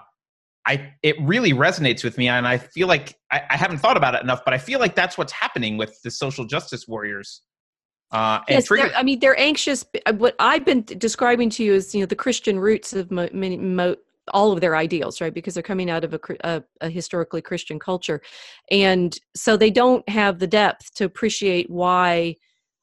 I 0.65 0.93
it 1.03 1.15
really 1.21 1.53
resonates 1.53 2.03
with 2.03 2.17
me, 2.17 2.27
and 2.27 2.47
I 2.47 2.57
feel 2.57 2.87
like 2.87 3.15
I, 3.31 3.43
I, 3.51 3.57
haven't 3.57 3.77
thought 3.77 3.97
about 3.97 4.15
it 4.15 4.23
enough, 4.23 4.43
but 4.43 4.53
I 4.53 4.57
feel 4.57 4.79
like 4.79 4.95
that's 4.95 5.17
what's 5.17 5.31
happening 5.31 5.77
with 5.77 6.01
the 6.01 6.09
social 6.09 6.43
justice 6.45 6.87
warriors. 6.87 7.41
Uh, 8.11 8.39
yes, 8.49 8.71
I 8.71 9.03
mean 9.03 9.19
they're 9.19 9.39
anxious. 9.39 9.85
Uh, 10.05 10.13
what 10.13 10.35
I've 10.39 10.65
been 10.65 10.81
describing 10.81 11.49
to 11.51 11.63
you 11.63 11.73
is 11.73 11.93
you 11.93 11.99
know 11.99 12.07
the 12.07 12.15
Christian 12.15 12.59
roots 12.59 12.93
of 12.93 13.11
mo- 13.11 13.29
many, 13.31 13.57
mo- 13.57 13.97
all 14.33 14.51
of 14.51 14.61
their 14.61 14.75
ideals, 14.75 15.21
right? 15.21 15.33
Because 15.33 15.53
they're 15.53 15.63
coming 15.63 15.89
out 15.89 16.03
of 16.03 16.13
a, 16.13 16.19
a, 16.43 16.63
a, 16.81 16.89
historically 16.89 17.41
Christian 17.41 17.79
culture, 17.79 18.21
and 18.71 19.17
so 19.35 19.55
they 19.55 19.71
don't 19.71 20.07
have 20.09 20.39
the 20.39 20.47
depth 20.47 20.93
to 20.95 21.05
appreciate 21.05 21.69
why 21.69 22.35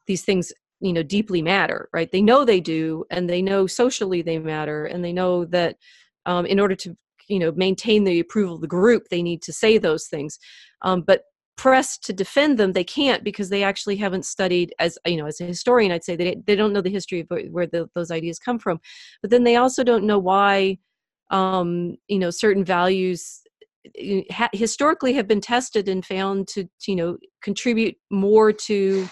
these 0.07 0.23
things 0.23 0.53
you 0.81 0.93
know 0.93 1.03
deeply 1.03 1.43
matter, 1.43 1.89
right? 1.93 2.11
They 2.11 2.23
know 2.23 2.45
they 2.45 2.61
do, 2.61 3.05
and 3.11 3.29
they 3.29 3.43
know 3.43 3.67
socially 3.67 4.23
they 4.23 4.39
matter, 4.39 4.87
and 4.87 5.05
they 5.05 5.13
know 5.13 5.45
that 5.47 5.77
um, 6.27 6.47
in 6.47 6.61
order 6.61 6.77
to 6.77 6.97
you 7.29 7.39
know 7.39 7.53
maintain 7.53 8.05
the 8.05 8.21
approval 8.21 8.57
of 8.57 8.61
the 8.61 8.67
group 8.67 9.09
they 9.09 9.23
need 9.23 9.43
to 9.43 9.53
say 9.53 9.79
those 9.79 10.07
things 10.07 10.39
um, 10.83 11.03
but 11.03 11.23
pressed 11.57 12.03
to 12.05 12.13
defend 12.13 12.59
them 12.59 12.73
they 12.73 12.85
can't 12.85 13.23
because 13.23 13.49
they 13.49 13.63
actually 13.63 13.97
haven't 13.97 14.25
studied 14.25 14.75
as 14.79 14.99
you 15.07 15.17
know 15.17 15.27
as 15.27 15.41
a 15.41 15.45
historian 15.45 15.93
i'd 15.93 16.05
say 16.05 16.17
they, 16.17 16.37
they 16.47 16.57
don't 16.57 16.73
know 16.73 16.81
the 16.81 16.91
history 16.91 17.21
of 17.21 17.29
where 17.51 17.67
the, 17.67 17.89
those 17.95 18.11
ideas 18.11 18.39
come 18.39 18.59
from 18.59 18.81
but 19.21 19.31
then 19.31 19.45
they 19.45 19.57
also 19.57 19.85
don't 19.85 20.05
know 20.05 20.19
why 20.19 20.77
um, 21.33 21.97
you 22.09 22.19
know 22.19 22.31
certain 22.31 22.65
values 22.65 23.41
eh, 23.99 24.23
historically 24.53 25.13
have 25.15 25.27
been 25.27 25.41
tested 25.41 25.89
and 25.89 26.05
found 26.05 26.47
to, 26.49 26.69
you 26.87 26.97
know 26.97 27.17
contribute 27.43 27.97
more 28.11 28.53
to 28.53 29.09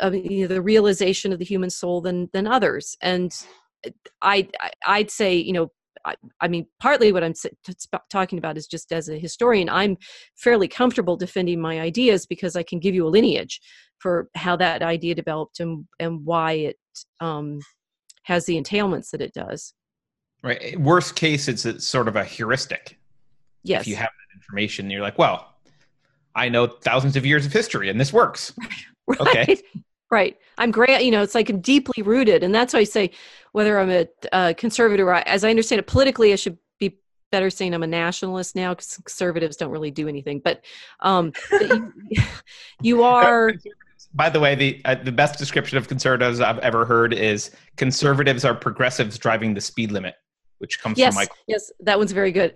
uh, 0.00 0.10
you 0.12 0.42
know, 0.42 0.48
the 0.48 0.62
realization 0.62 1.32
of 1.32 1.38
the 1.38 1.44
human 1.44 1.70
soul 1.70 2.00
than 2.00 2.28
than 2.32 2.46
others 2.46 2.96
and 3.02 3.44
eh, 3.84 3.90
I, 4.22 4.48
I'd 4.86 5.10
say, 5.10 5.34
you 5.34 5.52
know, 5.52 5.70
I, 6.06 6.14
I 6.40 6.48
mean, 6.48 6.66
partly 6.80 7.12
what 7.12 7.24
I'm 7.24 7.34
talking 8.10 8.38
about 8.38 8.56
is 8.56 8.66
just 8.66 8.92
as 8.92 9.08
a 9.08 9.18
historian, 9.18 9.68
I'm 9.68 9.96
fairly 10.36 10.68
comfortable 10.68 11.16
defending 11.16 11.60
my 11.60 11.80
ideas 11.80 12.26
because 12.26 12.56
I 12.56 12.62
can 12.62 12.78
give 12.78 12.94
you 12.94 13.06
a 13.06 13.10
lineage 13.10 13.60
for 13.98 14.28
how 14.34 14.56
that 14.56 14.82
idea 14.82 15.14
developed 15.14 15.60
and, 15.60 15.86
and 15.98 16.24
why 16.24 16.52
it 16.52 16.76
um, 17.20 17.60
has 18.22 18.46
the 18.46 18.60
entailments 18.60 19.10
that 19.10 19.20
it 19.20 19.34
does. 19.34 19.74
Right. 20.46 20.80
Worst 20.80 21.16
case, 21.16 21.48
it's 21.48 21.64
a, 21.64 21.80
sort 21.80 22.06
of 22.06 22.14
a 22.14 22.22
heuristic. 22.22 23.00
Yes. 23.64 23.80
If 23.80 23.88
you 23.88 23.96
have 23.96 24.10
that 24.10 24.36
information, 24.36 24.88
you're 24.90 25.00
like, 25.00 25.18
well, 25.18 25.56
I 26.36 26.48
know 26.48 26.68
thousands 26.68 27.16
of 27.16 27.26
years 27.26 27.44
of 27.44 27.52
history 27.52 27.88
and 27.88 28.00
this 28.00 28.12
works. 28.12 28.52
right. 29.08 29.20
Okay. 29.20 29.60
Right. 30.08 30.36
I'm 30.56 30.70
great. 30.70 31.04
You 31.04 31.10
know, 31.10 31.22
it's 31.22 31.34
like 31.34 31.50
I'm 31.50 31.60
deeply 31.60 32.00
rooted. 32.04 32.44
And 32.44 32.54
that's 32.54 32.74
why 32.74 32.80
I 32.80 32.84
say, 32.84 33.10
whether 33.50 33.76
I'm 33.76 34.06
a, 34.32 34.54
conservative 34.54 35.08
or, 35.08 35.14
as 35.14 35.42
I 35.42 35.50
understand 35.50 35.80
it 35.80 35.88
politically, 35.88 36.32
I 36.32 36.36
should 36.36 36.58
be 36.78 36.96
better 37.32 37.50
saying 37.50 37.74
I'm 37.74 37.82
a 37.82 37.88
nationalist 37.88 38.54
now 38.54 38.72
because 38.72 38.98
conservatives 38.98 39.56
don't 39.56 39.72
really 39.72 39.90
do 39.90 40.06
anything. 40.06 40.38
But 40.38 40.64
um, 41.00 41.32
you, 41.50 41.92
you, 42.82 43.02
are. 43.02 43.52
By 44.14 44.30
the 44.30 44.38
way, 44.38 44.54
the 44.54 44.80
uh, 44.84 44.94
the 44.94 45.10
best 45.10 45.40
description 45.40 45.76
of 45.76 45.88
conservatives 45.88 46.40
I've 46.40 46.60
ever 46.60 46.84
heard 46.84 47.12
is 47.12 47.50
conservatives 47.76 48.44
are 48.44 48.54
progressives 48.54 49.18
driving 49.18 49.54
the 49.54 49.60
speed 49.60 49.90
limit, 49.90 50.14
which 50.58 50.80
comes 50.80 50.98
yes, 50.98 51.14
from 51.14 51.22
Michael. 51.22 51.36
Yes, 51.46 51.70
that 51.80 51.98
one's 51.98 52.12
very 52.12 52.32
good. 52.32 52.54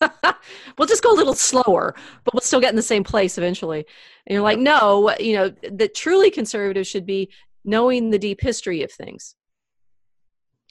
we'll 0.78 0.86
just 0.86 1.02
go 1.02 1.12
a 1.12 1.16
little 1.16 1.34
slower, 1.34 1.94
but 2.24 2.34
we'll 2.34 2.40
still 2.40 2.60
get 2.60 2.70
in 2.70 2.76
the 2.76 2.82
same 2.82 3.04
place 3.04 3.38
eventually. 3.38 3.86
And 4.26 4.34
you're 4.34 4.42
like, 4.42 4.58
no, 4.58 5.14
you 5.18 5.36
know, 5.36 5.52
that 5.72 5.94
truly 5.94 6.30
conservative 6.30 6.86
should 6.86 7.06
be 7.06 7.30
knowing 7.64 8.10
the 8.10 8.18
deep 8.18 8.40
history 8.40 8.82
of 8.82 8.92
things. 8.92 9.34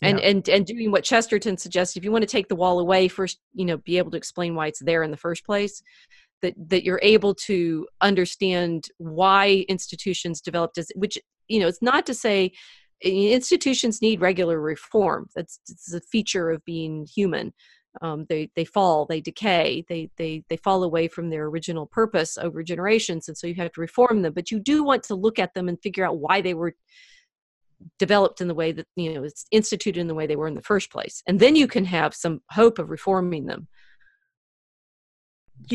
And, 0.01 0.19
yeah. 0.19 0.27
and 0.27 0.49
and 0.49 0.65
doing 0.65 0.91
what 0.91 1.05
Chesterton 1.05 1.57
suggests, 1.57 1.95
if 1.95 2.03
you 2.03 2.11
want 2.11 2.23
to 2.23 2.27
take 2.27 2.49
the 2.49 2.55
wall 2.55 2.79
away, 2.79 3.07
first, 3.07 3.39
you 3.53 3.63
know, 3.63 3.77
be 3.77 3.97
able 3.97 4.11
to 4.11 4.17
explain 4.17 4.53
why 4.53 4.67
it's 4.67 4.83
there 4.83 5.03
in 5.03 5.11
the 5.11 5.17
first 5.17 5.45
place. 5.45 5.81
That 6.41 6.53
that 6.67 6.83
you're 6.83 6.99
able 7.01 7.33
to 7.45 7.87
understand 8.01 8.89
why 8.97 9.65
institutions 9.69 10.41
developed 10.41 10.77
as 10.77 10.91
which 10.95 11.17
you 11.47 11.59
know, 11.59 11.67
it's 11.67 11.81
not 11.81 12.05
to 12.07 12.13
say 12.13 12.51
institutions 13.01 14.01
need 14.01 14.21
regular 14.21 14.59
reform. 14.59 15.27
That's, 15.35 15.59
that's 15.67 15.93
a 15.93 16.01
feature 16.01 16.49
of 16.49 16.63
being 16.65 17.05
human 17.05 17.53
um, 18.01 18.25
they 18.29 18.49
they 18.55 18.65
fall 18.65 19.05
they 19.05 19.21
decay 19.21 19.85
they 19.87 20.09
they 20.17 20.43
they 20.49 20.57
fall 20.57 20.83
away 20.83 21.07
from 21.07 21.29
their 21.29 21.45
original 21.45 21.85
purpose 21.85 22.37
over 22.37 22.63
generations 22.63 23.27
and 23.27 23.37
so 23.37 23.47
you 23.47 23.55
have 23.55 23.71
to 23.73 23.81
reform 23.81 24.21
them 24.21 24.33
but 24.33 24.51
you 24.51 24.59
do 24.59 24.83
want 24.83 25.03
to 25.03 25.15
look 25.15 25.39
at 25.39 25.53
them 25.53 25.69
and 25.69 25.81
figure 25.81 26.05
out 26.05 26.17
why 26.17 26.41
they 26.41 26.53
were 26.53 26.73
developed 27.99 28.41
in 28.41 28.47
the 28.47 28.55
way 28.55 28.71
that 28.71 28.87
you 28.95 29.13
know 29.13 29.23
it's 29.23 29.45
instituted 29.51 29.99
in 29.99 30.07
the 30.07 30.15
way 30.15 30.25
they 30.25 30.35
were 30.35 30.47
in 30.47 30.55
the 30.55 30.61
first 30.61 30.91
place 30.91 31.21
and 31.27 31.39
then 31.39 31.55
you 31.55 31.67
can 31.67 31.85
have 31.85 32.13
some 32.13 32.41
hope 32.51 32.79
of 32.79 32.89
reforming 32.89 33.45
them 33.45 33.67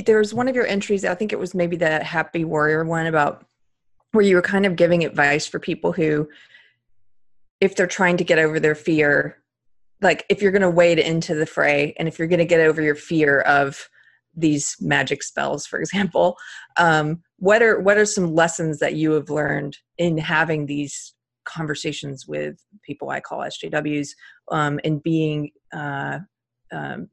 there's 0.06 0.34
one 0.34 0.48
of 0.48 0.54
your 0.54 0.66
entries 0.66 1.04
i 1.04 1.14
think 1.14 1.32
it 1.32 1.38
was 1.38 1.54
maybe 1.54 1.76
that 1.76 2.02
happy 2.02 2.44
warrior 2.44 2.84
one 2.84 3.06
about 3.06 3.46
where 4.12 4.24
you 4.24 4.34
were 4.34 4.42
kind 4.42 4.66
of 4.66 4.76
giving 4.76 5.04
advice 5.04 5.46
for 5.46 5.58
people 5.58 5.92
who 5.92 6.28
if 7.60 7.76
they're 7.76 7.86
trying 7.86 8.16
to 8.16 8.24
get 8.24 8.38
over 8.38 8.58
their 8.58 8.74
fear 8.74 9.36
like 10.02 10.24
if 10.30 10.40
you're 10.40 10.52
going 10.52 10.62
to 10.62 10.70
wade 10.70 10.98
into 10.98 11.34
the 11.34 11.46
fray 11.46 11.94
and 11.98 12.08
if 12.08 12.18
you're 12.18 12.28
going 12.28 12.38
to 12.38 12.44
get 12.44 12.60
over 12.60 12.80
your 12.80 12.94
fear 12.94 13.40
of 13.40 13.88
these 14.34 14.76
magic 14.80 15.22
spells 15.22 15.66
for 15.66 15.78
example 15.80 16.36
um, 16.76 17.22
what 17.38 17.62
are 17.62 17.80
what 17.80 17.96
are 17.96 18.06
some 18.06 18.34
lessons 18.34 18.78
that 18.78 18.94
you 18.94 19.12
have 19.12 19.30
learned 19.30 19.76
in 19.98 20.18
having 20.18 20.66
these 20.66 21.14
conversations 21.44 22.26
with 22.26 22.56
people 22.82 23.10
i 23.10 23.20
call 23.20 23.38
sjws 23.40 24.10
um, 24.50 24.78
and 24.84 25.02
being 25.02 25.50
uh, 25.72 26.18
um, 26.72 27.08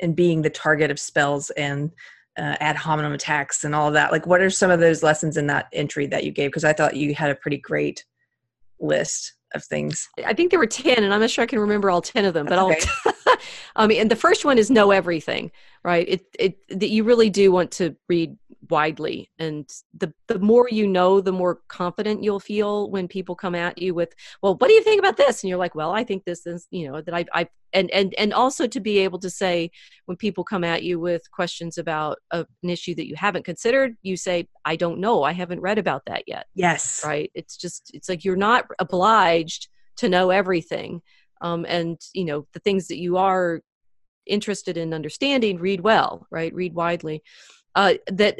and 0.00 0.16
being 0.16 0.42
the 0.42 0.50
target 0.50 0.90
of 0.90 0.98
spells 0.98 1.50
and 1.50 1.90
uh, 2.38 2.56
ad 2.60 2.76
hominem 2.76 3.12
attacks 3.12 3.64
and 3.64 3.74
all 3.74 3.90
that? 3.90 4.10
Like 4.10 4.26
what 4.26 4.40
are 4.40 4.50
some 4.50 4.70
of 4.70 4.80
those 4.80 5.02
lessons 5.02 5.36
in 5.36 5.46
that 5.48 5.68
entry 5.72 6.06
that 6.06 6.24
you 6.24 6.32
gave? 6.32 6.50
Because 6.50 6.64
i 6.64 6.72
thought 6.72 6.96
you 6.96 7.14
had 7.14 7.30
a 7.30 7.36
pretty 7.36 7.58
great 7.58 8.04
list 8.80 9.34
of 9.54 9.64
things. 9.64 10.08
I 10.24 10.34
think 10.34 10.50
there 10.50 10.58
were 10.58 10.66
10 10.66 11.02
and 11.02 11.12
I'm 11.12 11.20
not 11.20 11.30
sure 11.30 11.42
I 11.42 11.46
can 11.46 11.58
remember 11.58 11.90
all 11.90 12.02
10 12.02 12.24
of 12.24 12.34
them, 12.34 12.46
That's 12.46 12.56
but 12.56 13.08
I'll 13.26 13.36
I 13.76 13.86
mean, 13.86 14.00
and 14.00 14.10
the 14.10 14.16
first 14.16 14.44
one 14.44 14.58
is 14.58 14.70
know 14.70 14.90
everything, 14.90 15.50
right? 15.84 16.06
It 16.08 16.26
it 16.38 16.58
that 16.80 16.90
you 16.90 17.04
really 17.04 17.30
do 17.30 17.50
want 17.52 17.70
to 17.72 17.96
read 18.08 18.36
widely 18.70 19.28
and 19.38 19.68
the 19.98 20.12
the 20.28 20.38
more 20.38 20.68
you 20.70 20.86
know 20.86 21.20
the 21.20 21.32
more 21.32 21.60
confident 21.68 22.22
you'll 22.22 22.40
feel 22.40 22.90
when 22.90 23.08
people 23.08 23.34
come 23.34 23.56
at 23.56 23.76
you 23.76 23.92
with 23.92 24.14
well 24.40 24.54
what 24.54 24.68
do 24.68 24.74
you 24.74 24.82
think 24.82 25.00
about 25.00 25.16
this? 25.16 25.42
And 25.42 25.50
you're 25.50 25.58
like 25.58 25.74
well 25.74 25.92
i 25.92 26.04
think 26.04 26.24
this 26.24 26.46
is 26.46 26.68
you 26.70 26.88
know 26.88 27.00
that 27.02 27.14
i 27.14 27.24
i 27.34 27.48
and 27.72 27.90
and 27.90 28.14
and 28.14 28.32
also 28.32 28.66
to 28.66 28.80
be 28.80 28.98
able 28.98 29.18
to 29.18 29.30
say 29.30 29.70
when 30.06 30.16
people 30.16 30.44
come 30.44 30.62
at 30.62 30.84
you 30.84 31.00
with 31.00 31.28
questions 31.32 31.76
about 31.76 32.18
a, 32.30 32.46
an 32.62 32.70
issue 32.70 32.94
that 32.94 33.08
you 33.08 33.16
haven't 33.16 33.44
considered 33.44 33.96
you 34.02 34.16
say 34.16 34.48
i 34.64 34.76
don't 34.76 35.00
know. 35.00 35.22
I 35.22 35.32
haven't 35.32 35.60
read 35.60 35.78
about 35.78 36.04
that 36.06 36.22
yet. 36.26 36.46
Yes. 36.54 37.02
Right? 37.04 37.30
It's 37.34 37.56
just 37.56 37.90
it's 37.94 38.08
like 38.08 38.24
you're 38.24 38.36
not 38.36 38.66
obliged 38.78 39.68
to 39.96 40.08
know 40.08 40.30
everything 40.30 41.02
um, 41.40 41.66
and 41.68 42.00
you 42.14 42.24
know 42.24 42.46
the 42.52 42.60
things 42.60 42.86
that 42.88 42.98
you 42.98 43.16
are 43.16 43.60
interested 44.26 44.76
in 44.76 44.94
understanding 44.94 45.58
read 45.58 45.80
well 45.80 46.26
right? 46.30 46.54
Read 46.54 46.74
widely. 46.74 47.22
Uh, 47.74 47.94
that 48.08 48.38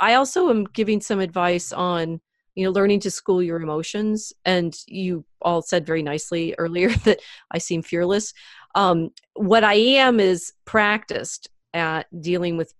i 0.00 0.14
also 0.14 0.50
am 0.50 0.64
giving 0.64 1.00
some 1.00 1.18
advice 1.18 1.72
on 1.72 2.20
you 2.54 2.64
know 2.64 2.70
learning 2.70 3.00
to 3.00 3.10
school 3.10 3.42
your 3.42 3.60
emotions 3.60 4.34
and 4.44 4.76
you 4.86 5.24
all 5.40 5.62
said 5.62 5.86
very 5.86 6.02
nicely 6.02 6.54
earlier 6.58 6.90
that 6.90 7.20
i 7.50 7.58
seem 7.58 7.82
fearless. 7.82 8.34
Um, 8.74 9.10
what 9.34 9.64
i 9.64 9.74
am 9.74 10.20
is 10.20 10.52
practiced 10.66 11.48
at 11.72 12.06
dealing 12.20 12.56
with 12.56 12.74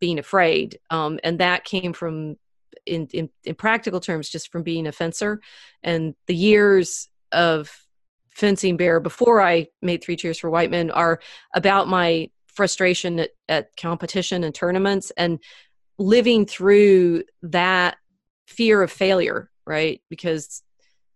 being 0.00 0.18
afraid 0.18 0.78
um, 0.90 1.18
and 1.22 1.40
that 1.40 1.64
came 1.64 1.92
from 1.92 2.36
in, 2.86 3.08
in, 3.12 3.28
in 3.44 3.54
practical 3.54 4.00
terms 4.00 4.28
just 4.28 4.50
from 4.52 4.62
being 4.62 4.86
a 4.86 4.92
fencer 4.92 5.40
and 5.82 6.14
the 6.26 6.34
years 6.34 7.08
of 7.32 7.85
fencing 8.36 8.76
bear 8.76 9.00
before 9.00 9.40
i 9.40 9.66
made 9.82 10.02
three 10.02 10.16
cheers 10.16 10.38
for 10.38 10.50
white 10.50 10.70
men 10.70 10.90
are 10.90 11.20
about 11.54 11.88
my 11.88 12.28
frustration 12.46 13.18
at, 13.18 13.30
at 13.48 13.76
competition 13.76 14.44
and 14.44 14.54
tournaments 14.54 15.10
and 15.16 15.38
living 15.98 16.46
through 16.46 17.22
that 17.42 17.96
fear 18.46 18.82
of 18.82 18.90
failure 18.92 19.50
right? 19.66 20.00
Because 20.08 20.62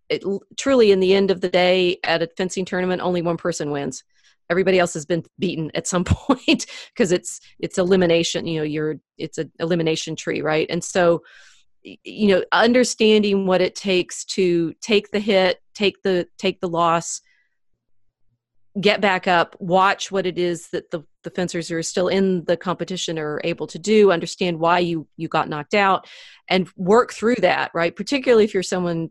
it 0.09 0.25
truly 0.57 0.91
in 0.91 1.01
the 1.01 1.15
end 1.15 1.31
of 1.31 1.41
the 1.41 1.49
day 1.49 1.99
at 2.05 2.23
a 2.23 2.29
fencing 2.37 2.65
tournament 2.65 3.01
only 3.01 3.23
one 3.23 3.37
person 3.37 3.71
wins. 3.71 4.03
Everybody 4.51 4.81
else 4.81 4.95
has 4.95 5.07
been 5.07 5.25
beaten 5.39 5.71
at 5.75 5.87
some 5.87 6.05
point 6.05 6.67
because 6.93 7.13
it's 7.13 7.41
it's 7.61 7.79
elimination 7.79 8.47
you 8.47 8.59
know 8.59 8.65
you're 8.65 8.97
it's 9.17 9.39
an 9.39 9.53
elimination 9.61 10.17
tree 10.17 10.43
right? 10.43 10.67
And 10.69 10.83
so 10.83 11.23
you 11.83 12.29
know 12.29 12.45
understanding 12.53 13.47
what 13.47 13.63
it 13.63 13.75
takes 13.75 14.25
to 14.25 14.75
take 14.83 15.11
the 15.13 15.21
hit 15.21 15.61
take 15.81 16.03
the 16.03 16.27
take 16.37 16.61
the 16.61 16.69
loss 16.69 17.23
get 18.81 19.01
back 19.01 19.27
up 19.27 19.57
watch 19.59 20.13
what 20.13 20.27
it 20.27 20.39
is 20.39 20.69
that 20.69 20.91
the, 20.91 21.03
the 21.25 21.31
fencers 21.31 21.69
who 21.69 21.77
are 21.77 21.83
still 21.83 22.09
in 22.09 22.45
the 22.45 22.57
competition 22.57 23.19
are 23.19 23.41
able 23.45 23.67
to 23.67 23.79
do 23.79 24.13
understand 24.13 24.59
why 24.59 24.79
you 24.79 25.09
you 25.17 25.27
got 25.27 25.49
knocked 25.49 25.75
out 25.75 26.07
and 26.49 26.69
work 26.77 27.13
through 27.13 27.37
that 27.37 27.71
right? 27.75 27.97
Particularly 27.97 28.45
if 28.45 28.53
you're 28.53 28.63
someone 28.63 29.11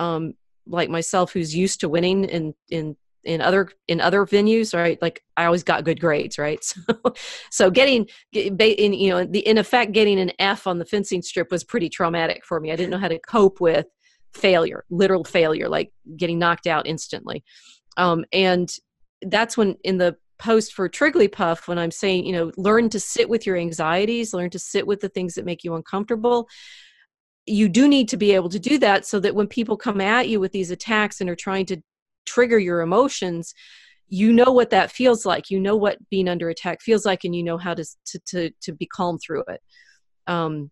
um, 0.00 0.34
like 0.66 0.90
myself 0.90 1.32
who's 1.32 1.54
used 1.54 1.80
to 1.80 1.88
winning 1.88 2.24
in 2.24 2.54
in 2.68 2.96
in 3.22 3.40
other 3.40 3.70
in 3.86 4.00
other 4.00 4.26
venues 4.26 4.74
right? 4.74 5.00
Like 5.00 5.22
i 5.36 5.44
always 5.44 5.62
got 5.62 5.84
good 5.84 6.00
grades 6.00 6.38
right? 6.38 6.62
So 6.74 7.14
so 7.50 7.70
getting 7.70 8.06
in 8.32 8.92
you 8.92 9.10
know 9.10 9.24
the 9.24 9.46
in 9.46 9.58
effect 9.58 9.92
getting 9.92 10.18
an 10.18 10.32
f 10.40 10.66
on 10.66 10.78
the 10.78 10.84
fencing 10.84 11.22
strip 11.22 11.52
was 11.52 11.62
pretty 11.62 11.88
traumatic 11.88 12.44
for 12.44 12.58
me. 12.58 12.72
I 12.72 12.76
didn't 12.76 12.90
know 12.90 12.98
how 12.98 13.08
to 13.08 13.20
cope 13.20 13.60
with 13.60 13.86
failure 14.34 14.84
literal 14.90 15.24
failure 15.24 15.68
like 15.68 15.92
getting 16.16 16.38
knocked 16.38 16.66
out 16.66 16.86
instantly 16.86 17.44
um, 17.96 18.24
and 18.32 18.70
that's 19.22 19.56
when 19.56 19.76
in 19.84 19.98
the 19.98 20.16
post 20.38 20.72
for 20.72 20.88
Trigglypuff, 20.88 21.68
when 21.68 21.78
I'm 21.78 21.90
saying, 21.90 22.26
you 22.26 22.32
know, 22.32 22.52
learn 22.56 22.88
to 22.90 23.00
sit 23.00 23.28
with 23.28 23.46
your 23.46 23.56
anxieties, 23.56 24.34
learn 24.34 24.50
to 24.50 24.58
sit 24.58 24.86
with 24.86 25.00
the 25.00 25.08
things 25.08 25.34
that 25.34 25.44
make 25.44 25.64
you 25.64 25.74
uncomfortable. 25.74 26.48
You 27.46 27.68
do 27.68 27.88
need 27.88 28.08
to 28.08 28.16
be 28.16 28.32
able 28.32 28.48
to 28.50 28.58
do 28.58 28.78
that 28.78 29.06
so 29.06 29.20
that 29.20 29.34
when 29.34 29.46
people 29.46 29.76
come 29.76 30.00
at 30.00 30.28
you 30.28 30.40
with 30.40 30.52
these 30.52 30.70
attacks 30.70 31.20
and 31.20 31.30
are 31.30 31.36
trying 31.36 31.66
to 31.66 31.82
trigger 32.26 32.58
your 32.58 32.80
emotions, 32.80 33.54
you 34.08 34.32
know 34.32 34.50
what 34.52 34.70
that 34.70 34.92
feels 34.92 35.24
like. 35.24 35.50
You 35.50 35.60
know 35.60 35.76
what 35.76 35.98
being 36.10 36.28
under 36.28 36.48
attack 36.48 36.82
feels 36.82 37.04
like, 37.04 37.24
and 37.24 37.34
you 37.34 37.42
know 37.42 37.58
how 37.58 37.74
to 37.74 37.84
to 38.06 38.18
to, 38.26 38.50
to 38.62 38.72
be 38.72 38.86
calm 38.86 39.18
through 39.18 39.44
it. 39.48 39.60
Um, 40.26 40.70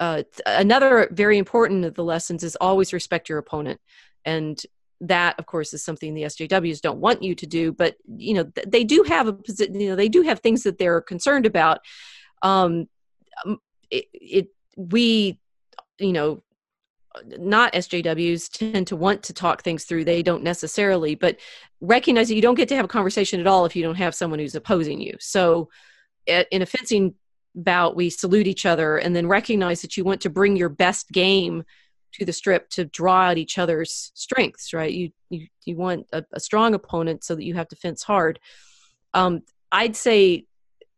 uh, 0.00 0.22
another 0.46 1.08
very 1.12 1.38
important 1.38 1.84
of 1.84 1.94
the 1.94 2.04
lessons 2.04 2.42
is 2.42 2.56
always 2.56 2.92
respect 2.92 3.28
your 3.28 3.38
opponent 3.38 3.80
and 4.24 4.62
that 5.02 5.38
of 5.38 5.46
course 5.46 5.72
is 5.72 5.82
something 5.82 6.14
the 6.14 6.22
sjws 6.22 6.80
don't 6.80 6.98
want 6.98 7.22
you 7.22 7.34
to 7.34 7.46
do 7.46 7.72
but 7.72 7.96
you 8.16 8.34
know 8.34 8.50
they 8.66 8.84
do 8.84 9.04
have 9.06 9.28
a 9.28 9.32
position 9.32 9.78
you 9.78 9.88
know 9.88 9.96
they 9.96 10.08
do 10.08 10.22
have 10.22 10.40
things 10.40 10.62
that 10.62 10.78
they're 10.78 11.00
concerned 11.00 11.46
about 11.46 11.80
um 12.42 12.86
it, 13.90 14.06
it 14.12 14.48
we 14.76 15.38
you 15.98 16.12
know 16.12 16.42
not 17.26 17.72
SJWs 17.72 18.50
tend 18.50 18.86
to 18.86 18.96
want 18.96 19.22
to 19.24 19.32
talk 19.32 19.62
things 19.62 19.84
through. 19.84 20.04
They 20.04 20.22
don't 20.22 20.42
necessarily, 20.42 21.14
but 21.14 21.38
recognize 21.80 22.28
that 22.28 22.34
you 22.34 22.42
don't 22.42 22.54
get 22.54 22.68
to 22.68 22.76
have 22.76 22.84
a 22.84 22.88
conversation 22.88 23.40
at 23.40 23.46
all 23.46 23.66
if 23.66 23.74
you 23.74 23.82
don't 23.82 23.96
have 23.96 24.14
someone 24.14 24.38
who's 24.38 24.54
opposing 24.54 25.00
you. 25.00 25.16
So, 25.18 25.68
in 26.26 26.62
a 26.62 26.66
fencing 26.66 27.14
bout, 27.54 27.96
we 27.96 28.10
salute 28.10 28.46
each 28.46 28.66
other 28.66 28.96
and 28.96 29.14
then 29.14 29.26
recognize 29.26 29.82
that 29.82 29.96
you 29.96 30.04
want 30.04 30.20
to 30.22 30.30
bring 30.30 30.56
your 30.56 30.68
best 30.68 31.10
game 31.10 31.64
to 32.12 32.24
the 32.24 32.32
strip 32.32 32.68
to 32.70 32.84
draw 32.84 33.22
out 33.22 33.38
each 33.38 33.58
other's 33.58 34.10
strengths 34.14 34.72
right? 34.72 34.92
You 34.92 35.10
you, 35.28 35.46
you 35.64 35.76
want 35.76 36.06
a, 36.12 36.24
a 36.32 36.40
strong 36.40 36.74
opponent 36.74 37.22
so 37.24 37.34
that 37.34 37.44
you 37.44 37.54
have 37.54 37.68
to 37.68 37.76
fence 37.76 38.02
hard. 38.02 38.38
Um, 39.14 39.42
i'd 39.72 39.94
say 39.94 40.46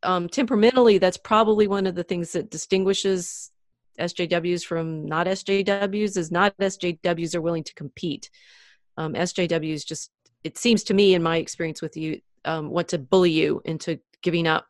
um, 0.02 0.28
temperamentally 0.28 0.98
that's 0.98 1.18
probably 1.18 1.68
one 1.68 1.86
of 1.86 1.94
the 1.94 2.02
things 2.02 2.32
that 2.32 2.50
distinguishes 2.50 3.52
sjws 3.98 4.64
from 4.64 5.06
not 5.06 5.26
sjws 5.26 6.16
is 6.16 6.30
not 6.30 6.56
sjws 6.58 7.34
are 7.34 7.40
willing 7.40 7.64
to 7.64 7.74
compete. 7.74 8.30
Um, 8.96 9.14
sjws 9.14 9.86
just 9.86 10.10
it 10.44 10.58
seems 10.58 10.82
to 10.84 10.94
me 10.94 11.14
in 11.14 11.22
my 11.22 11.36
experience 11.36 11.82
with 11.82 11.96
you 11.96 12.20
um, 12.44 12.70
want 12.70 12.88
to 12.88 12.98
bully 12.98 13.30
you 13.30 13.62
into 13.64 14.00
giving 14.22 14.46
up 14.46 14.66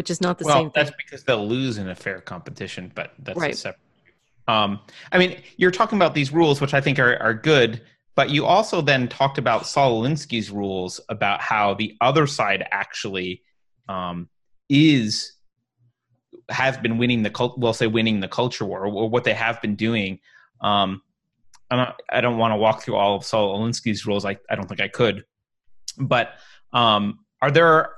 which 0.00 0.08
is 0.08 0.20
not 0.20 0.38
the 0.38 0.46
well, 0.46 0.56
same 0.56 0.70
thing. 0.70 0.84
that's 0.84 0.96
because 0.96 1.24
they'll 1.24 1.46
lose 1.46 1.76
in 1.76 1.88
a 1.88 1.94
fair 1.94 2.20
competition 2.22 2.90
but 2.94 3.12
that's 3.18 3.38
right. 3.38 3.56
separate 3.56 3.80
um, 4.50 4.80
I 5.12 5.18
mean, 5.18 5.40
you're 5.56 5.70
talking 5.70 5.96
about 5.96 6.14
these 6.14 6.32
rules, 6.32 6.60
which 6.60 6.74
I 6.74 6.80
think 6.80 6.98
are, 6.98 7.16
are 7.22 7.34
good, 7.34 7.82
but 8.16 8.30
you 8.30 8.46
also 8.46 8.80
then 8.80 9.08
talked 9.08 9.38
about 9.38 9.66
Saul 9.66 10.02
Alinsky's 10.02 10.50
rules 10.50 11.00
about 11.08 11.40
how 11.40 11.74
the 11.74 11.96
other 12.00 12.26
side 12.26 12.66
actually 12.70 13.42
um, 13.88 14.28
is 14.68 15.32
have 16.48 16.82
been 16.82 16.98
winning 16.98 17.22
the 17.22 17.30
cult. 17.30 17.58
We'll 17.58 17.72
say 17.72 17.86
winning 17.86 18.18
the 18.18 18.28
culture 18.28 18.64
war, 18.64 18.86
or 18.86 19.08
what 19.08 19.22
they 19.22 19.34
have 19.34 19.62
been 19.62 19.76
doing. 19.76 20.18
Um, 20.60 21.02
not, 21.70 22.00
I 22.08 22.20
don't 22.20 22.36
want 22.36 22.50
to 22.50 22.56
walk 22.56 22.82
through 22.82 22.96
all 22.96 23.16
of 23.16 23.24
Saul 23.24 23.56
Alinsky's 23.56 24.04
rules. 24.04 24.24
I, 24.24 24.36
I 24.50 24.56
don't 24.56 24.68
think 24.68 24.80
I 24.80 24.88
could, 24.88 25.24
but 25.96 26.32
um, 26.72 27.20
are 27.40 27.52
there 27.52 27.90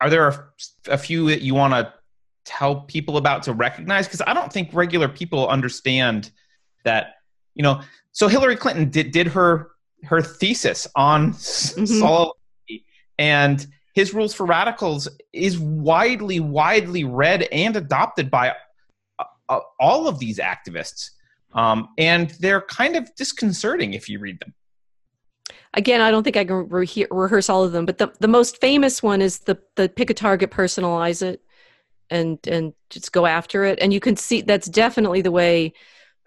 are 0.00 0.10
there 0.10 0.28
a, 0.28 0.50
a 0.88 0.98
few 0.98 1.28
that 1.28 1.42
you 1.42 1.54
want 1.54 1.74
to 1.74 1.92
tell 2.44 2.82
people 2.82 3.16
about 3.16 3.42
to 3.42 3.52
recognize? 3.52 4.06
Because 4.06 4.22
i 4.26 4.32
don't 4.32 4.52
think 4.52 4.72
regular 4.72 5.08
people 5.08 5.48
understand 5.48 6.30
that 6.84 7.16
you 7.54 7.62
know 7.62 7.80
so 8.12 8.28
hillary 8.28 8.56
clinton 8.56 8.90
did, 8.90 9.10
did 9.10 9.26
her 9.26 9.70
her 10.04 10.22
thesis 10.22 10.86
on 10.94 11.32
mm-hmm. 11.32 11.84
Saul 11.84 12.36
and 13.18 13.66
his 13.94 14.14
rules 14.14 14.32
for 14.32 14.46
radicals 14.46 15.08
is 15.32 15.58
widely 15.58 16.38
widely 16.38 17.04
read 17.04 17.42
and 17.50 17.74
adopted 17.76 18.30
by 18.30 18.54
uh, 19.48 19.60
all 19.80 20.06
of 20.06 20.18
these 20.18 20.38
activists. 20.38 21.10
Um, 21.54 21.88
and 21.96 22.30
they're 22.40 22.60
kind 22.60 22.96
of 22.96 23.12
disconcerting 23.16 23.94
if 23.94 24.08
you 24.08 24.18
read 24.18 24.38
them 24.40 24.54
again 25.78 26.00
i 26.00 26.10
don't 26.10 26.24
think 26.24 26.36
i 26.36 26.44
can 26.44 26.68
re- 26.68 27.06
rehearse 27.10 27.48
all 27.48 27.64
of 27.64 27.72
them 27.72 27.86
but 27.86 27.98
the, 27.98 28.12
the 28.20 28.28
most 28.28 28.60
famous 28.60 29.02
one 29.02 29.22
is 29.22 29.40
the 29.40 29.56
the 29.76 29.88
pick 29.88 30.10
a 30.10 30.14
target 30.14 30.50
personalize 30.50 31.22
it 31.22 31.42
and 32.10 32.38
and 32.46 32.72
just 32.90 33.12
go 33.12 33.26
after 33.26 33.64
it. 33.64 33.78
And 33.80 33.92
you 33.92 34.00
can 34.00 34.16
see 34.16 34.42
that's 34.42 34.68
definitely 34.68 35.22
the 35.22 35.30
way 35.30 35.72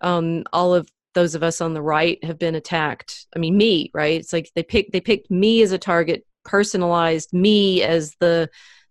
um, 0.02 0.44
all 0.54 0.74
of 0.74 0.90
those 1.14 1.36
of 1.36 1.44
us 1.44 1.62
on 1.62 1.74
the 1.74 1.82
right 1.82 2.24
have 2.24 2.40
been 2.40 2.56
attacked. 2.56 3.28
I 3.36 3.40
mean 3.40 3.58
me 3.58 3.92
right? 3.94 4.20
It's 4.20 4.34
like 4.34 4.52
they 4.56 4.64
picked 4.64 4.92
they 4.92 5.02
picked 5.02 5.32
me 5.32 5.62
as 5.62 5.72
a 5.72 5.78
target 5.78 6.26
personalized 6.44 7.34
me 7.34 7.84
as 7.84 8.16
the 8.20 8.50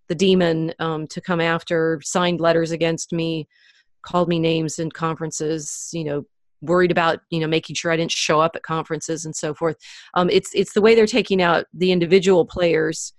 the 0.09 0.15
demon 0.15 0.75
um, 0.79 1.07
to 1.09 1.21
come 1.21 1.41
after 1.41 2.01
signed 2.03 2.41
letters 2.41 2.71
against 2.71 3.13
me 3.13 3.49
called 4.03 4.29
me 4.29 4.39
names 4.39 4.79
in 4.79 4.91
conferences 4.91 5.91
you 5.93 6.05
know 6.05 6.25
worried 6.63 6.91
about 6.91 7.21
you 7.31 7.41
know 7.41 7.47
making 7.47 7.75
sure 7.75 7.91
i 7.91 7.97
didn't 7.97 8.11
show 8.11 8.41
up 8.41 8.55
at 8.55 8.63
conferences 8.63 9.25
and 9.25 9.35
so 9.35 9.55
forth. 9.55 9.77
Um, 10.15 10.29
it's 10.31 10.51
it's 10.55 10.73
the 10.73 10.83
way 10.83 10.95
they're 10.95 11.07
taking 11.07 11.43
out 11.43 11.67
the 11.73 11.93
individual 11.93 12.45
players 12.45 13.13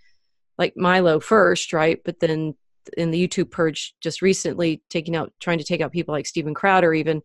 like 0.58 0.74
milo 0.76 1.20
first 1.20 1.74
right? 1.74 2.00
But 2.04 2.20
then 2.20 2.56
in 2.98 3.12
the 3.12 3.28
YouTube 3.28 3.52
purge 3.52 3.96
just 4.02 4.22
recently, 4.22 4.82
taking 4.90 5.16
out 5.16 5.32
trying 5.40 5.58
to 5.58 5.64
take 5.64 5.82
out 5.82 5.92
people 5.92 6.14
like 6.14 6.26
Steven 6.26 6.54
Crowder, 6.54 6.94
even 6.94 7.22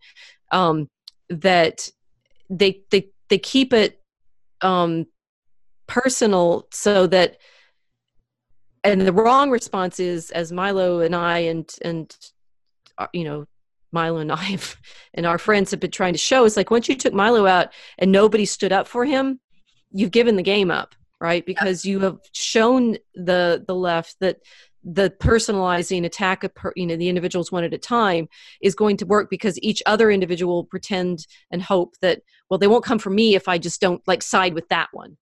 um, 0.52 0.88
that 1.28 1.88
they 2.50 2.82
they 2.90 3.08
they 3.28 3.38
keep 3.38 3.72
it 3.72 4.00
um, 4.60 5.06
personal 5.86 6.66
so 6.72 7.06
that 7.06 7.38
and 8.84 9.00
the 9.00 9.12
wrong 9.12 9.50
response 9.50 9.98
is 9.98 10.30
as 10.30 10.52
Milo 10.52 11.00
and 11.00 11.14
I 11.14 11.38
and 11.38 11.74
and 11.82 12.16
uh, 12.98 13.06
you 13.12 13.24
know 13.24 13.46
Milo 13.92 14.18
and 14.18 14.32
I 14.32 14.58
and 15.14 15.26
our 15.26 15.38
friends 15.38 15.70
have 15.70 15.80
been 15.80 15.90
trying 15.90 16.14
to 16.14 16.18
show 16.18 16.44
is 16.44 16.56
like 16.56 16.70
once 16.70 16.88
you 16.88 16.96
took 16.96 17.14
Milo 17.14 17.46
out 17.46 17.72
and 17.98 18.12
nobody 18.12 18.44
stood 18.44 18.72
up 18.72 18.86
for 18.86 19.04
him, 19.04 19.40
you've 19.92 20.10
given 20.10 20.36
the 20.36 20.42
game 20.42 20.70
up, 20.70 20.94
right? 21.20 21.44
Because 21.44 21.84
you 21.84 22.00
have 22.00 22.18
shown 22.32 22.96
the 23.14 23.64
the 23.66 23.74
left 23.74 24.16
that 24.20 24.38
the 24.88 25.10
personalizing 25.18 26.04
attack 26.04 26.44
of 26.44 26.54
per, 26.54 26.72
you 26.76 26.86
know 26.86 26.96
the 26.96 27.08
individuals 27.08 27.50
one 27.50 27.64
at 27.64 27.74
a 27.74 27.78
time 27.78 28.28
is 28.60 28.76
going 28.76 28.96
to 28.96 29.06
work 29.06 29.28
because 29.28 29.58
each 29.60 29.82
other 29.84 30.12
individual 30.12 30.64
pretend 30.64 31.26
and 31.50 31.60
hope 31.60 31.96
that 32.00 32.22
well 32.48 32.58
they 32.58 32.68
won't 32.68 32.84
come 32.84 33.00
for 33.00 33.10
me 33.10 33.34
if 33.34 33.48
i 33.48 33.58
just 33.58 33.80
don't 33.80 34.00
like 34.06 34.22
side 34.22 34.54
with 34.54 34.68
that 34.68 34.88
one. 34.92 35.16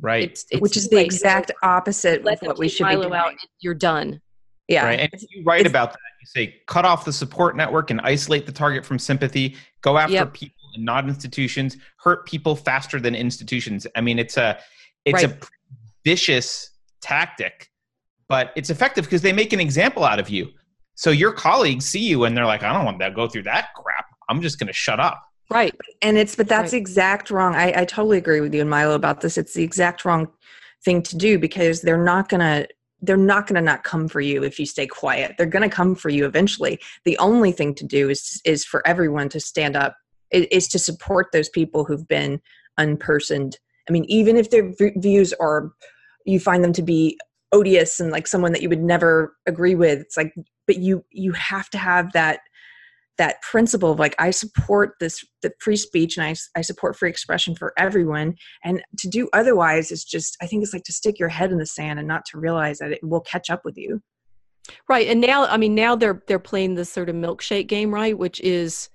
Right. 0.00 0.30
It's, 0.30 0.46
it's 0.50 0.60
which 0.60 0.76
is 0.76 0.88
the 0.88 0.98
exact 0.98 1.52
opposite 1.62 2.26
of 2.26 2.38
what 2.40 2.58
we 2.58 2.68
should 2.68 2.88
be 2.88 2.94
doing. 2.94 3.12
out, 3.12 3.34
you're 3.60 3.74
done. 3.74 4.20
Yeah. 4.68 4.86
Right. 4.86 5.00
And 5.00 5.22
you 5.28 5.42
write 5.44 5.62
it's, 5.62 5.70
about 5.70 5.92
that 5.92 5.98
you 6.20 6.26
say 6.26 6.56
cut 6.66 6.84
off 6.84 7.04
the 7.04 7.12
support 7.12 7.56
network 7.56 7.90
and 7.90 8.00
isolate 8.02 8.46
the 8.46 8.52
target 8.52 8.84
from 8.84 8.98
sympathy 8.98 9.56
go 9.82 9.98
after 9.98 10.14
yep. 10.14 10.32
people 10.32 10.56
and 10.74 10.84
not 10.84 11.08
institutions 11.08 11.76
hurt 11.98 12.26
people 12.26 12.54
faster 12.54 13.00
than 13.00 13.14
institutions 13.14 13.86
i 13.96 14.00
mean 14.00 14.18
it's 14.18 14.36
a 14.36 14.58
it's 15.04 15.24
right. 15.24 15.42
a 15.42 15.46
vicious 16.04 16.70
tactic 17.00 17.70
but 18.30 18.52
it's 18.54 18.70
effective 18.70 19.04
because 19.04 19.22
they 19.22 19.32
make 19.32 19.52
an 19.52 19.58
example 19.58 20.04
out 20.04 20.20
of 20.20 20.30
you. 20.30 20.50
So 20.94 21.10
your 21.10 21.32
colleagues 21.32 21.84
see 21.84 22.06
you 22.06 22.24
and 22.24 22.36
they're 22.36 22.46
like, 22.46 22.62
I 22.62 22.72
don't 22.72 22.84
want 22.84 23.00
to 23.00 23.10
go 23.10 23.26
through 23.26 23.42
that 23.42 23.70
crap. 23.74 24.06
I'm 24.28 24.40
just 24.40 24.60
going 24.60 24.68
to 24.68 24.72
shut 24.72 25.00
up. 25.00 25.20
Right. 25.50 25.74
And 26.00 26.16
it's, 26.16 26.36
but 26.36 26.46
that's 26.46 26.72
right. 26.72 26.78
exact 26.78 27.32
wrong. 27.32 27.56
I, 27.56 27.80
I 27.80 27.84
totally 27.84 28.18
agree 28.18 28.40
with 28.40 28.54
you 28.54 28.60
and 28.60 28.70
Milo 28.70 28.94
about 28.94 29.20
this. 29.20 29.36
It's 29.36 29.54
the 29.54 29.64
exact 29.64 30.04
wrong 30.04 30.28
thing 30.84 31.02
to 31.02 31.16
do 31.16 31.40
because 31.40 31.82
they're 31.82 32.02
not 32.02 32.28
going 32.28 32.38
to, 32.38 32.68
they're 33.02 33.16
not 33.16 33.46
going 33.46 33.56
to 33.56 33.60
not 33.60 33.84
come 33.84 34.08
for 34.08 34.20
you 34.20 34.42
if 34.42 34.58
you 34.58 34.66
stay 34.66 34.86
quiet. 34.86 35.34
They're 35.36 35.46
going 35.46 35.68
to 35.68 35.74
come 35.74 35.94
for 35.94 36.08
you 36.08 36.26
eventually. 36.26 36.80
The 37.04 37.18
only 37.18 37.52
thing 37.52 37.74
to 37.76 37.86
do 37.86 38.10
is, 38.10 38.40
is 38.44 38.64
for 38.64 38.86
everyone 38.86 39.28
to 39.30 39.40
stand 39.40 39.76
up, 39.76 39.96
is 40.30 40.68
to 40.68 40.78
support 40.78 41.28
those 41.32 41.48
people 41.48 41.84
who've 41.84 42.06
been 42.06 42.40
unpersoned. 42.78 43.54
I 43.88 43.92
mean, 43.92 44.04
even 44.04 44.36
if 44.36 44.50
their 44.50 44.72
views 44.96 45.32
are 45.40 45.72
you 46.24 46.40
find 46.40 46.62
them 46.62 46.72
to 46.74 46.82
be 46.82 47.18
odious 47.52 47.98
and 47.98 48.10
like 48.10 48.26
someone 48.26 48.52
that 48.52 48.62
you 48.62 48.68
would 48.68 48.82
never 48.82 49.36
agree 49.46 49.74
with 49.74 49.98
it's 49.98 50.16
like 50.16 50.32
but 50.66 50.78
you 50.78 51.04
you 51.10 51.32
have 51.32 51.68
to 51.70 51.78
have 51.78 52.12
that 52.12 52.40
that 53.20 53.42
principle 53.42 53.92
of 53.92 53.98
like 53.98 54.14
i 54.18 54.30
support 54.30 54.94
this 54.98 55.22
the 55.42 55.52
free 55.60 55.76
speech 55.76 56.16
and 56.16 56.26
I, 56.26 56.34
I 56.56 56.62
support 56.62 56.96
free 56.96 57.10
expression 57.10 57.54
for 57.54 57.74
everyone. 57.76 58.34
And 58.64 58.82
to 58.98 59.08
do 59.08 59.28
otherwise 59.34 59.92
is 59.92 60.04
just 60.04 60.38
i 60.40 60.46
think 60.46 60.62
it's 60.62 60.72
like 60.72 60.84
to 60.84 60.92
stick 60.92 61.18
your 61.18 61.28
head 61.28 61.52
in 61.52 61.58
the 61.58 61.66
sand 61.66 61.98
and 61.98 62.08
not 62.08 62.24
to 62.30 62.38
realize 62.38 62.78
that 62.78 62.92
it 62.92 63.00
will 63.02 63.20
catch 63.20 63.50
up 63.50 63.60
with 63.62 63.76
you. 63.76 64.02
Right 64.88 65.06
and 65.06 65.20
now 65.20 65.44
i 65.46 65.58
mean 65.58 65.74
now 65.74 65.94
they're 65.96 66.22
they're 66.26 66.38
playing 66.38 66.76
this 66.76 66.90
sort 66.90 67.10
of 67.10 67.14
milkshake 67.14 67.66
game 67.66 67.92
right 67.92 68.16
which 68.16 68.40
is 68.40 68.88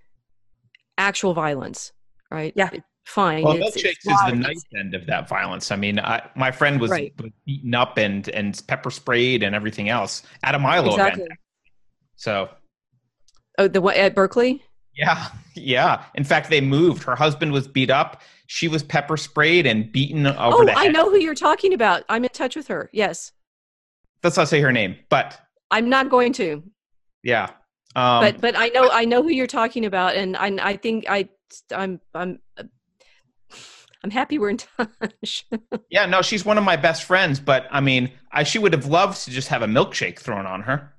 actual 0.98 1.36
violence 1.36 1.92
right? 2.32 2.52
Yeah. 2.56 2.72
Fine 3.06 3.44
well 3.44 3.54
it's, 3.54 3.78
milkshakes 3.78 3.90
it's 4.06 4.08
is 4.08 4.20
the 4.28 4.36
nice 4.36 4.64
end 4.76 4.96
of 4.96 5.06
that 5.06 5.30
violence. 5.30 5.72
I 5.72 5.76
mean 5.76 6.00
I, 6.00 6.28
my 6.36 6.50
friend 6.50 6.82
was, 6.82 6.90
right. 6.90 7.14
beaten 7.46 7.76
up 7.76 8.00
and 8.00 8.28
and 8.30 8.60
pepper 8.68 8.90
sprayed 8.90 9.44
and 9.44 9.54
everything 9.54 9.90
else 9.90 10.24
at 10.44 10.56
a 10.56 10.60
milo 10.60 10.90
exactly. 10.90 11.26
event 11.26 11.40
so 12.16 12.50
Oh, 13.58 13.68
the 13.68 13.82
what 13.82 13.98
at 13.98 14.16
Berkeley? 14.16 14.64
Yeah, 14.96 15.28
yeah. 15.56 16.04
In 16.16 16.24
fact, 16.24 16.50
they 16.50 16.62
moved. 16.62 17.04
Her 17.04 17.16
husband 17.16 17.52
was 17.52 17.68
beat 17.68 17.90
up. 17.90 18.22
She 18.48 18.68
was 18.68 18.84
pepper 18.84 19.18
sprayed 19.18 19.66
and 19.66 19.92
beaten 19.92 20.28
over 20.28 20.38
oh. 20.38 20.74
I 20.76 20.88
know 20.88 21.10
who 21.10 21.18
you're 21.18 21.34
talking 21.36 21.74
about. 21.74 22.04
I'm 22.10 22.24
in 22.24 22.30
touch 22.30 22.56
with 22.56 22.68
her. 22.68 22.90
Yes. 22.94 23.32
Let's 24.24 24.38
not 24.38 24.48
say 24.48 24.62
her 24.62 24.72
name, 24.72 24.96
but 25.10 25.40
I'm 25.72 25.90
not 25.90 26.10
going 26.10 26.34
to. 26.34 26.64
Yeah. 27.24 27.50
Um, 27.96 28.22
but 28.22 28.42
but 28.42 28.56
I 28.58 28.70
know 28.70 28.90
I 28.92 29.06
know 29.06 29.24
who 29.24 29.30
you're 29.30 29.48
talking 29.48 29.86
about, 29.86 30.16
and 30.16 30.36
I 30.36 30.52
I 30.62 30.78
think 30.78 31.06
I 31.10 31.30
I'm 31.72 32.02
I'm 32.14 32.40
I'm 34.04 34.12
happy 34.12 34.38
we're 34.38 34.50
in 34.50 34.58
touch. 34.78 35.46
yeah, 35.90 36.06
no, 36.06 36.22
she's 36.22 36.44
one 36.46 36.58
of 36.58 36.64
my 36.64 36.76
best 36.76 37.06
friends, 37.06 37.40
but 37.40 37.68
I 37.72 37.82
mean, 37.82 38.12
I 38.32 38.44
she 38.44 38.60
would 38.60 38.74
have 38.74 38.86
loved 38.88 39.24
to 39.26 39.32
just 39.32 39.48
have 39.48 39.62
a 39.62 39.68
milkshake 39.68 40.20
thrown 40.20 40.46
on 40.46 40.62
her 40.64 40.95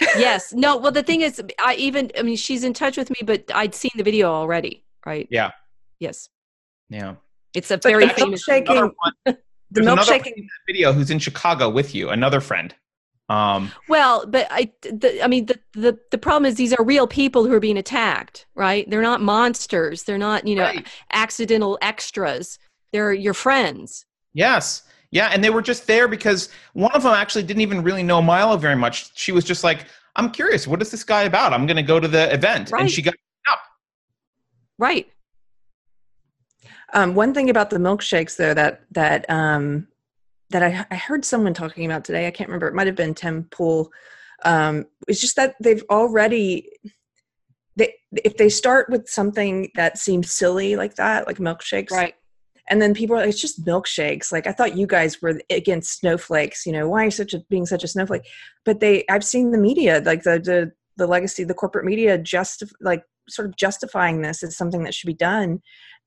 yes. 0.00 0.52
No. 0.52 0.76
Well, 0.76 0.92
the 0.92 1.02
thing 1.02 1.20
is, 1.20 1.42
I 1.62 1.74
even 1.74 2.10
I 2.18 2.22
mean, 2.22 2.36
she's 2.36 2.64
in 2.64 2.74
touch 2.74 2.96
with 2.96 3.10
me, 3.10 3.16
but 3.24 3.44
I'd 3.54 3.74
seen 3.74 3.92
the 3.96 4.04
video 4.04 4.32
already. 4.32 4.84
Right. 5.04 5.28
Yeah. 5.30 5.50
Yes. 6.00 6.28
Yeah. 6.88 7.16
It's 7.54 7.70
a 7.70 7.76
very 7.76 8.08
famous 8.08 8.42
shaking. 8.42 8.90
The 9.24 9.80
milkshaking 9.80 10.46
video 10.68 10.92
who's 10.92 11.10
in 11.10 11.18
Chicago 11.18 11.68
with 11.68 11.94
you, 11.94 12.10
another 12.10 12.40
friend. 12.40 12.74
Um, 13.28 13.72
well, 13.88 14.26
but 14.26 14.46
I, 14.50 14.70
the, 14.82 15.20
I 15.24 15.26
mean, 15.26 15.46
the, 15.46 15.58
the 15.72 15.98
the 16.10 16.18
problem 16.18 16.44
is 16.44 16.56
these 16.56 16.74
are 16.74 16.84
real 16.84 17.06
people 17.06 17.44
who 17.44 17.52
are 17.52 17.60
being 17.60 17.78
attacked, 17.78 18.46
right? 18.54 18.88
They're 18.88 19.02
not 19.02 19.20
monsters. 19.20 20.02
They're 20.02 20.18
not, 20.18 20.46
you 20.46 20.54
know, 20.54 20.64
right. 20.64 20.86
accidental 21.12 21.78
extras. 21.80 22.58
They're 22.92 23.12
your 23.12 23.34
friends. 23.34 24.04
Yes. 24.34 24.82
Yeah, 25.14 25.28
and 25.32 25.44
they 25.44 25.50
were 25.50 25.62
just 25.62 25.86
there 25.86 26.08
because 26.08 26.48
one 26.72 26.90
of 26.90 27.04
them 27.04 27.12
actually 27.12 27.44
didn't 27.44 27.62
even 27.62 27.84
really 27.84 28.02
know 28.02 28.20
Milo 28.20 28.56
very 28.56 28.74
much. 28.74 29.16
She 29.16 29.30
was 29.30 29.44
just 29.44 29.62
like, 29.62 29.86
"I'm 30.16 30.28
curious, 30.32 30.66
what 30.66 30.82
is 30.82 30.90
this 30.90 31.04
guy 31.04 31.22
about? 31.22 31.52
I'm 31.52 31.66
going 31.66 31.76
to 31.76 31.84
go 31.84 32.00
to 32.00 32.08
the 32.08 32.34
event," 32.34 32.72
right. 32.72 32.80
and 32.80 32.90
she 32.90 33.00
got 33.00 33.14
up. 33.48 33.60
Right. 34.76 35.06
Um, 36.92 37.14
one 37.14 37.32
thing 37.32 37.48
about 37.48 37.70
the 37.70 37.76
milkshakes, 37.76 38.36
though, 38.36 38.54
that 38.54 38.82
that 38.90 39.24
um, 39.30 39.86
that 40.50 40.64
I, 40.64 40.84
I 40.90 40.96
heard 40.96 41.24
someone 41.24 41.54
talking 41.54 41.86
about 41.86 42.04
today. 42.04 42.26
I 42.26 42.32
can't 42.32 42.48
remember. 42.48 42.66
It 42.66 42.74
might 42.74 42.88
have 42.88 42.96
been 42.96 43.14
Tim 43.14 43.44
Pool. 43.44 43.92
Um, 44.44 44.86
it's 45.06 45.20
just 45.20 45.36
that 45.36 45.54
they've 45.62 45.84
already 45.90 46.70
they 47.76 47.94
if 48.24 48.36
they 48.36 48.48
start 48.48 48.90
with 48.90 49.08
something 49.08 49.70
that 49.76 49.96
seems 49.96 50.32
silly 50.32 50.74
like 50.74 50.96
that, 50.96 51.28
like 51.28 51.38
milkshakes, 51.38 51.92
right? 51.92 52.16
And 52.68 52.80
then 52.80 52.94
people 52.94 53.16
are 53.16 53.20
like, 53.20 53.28
it's 53.28 53.40
just 53.40 53.64
milkshakes. 53.64 54.32
Like 54.32 54.46
i 54.46 54.52
thought 54.52 54.76
you 54.76 54.86
guys 54.86 55.20
were 55.20 55.40
against 55.50 55.98
snowflakes 55.98 56.66
you 56.66 56.72
know 56.72 56.88
why 56.88 57.02
are 57.02 57.04
you 57.06 57.10
such 57.10 57.34
a 57.34 57.40
being 57.50 57.66
such 57.66 57.84
a 57.84 57.88
snowflake? 57.88 58.26
But 58.64 58.80
they 58.80 59.04
i've 59.08 59.24
seen 59.24 59.50
the 59.50 59.58
media 59.58 60.02
like 60.04 60.22
the 60.22 60.38
the, 60.38 60.72
the 60.96 61.06
legacy 61.06 61.44
the 61.44 61.54
corporate 61.54 61.84
media 61.84 62.18
just 62.18 62.62
like 62.80 63.04
sort 63.28 63.48
of 63.48 63.56
justifying 63.56 64.22
this 64.22 64.42
as 64.42 64.56
something 64.56 64.84
that 64.84 64.94
should 64.94 65.06
be 65.06 65.14
done. 65.14 65.62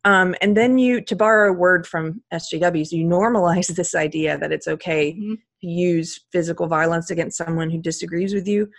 Um, 0.05 0.35
and 0.41 0.55
then 0.55 0.77
you 0.77 1.01
to 1.01 1.15
borrow 1.15 1.49
a 1.49 1.53
word 1.53 1.87
from 1.87 2.21
sjws 2.33 2.91
you 2.91 3.05
normalize 3.05 3.67
this 3.75 3.95
idea 3.95 4.37
that 4.37 4.51
it's 4.51 4.67
okay 4.67 5.13
mm-hmm. 5.13 5.33
to 5.33 5.67
use 5.67 6.25
physical 6.31 6.67
violence 6.67 7.09
against 7.09 7.37
someone 7.37 7.69
who 7.69 7.79
disagrees 7.79 8.33
with 8.33 8.47
you. 8.47 8.69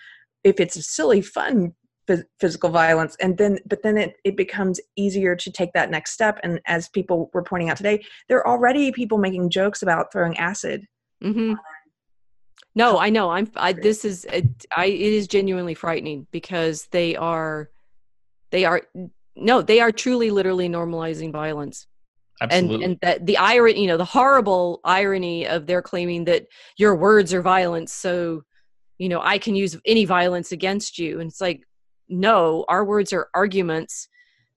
If 0.44 0.60
it's 0.60 0.76
a 0.76 0.82
silly 0.82 1.20
fun 1.20 1.74
physical 2.40 2.70
violence. 2.70 3.16
And 3.20 3.36
then 3.36 3.58
but 3.66 3.82
then 3.82 3.96
it, 3.96 4.16
it 4.24 4.36
becomes 4.36 4.80
easier 4.96 5.36
to 5.36 5.50
take 5.50 5.72
that 5.74 5.90
next 5.90 6.12
step. 6.12 6.38
And 6.42 6.60
as 6.66 6.88
people 6.88 7.30
were 7.32 7.42
pointing 7.42 7.70
out 7.70 7.76
today 7.76 8.04
there 8.28 8.38
are 8.38 8.48
already 8.48 8.92
people 8.92 9.18
making 9.18 9.50
jokes 9.50 9.82
about 9.82 10.12
throwing 10.12 10.36
acid. 10.38 10.86
Mm-hmm. 11.22 11.54
no 12.76 12.98
i 12.98 13.10
know. 13.10 13.30
I'm 13.30 13.50
I, 13.56 13.72
this 13.72 14.04
is 14.04 14.24
I, 14.30 14.86
it 14.86 15.12
is 15.18 15.26
genuinely 15.26 15.74
frightening 15.74 16.28
because 16.30 16.86
they 16.92 17.16
are 17.16 17.70
they 18.50 18.64
are 18.64 18.82
no 19.34 19.60
they 19.62 19.80
are 19.80 19.90
truly 19.90 20.30
literally 20.30 20.68
normalizing 20.68 21.32
violence. 21.32 21.86
Absolutely. 22.40 22.74
and 22.74 22.84
and 22.84 22.98
that 23.02 23.26
the 23.26 23.36
irony 23.36 23.80
you 23.80 23.88
know 23.88 23.96
the 23.96 24.04
horrible 24.04 24.80
irony 24.84 25.48
of 25.48 25.66
their 25.66 25.82
claiming 25.82 26.24
that 26.26 26.46
your 26.76 26.94
words 26.94 27.34
are 27.34 27.42
violence. 27.42 27.92
So 27.92 28.44
you 28.98 29.08
know 29.08 29.20
i 29.22 29.38
can 29.38 29.56
use 29.56 29.76
any 29.84 30.04
violence 30.04 30.52
against 30.52 30.98
you. 30.98 31.18
And 31.20 31.28
it's 31.30 31.40
like 31.40 31.62
no 32.08 32.64
our 32.68 32.84
words 32.84 33.12
are 33.12 33.28
arguments 33.34 34.08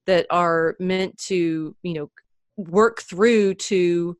that 0.06 0.26
are 0.30 0.76
meant 0.78 1.16
to 1.18 1.76
you 1.82 1.94
know 1.94 2.10
work 2.56 3.02
through 3.02 3.54
to 3.54 4.16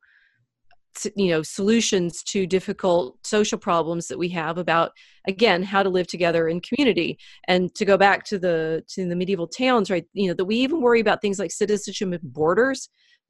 you 1.15 1.29
know 1.29 1.41
solutions 1.41 2.23
to 2.23 2.45
difficult 2.45 3.17
social 3.25 3.57
problems 3.57 4.07
that 4.07 4.17
we 4.17 4.29
have 4.29 4.57
about 4.57 4.91
again 5.27 5.63
how 5.63 5.81
to 5.81 5.89
live 5.89 6.07
together 6.07 6.47
in 6.47 6.61
community. 6.61 7.17
And 7.47 7.73
to 7.75 7.85
go 7.85 7.97
back 7.97 8.23
to 8.25 8.39
the 8.39 8.83
to 8.89 9.07
the 9.07 9.15
medieval 9.15 9.47
towns 9.47 9.89
right 9.89 10.05
you 10.13 10.27
know 10.27 10.33
that 10.33 10.45
we 10.45 10.57
even 10.57 10.81
worry 10.81 10.99
about 10.99 11.21
things 11.21 11.39
like 11.39 11.51
citizenship 11.51 12.11
and 12.11 12.33
borders. 12.33 12.89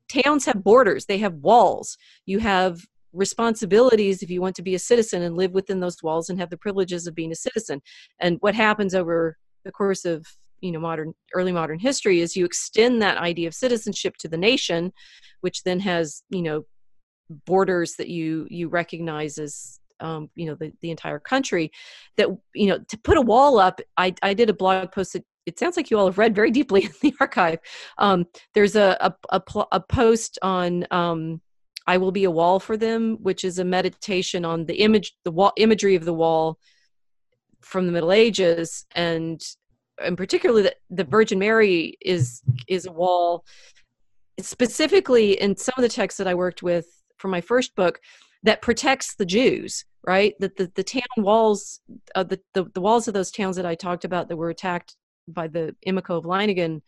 Towns 0.09 0.45
have 0.45 0.63
borders. 0.63 1.05
They 1.05 1.17
have 1.19 1.33
walls. 1.35 1.97
You 2.25 2.39
have 2.39 2.81
responsibilities 3.13 4.21
if 4.21 4.29
you 4.29 4.41
want 4.41 4.55
to 4.55 4.61
be 4.63 4.75
a 4.75 4.79
citizen 4.79 5.21
and 5.21 5.37
live 5.37 5.51
within 5.51 5.79
those 5.79 6.01
walls 6.03 6.29
and 6.29 6.39
have 6.39 6.49
the 6.49 6.57
privileges 6.57 7.07
of 7.07 7.15
being 7.15 7.31
a 7.31 7.35
citizen. 7.35 7.81
And 8.19 8.37
what 8.41 8.55
happens 8.55 8.95
over 8.95 9.37
the 9.63 9.71
course 9.71 10.05
of 10.05 10.25
you 10.61 10.71
know 10.71 10.79
modern 10.79 11.13
early 11.33 11.51
modern 11.51 11.79
history 11.79 12.21
is 12.21 12.35
you 12.35 12.45
extend 12.45 13.01
that 13.01 13.17
idea 13.17 13.47
of 13.47 13.53
citizenship 13.53 14.15
to 14.17 14.27
the 14.27 14.37
nation 14.37 14.91
which 15.41 15.63
then 15.63 15.79
has 15.79 16.23
you 16.29 16.41
know 16.41 16.63
borders 17.45 17.95
that 17.95 18.07
you 18.07 18.47
you 18.49 18.69
recognize 18.69 19.37
as 19.37 19.79
um, 19.99 20.29
you 20.35 20.45
know 20.45 20.55
the, 20.55 20.71
the 20.81 20.91
entire 20.91 21.19
country 21.19 21.71
that 22.17 22.27
you 22.53 22.67
know 22.67 22.79
to 22.87 22.97
put 22.97 23.17
a 23.17 23.21
wall 23.21 23.59
up 23.59 23.79
i 23.97 24.13
i 24.21 24.33
did 24.33 24.49
a 24.49 24.53
blog 24.53 24.91
post 24.91 25.13
that 25.13 25.23
it 25.45 25.59
sounds 25.59 25.75
like 25.75 25.91
you 25.91 25.99
all 25.99 26.05
have 26.05 26.17
read 26.17 26.33
very 26.33 26.51
deeply 26.51 26.85
in 26.85 26.91
the 27.01 27.13
archive. 27.19 27.59
Um, 27.97 28.25
there's 28.53 28.77
a 28.77 28.97
a, 29.01 29.13
a, 29.29 29.65
a 29.73 29.79
post 29.79 30.39
on 30.41 30.85
um, 30.91 31.41
i 31.87 31.97
will 31.97 32.11
be 32.11 32.23
a 32.23 32.31
wall 32.31 32.59
for 32.59 32.77
them 32.77 33.17
which 33.21 33.43
is 33.43 33.59
a 33.59 33.65
meditation 33.65 34.45
on 34.45 34.65
the 34.65 34.75
image 34.75 35.15
the 35.25 35.31
wall 35.31 35.53
imagery 35.57 35.95
of 35.95 36.05
the 36.05 36.13
wall 36.13 36.57
from 37.63 37.85
the 37.85 37.91
Middle 37.91 38.11
Ages, 38.11 38.85
and 38.95 39.41
and 40.01 40.17
particularly 40.17 40.63
the, 40.63 40.75
the 40.89 41.03
Virgin 41.03 41.39
Mary 41.39 41.97
is 42.01 42.41
is 42.67 42.85
a 42.85 42.91
wall. 42.91 43.45
Specifically, 44.39 45.39
in 45.39 45.55
some 45.55 45.75
of 45.77 45.83
the 45.83 45.89
texts 45.89 46.17
that 46.17 46.27
I 46.27 46.33
worked 46.33 46.63
with 46.63 46.87
for 47.17 47.27
my 47.27 47.41
first 47.41 47.75
book, 47.75 47.99
that 48.41 48.61
protects 48.61 49.15
the 49.15 49.25
Jews, 49.25 49.85
right? 50.05 50.33
That 50.39 50.57
the, 50.57 50.71
the 50.73 50.83
town 50.83 51.03
walls, 51.17 51.79
uh, 52.15 52.23
the, 52.23 52.39
the 52.53 52.65
the 52.73 52.81
walls 52.81 53.07
of 53.07 53.13
those 53.13 53.31
towns 53.31 53.55
that 53.57 53.65
I 53.65 53.75
talked 53.75 54.05
about 54.05 54.29
that 54.29 54.37
were 54.37 54.49
attacked 54.49 54.95
by 55.27 55.47
the 55.47 55.75
Emicho 55.87 56.17
of 56.17 56.25
Leiningen 56.25 56.81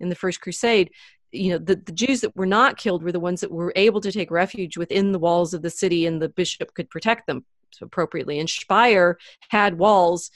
in 0.00 0.08
the 0.08 0.14
First 0.14 0.40
Crusade, 0.40 0.90
you 1.32 1.50
know 1.50 1.58
the, 1.58 1.76
the 1.76 1.92
jews 1.92 2.20
that 2.20 2.34
were 2.36 2.46
not 2.46 2.76
killed 2.76 3.02
were 3.02 3.12
the 3.12 3.20
ones 3.20 3.40
that 3.40 3.50
were 3.50 3.72
able 3.76 4.00
to 4.00 4.12
take 4.12 4.30
refuge 4.30 4.76
within 4.76 5.12
the 5.12 5.18
walls 5.18 5.52
of 5.54 5.62
the 5.62 5.70
city 5.70 6.06
and 6.06 6.20
the 6.22 6.28
bishop 6.28 6.72
could 6.74 6.88
protect 6.90 7.26
them 7.26 7.44
appropriately. 7.80 8.38
And 8.38 8.48
Speyer 8.48 9.18
had 9.48 9.78
walls 9.78 10.30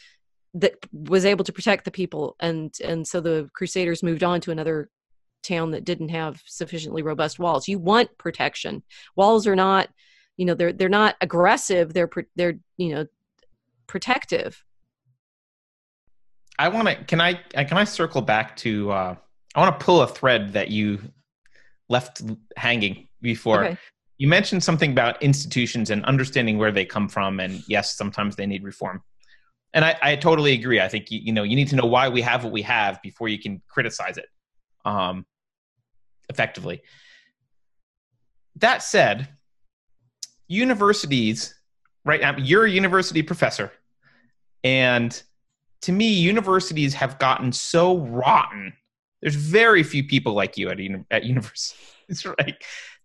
that 0.55 0.75
was 0.93 1.25
able 1.25 1.45
to 1.45 1.53
protect 1.53 1.85
the 1.85 1.91
people, 1.91 2.37
and 2.41 2.75
and 2.85 3.07
so 3.07 3.21
the 3.21 3.49
Crusaders 3.55 4.03
moved 4.03 4.23
on 4.23 4.41
to 4.43 4.51
another 4.51 4.91
town 5.43 5.71
that 5.73 5.85
didn't 5.85 6.11
have 6.11 6.41
sufficiently 6.47 7.03
robust 7.03 7.39
walls. 7.39 7.69
You 7.69 7.79
want 7.79 8.17
protection. 8.19 8.83
Walls 9.17 9.47
are 9.47 9.57
not, 9.57 9.89
you 10.37 10.45
know, 10.45 10.55
they're 10.55 10.73
they're 10.73 10.89
not 10.89 11.17
aggressive. 11.21 11.95
They're 11.95 12.11
they're 12.37 12.59
you 12.77 12.95
know 12.95 13.07
protective. 13.87 14.63
I 16.59 16.69
want 16.69 16.89
to. 16.89 16.97
Can 17.05 17.21
I? 17.21 17.35
Can 17.35 17.79
I 17.79 17.85
circle 17.85 18.21
back 18.21 18.57
to? 18.59 18.91
Uh, 18.91 19.17
I 19.55 19.61
want 19.61 19.79
to 19.79 19.85
pull 19.85 20.03
a 20.03 20.07
thread 20.07 20.53
that 20.53 20.71
you 20.71 21.01
left 21.89 22.23
hanging 22.57 23.09
before. 23.21 23.65
Okay 23.65 23.79
you 24.23 24.29
mentioned 24.29 24.63
something 24.63 24.93
about 24.93 25.21
institutions 25.21 25.91
and 25.91 26.05
understanding 26.05 26.57
where 26.57 26.71
they 26.71 26.85
come 26.85 27.09
from 27.09 27.41
and 27.41 27.61
yes 27.69 27.97
sometimes 27.97 28.37
they 28.37 28.47
need 28.47 28.63
reform. 28.63 29.03
And 29.75 29.85
i, 29.85 29.97
I 30.01 30.15
totally 30.15 30.53
agree. 30.53 30.81
I 30.81 30.87
think 30.87 31.11
you, 31.11 31.19
you, 31.19 31.33
know 31.33 31.43
you 31.43 31.57
need 31.57 31.67
to 31.71 31.75
know 31.75 31.87
why 31.87 32.09
we 32.09 32.23
have 32.23 32.45
what 32.45 32.53
we 32.53 32.63
have 32.63 33.03
before 33.03 33.27
you 33.27 33.41
can 33.41 33.61
criticize 33.67 34.19
it 34.19 34.27
um, 34.85 35.27
effectively. 36.29 36.83
That 38.61 38.85
said 38.85 39.29
universities 40.47 41.59
right 42.05 42.21
now 42.21 42.37
you're 42.37 42.67
a 42.67 42.71
university 42.71 43.25
professor 43.25 43.73
and 44.63 45.21
to 45.81 45.91
me 45.91 46.13
universities 46.13 46.95
have 46.95 47.19
gotten 47.19 47.51
so 47.51 47.99
rotten. 47.99 48.73
There's 49.21 49.35
very 49.35 49.83
few 49.83 50.05
people 50.05 50.33
like 50.33 50.57
you 50.57 50.69
at, 50.69 50.79
uni- 50.79 51.07
at 51.11 51.25
universities 51.25 51.75
right 52.39 52.55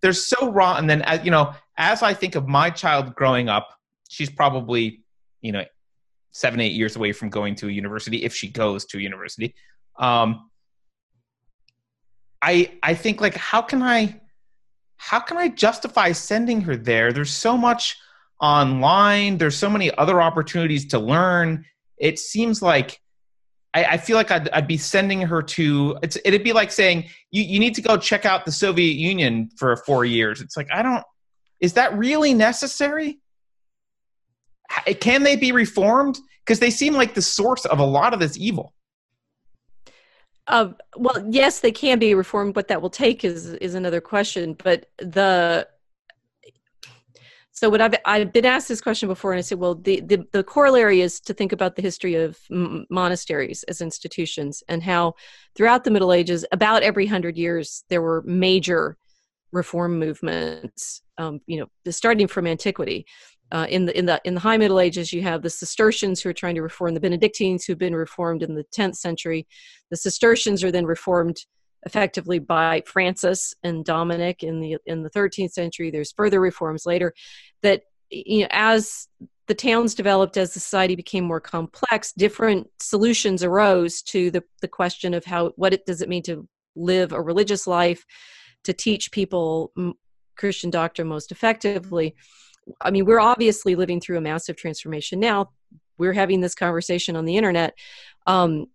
they're 0.02 0.14
so 0.14 0.52
raw. 0.52 0.76
And 0.76 0.90
then 0.90 1.02
as 1.04 1.24
you 1.26 1.32
know 1.32 1.54
as 1.78 2.02
i 2.02 2.14
think 2.14 2.36
of 2.36 2.48
my 2.48 2.70
child 2.70 3.14
growing 3.16 3.50
up 3.50 3.70
she's 4.10 4.30
probably 4.30 5.04
you 5.42 5.52
know 5.52 5.64
seven 6.32 6.60
eight 6.60 6.74
years 6.74 6.96
away 6.96 7.12
from 7.12 7.30
going 7.30 7.56
to 7.56 7.68
a 7.68 7.72
university 7.72 8.24
if 8.24 8.34
she 8.34 8.48
goes 8.48 8.86
to 8.86 8.98
a 8.98 9.02
university. 9.02 9.56
Um, 9.98 10.50
i 12.40 12.72
i 12.84 12.94
think 12.94 13.20
like 13.20 13.34
how 13.34 13.64
can 13.64 13.82
i 13.82 14.22
how 14.98 15.20
can 15.20 15.38
i 15.38 15.48
justify 15.48 16.12
sending 16.12 16.62
her 16.62 16.76
there? 16.76 17.12
There's 17.12 17.32
so 17.32 17.58
much 17.58 17.98
online. 18.40 19.38
There's 19.38 19.58
so 19.58 19.70
many 19.70 19.92
other 19.96 20.22
opportunities 20.22 20.88
to 20.88 21.00
learn. 21.00 21.66
It 21.98 22.20
seems 22.20 22.62
like 22.62 23.00
I, 23.78 23.94
I 23.94 23.98
feel 23.98 24.18
like 24.18 24.32
I'd, 24.32 24.50
I'd, 24.50 24.68
be 24.68 24.78
sending 24.78 25.22
her 25.22 25.44
to 25.44 25.98
it'd 26.02 26.44
be 26.44 26.54
like 26.54 26.72
saying 26.72 27.06
you, 27.30 27.44
you 27.44 27.60
need 27.60 27.76
to 27.76 27.82
go 27.82 27.96
check 27.98 28.26
out 28.26 28.44
the 28.44 28.52
soviet 28.52 28.96
union 28.96 29.50
for 29.56 29.76
four 29.78 30.04
years. 30.04 30.42
It's 30.42 30.58
like 30.58 30.68
i 30.74 30.82
don't 30.82 31.04
is 31.60 31.74
that 31.74 31.98
really 31.98 32.34
necessary? 32.34 33.20
Can 35.00 35.24
they 35.24 35.36
be 35.36 35.52
reformed? 35.52 36.20
Because 36.46 36.60
they 36.60 36.70
seem 36.70 36.94
like 36.94 37.16
the 37.16 37.22
source 37.22 37.66
of 37.66 37.80
a 37.80 37.86
lot 37.86 38.14
of 38.14 38.20
this 38.20 38.38
evil. 38.38 38.74
Uh, 40.48 40.70
well 40.96 41.24
yes 41.30 41.60
they 41.60 41.72
can 41.72 42.00
be 42.00 42.16
reformed. 42.16 42.56
What 42.56 42.70
that 42.70 42.82
will 42.82 42.90
take 42.90 43.24
is 43.24 43.54
is 43.56 43.76
another 43.76 44.02
question. 44.02 44.54
But 44.54 44.90
the 44.98 45.68
so 47.58 47.70
what 47.70 47.82
I've 47.82 47.96
I've 48.06 48.32
been 48.32 48.46
asked 48.46 48.68
this 48.68 48.82
question 48.82 49.10
before, 49.10 49.32
and 49.32 49.40
I 49.40 49.42
said, 49.42 49.58
well, 49.58 49.74
the 49.74 50.00
the, 50.02 50.24
the 50.32 50.44
corollary 50.44 51.02
is 51.02 51.20
to 51.22 51.34
think 51.34 51.52
about 51.52 51.76
the 51.76 51.82
history 51.82 52.14
of 52.14 52.38
m- 52.52 52.86
monasteries 52.92 53.64
as 53.64 53.82
institutions 53.82 54.62
and 54.70 54.84
how 54.84 55.16
throughout 55.56 55.84
the 55.84 55.90
Middle 55.90 56.14
Ages, 56.14 56.46
about 56.52 56.84
every 56.84 57.08
hundred 57.08 57.36
years, 57.36 57.84
there 57.90 58.04
were 58.04 58.22
major 58.28 58.96
reform 59.52 59.98
movements. 59.98 61.02
Um, 61.18 61.42
you 61.48 61.60
know, 61.60 61.92
starting 61.92 62.28
from 62.28 62.46
antiquity. 62.46 63.08
Uh, 63.52 63.66
in 63.70 63.86
the 63.86 63.98
in 63.98 64.06
the 64.06 64.22
in 64.24 64.36
the 64.36 64.40
High 64.40 64.58
Middle 64.58 64.80
Ages, 64.80 65.12
you 65.12 65.24
have 65.24 65.42
the 65.42 65.50
Cistercians 65.50 66.22
who 66.22 66.30
are 66.30 66.34
trying 66.34 66.54
to 66.56 66.62
reform 66.62 66.94
the 66.94 67.00
Benedictines, 67.00 67.66
who've 67.66 67.76
been 67.76 67.96
reformed 67.96 68.44
in 68.44 68.54
the 68.54 68.66
10th 68.66 68.98
century. 68.98 69.48
The 69.90 69.98
Cistercians 69.98 70.64
are 70.64 70.72
then 70.72 70.86
reformed 70.86 71.38
effectively 71.88 72.38
by 72.38 72.84
Francis 72.86 73.56
and 73.64 73.86
Dominic 73.86 74.44
in 74.44 74.60
the 74.60 74.78
in 74.86 75.04
the 75.04 75.10
13th 75.10 75.52
century. 75.52 75.90
There's 75.90 76.12
further 76.12 76.42
reforms 76.42 76.86
later 76.86 77.14
that 77.64 77.84
you 78.10 78.42
know 78.42 78.48
as 78.52 79.08
the 79.48 79.56
towns 79.56 79.96
developed 79.96 80.36
as 80.36 80.54
the 80.54 80.60
society 80.60 80.96
became 80.96 81.24
more 81.24 81.40
complex 81.40 82.12
different 82.12 82.68
solutions 82.80 83.44
arose 83.44 84.02
to 84.02 84.30
the, 84.32 84.44
the 84.62 84.68
question 84.68 85.14
of 85.14 85.26
how 85.26 85.52
what 85.56 85.74
it 85.74 85.86
does 85.86 86.02
it 86.02 86.10
mean 86.10 86.24
to 86.24 86.48
live 86.76 87.12
a 87.12 87.22
religious 87.22 87.66
life 87.66 88.06
to 88.64 88.74
teach 88.74 89.12
people 89.12 89.74
christian 90.36 90.70
doctrine 90.70 91.08
most 91.08 91.32
effectively 91.32 92.16
i 92.82 92.92
mean 92.92 93.06
we're 93.06 93.20
obviously 93.20 93.76
living 93.76 94.00
through 94.00 94.18
a 94.18 94.22
massive 94.22 94.56
transformation 94.56 95.20
now 95.20 95.50
we're 95.98 96.14
having 96.14 96.42
this 96.42 96.56
conversation 96.56 97.16
on 97.16 97.26
the 97.26 97.38
internet 97.38 97.74
um, 98.28 98.66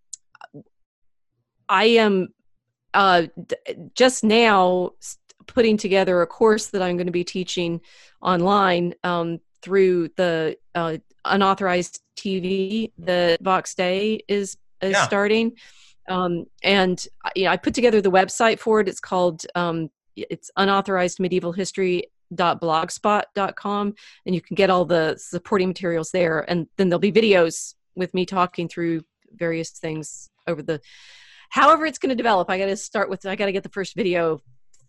i 1.69 1.85
am 1.85 2.29
uh, 2.95 3.25
just 3.95 4.25
now 4.25 4.93
putting 5.47 5.77
together 5.77 6.23
a 6.23 6.27
course 6.27 6.69
that 6.69 6.83
I'm 6.83 6.97
going 6.97 7.07
to 7.07 7.13
be 7.13 7.25
teaching 7.25 7.81
online 8.21 8.95
um, 9.05 9.41
through 9.63 10.09
the 10.17 10.57
uh, 10.75 10.99
unauthorized 11.25 12.01
TV 12.17 12.93
that 12.99 13.41
Vox 13.43 13.75
Day 13.75 14.21
is 14.29 14.57
is 14.81 14.93
yeah. 14.93 15.05
starting. 15.05 15.53
Um, 16.09 16.47
and 16.63 17.05
you 17.37 17.45
know, 17.45 17.51
I 17.51 17.57
put 17.57 17.75
together 17.75 18.01
the 18.01 18.11
website 18.11 18.59
for 18.59 18.81
it. 18.81 18.89
It's 18.89 19.01
called 19.01 19.47
um, 19.55 19.91
it's 20.17 20.51
unauthorized 20.57 21.21
medieval 21.21 21.53
history 21.53 22.05
blogspot.com 22.35 23.95
and 24.25 24.35
you 24.35 24.41
can 24.41 24.55
get 24.55 24.71
all 24.71 24.87
the 24.87 25.15
supporting 25.19 25.69
materials 25.69 26.11
there 26.13 26.51
and 26.51 26.67
then 26.79 26.89
there'll 26.89 26.99
be 26.99 27.13
videos 27.13 27.75
with 27.95 28.15
me 28.15 28.25
talking 28.25 28.69
through 28.69 29.03
various 29.35 29.71
things 29.71 30.31
over 30.47 30.63
the 30.63 30.81
however 31.53 31.87
it's 31.87 31.99
going 31.99 32.11
to 32.11 32.17
develop 32.17 32.51
i 32.51 32.59
got 32.59 32.67
to 32.67 32.77
start 32.77 33.09
with 33.09 33.25
i 33.27 33.37
got 33.37 33.47
to 33.47 33.53
get 33.53 33.63
the 33.63 33.69
first 33.69 33.95
video 33.95 34.41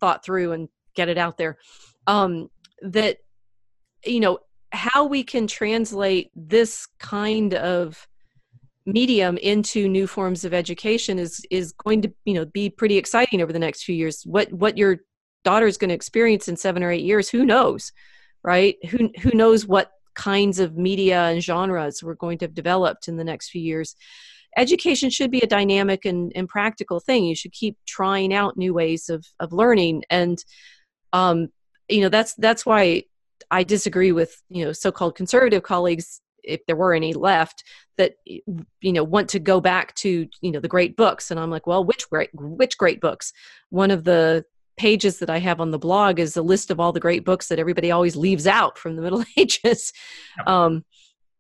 thought 0.04 0.26
through 0.26 0.52
and 0.52 0.68
get 0.96 1.10
it 1.10 1.18
out 1.18 1.38
there. 1.38 1.58
Um, 2.08 2.50
that 2.82 3.18
you 4.06 4.20
know 4.20 4.40
how 4.72 5.06
we 5.06 5.24
can 5.24 5.48
translate 5.48 6.30
this 6.36 6.88
kind 7.00 7.54
of 7.54 8.06
medium 8.86 9.38
into 9.38 9.88
new 9.88 10.08
forms 10.08 10.44
of 10.44 10.54
education 10.54 11.18
is 11.18 11.46
is 11.50 11.72
going 11.72 12.02
to 12.02 12.14
you 12.26 12.34
know 12.34 12.44
be 12.44 12.70
pretty 12.70 12.98
exciting 12.98 13.42
over 13.42 13.54
the 13.54 13.60
next 13.60 13.84
few 13.84 13.96
years. 13.96 14.24
What 14.26 14.52
what 14.52 14.78
your 14.78 14.98
daughter 15.46 15.68
is 15.68 15.78
going 15.78 15.90
to 15.90 15.96
experience 15.96 16.48
in 16.48 16.56
7 16.56 16.84
or 16.84 16.92
8 16.92 17.04
years 17.04 17.30
who 17.30 17.46
knows 17.46 17.92
right? 18.46 18.76
Who 18.90 19.10
who 19.22 19.32
knows 19.32 19.66
what 19.66 19.92
kinds 20.16 20.60
of 20.60 20.76
media 20.76 21.24
and 21.24 21.42
genres 21.42 22.04
we're 22.04 22.14
going 22.16 22.38
to 22.40 22.46
have 22.46 22.54
developed 22.54 23.08
in 23.08 23.16
the 23.16 23.24
next 23.24 23.50
few 23.50 23.62
years 23.62 23.96
education 24.58 25.10
should 25.10 25.32
be 25.32 25.42
a 25.42 25.48
dynamic 25.48 26.06
and, 26.06 26.32
and 26.36 26.48
practical 26.48 27.00
thing. 27.00 27.26
You 27.26 27.36
should 27.36 27.54
keep 27.54 27.78
trying 27.88 28.34
out 28.34 28.58
new 28.58 28.74
ways 28.74 29.10
of, 29.10 29.26
of 29.40 29.54
learning. 29.54 30.04
And, 30.10 30.44
um, 31.12 31.50
you 31.90 32.02
know, 32.02 32.10
that's, 32.10 32.34
that's 32.36 32.66
why 32.66 33.04
I 33.52 33.64
disagree 33.64 34.12
with, 34.12 34.42
you 34.50 34.66
know, 34.66 34.72
so-called 34.72 35.16
conservative 35.16 35.64
colleagues, 35.64 36.22
if 36.44 36.66
there 36.66 36.76
were 36.76 36.94
any 36.94 37.14
left 37.14 37.64
that, 37.98 38.16
you 38.26 38.42
know, 38.82 39.04
want 39.04 39.30
to 39.30 39.40
go 39.40 39.62
back 39.62 39.96
to, 39.96 40.28
you 40.42 40.52
know, 40.52 40.60
the 40.60 40.68
great 40.68 40.98
books. 40.98 41.32
And 41.32 41.40
I'm 41.40 41.52
like, 41.52 41.68
well, 41.68 41.84
which 41.84 42.10
great, 42.10 42.30
which 42.34 42.78
great 42.78 43.00
books? 43.00 43.32
One 43.70 43.92
of 43.92 44.04
the 44.04 44.44
pages 44.78 45.20
that 45.20 45.30
I 45.30 45.40
have 45.40 45.62
on 45.62 45.72
the 45.72 45.80
blog 45.80 46.20
is 46.20 46.36
a 46.36 46.42
list 46.42 46.72
of 46.72 46.80
all 46.80 46.92
the 46.92 47.00
great 47.00 47.24
books 47.24 47.48
that 47.48 47.60
everybody 47.60 47.92
always 47.92 48.16
leaves 48.16 48.48
out 48.48 48.78
from 48.78 48.96
the 48.96 49.02
Middle 49.02 49.24
Ages. 49.38 49.94
Um, 50.48 50.84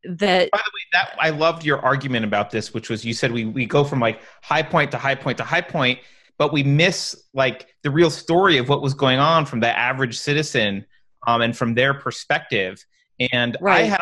that 0.04 0.52
by 0.52 0.58
the 0.58 0.72
way 0.74 0.82
that 0.92 1.16
i 1.20 1.30
loved 1.30 1.66
your 1.66 1.80
argument 1.80 2.26
about 2.26 2.52
this 2.52 2.74
which 2.74 2.90
was 2.90 3.06
you 3.06 3.14
said 3.14 3.32
we, 3.32 3.46
we 3.46 3.66
go 3.66 3.84
from 3.84 4.00
like 4.00 4.22
high 4.42 4.62
point 4.62 4.92
to 4.92 4.98
high 4.98 5.16
point 5.16 5.38
to 5.38 5.44
high 5.44 5.62
point 5.62 6.00
but 6.38 6.52
we 6.52 6.64
miss 6.64 7.24
like 7.34 7.68
the 7.84 7.92
real 7.92 8.10
story 8.10 8.58
of 8.58 8.68
what 8.68 8.82
was 8.82 8.94
going 8.94 9.20
on 9.20 9.46
from 9.46 9.60
the 9.60 9.78
average 9.78 10.18
citizen 10.18 10.86
um, 11.26 11.42
and 11.42 11.56
from 11.56 11.74
their 11.74 11.94
perspective 11.94 12.86
and 13.32 13.58
right. 13.62 13.82
i 13.82 13.84
had 13.84 14.02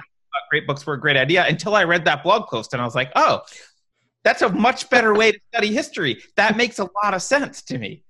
great 0.50 0.68
books 0.68 0.86
were 0.86 0.96
a 0.96 1.00
great 1.00 1.18
idea 1.18 1.46
until 1.48 1.76
i 1.76 1.84
read 1.84 2.04
that 2.04 2.24
blog 2.24 2.48
post 2.48 2.74
and 2.74 2.82
i 2.82 2.86
was 2.86 2.96
like 2.96 3.12
oh 3.16 3.42
that's 4.24 4.42
a 4.42 4.50
much 4.50 4.90
better 4.90 5.14
way 5.14 5.32
to 5.32 5.40
study 5.54 5.74
history 5.74 6.22
that 6.36 6.58
makes 6.58 6.80
a 6.80 6.90
lot 7.04 7.14
of 7.14 7.22
sense 7.22 7.62
to 7.62 7.78
me 7.78 8.04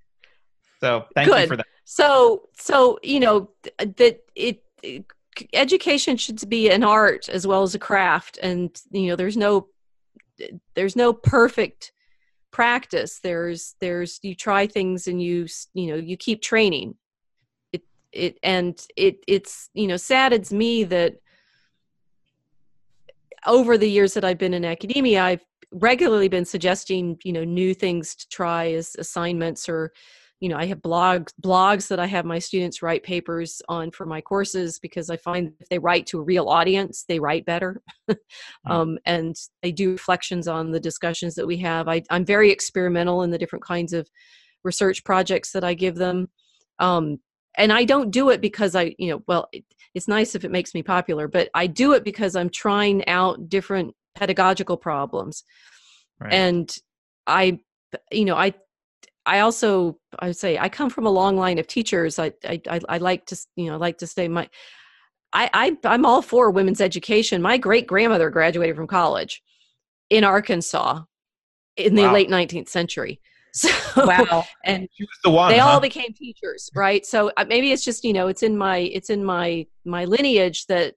so 0.80 1.06
thank 1.14 1.30
Good. 1.30 1.42
you 1.42 1.48
for 1.48 1.58
that 1.58 1.68
so 1.84 2.48
so 2.58 3.00
you 3.04 3.20
know 3.20 3.50
that 3.78 4.22
it, 4.36 4.64
it 4.82 5.06
education 5.54 6.18
should 6.18 6.48
be 6.50 6.70
an 6.70 6.84
art 6.84 7.30
as 7.30 7.46
well 7.48 7.64
as 7.64 7.76
a 7.76 7.80
craft. 7.80 8.38
And 8.42 8.80
you 8.92 9.08
know 9.08 9.16
there's 9.16 9.38
no 9.38 9.68
there's 10.76 10.96
no 10.96 11.14
perfect 11.14 11.92
practice. 12.52 13.20
There's 13.24 13.76
there's 13.80 14.20
you 14.22 14.36
try 14.36 14.68
things 14.68 15.08
and 15.08 15.22
you 15.22 15.48
you 15.74 15.88
know 15.88 15.96
you 15.96 16.18
keep 16.18 16.42
training. 16.42 16.96
It 17.74 17.84
it 18.12 18.38
and 18.44 18.80
it 18.96 19.24
it's 19.28 19.70
you 19.74 19.88
know 19.88 19.98
saddens 19.98 20.52
me 20.52 20.84
that 20.86 21.16
over 23.48 23.78
the 23.78 23.90
years 23.90 24.14
that 24.14 24.26
I've 24.26 24.38
been 24.38 24.54
in 24.54 24.66
academia 24.66 25.24
I've 25.24 25.46
regularly 25.72 26.28
been 26.28 26.46
suggesting 26.46 27.18
you 27.24 27.34
know 27.34 27.44
new 27.44 27.74
things 27.74 28.14
to 28.16 28.30
try 28.30 28.72
as 28.74 28.96
assignments 29.00 29.68
or 29.70 29.92
you 30.42 30.50
know 30.50 30.58
i 30.58 30.66
have 30.66 30.80
blogs 30.80 31.32
blogs 31.42 31.88
that 31.88 32.00
i 32.00 32.06
have 32.06 32.26
my 32.26 32.40
students 32.40 32.82
write 32.82 33.04
papers 33.04 33.62
on 33.70 33.90
for 33.92 34.06
my 34.06 34.20
courses 34.20 34.80
because 34.80 35.10
i 35.10 35.16
find 35.16 35.54
if 35.62 35.70
they 35.70 35.80
write 35.80 36.06
to 36.06 36.20
a 36.20 36.24
real 36.24 36.50
audience 36.50 37.06
they 37.08 37.20
write 37.20 37.46
better 37.46 37.82
mm. 38.12 38.18
um, 38.66 38.98
and 39.06 39.36
they 39.62 39.72
do 39.72 39.92
reflections 39.92 40.48
on 40.48 40.72
the 40.72 40.80
discussions 40.80 41.36
that 41.36 41.48
we 41.48 41.58
have 41.58 41.88
I, 41.88 42.02
i'm 42.10 42.26
very 42.26 42.52
experimental 42.52 43.22
in 43.22 43.30
the 43.30 43.38
different 43.38 43.64
kinds 43.64 43.94
of 43.94 44.10
research 44.64 45.04
projects 45.06 45.52
that 45.54 45.64
i 45.64 45.74
give 45.74 45.96
them 45.96 46.28
um, 46.80 47.20
and 47.56 47.72
i 47.72 47.86
don't 47.86 48.12
do 48.12 48.30
it 48.30 48.42
because 48.42 48.76
i 48.76 48.94
you 48.98 49.12
know 49.12 49.24
well 49.28 49.48
it, 49.54 49.64
it's 49.94 50.08
nice 50.08 50.36
if 50.36 50.44
it 50.44 50.52
makes 50.52 50.74
me 50.74 50.82
popular 50.82 51.28
but 51.28 51.50
i 51.54 51.68
do 51.68 51.94
it 51.94 52.04
because 52.04 52.36
i'm 52.36 52.50
trying 52.50 53.08
out 53.08 53.48
different 53.48 53.94
pedagogical 54.16 54.76
problems 54.76 55.44
right. 56.20 56.34
and 56.34 56.76
i 57.28 57.60
you 58.12 58.26
know 58.26 58.36
i 58.36 58.54
I 59.32 59.40
also 59.40 59.98
I 60.20 60.28
would 60.28 60.36
say 60.36 60.58
I 60.58 60.68
come 60.68 60.90
from 60.90 61.06
a 61.06 61.10
long 61.10 61.38
line 61.38 61.58
of 61.58 61.66
teachers. 61.66 62.20
I 62.20 62.34
I 62.46 62.62
I 62.90 62.98
like 62.98 63.26
to 63.28 63.38
you 63.56 63.72
know 63.72 63.78
like 63.78 63.98
to 64.00 64.08
say 64.08 64.28
my 64.28 64.50
I, 65.32 65.50
I 65.54 65.78
I'm 65.86 66.06
all 66.06 66.22
for 66.22 66.52
women's 66.52 66.82
education. 66.82 67.42
My 67.42 67.58
great 67.58 67.88
grandmother 67.88 68.30
graduated 68.30 68.76
from 68.76 68.88
college 68.88 69.42
in 70.10 70.26
Arkansas 70.26 71.04
in 71.78 71.96
the 71.96 72.04
wow. 72.04 72.14
late 72.14 72.30
19th 72.30 72.70
century. 72.70 73.20
So, 73.54 73.68
Wow. 73.98 74.46
and 74.64 74.88
She 74.94 75.04
was 75.04 75.20
the 75.26 75.30
one. 75.30 75.52
they 75.52 75.58
huh? 75.60 75.68
all 75.68 75.82
became 75.82 76.14
teachers 76.14 76.70
right 76.74 77.06
so 77.06 77.34
uh, 77.36 77.44
maybe 77.46 77.74
it's 77.74 77.84
just 77.84 78.06
you 78.06 78.14
know 78.14 78.30
it's 78.30 78.44
in 78.44 78.58
my 78.58 78.78
it's 78.78 79.10
in 79.10 79.26
my 79.26 79.68
my 79.84 80.06
lineage 80.06 80.68
that 80.68 80.96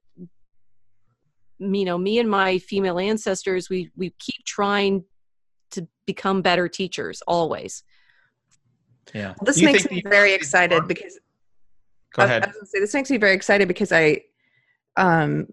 you 1.59 1.83
know 1.83 1.97
me 1.97 2.17
and 2.17 2.29
my 2.29 2.59
female 2.59 2.97
ancestors 2.97 3.69
we 3.69 3.91
we 3.97 4.13
keep 4.19 4.41
trying 4.45 5.03
to 5.71 5.85
become 6.07 6.41
better 6.41 6.69
teachers 6.69 7.21
always 7.27 7.83
yeah. 9.13 9.33
This 9.43 9.59
you 9.59 9.65
makes 9.65 9.89
me 9.89 10.01
very 10.05 10.33
excited 10.33 10.79
are- 10.83 10.85
because 10.87 11.19
Go 12.13 12.23
I- 12.23 12.25
ahead. 12.25 12.43
I 12.43 12.47
was 12.47 12.55
gonna 12.55 12.65
say, 12.67 12.79
this 12.79 12.93
makes 12.93 13.09
me 13.09 13.17
very 13.17 13.33
excited 13.35 13.67
because 13.67 13.91
I, 13.91 14.21
um, 14.95 15.47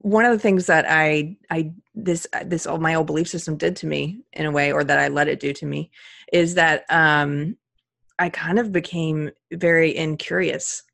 one 0.00 0.24
of 0.24 0.32
the 0.32 0.38
things 0.38 0.66
that 0.66 0.86
I, 0.88 1.36
I 1.50 1.72
this 1.94 2.26
this 2.44 2.66
all 2.66 2.78
my 2.78 2.94
old 2.94 3.06
belief 3.08 3.28
system 3.28 3.56
did 3.56 3.74
to 3.76 3.86
me 3.86 4.20
in 4.32 4.46
a 4.46 4.52
way, 4.52 4.70
or 4.72 4.84
that 4.84 4.98
I 4.98 5.08
let 5.08 5.26
it 5.28 5.40
do 5.40 5.52
to 5.54 5.66
me, 5.66 5.90
is 6.32 6.54
that 6.54 6.84
um, 6.88 7.56
I 8.18 8.28
kind 8.30 8.60
of 8.60 8.70
became 8.70 9.30
very 9.52 9.96
incurious. 9.96 10.84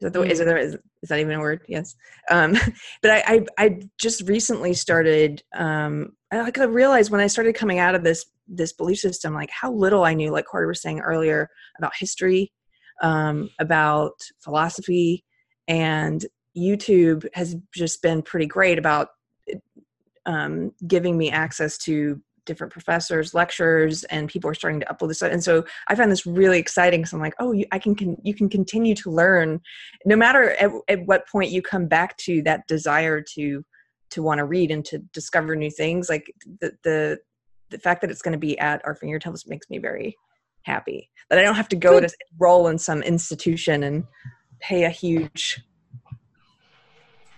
Is 0.00 0.02
that 0.02 0.12
the 0.12 0.22
is, 0.22 0.38
Mm. 0.40 0.56
it, 0.56 0.62
is, 0.62 0.74
is 1.02 1.08
that 1.08 1.18
even 1.18 1.34
a 1.34 1.40
word? 1.40 1.62
Yes. 1.66 1.96
Um, 2.30 2.52
but 3.02 3.10
I, 3.10 3.22
I 3.26 3.46
I 3.58 3.80
just 3.98 4.28
recently 4.28 4.72
started. 4.74 5.42
Um, 5.52 6.12
I 6.30 6.64
realized 6.64 7.10
when 7.10 7.20
I 7.20 7.26
started 7.26 7.54
coming 7.54 7.78
out 7.78 7.94
of 7.94 8.04
this 8.04 8.26
this 8.46 8.72
belief 8.72 8.98
system, 8.98 9.34
like 9.34 9.50
how 9.50 9.72
little 9.72 10.04
I 10.04 10.14
knew, 10.14 10.30
like 10.30 10.46
Corey 10.46 10.66
was 10.66 10.82
saying 10.82 11.00
earlier 11.00 11.50
about 11.78 11.92
history 11.98 12.52
um, 13.02 13.50
about 13.58 14.14
philosophy, 14.40 15.24
and 15.68 16.24
YouTube 16.56 17.26
has 17.34 17.56
just 17.74 18.02
been 18.02 18.22
pretty 18.22 18.46
great 18.46 18.78
about 18.78 19.08
um, 20.26 20.72
giving 20.86 21.16
me 21.16 21.30
access 21.30 21.78
to 21.78 22.20
different 22.44 22.72
professors, 22.72 23.34
lectures, 23.34 24.04
and 24.04 24.28
people 24.28 24.50
are 24.50 24.54
starting 24.54 24.80
to 24.80 24.86
upload 24.86 25.08
this. 25.08 25.22
And 25.22 25.44
so 25.44 25.64
I 25.88 25.94
find 25.94 26.10
this 26.10 26.26
really 26.26 26.58
exciting. 26.58 27.04
So 27.04 27.16
I'm 27.16 27.22
like, 27.22 27.34
oh, 27.38 27.52
you, 27.52 27.66
I 27.72 27.78
can, 27.78 27.94
can 27.94 28.16
you 28.24 28.34
can 28.34 28.48
continue 28.48 28.94
to 28.96 29.10
learn, 29.10 29.60
no 30.06 30.16
matter 30.16 30.52
at, 30.52 30.70
at 30.88 31.06
what 31.06 31.28
point 31.28 31.50
you 31.50 31.62
come 31.62 31.86
back 31.86 32.16
to 32.18 32.42
that 32.42 32.66
desire 32.66 33.20
to 33.34 33.64
to 34.10 34.22
want 34.22 34.38
to 34.38 34.44
read 34.44 34.70
and 34.70 34.84
to 34.86 34.98
discover 35.12 35.54
new 35.56 35.70
things. 35.70 36.08
Like 36.08 36.32
the 36.60 36.72
the 36.82 37.18
the 37.70 37.78
fact 37.78 38.00
that 38.00 38.10
it's 38.10 38.22
going 38.22 38.32
to 38.32 38.38
be 38.38 38.58
at 38.58 38.80
our 38.84 38.94
fingertips 38.94 39.46
makes 39.46 39.68
me 39.68 39.78
very 39.78 40.16
happy 40.62 41.10
that 41.30 41.38
I 41.38 41.42
don't 41.42 41.54
have 41.54 41.68
to 41.68 41.76
go 41.76 42.00
Good. 42.00 42.08
to 42.08 42.16
enroll 42.32 42.68
in 42.68 42.78
some 42.78 43.02
institution 43.02 43.82
and 43.82 44.04
pay 44.60 44.84
a 44.84 44.90
huge 44.90 45.60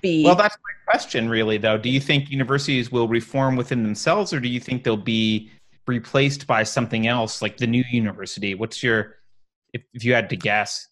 fee. 0.00 0.24
Well, 0.24 0.36
that's 0.36 0.56
my 0.56 0.92
question, 0.92 1.28
really, 1.28 1.58
though. 1.58 1.76
Do 1.76 1.90
you 1.90 2.00
think 2.00 2.30
universities 2.30 2.90
will 2.90 3.08
reform 3.08 3.56
within 3.56 3.82
themselves, 3.82 4.32
or 4.32 4.40
do 4.40 4.48
you 4.48 4.60
think 4.60 4.84
they'll 4.84 4.96
be 4.96 5.50
replaced 5.86 6.46
by 6.46 6.62
something 6.62 7.06
else, 7.06 7.42
like 7.42 7.56
the 7.56 7.66
new 7.66 7.84
university? 7.90 8.54
What's 8.54 8.82
your, 8.82 9.16
if, 9.72 9.82
if 9.92 10.04
you 10.04 10.14
had 10.14 10.30
to 10.30 10.36
guess? 10.36 10.86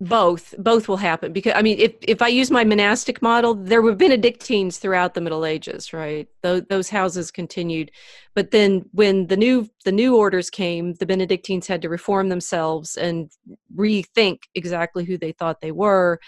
Both 0.00 0.54
both 0.58 0.88
will 0.88 0.98
happen. 0.98 1.32
Because 1.32 1.54
i 1.56 1.62
mean 1.62 1.78
if 1.78 1.94
if 2.02 2.20
i 2.20 2.28
use 2.28 2.50
my 2.50 2.64
monastic 2.64 3.22
model 3.22 3.54
there 3.54 3.80
were 3.80 3.94
benedictines 3.94 4.78
throughout 4.78 5.14
the 5.14 5.20
middle 5.20 5.46
ages 5.46 5.92
right? 5.92 6.28
Those, 6.42 6.62
those 6.68 6.88
houses 6.90 7.30
continued. 7.30 7.90
But 8.34 8.50
then 8.50 8.84
when 8.92 9.28
the 9.28 9.36
new 9.36 9.70
the 9.84 9.92
new 9.92 10.16
orders 10.16 10.50
came 10.50 10.94
the 10.94 11.06
benedictines 11.06 11.66
had 11.66 11.82
to 11.82 11.88
reform 11.88 12.28
themselves 12.28 12.96
and 12.96 13.30
rethink 13.74 14.40
exactly 14.54 15.04
who 15.04 15.16
they 15.16 15.32
thought 15.32 15.60
they 15.60 15.72
were 15.72 16.20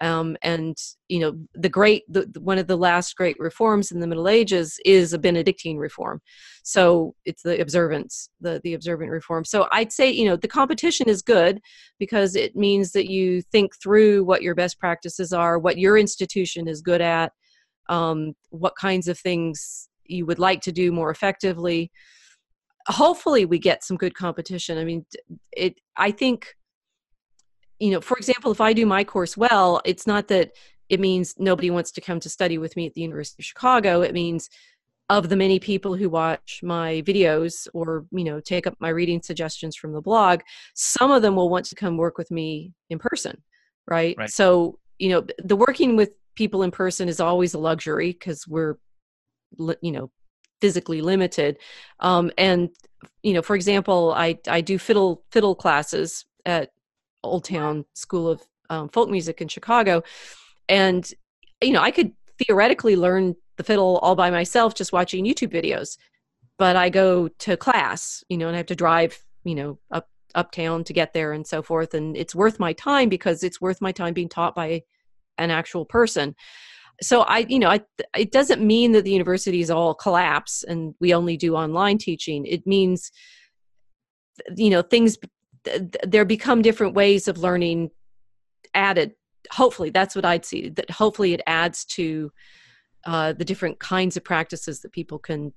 um, 0.00 0.36
and 0.42 0.76
you 1.08 1.20
know 1.20 1.38
the 1.54 1.68
great 1.68 2.02
the, 2.08 2.28
one 2.40 2.58
of 2.58 2.66
the 2.66 2.76
last 2.76 3.16
great 3.16 3.36
reforms 3.38 3.92
in 3.92 4.00
the 4.00 4.06
middle 4.06 4.28
ages 4.28 4.78
is 4.84 5.12
a 5.12 5.18
benedictine 5.18 5.76
reform. 5.76 6.20
So 6.62 7.14
it's 7.24 7.42
the 7.42 7.60
observance 7.60 8.28
the 8.40 8.60
the 8.64 8.74
observant 8.74 9.10
reform. 9.10 9.44
So 9.44 9.68
i'd 9.72 9.92
say 9.92 10.10
you 10.10 10.24
know 10.24 10.36
the 10.36 10.48
competition 10.48 11.08
is 11.08 11.22
good 11.22 11.60
because 11.98 12.34
it 12.34 12.56
means 12.56 12.92
that 12.92 13.08
you 13.08 13.42
think 13.42 13.72
through 13.82 14.24
what 14.24 14.42
your 14.42 14.54
best 14.54 14.78
practices 14.78 15.32
are 15.32 15.58
what 15.58 15.78
your 15.78 15.96
institution 15.96 16.68
is 16.68 16.80
good 16.80 17.00
at 17.00 17.32
um, 17.88 18.32
what 18.50 18.74
kinds 18.76 19.08
of 19.08 19.18
things 19.18 19.88
you 20.06 20.26
would 20.26 20.38
like 20.38 20.60
to 20.62 20.72
do 20.72 20.90
more 20.90 21.10
effectively. 21.10 21.90
Hopefully 22.88 23.44
we 23.44 23.58
get 23.58 23.84
some 23.84 23.96
good 23.96 24.14
competition. 24.14 24.78
I 24.78 24.84
mean 24.84 25.06
it 25.52 25.74
i 25.96 26.10
think 26.10 26.54
you 27.78 27.90
know 27.90 28.00
for 28.00 28.16
example 28.16 28.50
if 28.52 28.60
i 28.60 28.72
do 28.72 28.86
my 28.86 29.04
course 29.04 29.36
well 29.36 29.80
it's 29.84 30.06
not 30.06 30.28
that 30.28 30.52
it 30.88 31.00
means 31.00 31.34
nobody 31.38 31.70
wants 31.70 31.90
to 31.92 32.00
come 32.00 32.20
to 32.20 32.28
study 32.28 32.58
with 32.58 32.76
me 32.76 32.86
at 32.86 32.92
the 32.94 33.00
university 33.00 33.40
of 33.40 33.46
chicago. 33.46 34.02
It 34.02 34.12
means 34.12 34.50
of 35.10 35.28
the 35.28 35.36
many 35.36 35.58
people 35.58 35.94
who 35.94 36.08
watch 36.08 36.60
my 36.62 37.02
videos 37.06 37.68
or 37.74 38.06
you 38.10 38.24
know 38.24 38.40
take 38.40 38.66
up 38.66 38.74
my 38.80 38.88
reading 38.88 39.20
suggestions 39.22 39.76
from 39.76 39.92
the 39.92 40.00
blog 40.00 40.40
some 40.74 41.10
of 41.10 41.20
them 41.22 41.36
will 41.36 41.50
want 41.50 41.66
to 41.66 41.74
come 41.74 41.96
work 41.98 42.16
with 42.16 42.30
me 42.30 42.72
in 42.88 42.98
person 42.98 43.42
right, 43.86 44.14
Right. 44.16 44.30
so 44.30 44.78
you 44.98 45.10
know 45.10 45.26
the 45.42 45.56
working 45.56 45.96
with 45.96 46.10
people 46.34 46.62
in 46.62 46.70
person 46.70 47.08
is 47.08 47.20
always 47.20 47.54
a 47.54 47.58
luxury 47.58 48.12
because 48.12 48.46
we're 48.48 48.76
you 49.80 49.92
know 49.92 50.10
physically 50.60 51.02
limited. 51.02 51.58
Um, 52.00 52.30
and 52.38 52.70
you 53.22 53.34
know 53.34 53.42
for 53.42 53.54
example 53.54 54.14
i 54.16 54.38
i 54.48 54.62
do 54.62 54.78
fiddle 54.78 55.22
fiddle 55.30 55.54
classes 55.54 56.24
at 56.46 56.70
old 57.24 57.44
town 57.44 57.84
school 57.94 58.28
of 58.28 58.42
um, 58.70 58.88
folk 58.88 59.10
music 59.10 59.40
in 59.40 59.48
chicago 59.48 60.02
and 60.68 61.12
you 61.62 61.72
know 61.72 61.82
i 61.82 61.90
could 61.90 62.12
theoretically 62.38 62.96
learn 62.96 63.34
the 63.56 63.64
fiddle 63.64 63.98
all 63.98 64.14
by 64.14 64.30
myself 64.30 64.74
just 64.74 64.92
watching 64.92 65.24
youtube 65.24 65.52
videos 65.52 65.96
but 66.58 66.76
i 66.76 66.88
go 66.88 67.28
to 67.28 67.56
class 67.56 68.24
you 68.28 68.38
know 68.38 68.46
and 68.46 68.56
i 68.56 68.58
have 68.58 68.66
to 68.66 68.74
drive 68.74 69.22
you 69.44 69.54
know 69.54 69.78
up 69.90 70.08
uptown 70.34 70.82
to 70.84 70.92
get 70.92 71.12
there 71.12 71.32
and 71.32 71.46
so 71.46 71.62
forth 71.62 71.94
and 71.94 72.16
it's 72.16 72.34
worth 72.34 72.58
my 72.58 72.72
time 72.72 73.08
because 73.08 73.42
it's 73.42 73.60
worth 73.60 73.80
my 73.80 73.92
time 73.92 74.12
being 74.12 74.28
taught 74.28 74.54
by 74.54 74.82
an 75.38 75.50
actual 75.50 75.84
person. 75.84 76.34
So 77.02 77.22
i 77.22 77.38
you 77.48 77.58
know 77.58 77.70
I, 77.70 77.80
it 78.16 78.30
doesn't 78.30 78.64
mean 78.64 78.92
that 78.92 79.02
the 79.02 79.10
universities 79.10 79.70
all 79.70 79.94
collapse 79.94 80.62
and 80.62 80.94
we 81.00 81.12
only 81.12 81.36
do 81.36 81.56
online 81.56 81.98
teaching. 81.98 82.46
It 82.46 82.66
means 82.66 83.10
you 84.56 84.70
know 84.70 84.82
things 84.82 85.16
th- 85.64 85.78
th- 85.78 86.04
there 86.06 86.24
become 86.24 86.62
different 86.62 86.94
ways 86.94 87.28
of 87.28 87.38
learning 87.38 87.90
added 88.74 89.12
hopefully 89.52 89.90
that's 89.90 90.14
what 90.16 90.24
i'd 90.24 90.44
see 90.44 90.68
that 90.70 90.90
hopefully 90.90 91.34
it 91.34 91.42
adds 91.46 91.84
to 91.84 92.30
uh, 93.06 93.34
the 93.34 93.44
different 93.44 93.78
kinds 93.78 94.16
of 94.16 94.24
practices 94.24 94.80
that 94.80 94.92
people 94.92 95.18
can 95.18 95.52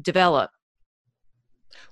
develop 0.00 0.50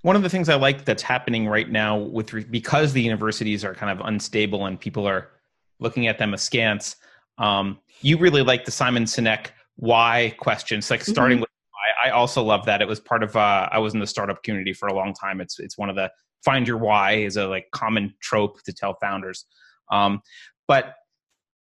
One 0.02 0.16
of 0.16 0.22
the 0.22 0.28
things 0.28 0.48
I 0.48 0.54
like 0.54 0.84
that's 0.84 1.02
happening 1.02 1.46
right 1.46 1.70
now 1.70 1.98
with 1.98 2.32
re- 2.32 2.44
because 2.44 2.92
the 2.92 3.02
universities 3.02 3.64
are 3.64 3.74
kind 3.74 3.92
of 3.98 4.06
unstable 4.06 4.66
and 4.66 4.80
people 4.80 5.06
are 5.06 5.30
looking 5.78 6.06
at 6.06 6.18
them 6.18 6.32
askance. 6.32 6.96
Um, 7.38 7.78
you 8.00 8.18
really 8.18 8.42
like 8.42 8.64
the 8.64 8.70
Simon 8.70 9.04
Sinek 9.04 9.48
why 9.76 10.34
questions, 10.38 10.90
like 10.90 11.02
starting 11.02 11.40
with 11.40 11.50
why. 11.72 12.08
I 12.08 12.10
also 12.10 12.42
love 12.42 12.64
that. 12.66 12.80
It 12.80 12.88
was 12.88 13.00
part 13.00 13.22
of. 13.22 13.36
Uh, 13.36 13.68
I 13.70 13.78
was 13.78 13.94
in 13.94 14.00
the 14.00 14.06
startup 14.06 14.42
community 14.42 14.72
for 14.72 14.88
a 14.88 14.94
long 14.94 15.12
time. 15.14 15.40
It's 15.40 15.58
it's 15.58 15.76
one 15.76 15.90
of 15.90 15.96
the 15.96 16.10
find 16.44 16.66
your 16.68 16.78
why 16.78 17.12
is 17.12 17.36
a 17.36 17.46
like 17.46 17.66
common 17.72 18.14
trope 18.20 18.62
to 18.64 18.72
tell 18.72 18.96
founders. 19.00 19.46
Um, 19.90 20.20
but 20.68 20.94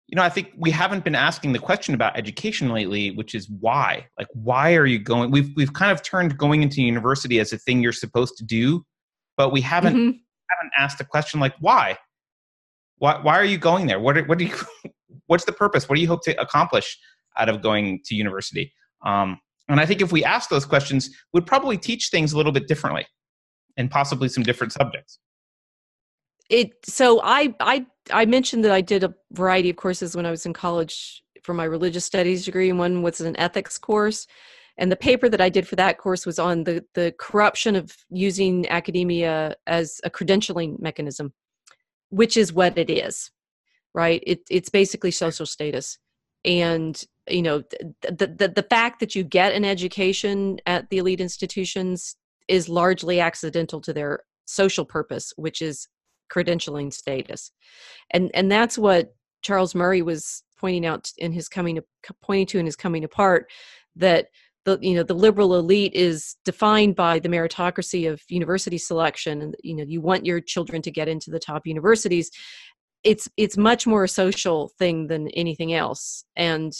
you 0.09 0.15
know, 0.15 0.23
I 0.23 0.29
think 0.29 0.53
we 0.57 0.71
haven't 0.71 1.03
been 1.03 1.17
asking 1.17 1.53
the 1.53 1.59
question 1.59 1.93
about 1.93 2.17
education 2.17 2.69
lately, 2.69 3.11
which 3.11 3.35
is 3.35 3.51
why. 3.51 4.07
Like, 4.17 4.29
why 4.35 4.77
are 4.77 4.87
you 4.87 5.01
going? 5.01 5.33
We've 5.33 5.53
we've 5.57 5.73
kind 5.73 5.91
of 5.91 6.03
turned 6.03 6.39
going 6.39 6.63
into 6.63 6.81
university 6.81 7.41
as 7.41 7.53
a 7.53 7.59
thing 7.59 7.83
you're 7.83 7.93
supposed 7.93 8.37
to 8.37 8.45
do, 8.45 8.85
but 9.37 9.51
we 9.51 9.61
haven't 9.61 9.95
Mhm. 9.97 10.21
haven't 10.51 10.73
asked 10.79 10.99
the 10.99 11.05
question 11.05 11.41
like 11.41 11.55
why. 11.61 11.99
Why 12.99 13.19
why 13.21 13.35
are 13.37 13.45
you 13.45 13.59
going 13.59 13.87
there? 13.87 13.99
What 13.99 14.17
are, 14.17 14.25
what 14.25 14.39
do 14.39 14.45
you 14.45 14.55
what's 15.27 15.45
the 15.45 15.53
purpose? 15.53 15.89
What 15.89 15.97
do 15.97 16.03
you 16.03 16.09
hope 16.09 16.23
to 16.25 16.41
accomplish 16.41 16.97
out 17.37 17.49
of 17.49 17.61
going 17.61 18.01
to 18.05 18.15
university? 18.15 18.73
Um, 19.05 19.41
and 19.69 19.81
I 19.81 19.87
think 19.87 20.01
if 20.01 20.13
we 20.13 20.25
ask 20.25 20.49
those 20.49 20.65
questions, 20.65 21.11
we'd 21.33 21.47
probably 21.47 21.77
teach 21.77 22.11
things 22.11 22.33
a 22.33 22.37
little 22.37 22.53
bit 22.53 22.69
differently, 22.69 23.07
and 23.77 23.91
possibly 23.91 24.29
some 24.29 24.43
different 24.43 24.73
subjects. 24.73 25.19
it 26.49 26.71
so 26.85 27.21
i 27.23 27.55
i 27.61 27.85
i 28.13 28.25
mentioned 28.25 28.65
that 28.65 28.73
i 28.73 28.81
did 28.81 29.03
a 29.05 29.15
variety 29.33 29.71
of 29.71 29.77
courses 29.77 30.17
when 30.17 30.27
i 30.27 30.31
was 30.31 30.47
in 30.47 30.53
college 30.53 31.23
for 31.43 31.55
my 31.55 31.65
religious 31.65 32.05
studies 32.05 32.45
degree 32.45 32.71
and 32.71 32.79
one 32.79 33.03
was 33.03 33.21
an 33.21 33.37
ethics 33.39 33.79
course. 33.79 34.27
And 34.79 34.93
the 34.93 34.97
paper 34.97 35.29
that 35.31 35.41
i 35.41 35.49
did 35.49 35.67
for 35.67 35.77
that 35.77 35.97
course 35.97 36.27
was 36.27 36.39
on 36.39 36.65
the 36.65 36.85
the 36.95 37.15
corruption 37.19 37.77
of 37.77 37.97
using 38.11 38.69
academia 38.69 39.55
as 39.67 40.01
a 40.05 40.11
credentialing 40.11 40.79
mechanism 40.81 41.33
which 42.11 42.37
is 42.37 42.53
what 42.53 42.77
it 42.77 42.91
is 42.91 43.31
right? 43.97 44.23
It, 44.27 44.43
it's 44.51 44.69
basically 44.69 45.11
social 45.11 45.47
status. 45.47 45.99
And 46.45 47.03
you 47.29 47.43
know 47.43 47.65
the, 48.03 48.29
the 48.39 48.53
the 48.55 48.67
fact 48.71 49.01
that 49.01 49.17
you 49.17 49.25
get 49.25 49.53
an 49.53 49.65
education 49.65 50.61
at 50.65 50.89
the 50.91 50.99
elite 50.99 51.21
institutions 51.21 52.15
is 52.49 52.69
largely 52.69 53.21
accidental 53.21 53.81
to 53.81 53.93
their 53.93 54.21
social 54.47 54.85
purpose 54.85 55.33
which 55.37 55.61
is 55.61 55.89
credentialing 56.33 56.93
status. 56.93 57.53
And 58.11 58.31
and 58.35 58.51
that's 58.51 58.79
what 58.79 59.15
charles 59.43 59.75
murray 59.75 60.03
was 60.03 60.43
pointing 60.59 60.87
out 60.87 61.11
in 61.19 61.33
his 61.33 61.49
coming 61.49 61.79
pointing 62.23 62.47
to 62.47 62.59
in 62.59 62.67
his 62.67 62.75
coming 62.75 63.05
apart 63.05 63.49
that 63.95 64.27
the 64.65 64.79
you 64.83 64.95
know 64.95 65.03
the 65.03 65.15
liberal 65.15 65.55
elite 65.55 65.95
is 65.95 66.37
defined 66.45 66.97
by 66.97 67.19
the 67.19 67.29
meritocracy 67.29 68.11
of 68.11 68.21
university 68.29 68.77
selection 68.79 69.41
and 69.41 69.55
you 69.63 69.75
know 69.75 69.85
you 69.85 70.01
want 70.01 70.27
your 70.27 70.41
children 70.41 70.83
to 70.83 70.91
get 70.91 71.09
into 71.09 71.31
the 71.31 71.39
top 71.39 71.67
universities. 71.67 72.31
It's 73.05 73.29
it's 73.37 73.57
much 73.57 73.87
more 73.87 74.05
a 74.05 74.09
social 74.09 74.73
thing 74.79 75.07
than 75.07 75.29
anything 75.29 75.73
else. 75.73 76.25
And 76.35 76.73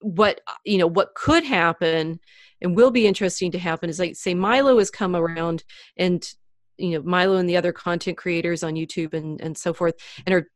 what 0.00 0.40
you 0.64 0.78
know 0.78 0.86
what 0.86 1.14
could 1.14 1.44
happen 1.44 2.18
and 2.62 2.76
will 2.76 2.90
be 2.90 3.06
interesting 3.06 3.50
to 3.50 3.58
happen 3.58 3.90
is 3.90 3.98
like 3.98 4.16
say 4.16 4.34
milo 4.34 4.78
has 4.78 4.90
come 4.90 5.16
around 5.16 5.64
and 5.96 6.34
you 6.76 6.90
know 6.90 7.02
milo 7.02 7.36
and 7.36 7.48
the 7.48 7.56
other 7.56 7.72
content 7.72 8.16
creators 8.16 8.62
on 8.62 8.74
youtube 8.74 9.14
and 9.14 9.40
and 9.40 9.56
so 9.56 9.72
forth 9.72 9.94
and 10.26 10.34
are 10.34 10.46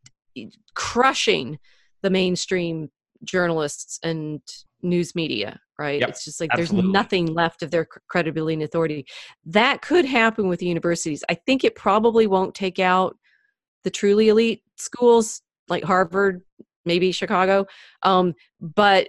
crushing 0.75 1.59
the 2.03 2.11
mainstream 2.11 2.91
journalists 3.25 3.99
and 4.03 4.41
news 4.83 5.15
media 5.15 5.61
right? 5.77 5.99
Yep, 6.03 6.09
it's 6.11 6.25
just 6.25 6.41
like 6.41 6.51
absolutely. 6.53 6.83
there's 6.83 6.93
nothing 6.93 7.27
left 7.35 7.65
of 7.65 7.73
their 7.73 7.85
credibility 8.09 8.55
and 8.55 8.63
authority. 8.63 9.05
That 9.45 9.83
could 9.83 10.05
happen 10.05 10.47
with 10.47 10.61
the 10.61 10.67
universities. 10.67 11.25
I 11.29 11.35
think 11.35 11.65
it 11.65 11.75
probably 11.75 12.29
won't 12.29 12.55
take 12.55 12.79
out 12.79 13.17
the 13.85 13.91
truly 13.91 14.29
elite 14.29 14.63
schools 14.77 15.43
like 15.69 15.85
harvard 15.85 16.43
maybe 16.85 17.13
chicago 17.13 17.67
um, 18.03 18.35
but 18.61 19.09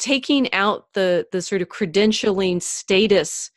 taking 0.00 0.52
out 0.52 0.86
the 0.94 1.26
the 1.30 1.40
sort 1.40 1.62
of 1.62 1.68
credentialing 1.68 2.60
status 2.60 3.50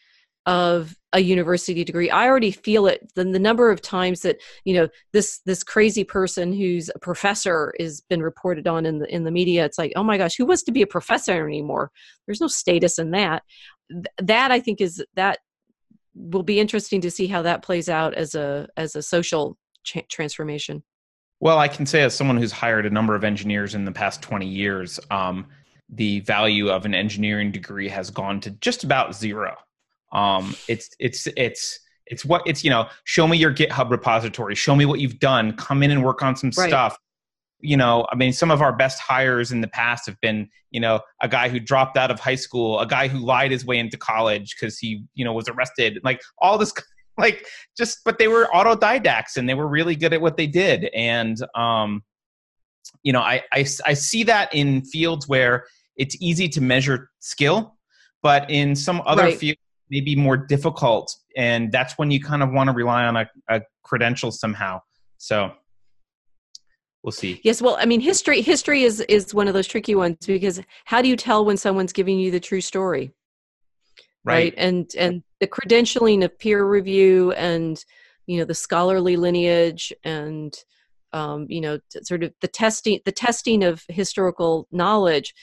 of 0.46 0.96
a 1.14 1.22
university 1.22 1.86
degree 1.86 2.10
i 2.10 2.28
already 2.28 2.52
feel 2.52 2.86
it. 2.86 3.10
The, 3.16 3.24
the 3.24 3.40
number 3.40 3.72
of 3.72 3.82
times 3.82 4.22
that 4.22 4.42
you 4.66 4.74
know 4.74 4.90
this 5.14 5.40
this 5.46 5.64
crazy 5.64 6.04
person 6.04 6.52
who's 6.52 6.90
a 6.94 7.00
professor 7.00 7.74
has 7.80 8.02
been 8.02 8.22
reported 8.22 8.68
on 8.68 8.86
in 8.86 9.00
the 9.00 9.14
in 9.14 9.24
the 9.24 9.32
media 9.32 9.64
it's 9.64 9.78
like 9.78 9.94
oh 9.96 10.04
my 10.04 10.18
gosh 10.18 10.36
who 10.36 10.46
wants 10.46 10.64
to 10.64 10.72
be 10.72 10.82
a 10.82 10.88
professor 10.88 11.48
anymore? 11.48 11.92
There's 12.26 12.42
no 12.42 12.48
status 12.48 13.00
in 13.00 13.12
that. 13.12 13.44
Th- 13.90 14.06
that 14.18 14.52
i 14.52 14.60
think 14.60 14.82
is 14.82 15.04
that 15.16 15.40
will 16.14 16.44
be 16.44 16.60
interesting 16.60 17.02
to 17.02 17.12
see 17.12 17.28
how 17.28 17.42
that 17.44 17.64
plays 17.64 17.88
out 17.88 18.14
as 18.14 18.36
a 18.36 18.68
as 18.76 18.96
a 18.96 19.02
social 19.02 19.58
cha- 19.84 20.02
transformation. 20.10 20.84
Well 21.40 21.60
i 21.60 21.70
can 21.70 21.86
say 21.86 22.02
as 22.02 22.14
someone 22.14 22.38
who's 22.38 22.52
hired 22.52 22.86
a 22.86 22.90
number 22.90 23.16
of 23.16 23.24
engineers 23.24 23.76
in 23.76 23.86
the 23.86 23.94
past 23.94 24.22
20 24.22 24.46
years 24.46 25.00
um, 25.10 25.46
the 25.90 26.22
value 26.22 26.70
of 26.70 26.86
an 26.86 26.94
engineering 26.94 27.52
degree 27.52 27.90
has 27.90 28.10
gone 28.10 28.40
to 28.42 28.52
just 28.52 28.84
about 28.84 29.16
zero. 29.16 29.56
Um, 30.12 30.56
it's 30.68 30.90
it's 31.00 31.28
it's 31.38 31.80
it's 32.06 32.26
what 32.26 32.44
it's 32.46 32.64
you 32.64 32.70
know 32.70 32.88
show 33.04 33.28
me 33.28 33.38
your 33.38 33.54
github 33.54 33.90
repository. 33.90 34.56
Show 34.56 34.76
me 34.76 34.86
what 34.86 35.00
you've 35.00 35.20
done. 35.20 35.56
Come 35.56 35.84
in 35.84 35.92
and 35.92 36.04
work 36.04 36.22
on 36.22 36.36
some 36.36 36.52
right. 36.58 36.70
stuff. 36.70 36.98
You 37.66 37.78
know 37.78 38.06
i 38.12 38.16
mean 38.18 38.34
some 38.34 38.52
of 38.52 38.62
our 38.62 38.74
best 38.76 39.00
hires 39.00 39.54
in 39.54 39.62
the 39.62 39.70
past 39.70 40.06
have 40.08 40.20
been 40.20 40.50
you 40.72 40.82
know 40.82 41.00
a 41.22 41.30
guy 41.30 41.48
who 41.48 41.62
dropped 41.62 41.96
out 41.96 42.12
of 42.12 42.20
high 42.20 42.36
school 42.36 42.82
a 42.82 42.86
guy 42.86 43.08
who 43.08 43.20
lied 43.20 43.52
his 43.52 43.66
way 43.66 43.80
into 43.80 43.96
college 43.96 44.54
because 44.54 44.78
he 44.78 45.06
you 45.16 45.24
know 45.24 45.32
was 45.32 45.48
arrested 45.48 45.98
like 46.04 46.20
all 46.40 46.58
this 46.58 46.74
like 47.18 47.46
just 47.78 48.00
but 48.06 48.18
they 48.18 48.28
were 48.28 48.50
autodidacts 48.54 49.38
and 49.38 49.48
they 49.48 49.54
were 49.54 49.68
really 49.68 49.96
good 49.96 50.14
at 50.14 50.22
what 50.22 50.38
they 50.38 50.48
did. 50.48 50.90
And 50.96 51.38
um 51.56 52.04
you 53.04 53.14
know 53.14 53.22
i 53.22 53.42
i, 53.54 53.66
I 53.86 53.94
see 53.94 54.24
that 54.24 54.54
in 54.54 54.84
fields 54.84 55.28
where 55.28 55.66
it's 55.96 56.16
easy 56.20 56.48
to 56.50 56.62
measure 56.62 57.10
skill 57.20 57.76
but 58.22 58.50
in 58.50 58.76
some 58.76 59.02
other 59.06 59.24
right. 59.24 59.38
fields 59.38 59.60
maybe 59.90 60.16
more 60.16 60.38
difficult 60.38 61.16
and 61.38 61.72
that's 61.72 61.98
when 61.98 62.10
you 62.12 62.22
kind 62.22 62.42
of 62.42 62.52
want 62.52 62.70
to 62.70 62.74
rely 62.74 63.04
on 63.06 63.16
a, 63.16 63.30
a 63.50 63.62
credential 63.84 64.32
somehow 64.32 64.82
so 65.18 65.52
we'll 67.04 67.12
see 67.12 67.40
yes 67.44 67.62
well 67.62 67.78
i 67.80 67.86
mean 67.86 68.00
history 68.00 68.42
history 68.42 68.84
is 68.84 69.02
is 69.02 69.34
one 69.34 69.48
of 69.48 69.54
those 69.54 69.68
tricky 69.68 69.94
ones 69.94 70.18
because 70.26 70.62
how 70.86 71.02
do 71.02 71.08
you 71.08 71.16
tell 71.16 71.46
when 71.46 71.58
someone's 71.58 71.94
giving 71.94 72.18
you 72.18 72.32
the 72.32 72.40
true 72.40 72.62
story 72.62 73.12
right, 74.24 74.36
right? 74.36 74.54
and 74.58 74.96
and 74.98 75.24
the 75.40 75.48
credentialing 75.48 76.24
of 76.24 76.38
peer 76.40 76.66
review 76.66 77.32
and 77.34 77.84
you 78.26 78.40
know 78.40 78.46
the 78.46 78.56
scholarly 78.56 79.16
lineage 79.16 79.94
and 80.04 80.64
um, 81.14 81.46
you 81.50 81.62
know 81.62 81.80
sort 82.04 82.24
of 82.24 82.34
the 82.42 82.48
testing 82.48 83.00
the 83.06 83.12
testing 83.12 83.64
of 83.64 83.84
historical 83.90 84.68
knowledge. 84.72 85.34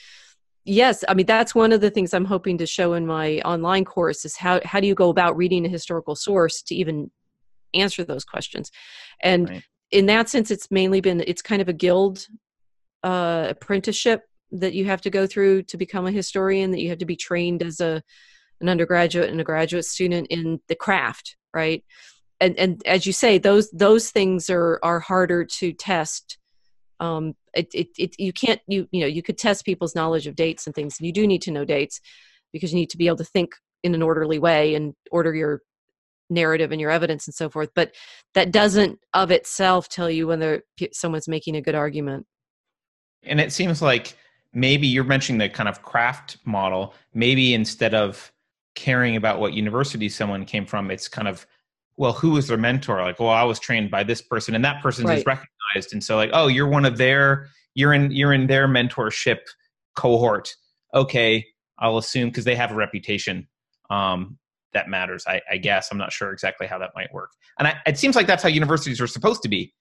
Yes 0.63 1.03
i 1.09 1.15
mean 1.15 1.25
that's 1.25 1.55
one 1.55 1.71
of 1.71 1.81
the 1.81 1.89
things 1.89 2.13
i'm 2.13 2.25
hoping 2.25 2.59
to 2.59 2.67
show 2.67 2.93
in 2.93 3.07
my 3.07 3.39
online 3.39 3.83
course 3.83 4.23
is 4.25 4.37
how 4.37 4.61
how 4.63 4.79
do 4.79 4.85
you 4.85 4.93
go 4.93 5.09
about 5.09 5.35
reading 5.35 5.65
a 5.65 5.69
historical 5.69 6.15
source 6.15 6.61
to 6.61 6.75
even 6.75 7.09
answer 7.73 8.03
those 8.03 8.23
questions? 8.23 8.71
And 9.21 9.49
right. 9.49 9.63
in 9.91 10.05
that 10.07 10.29
sense 10.29 10.51
it's 10.51 10.69
mainly 10.71 11.01
been 11.01 11.23
it's 11.25 11.41
kind 11.41 11.61
of 11.61 11.69
a 11.69 11.73
guild 11.73 12.27
uh, 13.03 13.47
apprenticeship 13.49 14.23
that 14.51 14.73
you 14.73 14.85
have 14.85 15.01
to 15.01 15.09
go 15.09 15.25
through 15.25 15.63
to 15.63 15.77
become 15.77 16.05
a 16.05 16.11
historian 16.11 16.71
that 16.71 16.81
you 16.81 16.89
have 16.89 16.99
to 16.99 17.05
be 17.05 17.15
trained 17.15 17.63
as 17.63 17.79
a 17.79 18.03
an 18.59 18.69
undergraduate 18.69 19.29
and 19.29 19.41
a 19.41 19.43
graduate 19.43 19.85
student 19.85 20.27
in 20.27 20.59
the 20.67 20.75
craft 20.75 21.35
right 21.53 21.83
and 22.41 22.57
and 22.59 22.81
as 22.85 23.05
you 23.05 23.13
say 23.13 23.37
those 23.37 23.69
those 23.71 24.09
things 24.09 24.49
are 24.49 24.79
are 24.83 24.99
harder 24.99 25.45
to 25.45 25.71
test. 25.71 26.37
Um, 26.99 27.33
it, 27.55 27.69
it, 27.73 27.87
it, 27.97 28.19
you 28.19 28.31
can't 28.31 28.61
you 28.67 28.87
you 28.91 29.01
know 29.01 29.07
you 29.07 29.23
could 29.23 29.37
test 29.37 29.65
people's 29.65 29.95
knowledge 29.95 30.27
of 30.27 30.35
dates 30.35 30.67
and 30.67 30.75
things 30.75 30.97
and 30.99 31.07
you 31.07 31.13
do 31.13 31.25
need 31.25 31.41
to 31.43 31.51
know 31.51 31.65
dates 31.65 31.99
because 32.53 32.71
you 32.71 32.79
need 32.79 32.91
to 32.91 32.97
be 32.97 33.07
able 33.07 33.17
to 33.17 33.23
think 33.23 33.55
in 33.83 33.95
an 33.95 34.03
orderly 34.03 34.37
way 34.37 34.75
and 34.75 34.93
order 35.11 35.33
your 35.33 35.61
narrative 36.29 36.71
and 36.71 36.79
your 36.79 36.91
evidence 36.91 37.27
and 37.27 37.33
so 37.33 37.49
forth 37.49 37.69
but 37.73 37.91
that 38.35 38.51
doesn't 38.51 38.99
of 39.13 39.31
itself 39.31 39.89
tell 39.89 40.09
you 40.09 40.27
whether 40.27 40.63
someone's 40.93 41.27
making 41.27 41.55
a 41.55 41.61
good 41.61 41.75
argument. 41.75 42.25
And 43.23 43.39
it 43.39 43.51
seems 43.51 43.81
like 43.81 44.15
maybe 44.53 44.87
you're 44.87 45.03
mentioning 45.03 45.39
the 45.39 45.49
kind 45.49 45.69
of 45.69 45.81
craft 45.81 46.37
model 46.45 46.93
maybe 47.13 47.53
instead 47.53 47.93
of 47.93 48.31
caring 48.75 49.15
about 49.15 49.39
what 49.39 49.53
university 49.53 50.07
someone 50.07 50.45
came 50.45 50.65
from 50.65 50.91
it's 50.91 51.07
kind 51.07 51.27
of 51.27 51.45
well 52.01 52.13
who 52.13 52.31
was 52.31 52.47
their 52.47 52.57
mentor? 52.57 53.01
Like 53.03 53.19
well 53.19 53.29
i 53.29 53.43
was 53.43 53.59
trained 53.59 53.91
by 53.91 54.03
this 54.03 54.21
person 54.21 54.55
and 54.55 54.65
that 54.65 54.81
person 54.81 55.05
right. 55.05 55.19
is 55.19 55.25
recognized. 55.25 55.93
And 55.93 56.03
so 56.03 56.17
like 56.17 56.31
oh 56.33 56.47
you're 56.47 56.67
one 56.67 56.83
of 56.83 56.97
their 56.97 57.47
you're 57.75 57.93
in 57.93 58.11
you're 58.11 58.33
in 58.33 58.47
their 58.47 58.67
mentorship 58.67 59.37
cohort. 59.95 60.53
Okay 60.93 61.45
i'll 61.77 61.99
assume 61.99 62.29
because 62.29 62.43
they 62.43 62.55
have 62.55 62.71
a 62.71 62.75
reputation 62.75 63.47
um, 63.91 64.37
that 64.73 64.89
matters 64.89 65.25
I, 65.27 65.41
I, 65.51 65.57
guess. 65.57 65.89
I'm 65.91 65.97
not 65.97 66.11
sure 66.11 66.31
exactly 66.31 66.65
how 66.65 66.79
that 66.79 66.91
might 66.95 67.13
work. 67.13 67.31
And 67.59 67.67
I, 67.67 67.75
it 67.85 67.97
seems 67.97 68.15
like 68.15 68.25
that's 68.25 68.41
how 68.41 68.47
universities 68.49 69.01
are 69.01 69.07
supposed 69.07 69.43
to 69.43 69.49
be. 69.49 69.73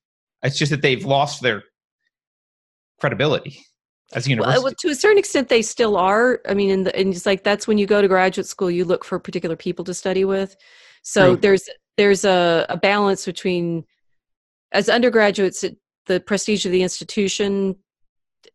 It's 0.43 0.59
just 0.59 0.71
that 0.71 0.83
they've 0.83 1.05
lost 1.05 1.43
their 1.43 1.63
credibility 2.99 3.65
as 4.13 4.27
a 4.27 4.31
university. 4.31 4.65
Well, 4.65 4.75
to 4.77 4.89
a 4.89 4.95
certain 4.95 5.19
extent 5.19 5.49
they 5.49 5.63
still 5.63 5.97
are. 5.97 6.41
I 6.47 6.55
mean 6.55 6.71
in 6.71 6.85
the, 6.85 6.95
and 6.97 7.15
it's 7.15 7.25
like 7.25 7.45
that's 7.45 7.67
when 7.67 7.79
you 7.79 7.87
go 7.87 8.03
to 8.03 8.09
graduate 8.09 8.47
school 8.47 8.71
you 8.71 8.85
look 8.85 9.05
for 9.05 9.19
particular 9.19 9.57
people 9.57 9.85
to 9.87 9.95
study 9.95 10.25
with. 10.25 10.57
So 11.03 11.33
True. 11.33 11.41
there's 11.41 11.69
there's 12.01 12.25
a, 12.25 12.65
a 12.71 12.79
balance 12.79 13.27
between 13.27 13.85
as 14.73 14.89
undergraduates 14.89 15.63
it, 15.63 15.77
the 16.07 16.19
prestige 16.19 16.65
of 16.65 16.73
the 16.73 16.83
institution 16.83 17.77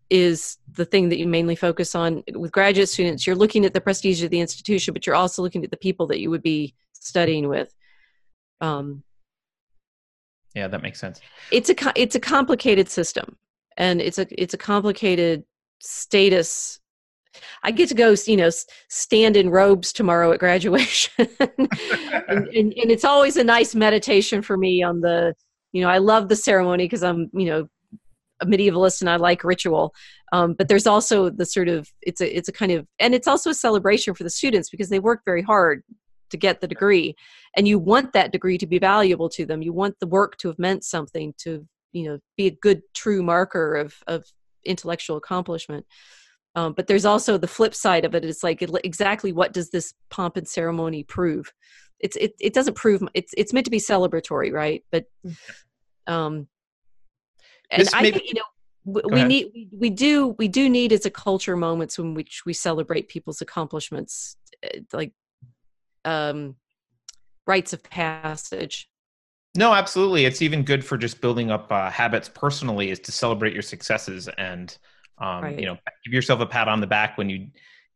is 0.10 0.58
the 0.72 0.86
thing 0.86 1.10
that 1.10 1.20
you 1.20 1.28
mainly 1.28 1.56
focus 1.56 1.94
on. 1.94 2.24
With 2.34 2.52
graduate 2.52 2.90
students 2.90 3.28
you're 3.28 3.36
looking 3.36 3.64
at 3.64 3.74
the 3.76 3.82
prestige 3.82 4.24
of 4.24 4.32
the 4.32 4.40
institution 4.40 4.96
but 4.96 5.06
you're 5.06 5.16
also 5.16 5.44
looking 5.44 5.64
at 5.64 5.70
the 5.70 5.78
people 5.78 6.08
that 6.08 6.20
you 6.20 6.32
would 6.32 6.42
be 6.42 6.74
studying 6.94 7.48
with. 7.48 7.72
Um, 8.62 9.04
yeah 10.56 10.68
that 10.68 10.82
makes 10.82 11.00
sense. 11.00 11.22
it's 11.52 11.70
a 11.70 11.76
it's 11.96 12.16
a 12.16 12.20
complicated 12.20 12.90
system 12.90 13.38
and 13.78 14.02
it's 14.02 14.18
a 14.18 14.26
it's 14.42 14.56
a 14.56 14.58
complicated 14.58 15.44
status 15.82 16.80
I 17.64 17.72
get 17.72 17.90
to 17.90 17.96
go, 17.96 18.16
you 18.26 18.38
know, 18.38 18.50
stand 18.90 19.38
in 19.38 19.50
robes 19.50 19.92
tomorrow 19.94 20.32
at 20.32 20.40
graduation, 20.40 21.28
and, 21.40 21.50
and, 22.28 22.74
and, 22.74 22.92
it's 22.92 23.06
always 23.06 23.38
a 23.38 23.44
nice 23.44 23.76
meditation 23.76 24.42
for 24.42 24.58
me 24.58 24.84
on 24.84 25.02
the, 25.02 25.34
you 25.72 25.82
know, 25.82 25.90
I 25.90 25.98
love 25.98 26.30
the 26.30 26.36
ceremony 26.36 26.86
because 26.86 27.04
I'm, 27.04 27.30
you 27.34 27.46
know, 27.46 27.68
a 28.42 28.46
medievalist 28.46 29.02
and 29.02 29.10
I 29.10 29.16
like 29.16 29.44
ritual. 29.44 29.94
Um, 30.34 30.54
but 30.54 30.68
there's 30.68 30.88
also 30.88 31.30
the 31.30 31.46
sort 31.46 31.68
of 31.68 31.90
it's 32.02 32.22
a 32.22 32.38
it's 32.38 32.50
a 32.50 32.54
kind 32.54 32.72
of 32.72 32.86
and 33.00 33.14
it's 33.14 33.28
also 33.28 33.52
a 33.52 33.56
celebration 33.56 34.14
for 34.14 34.24
the 34.24 34.30
students 34.30 34.70
because 34.70 34.90
they 34.90 35.00
work 35.00 35.22
very 35.26 35.42
hard 35.42 35.84
to 36.32 36.38
get 36.38 36.60
the 36.60 36.68
degree, 36.68 37.16
and 37.56 37.68
you 37.68 37.80
want 37.80 38.14
that 38.14 38.32
degree 38.32 38.58
to 38.58 38.68
be 38.68 38.80
valuable 38.80 39.30
to 39.30 39.46
them. 39.46 39.62
You 39.62 39.74
want 39.74 39.96
the 40.00 40.08
work 40.08 40.38
to 40.38 40.48
have 40.50 40.60
meant 40.60 40.84
something 40.84 41.34
to 41.40 41.66
you 41.94 42.04
know 42.04 42.20
be 42.38 42.48
a 42.48 42.52
good 42.52 42.82
true 42.94 43.24
marker 43.24 43.76
of 43.76 43.96
of 44.08 44.26
intellectual 44.66 45.18
accomplishment. 45.18 45.86
Um, 46.56 46.74
but 46.74 46.88
there's 46.88 47.06
also 47.06 47.38
the 47.38 47.48
flip 47.48 47.76
side 47.76 48.06
of 48.06 48.16
it. 48.16 48.24
It's 48.24 48.44
like 48.44 48.62
exactly 48.62 49.34
what 49.34 49.54
does 49.54 49.70
this 49.70 49.94
pomp 50.10 50.38
and 50.38 50.48
ceremony 50.48 51.04
prove? 51.04 51.54
It's 52.00 52.16
it 52.16 52.34
it 52.40 52.54
doesn't 52.54 52.76
prove 52.76 53.04
it's 53.14 53.34
it's 53.38 53.54
meant 53.54 53.66
to 53.66 53.72
be 53.72 53.80
celebratory, 53.80 54.52
right? 54.52 54.84
But 54.92 55.06
mm. 55.26 55.36
um, 56.08 56.48
and 57.70 57.82
this 57.82 57.94
I 57.94 58.04
think 58.04 58.24
you 58.26 58.36
know 58.36 58.44
we 58.86 59.24
need 59.24 59.52
we, 59.54 59.68
we 59.72 59.90
do 59.90 60.36
we 60.38 60.48
do 60.48 60.70
need 60.70 60.94
as 60.94 61.06
a 61.06 61.12
culture 61.12 61.58
moments 61.58 61.98
in 61.98 62.14
which 62.14 62.44
we 62.46 62.54
celebrate 62.54 63.10
people's 63.10 63.42
accomplishments, 63.42 64.38
eh, 64.64 64.80
like 64.94 65.12
um, 66.06 66.56
rites 67.48 67.74
of 67.74 67.84
passage. 67.84 68.90
No, 69.58 69.74
absolutely. 69.74 70.26
It's 70.26 70.42
even 70.42 70.64
good 70.64 70.84
for 70.84 70.98
just 70.98 71.22
building 71.22 71.50
up 71.50 71.72
uh, 71.72 71.90
habits 71.90 72.30
personally, 72.30 72.92
is 72.92 73.00
to 73.00 73.12
celebrate 73.12 73.54
your 73.54 73.62
successes 73.62 74.28
and 74.38 74.78
um, 75.18 75.44
right. 75.44 75.60
you 75.60 75.66
know 75.66 75.78
give 76.04 76.14
yourself 76.14 76.40
a 76.40 76.46
pat 76.46 76.68
on 76.68 76.82
the 76.82 76.88
back 76.88 77.18
when 77.18 77.30
you 77.30 77.48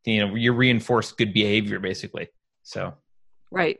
you 0.05 0.25
know 0.25 0.35
you 0.35 0.53
reinforce 0.53 1.11
good 1.11 1.33
behavior 1.33 1.79
basically. 1.79 2.27
So 2.63 2.93
right. 3.51 3.79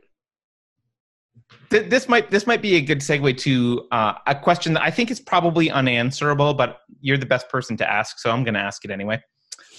Th- 1.70 1.88
this 1.88 2.08
might 2.08 2.30
this 2.30 2.46
might 2.46 2.62
be 2.62 2.76
a 2.76 2.80
good 2.80 3.00
segue 3.00 3.36
to 3.38 3.86
uh, 3.90 4.14
a 4.26 4.34
question 4.34 4.72
that 4.74 4.82
I 4.82 4.90
think 4.90 5.10
is 5.10 5.20
probably 5.20 5.70
unanswerable, 5.70 6.54
but 6.54 6.80
you're 7.00 7.18
the 7.18 7.26
best 7.26 7.48
person 7.48 7.76
to 7.78 7.90
ask, 7.90 8.18
so 8.18 8.30
I'm 8.30 8.44
going 8.44 8.54
to 8.54 8.60
ask 8.60 8.84
it 8.84 8.90
anyway. 8.90 9.22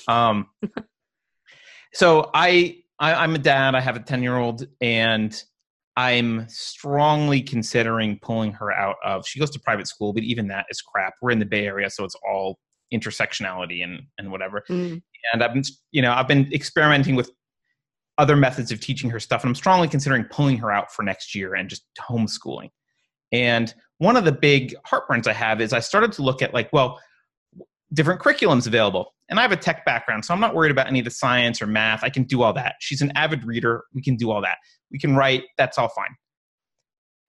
Um, 0.07 0.47
so 1.93 2.29
I, 2.33 2.77
I 2.99 3.13
I'm 3.13 3.35
a 3.35 3.39
dad. 3.39 3.75
I 3.75 3.81
have 3.81 3.95
a 3.95 3.99
ten 3.99 4.23
year 4.23 4.37
old, 4.37 4.67
and 4.81 5.41
I'm 5.97 6.47
strongly 6.47 7.41
considering 7.41 8.19
pulling 8.21 8.53
her 8.53 8.71
out 8.71 8.95
of. 9.03 9.27
She 9.27 9.39
goes 9.39 9.51
to 9.51 9.59
private 9.59 9.87
school, 9.87 10.13
but 10.13 10.23
even 10.23 10.47
that 10.47 10.65
is 10.69 10.81
crap. 10.81 11.13
We're 11.21 11.31
in 11.31 11.39
the 11.39 11.45
Bay 11.45 11.65
Area, 11.65 11.89
so 11.89 12.03
it's 12.03 12.15
all 12.27 12.57
intersectionality 12.93 13.83
and 13.83 14.03
and 14.17 14.31
whatever. 14.31 14.63
Mm. 14.69 15.01
And 15.33 15.43
I've 15.43 15.53
been, 15.53 15.63
you 15.91 16.01
know, 16.01 16.11
I've 16.11 16.27
been 16.27 16.51
experimenting 16.53 17.15
with 17.15 17.31
other 18.17 18.35
methods 18.35 18.71
of 18.71 18.79
teaching 18.79 19.09
her 19.09 19.19
stuff, 19.19 19.43
and 19.43 19.49
I'm 19.49 19.55
strongly 19.55 19.87
considering 19.87 20.25
pulling 20.25 20.57
her 20.57 20.71
out 20.71 20.91
for 20.91 21.03
next 21.03 21.33
year 21.33 21.55
and 21.55 21.69
just 21.69 21.83
homeschooling. 21.99 22.69
And 23.31 23.73
one 23.99 24.15
of 24.15 24.25
the 24.25 24.31
big 24.31 24.75
heartburns 24.85 25.27
I 25.27 25.33
have 25.33 25.61
is 25.61 25.73
I 25.73 25.79
started 25.79 26.11
to 26.13 26.21
look 26.21 26.41
at 26.41 26.53
like, 26.53 26.69
well, 26.73 26.99
different 27.93 28.21
curriculums 28.21 28.67
available. 28.67 29.13
And 29.29 29.39
I 29.39 29.43
have 29.43 29.51
a 29.51 29.57
tech 29.57 29.85
background, 29.85 30.25
so 30.25 30.33
I'm 30.33 30.39
not 30.39 30.55
worried 30.55 30.71
about 30.71 30.87
any 30.87 30.99
of 30.99 31.05
the 31.05 31.11
science 31.11 31.61
or 31.61 31.67
math. 31.67 32.03
I 32.03 32.09
can 32.09 32.23
do 32.23 32.41
all 32.41 32.51
that. 32.53 32.75
She's 32.79 33.01
an 33.01 33.11
avid 33.15 33.45
reader. 33.45 33.85
We 33.93 34.01
can 34.01 34.15
do 34.17 34.29
all 34.29 34.41
that. 34.41 34.57
We 34.91 34.99
can 34.99 35.15
write. 35.15 35.43
That's 35.57 35.77
all 35.77 35.87
fine. 35.89 36.15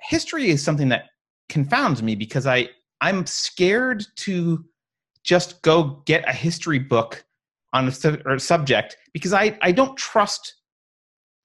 History 0.01 0.48
is 0.48 0.62
something 0.62 0.89
that 0.89 1.05
confounds 1.48 2.02
me 2.02 2.16
because 2.16 2.47
I 2.47 2.70
I'm 3.01 3.26
scared 3.26 4.05
to 4.16 4.64
just 5.24 5.62
go 5.62 6.03
get 6.05 6.28
a 6.28 6.32
history 6.32 6.78
book 6.78 7.24
on 7.73 7.89
a, 7.89 7.93
su- 7.93 8.20
a 8.27 8.39
subject 8.39 8.97
because 9.12 9.32
I 9.32 9.59
I 9.62 9.73
don't 9.73 9.97
trust 9.97 10.55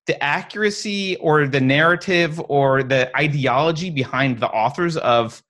the 0.08 0.22
accuracy 0.24 1.18
or 1.18 1.48
the 1.48 1.62
narrative 1.62 2.41
or 2.49 2.82
the 2.82 3.16
ideology 3.16 3.90
behind 3.90 4.40
the 4.40 4.48
authors 4.48 4.98
of 4.98 5.44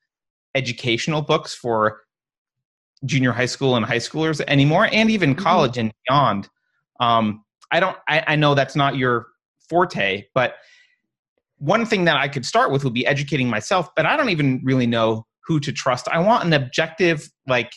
educational 0.55 1.21
books 1.21 1.53
for 1.53 2.01
junior 3.05 3.31
high 3.31 3.45
school 3.45 3.75
and 3.75 3.85
high 3.85 3.97
schoolers 3.97 4.41
anymore 4.47 4.89
and 4.91 5.11
even 5.11 5.31
mm-hmm. 5.35 5.43
college 5.43 5.73
mm-hmm. 5.73 5.81
and 5.81 5.93
beyond 6.07 6.49
um, 6.99 7.43
i 7.71 7.79
don't 7.79 7.95
I, 8.09 8.23
I 8.27 8.35
know 8.35 8.55
that's 8.55 8.75
not 8.75 8.97
your 8.97 9.27
forte 9.69 10.25
but 10.33 10.55
one 11.59 11.85
thing 11.85 12.05
that 12.05 12.17
i 12.17 12.27
could 12.27 12.45
start 12.45 12.71
with 12.71 12.83
would 12.83 12.93
be 12.93 13.05
educating 13.05 13.47
myself 13.47 13.89
but 13.95 14.07
i 14.07 14.17
don't 14.17 14.29
even 14.29 14.61
really 14.63 14.87
know 14.87 15.27
who 15.45 15.59
to 15.59 15.71
trust 15.71 16.07
i 16.09 16.17
want 16.17 16.43
an 16.43 16.53
objective 16.53 17.29
like 17.47 17.71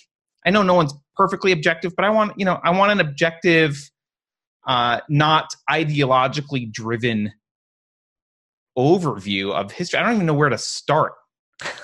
i 0.51 0.53
know 0.53 0.63
no 0.63 0.75
one's 0.75 0.93
perfectly 1.17 1.53
objective 1.53 1.95
but 1.97 2.05
i 2.05 2.11
want 2.11 2.33
you 2.37 2.45
know 2.45 2.59
i 2.65 2.71
want 2.71 2.91
an 2.91 3.01
objective 3.01 3.91
uh, 4.67 5.01
not 5.09 5.55
ideologically 5.71 6.71
driven 6.71 7.33
overview 8.79 9.53
of 9.53 9.73
history. 9.73 9.99
I 9.99 10.03
don't 10.03 10.15
even 10.15 10.27
know 10.27 10.35
where 10.35 10.49
to 10.49 10.59
start. 10.59 11.13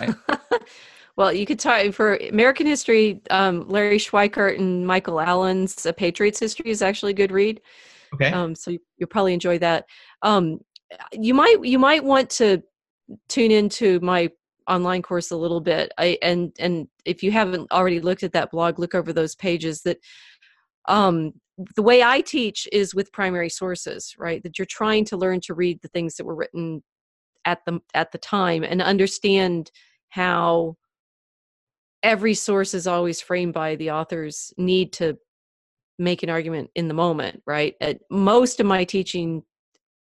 Right? 0.00 0.14
well, 1.16 1.32
you 1.32 1.46
could 1.46 1.58
talk 1.58 1.92
for 1.92 2.16
American 2.16 2.66
history. 2.66 3.20
Um, 3.30 3.68
Larry 3.68 3.98
Schweikart 3.98 4.58
and 4.58 4.86
Michael 4.86 5.20
Allen's 5.20 5.86
A 5.86 5.92
Patriot's 5.92 6.38
History 6.38 6.70
is 6.70 6.82
actually 6.82 7.12
a 7.12 7.16
good 7.16 7.32
read. 7.32 7.60
Okay. 8.14 8.30
Um, 8.30 8.54
so 8.54 8.70
you'll 8.70 9.08
probably 9.08 9.34
enjoy 9.34 9.58
that. 9.58 9.86
Um, 10.22 10.60
you 11.12 11.34
might 11.34 11.56
you 11.64 11.78
might 11.78 12.04
want 12.04 12.30
to 12.30 12.62
tune 13.28 13.50
into 13.50 13.98
my 14.00 14.30
online 14.68 15.02
course 15.02 15.30
a 15.30 15.36
little 15.36 15.60
bit. 15.60 15.92
I 15.98 16.18
and 16.22 16.52
and 16.58 16.88
if 17.04 17.22
you 17.22 17.30
haven't 17.30 17.70
already 17.70 18.00
looked 18.00 18.22
at 18.22 18.32
that 18.32 18.50
blog, 18.50 18.78
look 18.78 18.94
over 18.94 19.12
those 19.12 19.34
pages. 19.34 19.82
That 19.82 19.98
um, 20.88 21.32
the 21.74 21.82
way 21.82 22.02
I 22.02 22.20
teach 22.20 22.68
is 22.72 22.94
with 22.94 23.12
primary 23.12 23.48
sources, 23.48 24.14
right? 24.18 24.42
That 24.42 24.58
you're 24.58 24.66
trying 24.66 25.04
to 25.06 25.16
learn 25.16 25.40
to 25.42 25.54
read 25.54 25.80
the 25.82 25.88
things 25.88 26.16
that 26.16 26.26
were 26.26 26.34
written 26.34 26.82
at 27.44 27.64
the 27.64 27.80
at 27.94 28.12
the 28.12 28.18
time 28.18 28.64
and 28.64 28.82
understand 28.82 29.70
how 30.10 30.76
every 32.02 32.34
source 32.34 32.74
is 32.74 32.86
always 32.86 33.20
framed 33.20 33.54
by 33.54 33.76
the 33.76 33.90
author's 33.90 34.52
need 34.56 34.92
to 34.92 35.16
make 35.98 36.22
an 36.22 36.30
argument 36.30 36.70
in 36.74 36.88
the 36.88 36.94
moment, 36.94 37.42
right? 37.46 37.74
At 37.80 38.00
most 38.10 38.60
of 38.60 38.66
my 38.66 38.84
teaching 38.84 39.42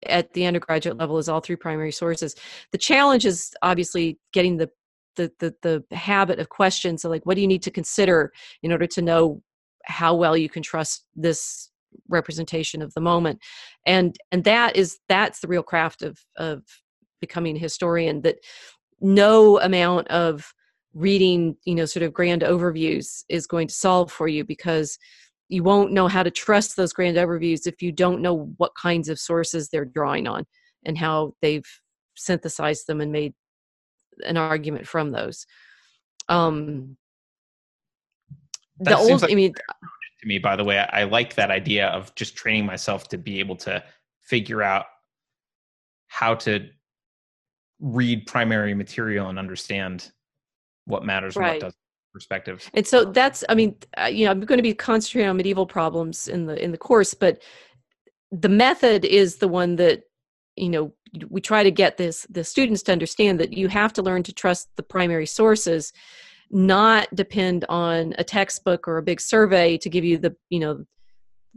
at 0.06 0.34
the 0.34 0.46
undergraduate 0.46 0.98
level 0.98 1.18
is 1.18 1.30
all 1.30 1.40
through 1.40 1.58
primary 1.58 1.92
sources. 1.92 2.36
The 2.72 2.78
challenge 2.78 3.26
is 3.26 3.52
obviously 3.62 4.20
getting 4.34 4.58
the 4.58 4.70
the 5.16 5.32
the, 5.40 5.84
the 5.90 5.96
habit 5.96 6.40
of 6.40 6.50
questions. 6.50 7.02
So 7.02 7.10
like, 7.10 7.26
what 7.26 7.36
do 7.36 7.42
you 7.42 7.48
need 7.48 7.64
to 7.64 7.72
consider 7.72 8.32
in 8.62 8.72
order 8.72 8.88
to 8.88 9.02
know 9.02 9.42
how 9.86 10.14
well 10.16 10.38
you 10.38 10.50
can 10.50 10.62
trust 10.62 11.06
this 11.16 11.72
representation 12.10 12.82
of 12.82 12.94
the 12.94 13.02
moment 13.02 13.40
and 13.86 14.18
and 14.32 14.44
that 14.44 14.76
is 14.76 15.00
that's 15.08 15.40
the 15.40 15.48
real 15.48 15.64
craft 15.64 16.02
of 16.02 16.20
of 16.36 16.62
becoming 17.22 17.56
a 17.56 17.60
historian 17.60 18.22
that 18.22 18.36
no 19.00 19.60
amount 19.62 20.08
of 20.10 20.54
reading 20.94 21.56
you 21.66 21.74
know 21.74 21.86
sort 21.86 22.04
of 22.04 22.14
grand 22.14 22.42
overviews 22.42 23.24
is 23.30 23.48
going 23.48 23.68
to 23.68 23.74
solve 23.74 24.12
for 24.12 24.28
you 24.28 24.44
because 24.44 25.00
you 25.50 25.64
won't 25.64 25.92
know 25.92 26.08
how 26.08 26.24
to 26.24 26.32
trust 26.32 26.76
those 26.76 26.94
grand 26.94 27.18
overviews 27.18 27.68
if 27.68 27.82
you 27.82 27.92
don't 27.92 28.22
know 28.22 28.54
what 28.58 28.76
kinds 28.76 29.10
of 29.10 29.20
sources 29.20 29.70
they're 29.70 29.86
drawing 29.86 30.28
on 30.28 30.46
and 30.86 30.98
how 30.98 31.34
they've 31.42 31.68
synthesized 32.16 32.88
them 32.88 33.02
and 33.02 33.12
made 33.12 33.34
an 34.26 34.38
argument 34.38 34.88
from 34.88 35.12
those. 35.12 35.46
Um 36.30 36.98
the 38.80 38.96
old 38.96 39.24
like 39.24 39.32
i 39.32 39.34
mean 39.34 39.54
to 39.54 40.28
me 40.28 40.38
by 40.38 40.56
the 40.56 40.64
way. 40.64 40.78
I, 40.78 41.02
I 41.02 41.04
like 41.06 41.36
that 41.36 41.50
idea 41.50 41.88
of 41.88 42.14
just 42.16 42.36
training 42.36 42.66
myself 42.66 43.08
to 43.10 43.18
be 43.18 43.40
able 43.40 43.56
to 43.58 43.84
figure 44.22 44.62
out 44.62 44.86
how 46.08 46.36
to 46.36 46.68
read 47.80 48.26
primary 48.26 48.74
material 48.74 49.30
and 49.30 49.40
understand 49.40 50.12
what 50.86 51.06
matters 51.06 51.36
right. 51.36 51.46
and 51.46 51.56
what 51.56 51.62
doesn't 51.62 51.87
perspectives 52.18 52.70
and 52.74 52.88
so 52.88 53.06
that's 53.06 53.44
i 53.50 53.56
mean 53.56 53.76
uh, 54.02 54.06
you 54.06 54.26
know 54.26 54.32
i'm 54.32 54.42
going 54.42 54.58
to 54.58 54.64
be 54.64 54.74
concentrating 54.74 55.30
on 55.30 55.38
medieval 55.38 55.68
problems 55.68 56.28
in 56.28 56.46
the 56.48 56.62
in 56.64 56.72
the 56.72 56.78
course 56.78 57.14
but 57.14 57.42
the 58.32 58.50
method 58.50 59.06
is 59.06 59.38
the 59.38 59.48
one 59.48 59.76
that 59.76 60.04
you 60.56 60.70
know 60.70 60.92
we 61.30 61.40
try 61.40 61.64
to 61.64 61.72
get 61.72 61.98
this 61.98 62.26
the 62.30 62.44
students 62.44 62.84
to 62.84 62.92
understand 62.92 63.40
that 63.40 63.54
you 63.54 63.68
have 63.68 63.94
to 63.94 64.02
learn 64.02 64.24
to 64.24 64.34
trust 64.34 64.70
the 64.76 64.84
primary 64.84 65.26
sources 65.26 65.94
not 66.50 67.08
depend 67.14 67.66
on 67.70 68.14
a 68.18 68.24
textbook 68.24 68.88
or 68.88 68.98
a 68.98 69.04
big 69.04 69.22
survey 69.22 69.78
to 69.78 69.90
give 69.90 70.04
you 70.04 70.18
the 70.18 70.36
you 70.50 70.60
know 70.60 70.84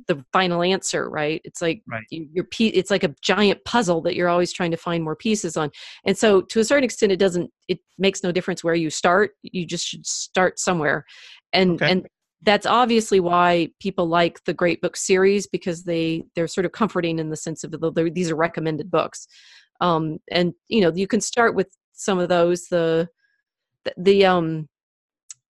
the 0.06 0.24
final 0.32 0.62
answer 0.62 1.08
right? 1.08 1.40
It's 1.44 1.60
like 1.62 1.82
right. 1.88 2.04
you, 2.10 2.42
are 2.42 2.46
it's 2.58 2.90
like 2.90 3.04
a 3.04 3.14
giant 3.22 3.64
puzzle 3.64 4.00
that 4.02 4.14
you're 4.14 4.28
always 4.28 4.52
trying 4.52 4.70
to 4.70 4.76
find 4.76 5.02
more 5.04 5.16
pieces 5.16 5.56
on. 5.56 5.70
And 6.04 6.16
so 6.16 6.40
to 6.42 6.60
a 6.60 6.64
certain 6.64 6.84
extent 6.84 7.12
it 7.12 7.18
doesn't 7.18 7.50
it 7.68 7.78
makes 7.98 8.22
no 8.22 8.32
difference 8.32 8.64
where 8.64 8.74
you 8.74 8.90
start. 8.90 9.32
You 9.42 9.66
just 9.66 9.86
should 9.86 10.06
start 10.06 10.58
somewhere. 10.58 11.04
And 11.52 11.72
okay. 11.72 11.90
and 11.90 12.06
that's 12.42 12.66
obviously 12.66 13.20
why 13.20 13.68
people 13.80 14.06
like 14.06 14.42
the 14.44 14.54
great 14.54 14.80
book 14.80 14.96
series 14.96 15.46
because 15.46 15.84
they 15.84 16.24
they're 16.34 16.48
sort 16.48 16.64
of 16.64 16.72
comforting 16.72 17.18
in 17.18 17.28
the 17.30 17.36
sense 17.36 17.64
of 17.64 17.70
the, 17.70 18.10
these 18.14 18.30
are 18.30 18.36
recommended 18.36 18.90
books. 18.90 19.26
Um 19.80 20.18
and 20.30 20.54
you 20.68 20.80
know 20.80 20.92
you 20.94 21.06
can 21.06 21.20
start 21.20 21.54
with 21.54 21.68
some 21.92 22.18
of 22.18 22.28
those 22.28 22.66
the 22.68 23.08
the, 23.84 23.92
the 23.96 24.26
um 24.26 24.68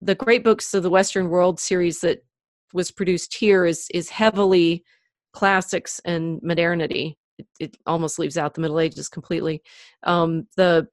the 0.01 0.15
great 0.17 0.43
books 0.43 0.75
of 0.75 0.83
the 0.83 0.91
western 0.91 1.29
world 1.29 1.61
series 1.61 2.01
that 2.01 2.25
was 2.73 2.91
produced 2.91 3.35
here 3.35 3.65
is 3.65 3.89
is 3.93 4.09
heavily 4.09 4.85
classics 5.33 6.01
and 6.05 6.41
modernity. 6.43 7.19
It, 7.39 7.47
it 7.61 7.77
almost 7.87 8.19
leaves 8.19 8.37
out 8.39 8.55
the 8.55 8.61
middle 8.61 8.81
ages 8.81 9.09
completely. 9.09 9.63
Um, 10.03 10.47
the 10.57 10.89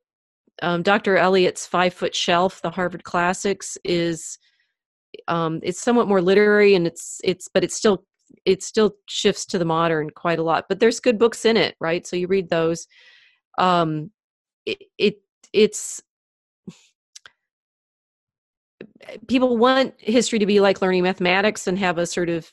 um, 0.61 0.83
dr 0.83 1.15
eliot's 1.15 1.65
five 1.65 1.93
foot 1.93 2.13
shelf 2.13 2.61
the 2.61 2.69
harvard 2.69 3.05
classics 3.05 3.77
is 3.85 4.37
um, 5.29 5.59
it's 5.63 5.79
somewhat 5.79 6.07
more 6.07 6.21
literary 6.21 6.75
and 6.75 6.85
it's 6.85 7.21
it's 7.23 7.47
but 7.47 7.63
it's 7.63 7.75
still 7.75 8.03
it 8.45 8.63
still 8.63 8.95
shifts 9.07 9.45
to 9.47 9.57
the 9.57 9.65
modern 9.65 10.09
quite 10.09 10.39
a 10.39 10.43
lot. 10.43 10.65
But 10.69 10.79
there's 10.79 10.99
good 10.99 11.17
books 11.17 11.45
in 11.45 11.57
it 11.57 11.75
right? 11.79 12.05
So 12.05 12.15
you 12.15 12.27
read 12.27 12.49
those. 12.49 12.87
Um 13.57 14.11
it, 14.65 14.79
it 14.97 15.15
it's 15.53 16.01
people 19.27 19.57
want 19.57 19.93
history 19.97 20.39
to 20.39 20.45
be 20.45 20.59
like 20.59 20.81
learning 20.81 21.03
mathematics 21.03 21.67
and 21.67 21.77
have 21.77 21.97
a 21.97 22.05
sort 22.05 22.29
of 22.29 22.51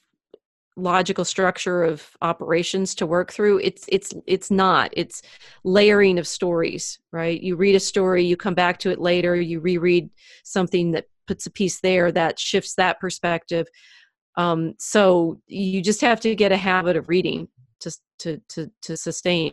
logical 0.76 1.24
structure 1.24 1.82
of 1.84 2.16
operations 2.20 2.94
to 2.94 3.06
work 3.06 3.32
through. 3.32 3.58
It's 3.58 3.84
it's 3.88 4.12
it's 4.26 4.50
not. 4.50 4.90
It's 4.92 5.22
layering 5.64 6.18
of 6.18 6.26
stories 6.26 6.98
right? 7.16 7.40
You 7.40 7.56
read 7.56 7.74
a 7.74 7.80
story 7.80 8.24
you 8.24 8.36
come 8.36 8.54
back 8.54 8.78
to 8.80 8.90
it 8.90 9.00
later 9.00 9.34
you 9.34 9.58
reread 9.58 10.10
something 10.44 10.92
that 10.92 11.06
puts 11.26 11.46
a 11.46 11.50
piece 11.50 11.80
there 11.80 12.12
that 12.12 12.38
shifts 12.38 12.74
that 12.74 13.00
perspective. 13.00 13.66
Um, 14.36 14.74
so 14.78 15.40
you 15.46 15.80
just 15.82 16.02
have 16.02 16.20
to 16.20 16.34
get 16.34 16.52
a 16.52 16.56
habit 16.56 16.96
of 16.96 17.08
reading 17.08 17.48
to 17.80 17.96
to 18.18 18.40
to, 18.50 18.70
to 18.82 18.96
sustain. 18.96 19.52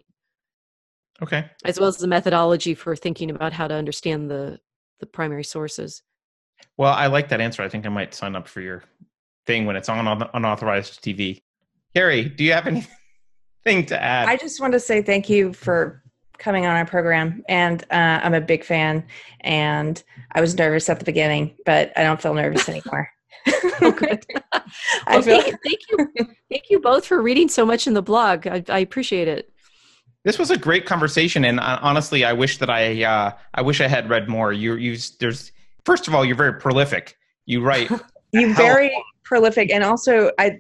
Okay. 1.22 1.50
As 1.64 1.80
well 1.80 1.88
as 1.88 1.98
the 1.98 2.08
methodology 2.08 2.74
for 2.74 2.96
thinking 2.96 3.30
about 3.30 3.54
how 3.54 3.68
to 3.68 3.76
understand 3.76 4.30
the 4.30 4.60
the 5.00 5.06
primary 5.06 5.44
sources 5.44 6.02
well, 6.78 6.94
I 6.94 7.08
like 7.08 7.30
that 7.30 7.42
answer. 7.42 7.62
I 7.64 7.70
think 7.70 7.86
I 7.86 7.90
might 7.90 8.14
sign 8.14 8.36
up 8.36 8.48
for 8.48 8.62
your 8.62 8.84
thing 9.46 9.66
when 9.66 9.76
it's 9.76 9.90
on 9.90 10.30
unauthorized 10.34 11.04
TV. 11.04 11.42
Keri, 11.94 12.30
do 12.30 12.44
you 12.44 12.54
have 12.54 12.68
anything 13.66 13.86
to 13.88 14.02
add? 14.02 14.28
I 14.28 14.38
just 14.38 14.60
want 14.60 14.74
to 14.74 14.80
say 14.80 15.02
thank 15.02 15.30
you 15.30 15.54
for 15.54 16.04
coming 16.38 16.66
on 16.66 16.76
our 16.76 16.86
program, 16.86 17.44
and 17.48 17.84
uh, 17.92 18.20
I'm 18.24 18.34
a 18.34 18.42
big 18.42 18.64
fan. 18.64 19.06
And 19.42 20.02
I 20.34 20.42
was 20.42 20.56
nervous 20.56 20.90
at 20.90 21.00
the 21.00 21.06
beginning, 21.06 21.56
but 21.66 21.92
I 21.96 22.04
don't 22.04 22.22
feel 22.22 22.34
nervous 22.34 22.68
anymore. 22.70 23.10
oh, 23.82 23.92
good. 23.92 24.26
well, 25.08 25.22
thank, 25.22 25.46
thank, 25.46 25.80
you, 25.90 26.28
thank 26.50 26.70
you 26.70 26.80
both 26.80 27.06
for 27.06 27.22
reading 27.22 27.50
so 27.50 27.66
much 27.66 27.88
in 27.88 27.94
the 27.94 28.02
blog. 28.02 28.48
I, 28.48 28.64
I 28.70 28.80
appreciate 28.80 29.28
it. 29.28 29.50
This 30.24 30.40
was 30.40 30.52
a 30.52 30.58
great 30.58 30.86
conversation, 30.86 31.44
and 31.44 31.60
uh, 31.60 31.80
honestly, 31.82 32.24
I 32.24 32.32
wish 32.32 32.58
that 32.60 32.70
I 32.70 33.04
uh, 33.04 33.32
I 33.54 33.62
wish 33.62 33.82
I 33.82 33.88
had 33.88 34.10
read 34.10 34.30
more. 34.30 34.54
You 34.54 34.76
you 34.76 34.98
there's 35.20 35.52
first 35.86 36.08
of 36.08 36.16
all, 36.16 36.24
you're 36.26 36.36
very 36.36 36.60
prolific. 36.60 37.18
You 37.46 37.62
write. 37.62 37.90
you 38.32 38.54
very 38.54 38.92
prolific, 39.24 39.72
and 39.72 39.84
also 39.84 40.32
I 40.40 40.60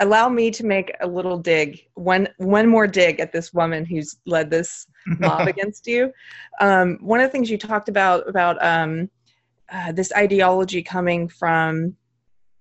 allow 0.00 0.28
me 0.28 0.50
to 0.50 0.64
make 0.64 0.92
a 1.00 1.06
little 1.06 1.38
dig 1.38 1.80
one 1.94 2.28
one 2.38 2.66
more 2.66 2.86
dig 2.86 3.20
at 3.20 3.32
this 3.32 3.52
woman 3.52 3.84
who's 3.84 4.16
led 4.26 4.50
this 4.50 4.86
mob 5.18 5.46
against 5.46 5.86
you 5.86 6.12
um, 6.60 6.98
one 7.00 7.20
of 7.20 7.26
the 7.26 7.30
things 7.30 7.50
you 7.50 7.56
talked 7.56 7.88
about 7.88 8.28
about 8.28 8.62
um, 8.64 9.08
uh, 9.70 9.92
this 9.92 10.12
ideology 10.16 10.82
coming 10.82 11.28
from 11.28 11.94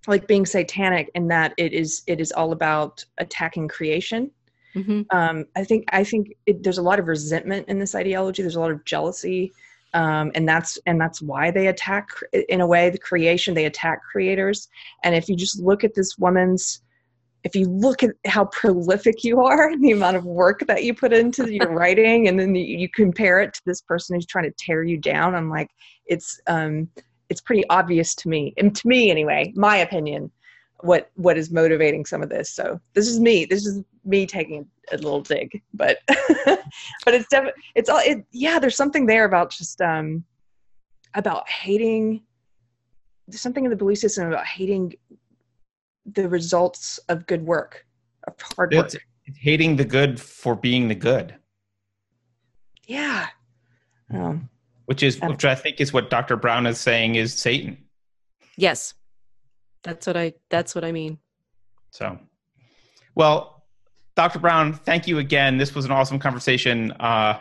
like 0.08 0.28
being 0.28 0.46
satanic 0.46 1.10
and 1.16 1.30
that 1.32 1.54
it 1.58 1.74
is 1.74 2.04
it 2.08 2.22
is 2.22 2.32
all 2.32 2.52
about 2.52 3.04
attacking 3.18 3.68
creation 3.68 4.30
mm-hmm. 4.76 5.02
um, 5.10 5.46
i 5.56 5.64
think 5.64 5.86
i 5.92 6.04
think 6.04 6.32
it, 6.46 6.64
there's 6.64 6.78
a 6.78 6.82
lot 6.82 7.00
of 7.00 7.08
resentment 7.08 7.68
in 7.68 7.80
this 7.80 7.96
ideology 7.96 8.44
there's 8.44 8.56
a 8.56 8.60
lot 8.60 8.72
of 8.72 8.86
jealousy 8.86 9.52
um, 9.94 10.32
and 10.36 10.48
that's 10.48 10.78
and 10.86 11.00
that's 11.00 11.22
why 11.22 11.52
they 11.52 11.68
attack 11.68 12.10
in 12.50 12.62
a 12.62 12.68
way 12.68 12.90
the 12.90 12.98
creation 12.98 13.54
they 13.54 13.66
attack 13.66 14.02
creators. 14.04 14.68
And 15.04 15.16
if 15.16 15.28
you 15.30 15.36
just 15.36 15.60
look 15.60 15.84
at 15.84 15.96
this 15.96 16.18
woman's 16.18 16.82
if 17.46 17.56
you 17.56 17.68
look 17.68 18.04
at 18.04 18.12
how 18.26 18.44
prolific 18.46 19.24
you 19.24 19.42
are 19.42 19.70
and 19.70 19.82
the 19.84 19.92
amount 19.92 20.18
of 20.18 20.26
work 20.26 20.66
that 20.68 20.84
you 20.84 20.94
put 20.94 21.14
into 21.14 21.52
your 21.52 21.70
writing 21.74 22.28
and 22.28 22.40
then 22.40 22.54
you, 22.54 22.80
you 22.80 22.90
compare 22.90 23.40
it 23.40 23.54
to 23.54 23.62
this 23.66 23.82
person 23.82 24.16
who's 24.16 24.26
trying 24.26 24.44
to 24.44 24.52
tear 24.58 24.84
you 24.84 24.98
down 24.98 25.34
i'm 25.36 25.50
like 25.50 25.70
it's 26.06 26.42
um 26.48 26.86
it's 27.30 27.40
pretty 27.40 27.64
obvious 27.70 28.14
to 28.14 28.28
me 28.28 28.54
and 28.58 28.76
to 28.76 28.86
me 28.90 29.10
anyway 29.10 29.54
my 29.56 29.78
opinion 29.78 30.30
what 30.82 31.12
what 31.16 31.38
is 31.38 31.52
motivating 31.52 32.06
some 32.06 32.22
of 32.22 32.30
this. 32.30 32.52
So 32.52 32.80
this 32.94 33.08
is 33.08 33.20
me. 33.20 33.46
This 33.46 33.66
is 33.66 33.84
me 34.10 34.26
taking 34.26 34.68
a 34.92 34.96
little 34.98 35.22
dig 35.22 35.62
but 35.74 36.00
but 36.08 37.14
it's 37.14 37.28
definitely 37.30 37.62
it's 37.76 37.90
all 37.90 38.00
it 38.00 38.26
yeah 38.32 38.60
there's 38.60 38.76
something 38.76 39.06
there 39.06 39.26
about 39.26 39.52
just 39.52 39.80
um 39.82 40.24
about 41.16 41.48
hating 41.50 42.22
there's 43.28 43.42
something 43.42 43.64
in 43.64 43.70
the 43.70 43.78
belief 43.78 44.00
system 44.00 44.28
about 44.28 44.46
hating 44.46 44.94
the 46.14 46.28
results 46.28 47.00
of 47.10 47.26
good 47.28 47.46
work 47.46 47.86
of 48.28 48.34
hard 48.56 48.74
work 48.74 48.86
it's, 48.86 48.96
it's 49.26 49.38
hating 49.40 49.76
the 49.76 49.86
good 49.86 50.20
for 50.20 50.56
being 50.56 50.88
the 50.88 50.96
good 50.96 51.36
yeah 52.88 53.28
um, 54.12 54.50
which 54.86 55.04
is 55.04 55.20
which 55.22 55.46
I 55.46 55.54
think 55.54 55.80
is 55.80 55.94
what 55.94 56.10
Dr. 56.10 56.36
Brown 56.36 56.66
is 56.66 56.80
saying 56.80 57.14
is 57.14 57.34
Satan. 57.34 57.78
Yes. 58.58 58.96
That's 59.84 60.08
what 60.08 60.18
I 60.18 60.34
that's 60.50 60.74
what 60.74 60.84
I 60.84 60.92
mean. 60.92 61.20
So 61.92 62.18
well, 63.14 63.59
Dr. 64.20 64.40
Brown, 64.40 64.74
thank 64.74 65.08
you 65.08 65.20
again. 65.20 65.58
This 65.58 65.74
was 65.74 65.86
an 65.86 65.92
awesome 65.92 66.20
conversation. 66.20 66.92
Uh, 67.00 67.40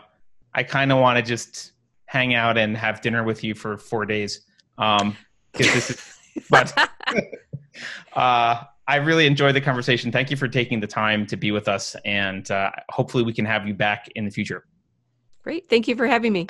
I 0.55 0.63
kind 0.63 0.93
of 0.93 0.99
want 0.99 1.17
to 1.17 1.25
just 1.25 1.73
hang 2.05 2.37
out 2.37 2.57
and 2.57 2.77
have 2.77 3.01
dinner 3.01 3.25
with 3.25 3.43
you 3.43 3.57
for 3.57 3.77
four 3.77 4.07
days. 4.07 4.43
Um, 4.79 5.17
this 5.55 5.91
is, 5.91 6.45
but 6.49 6.73
uh, 8.13 8.63
I 8.87 8.95
really 8.95 9.27
enjoyed 9.27 9.57
the 9.57 9.61
conversation. 9.61 10.13
Thank 10.13 10.31
you 10.31 10.37
for 10.37 10.47
taking 10.47 10.79
the 10.79 10.87
time 10.87 11.27
to 11.27 11.37
be 11.37 11.51
with 11.51 11.67
us, 11.67 11.97
and 12.05 12.49
uh, 12.49 12.71
hopefully 12.91 13.25
we 13.25 13.33
can 13.33 13.45
have 13.45 13.67
you 13.67 13.75
back 13.75 14.07
in 14.15 14.25
the 14.25 14.31
future. 14.31 14.65
Great. 15.43 15.69
Thank 15.69 15.89
you 15.89 15.97
for 15.97 16.07
having 16.07 16.33
me. 16.33 16.47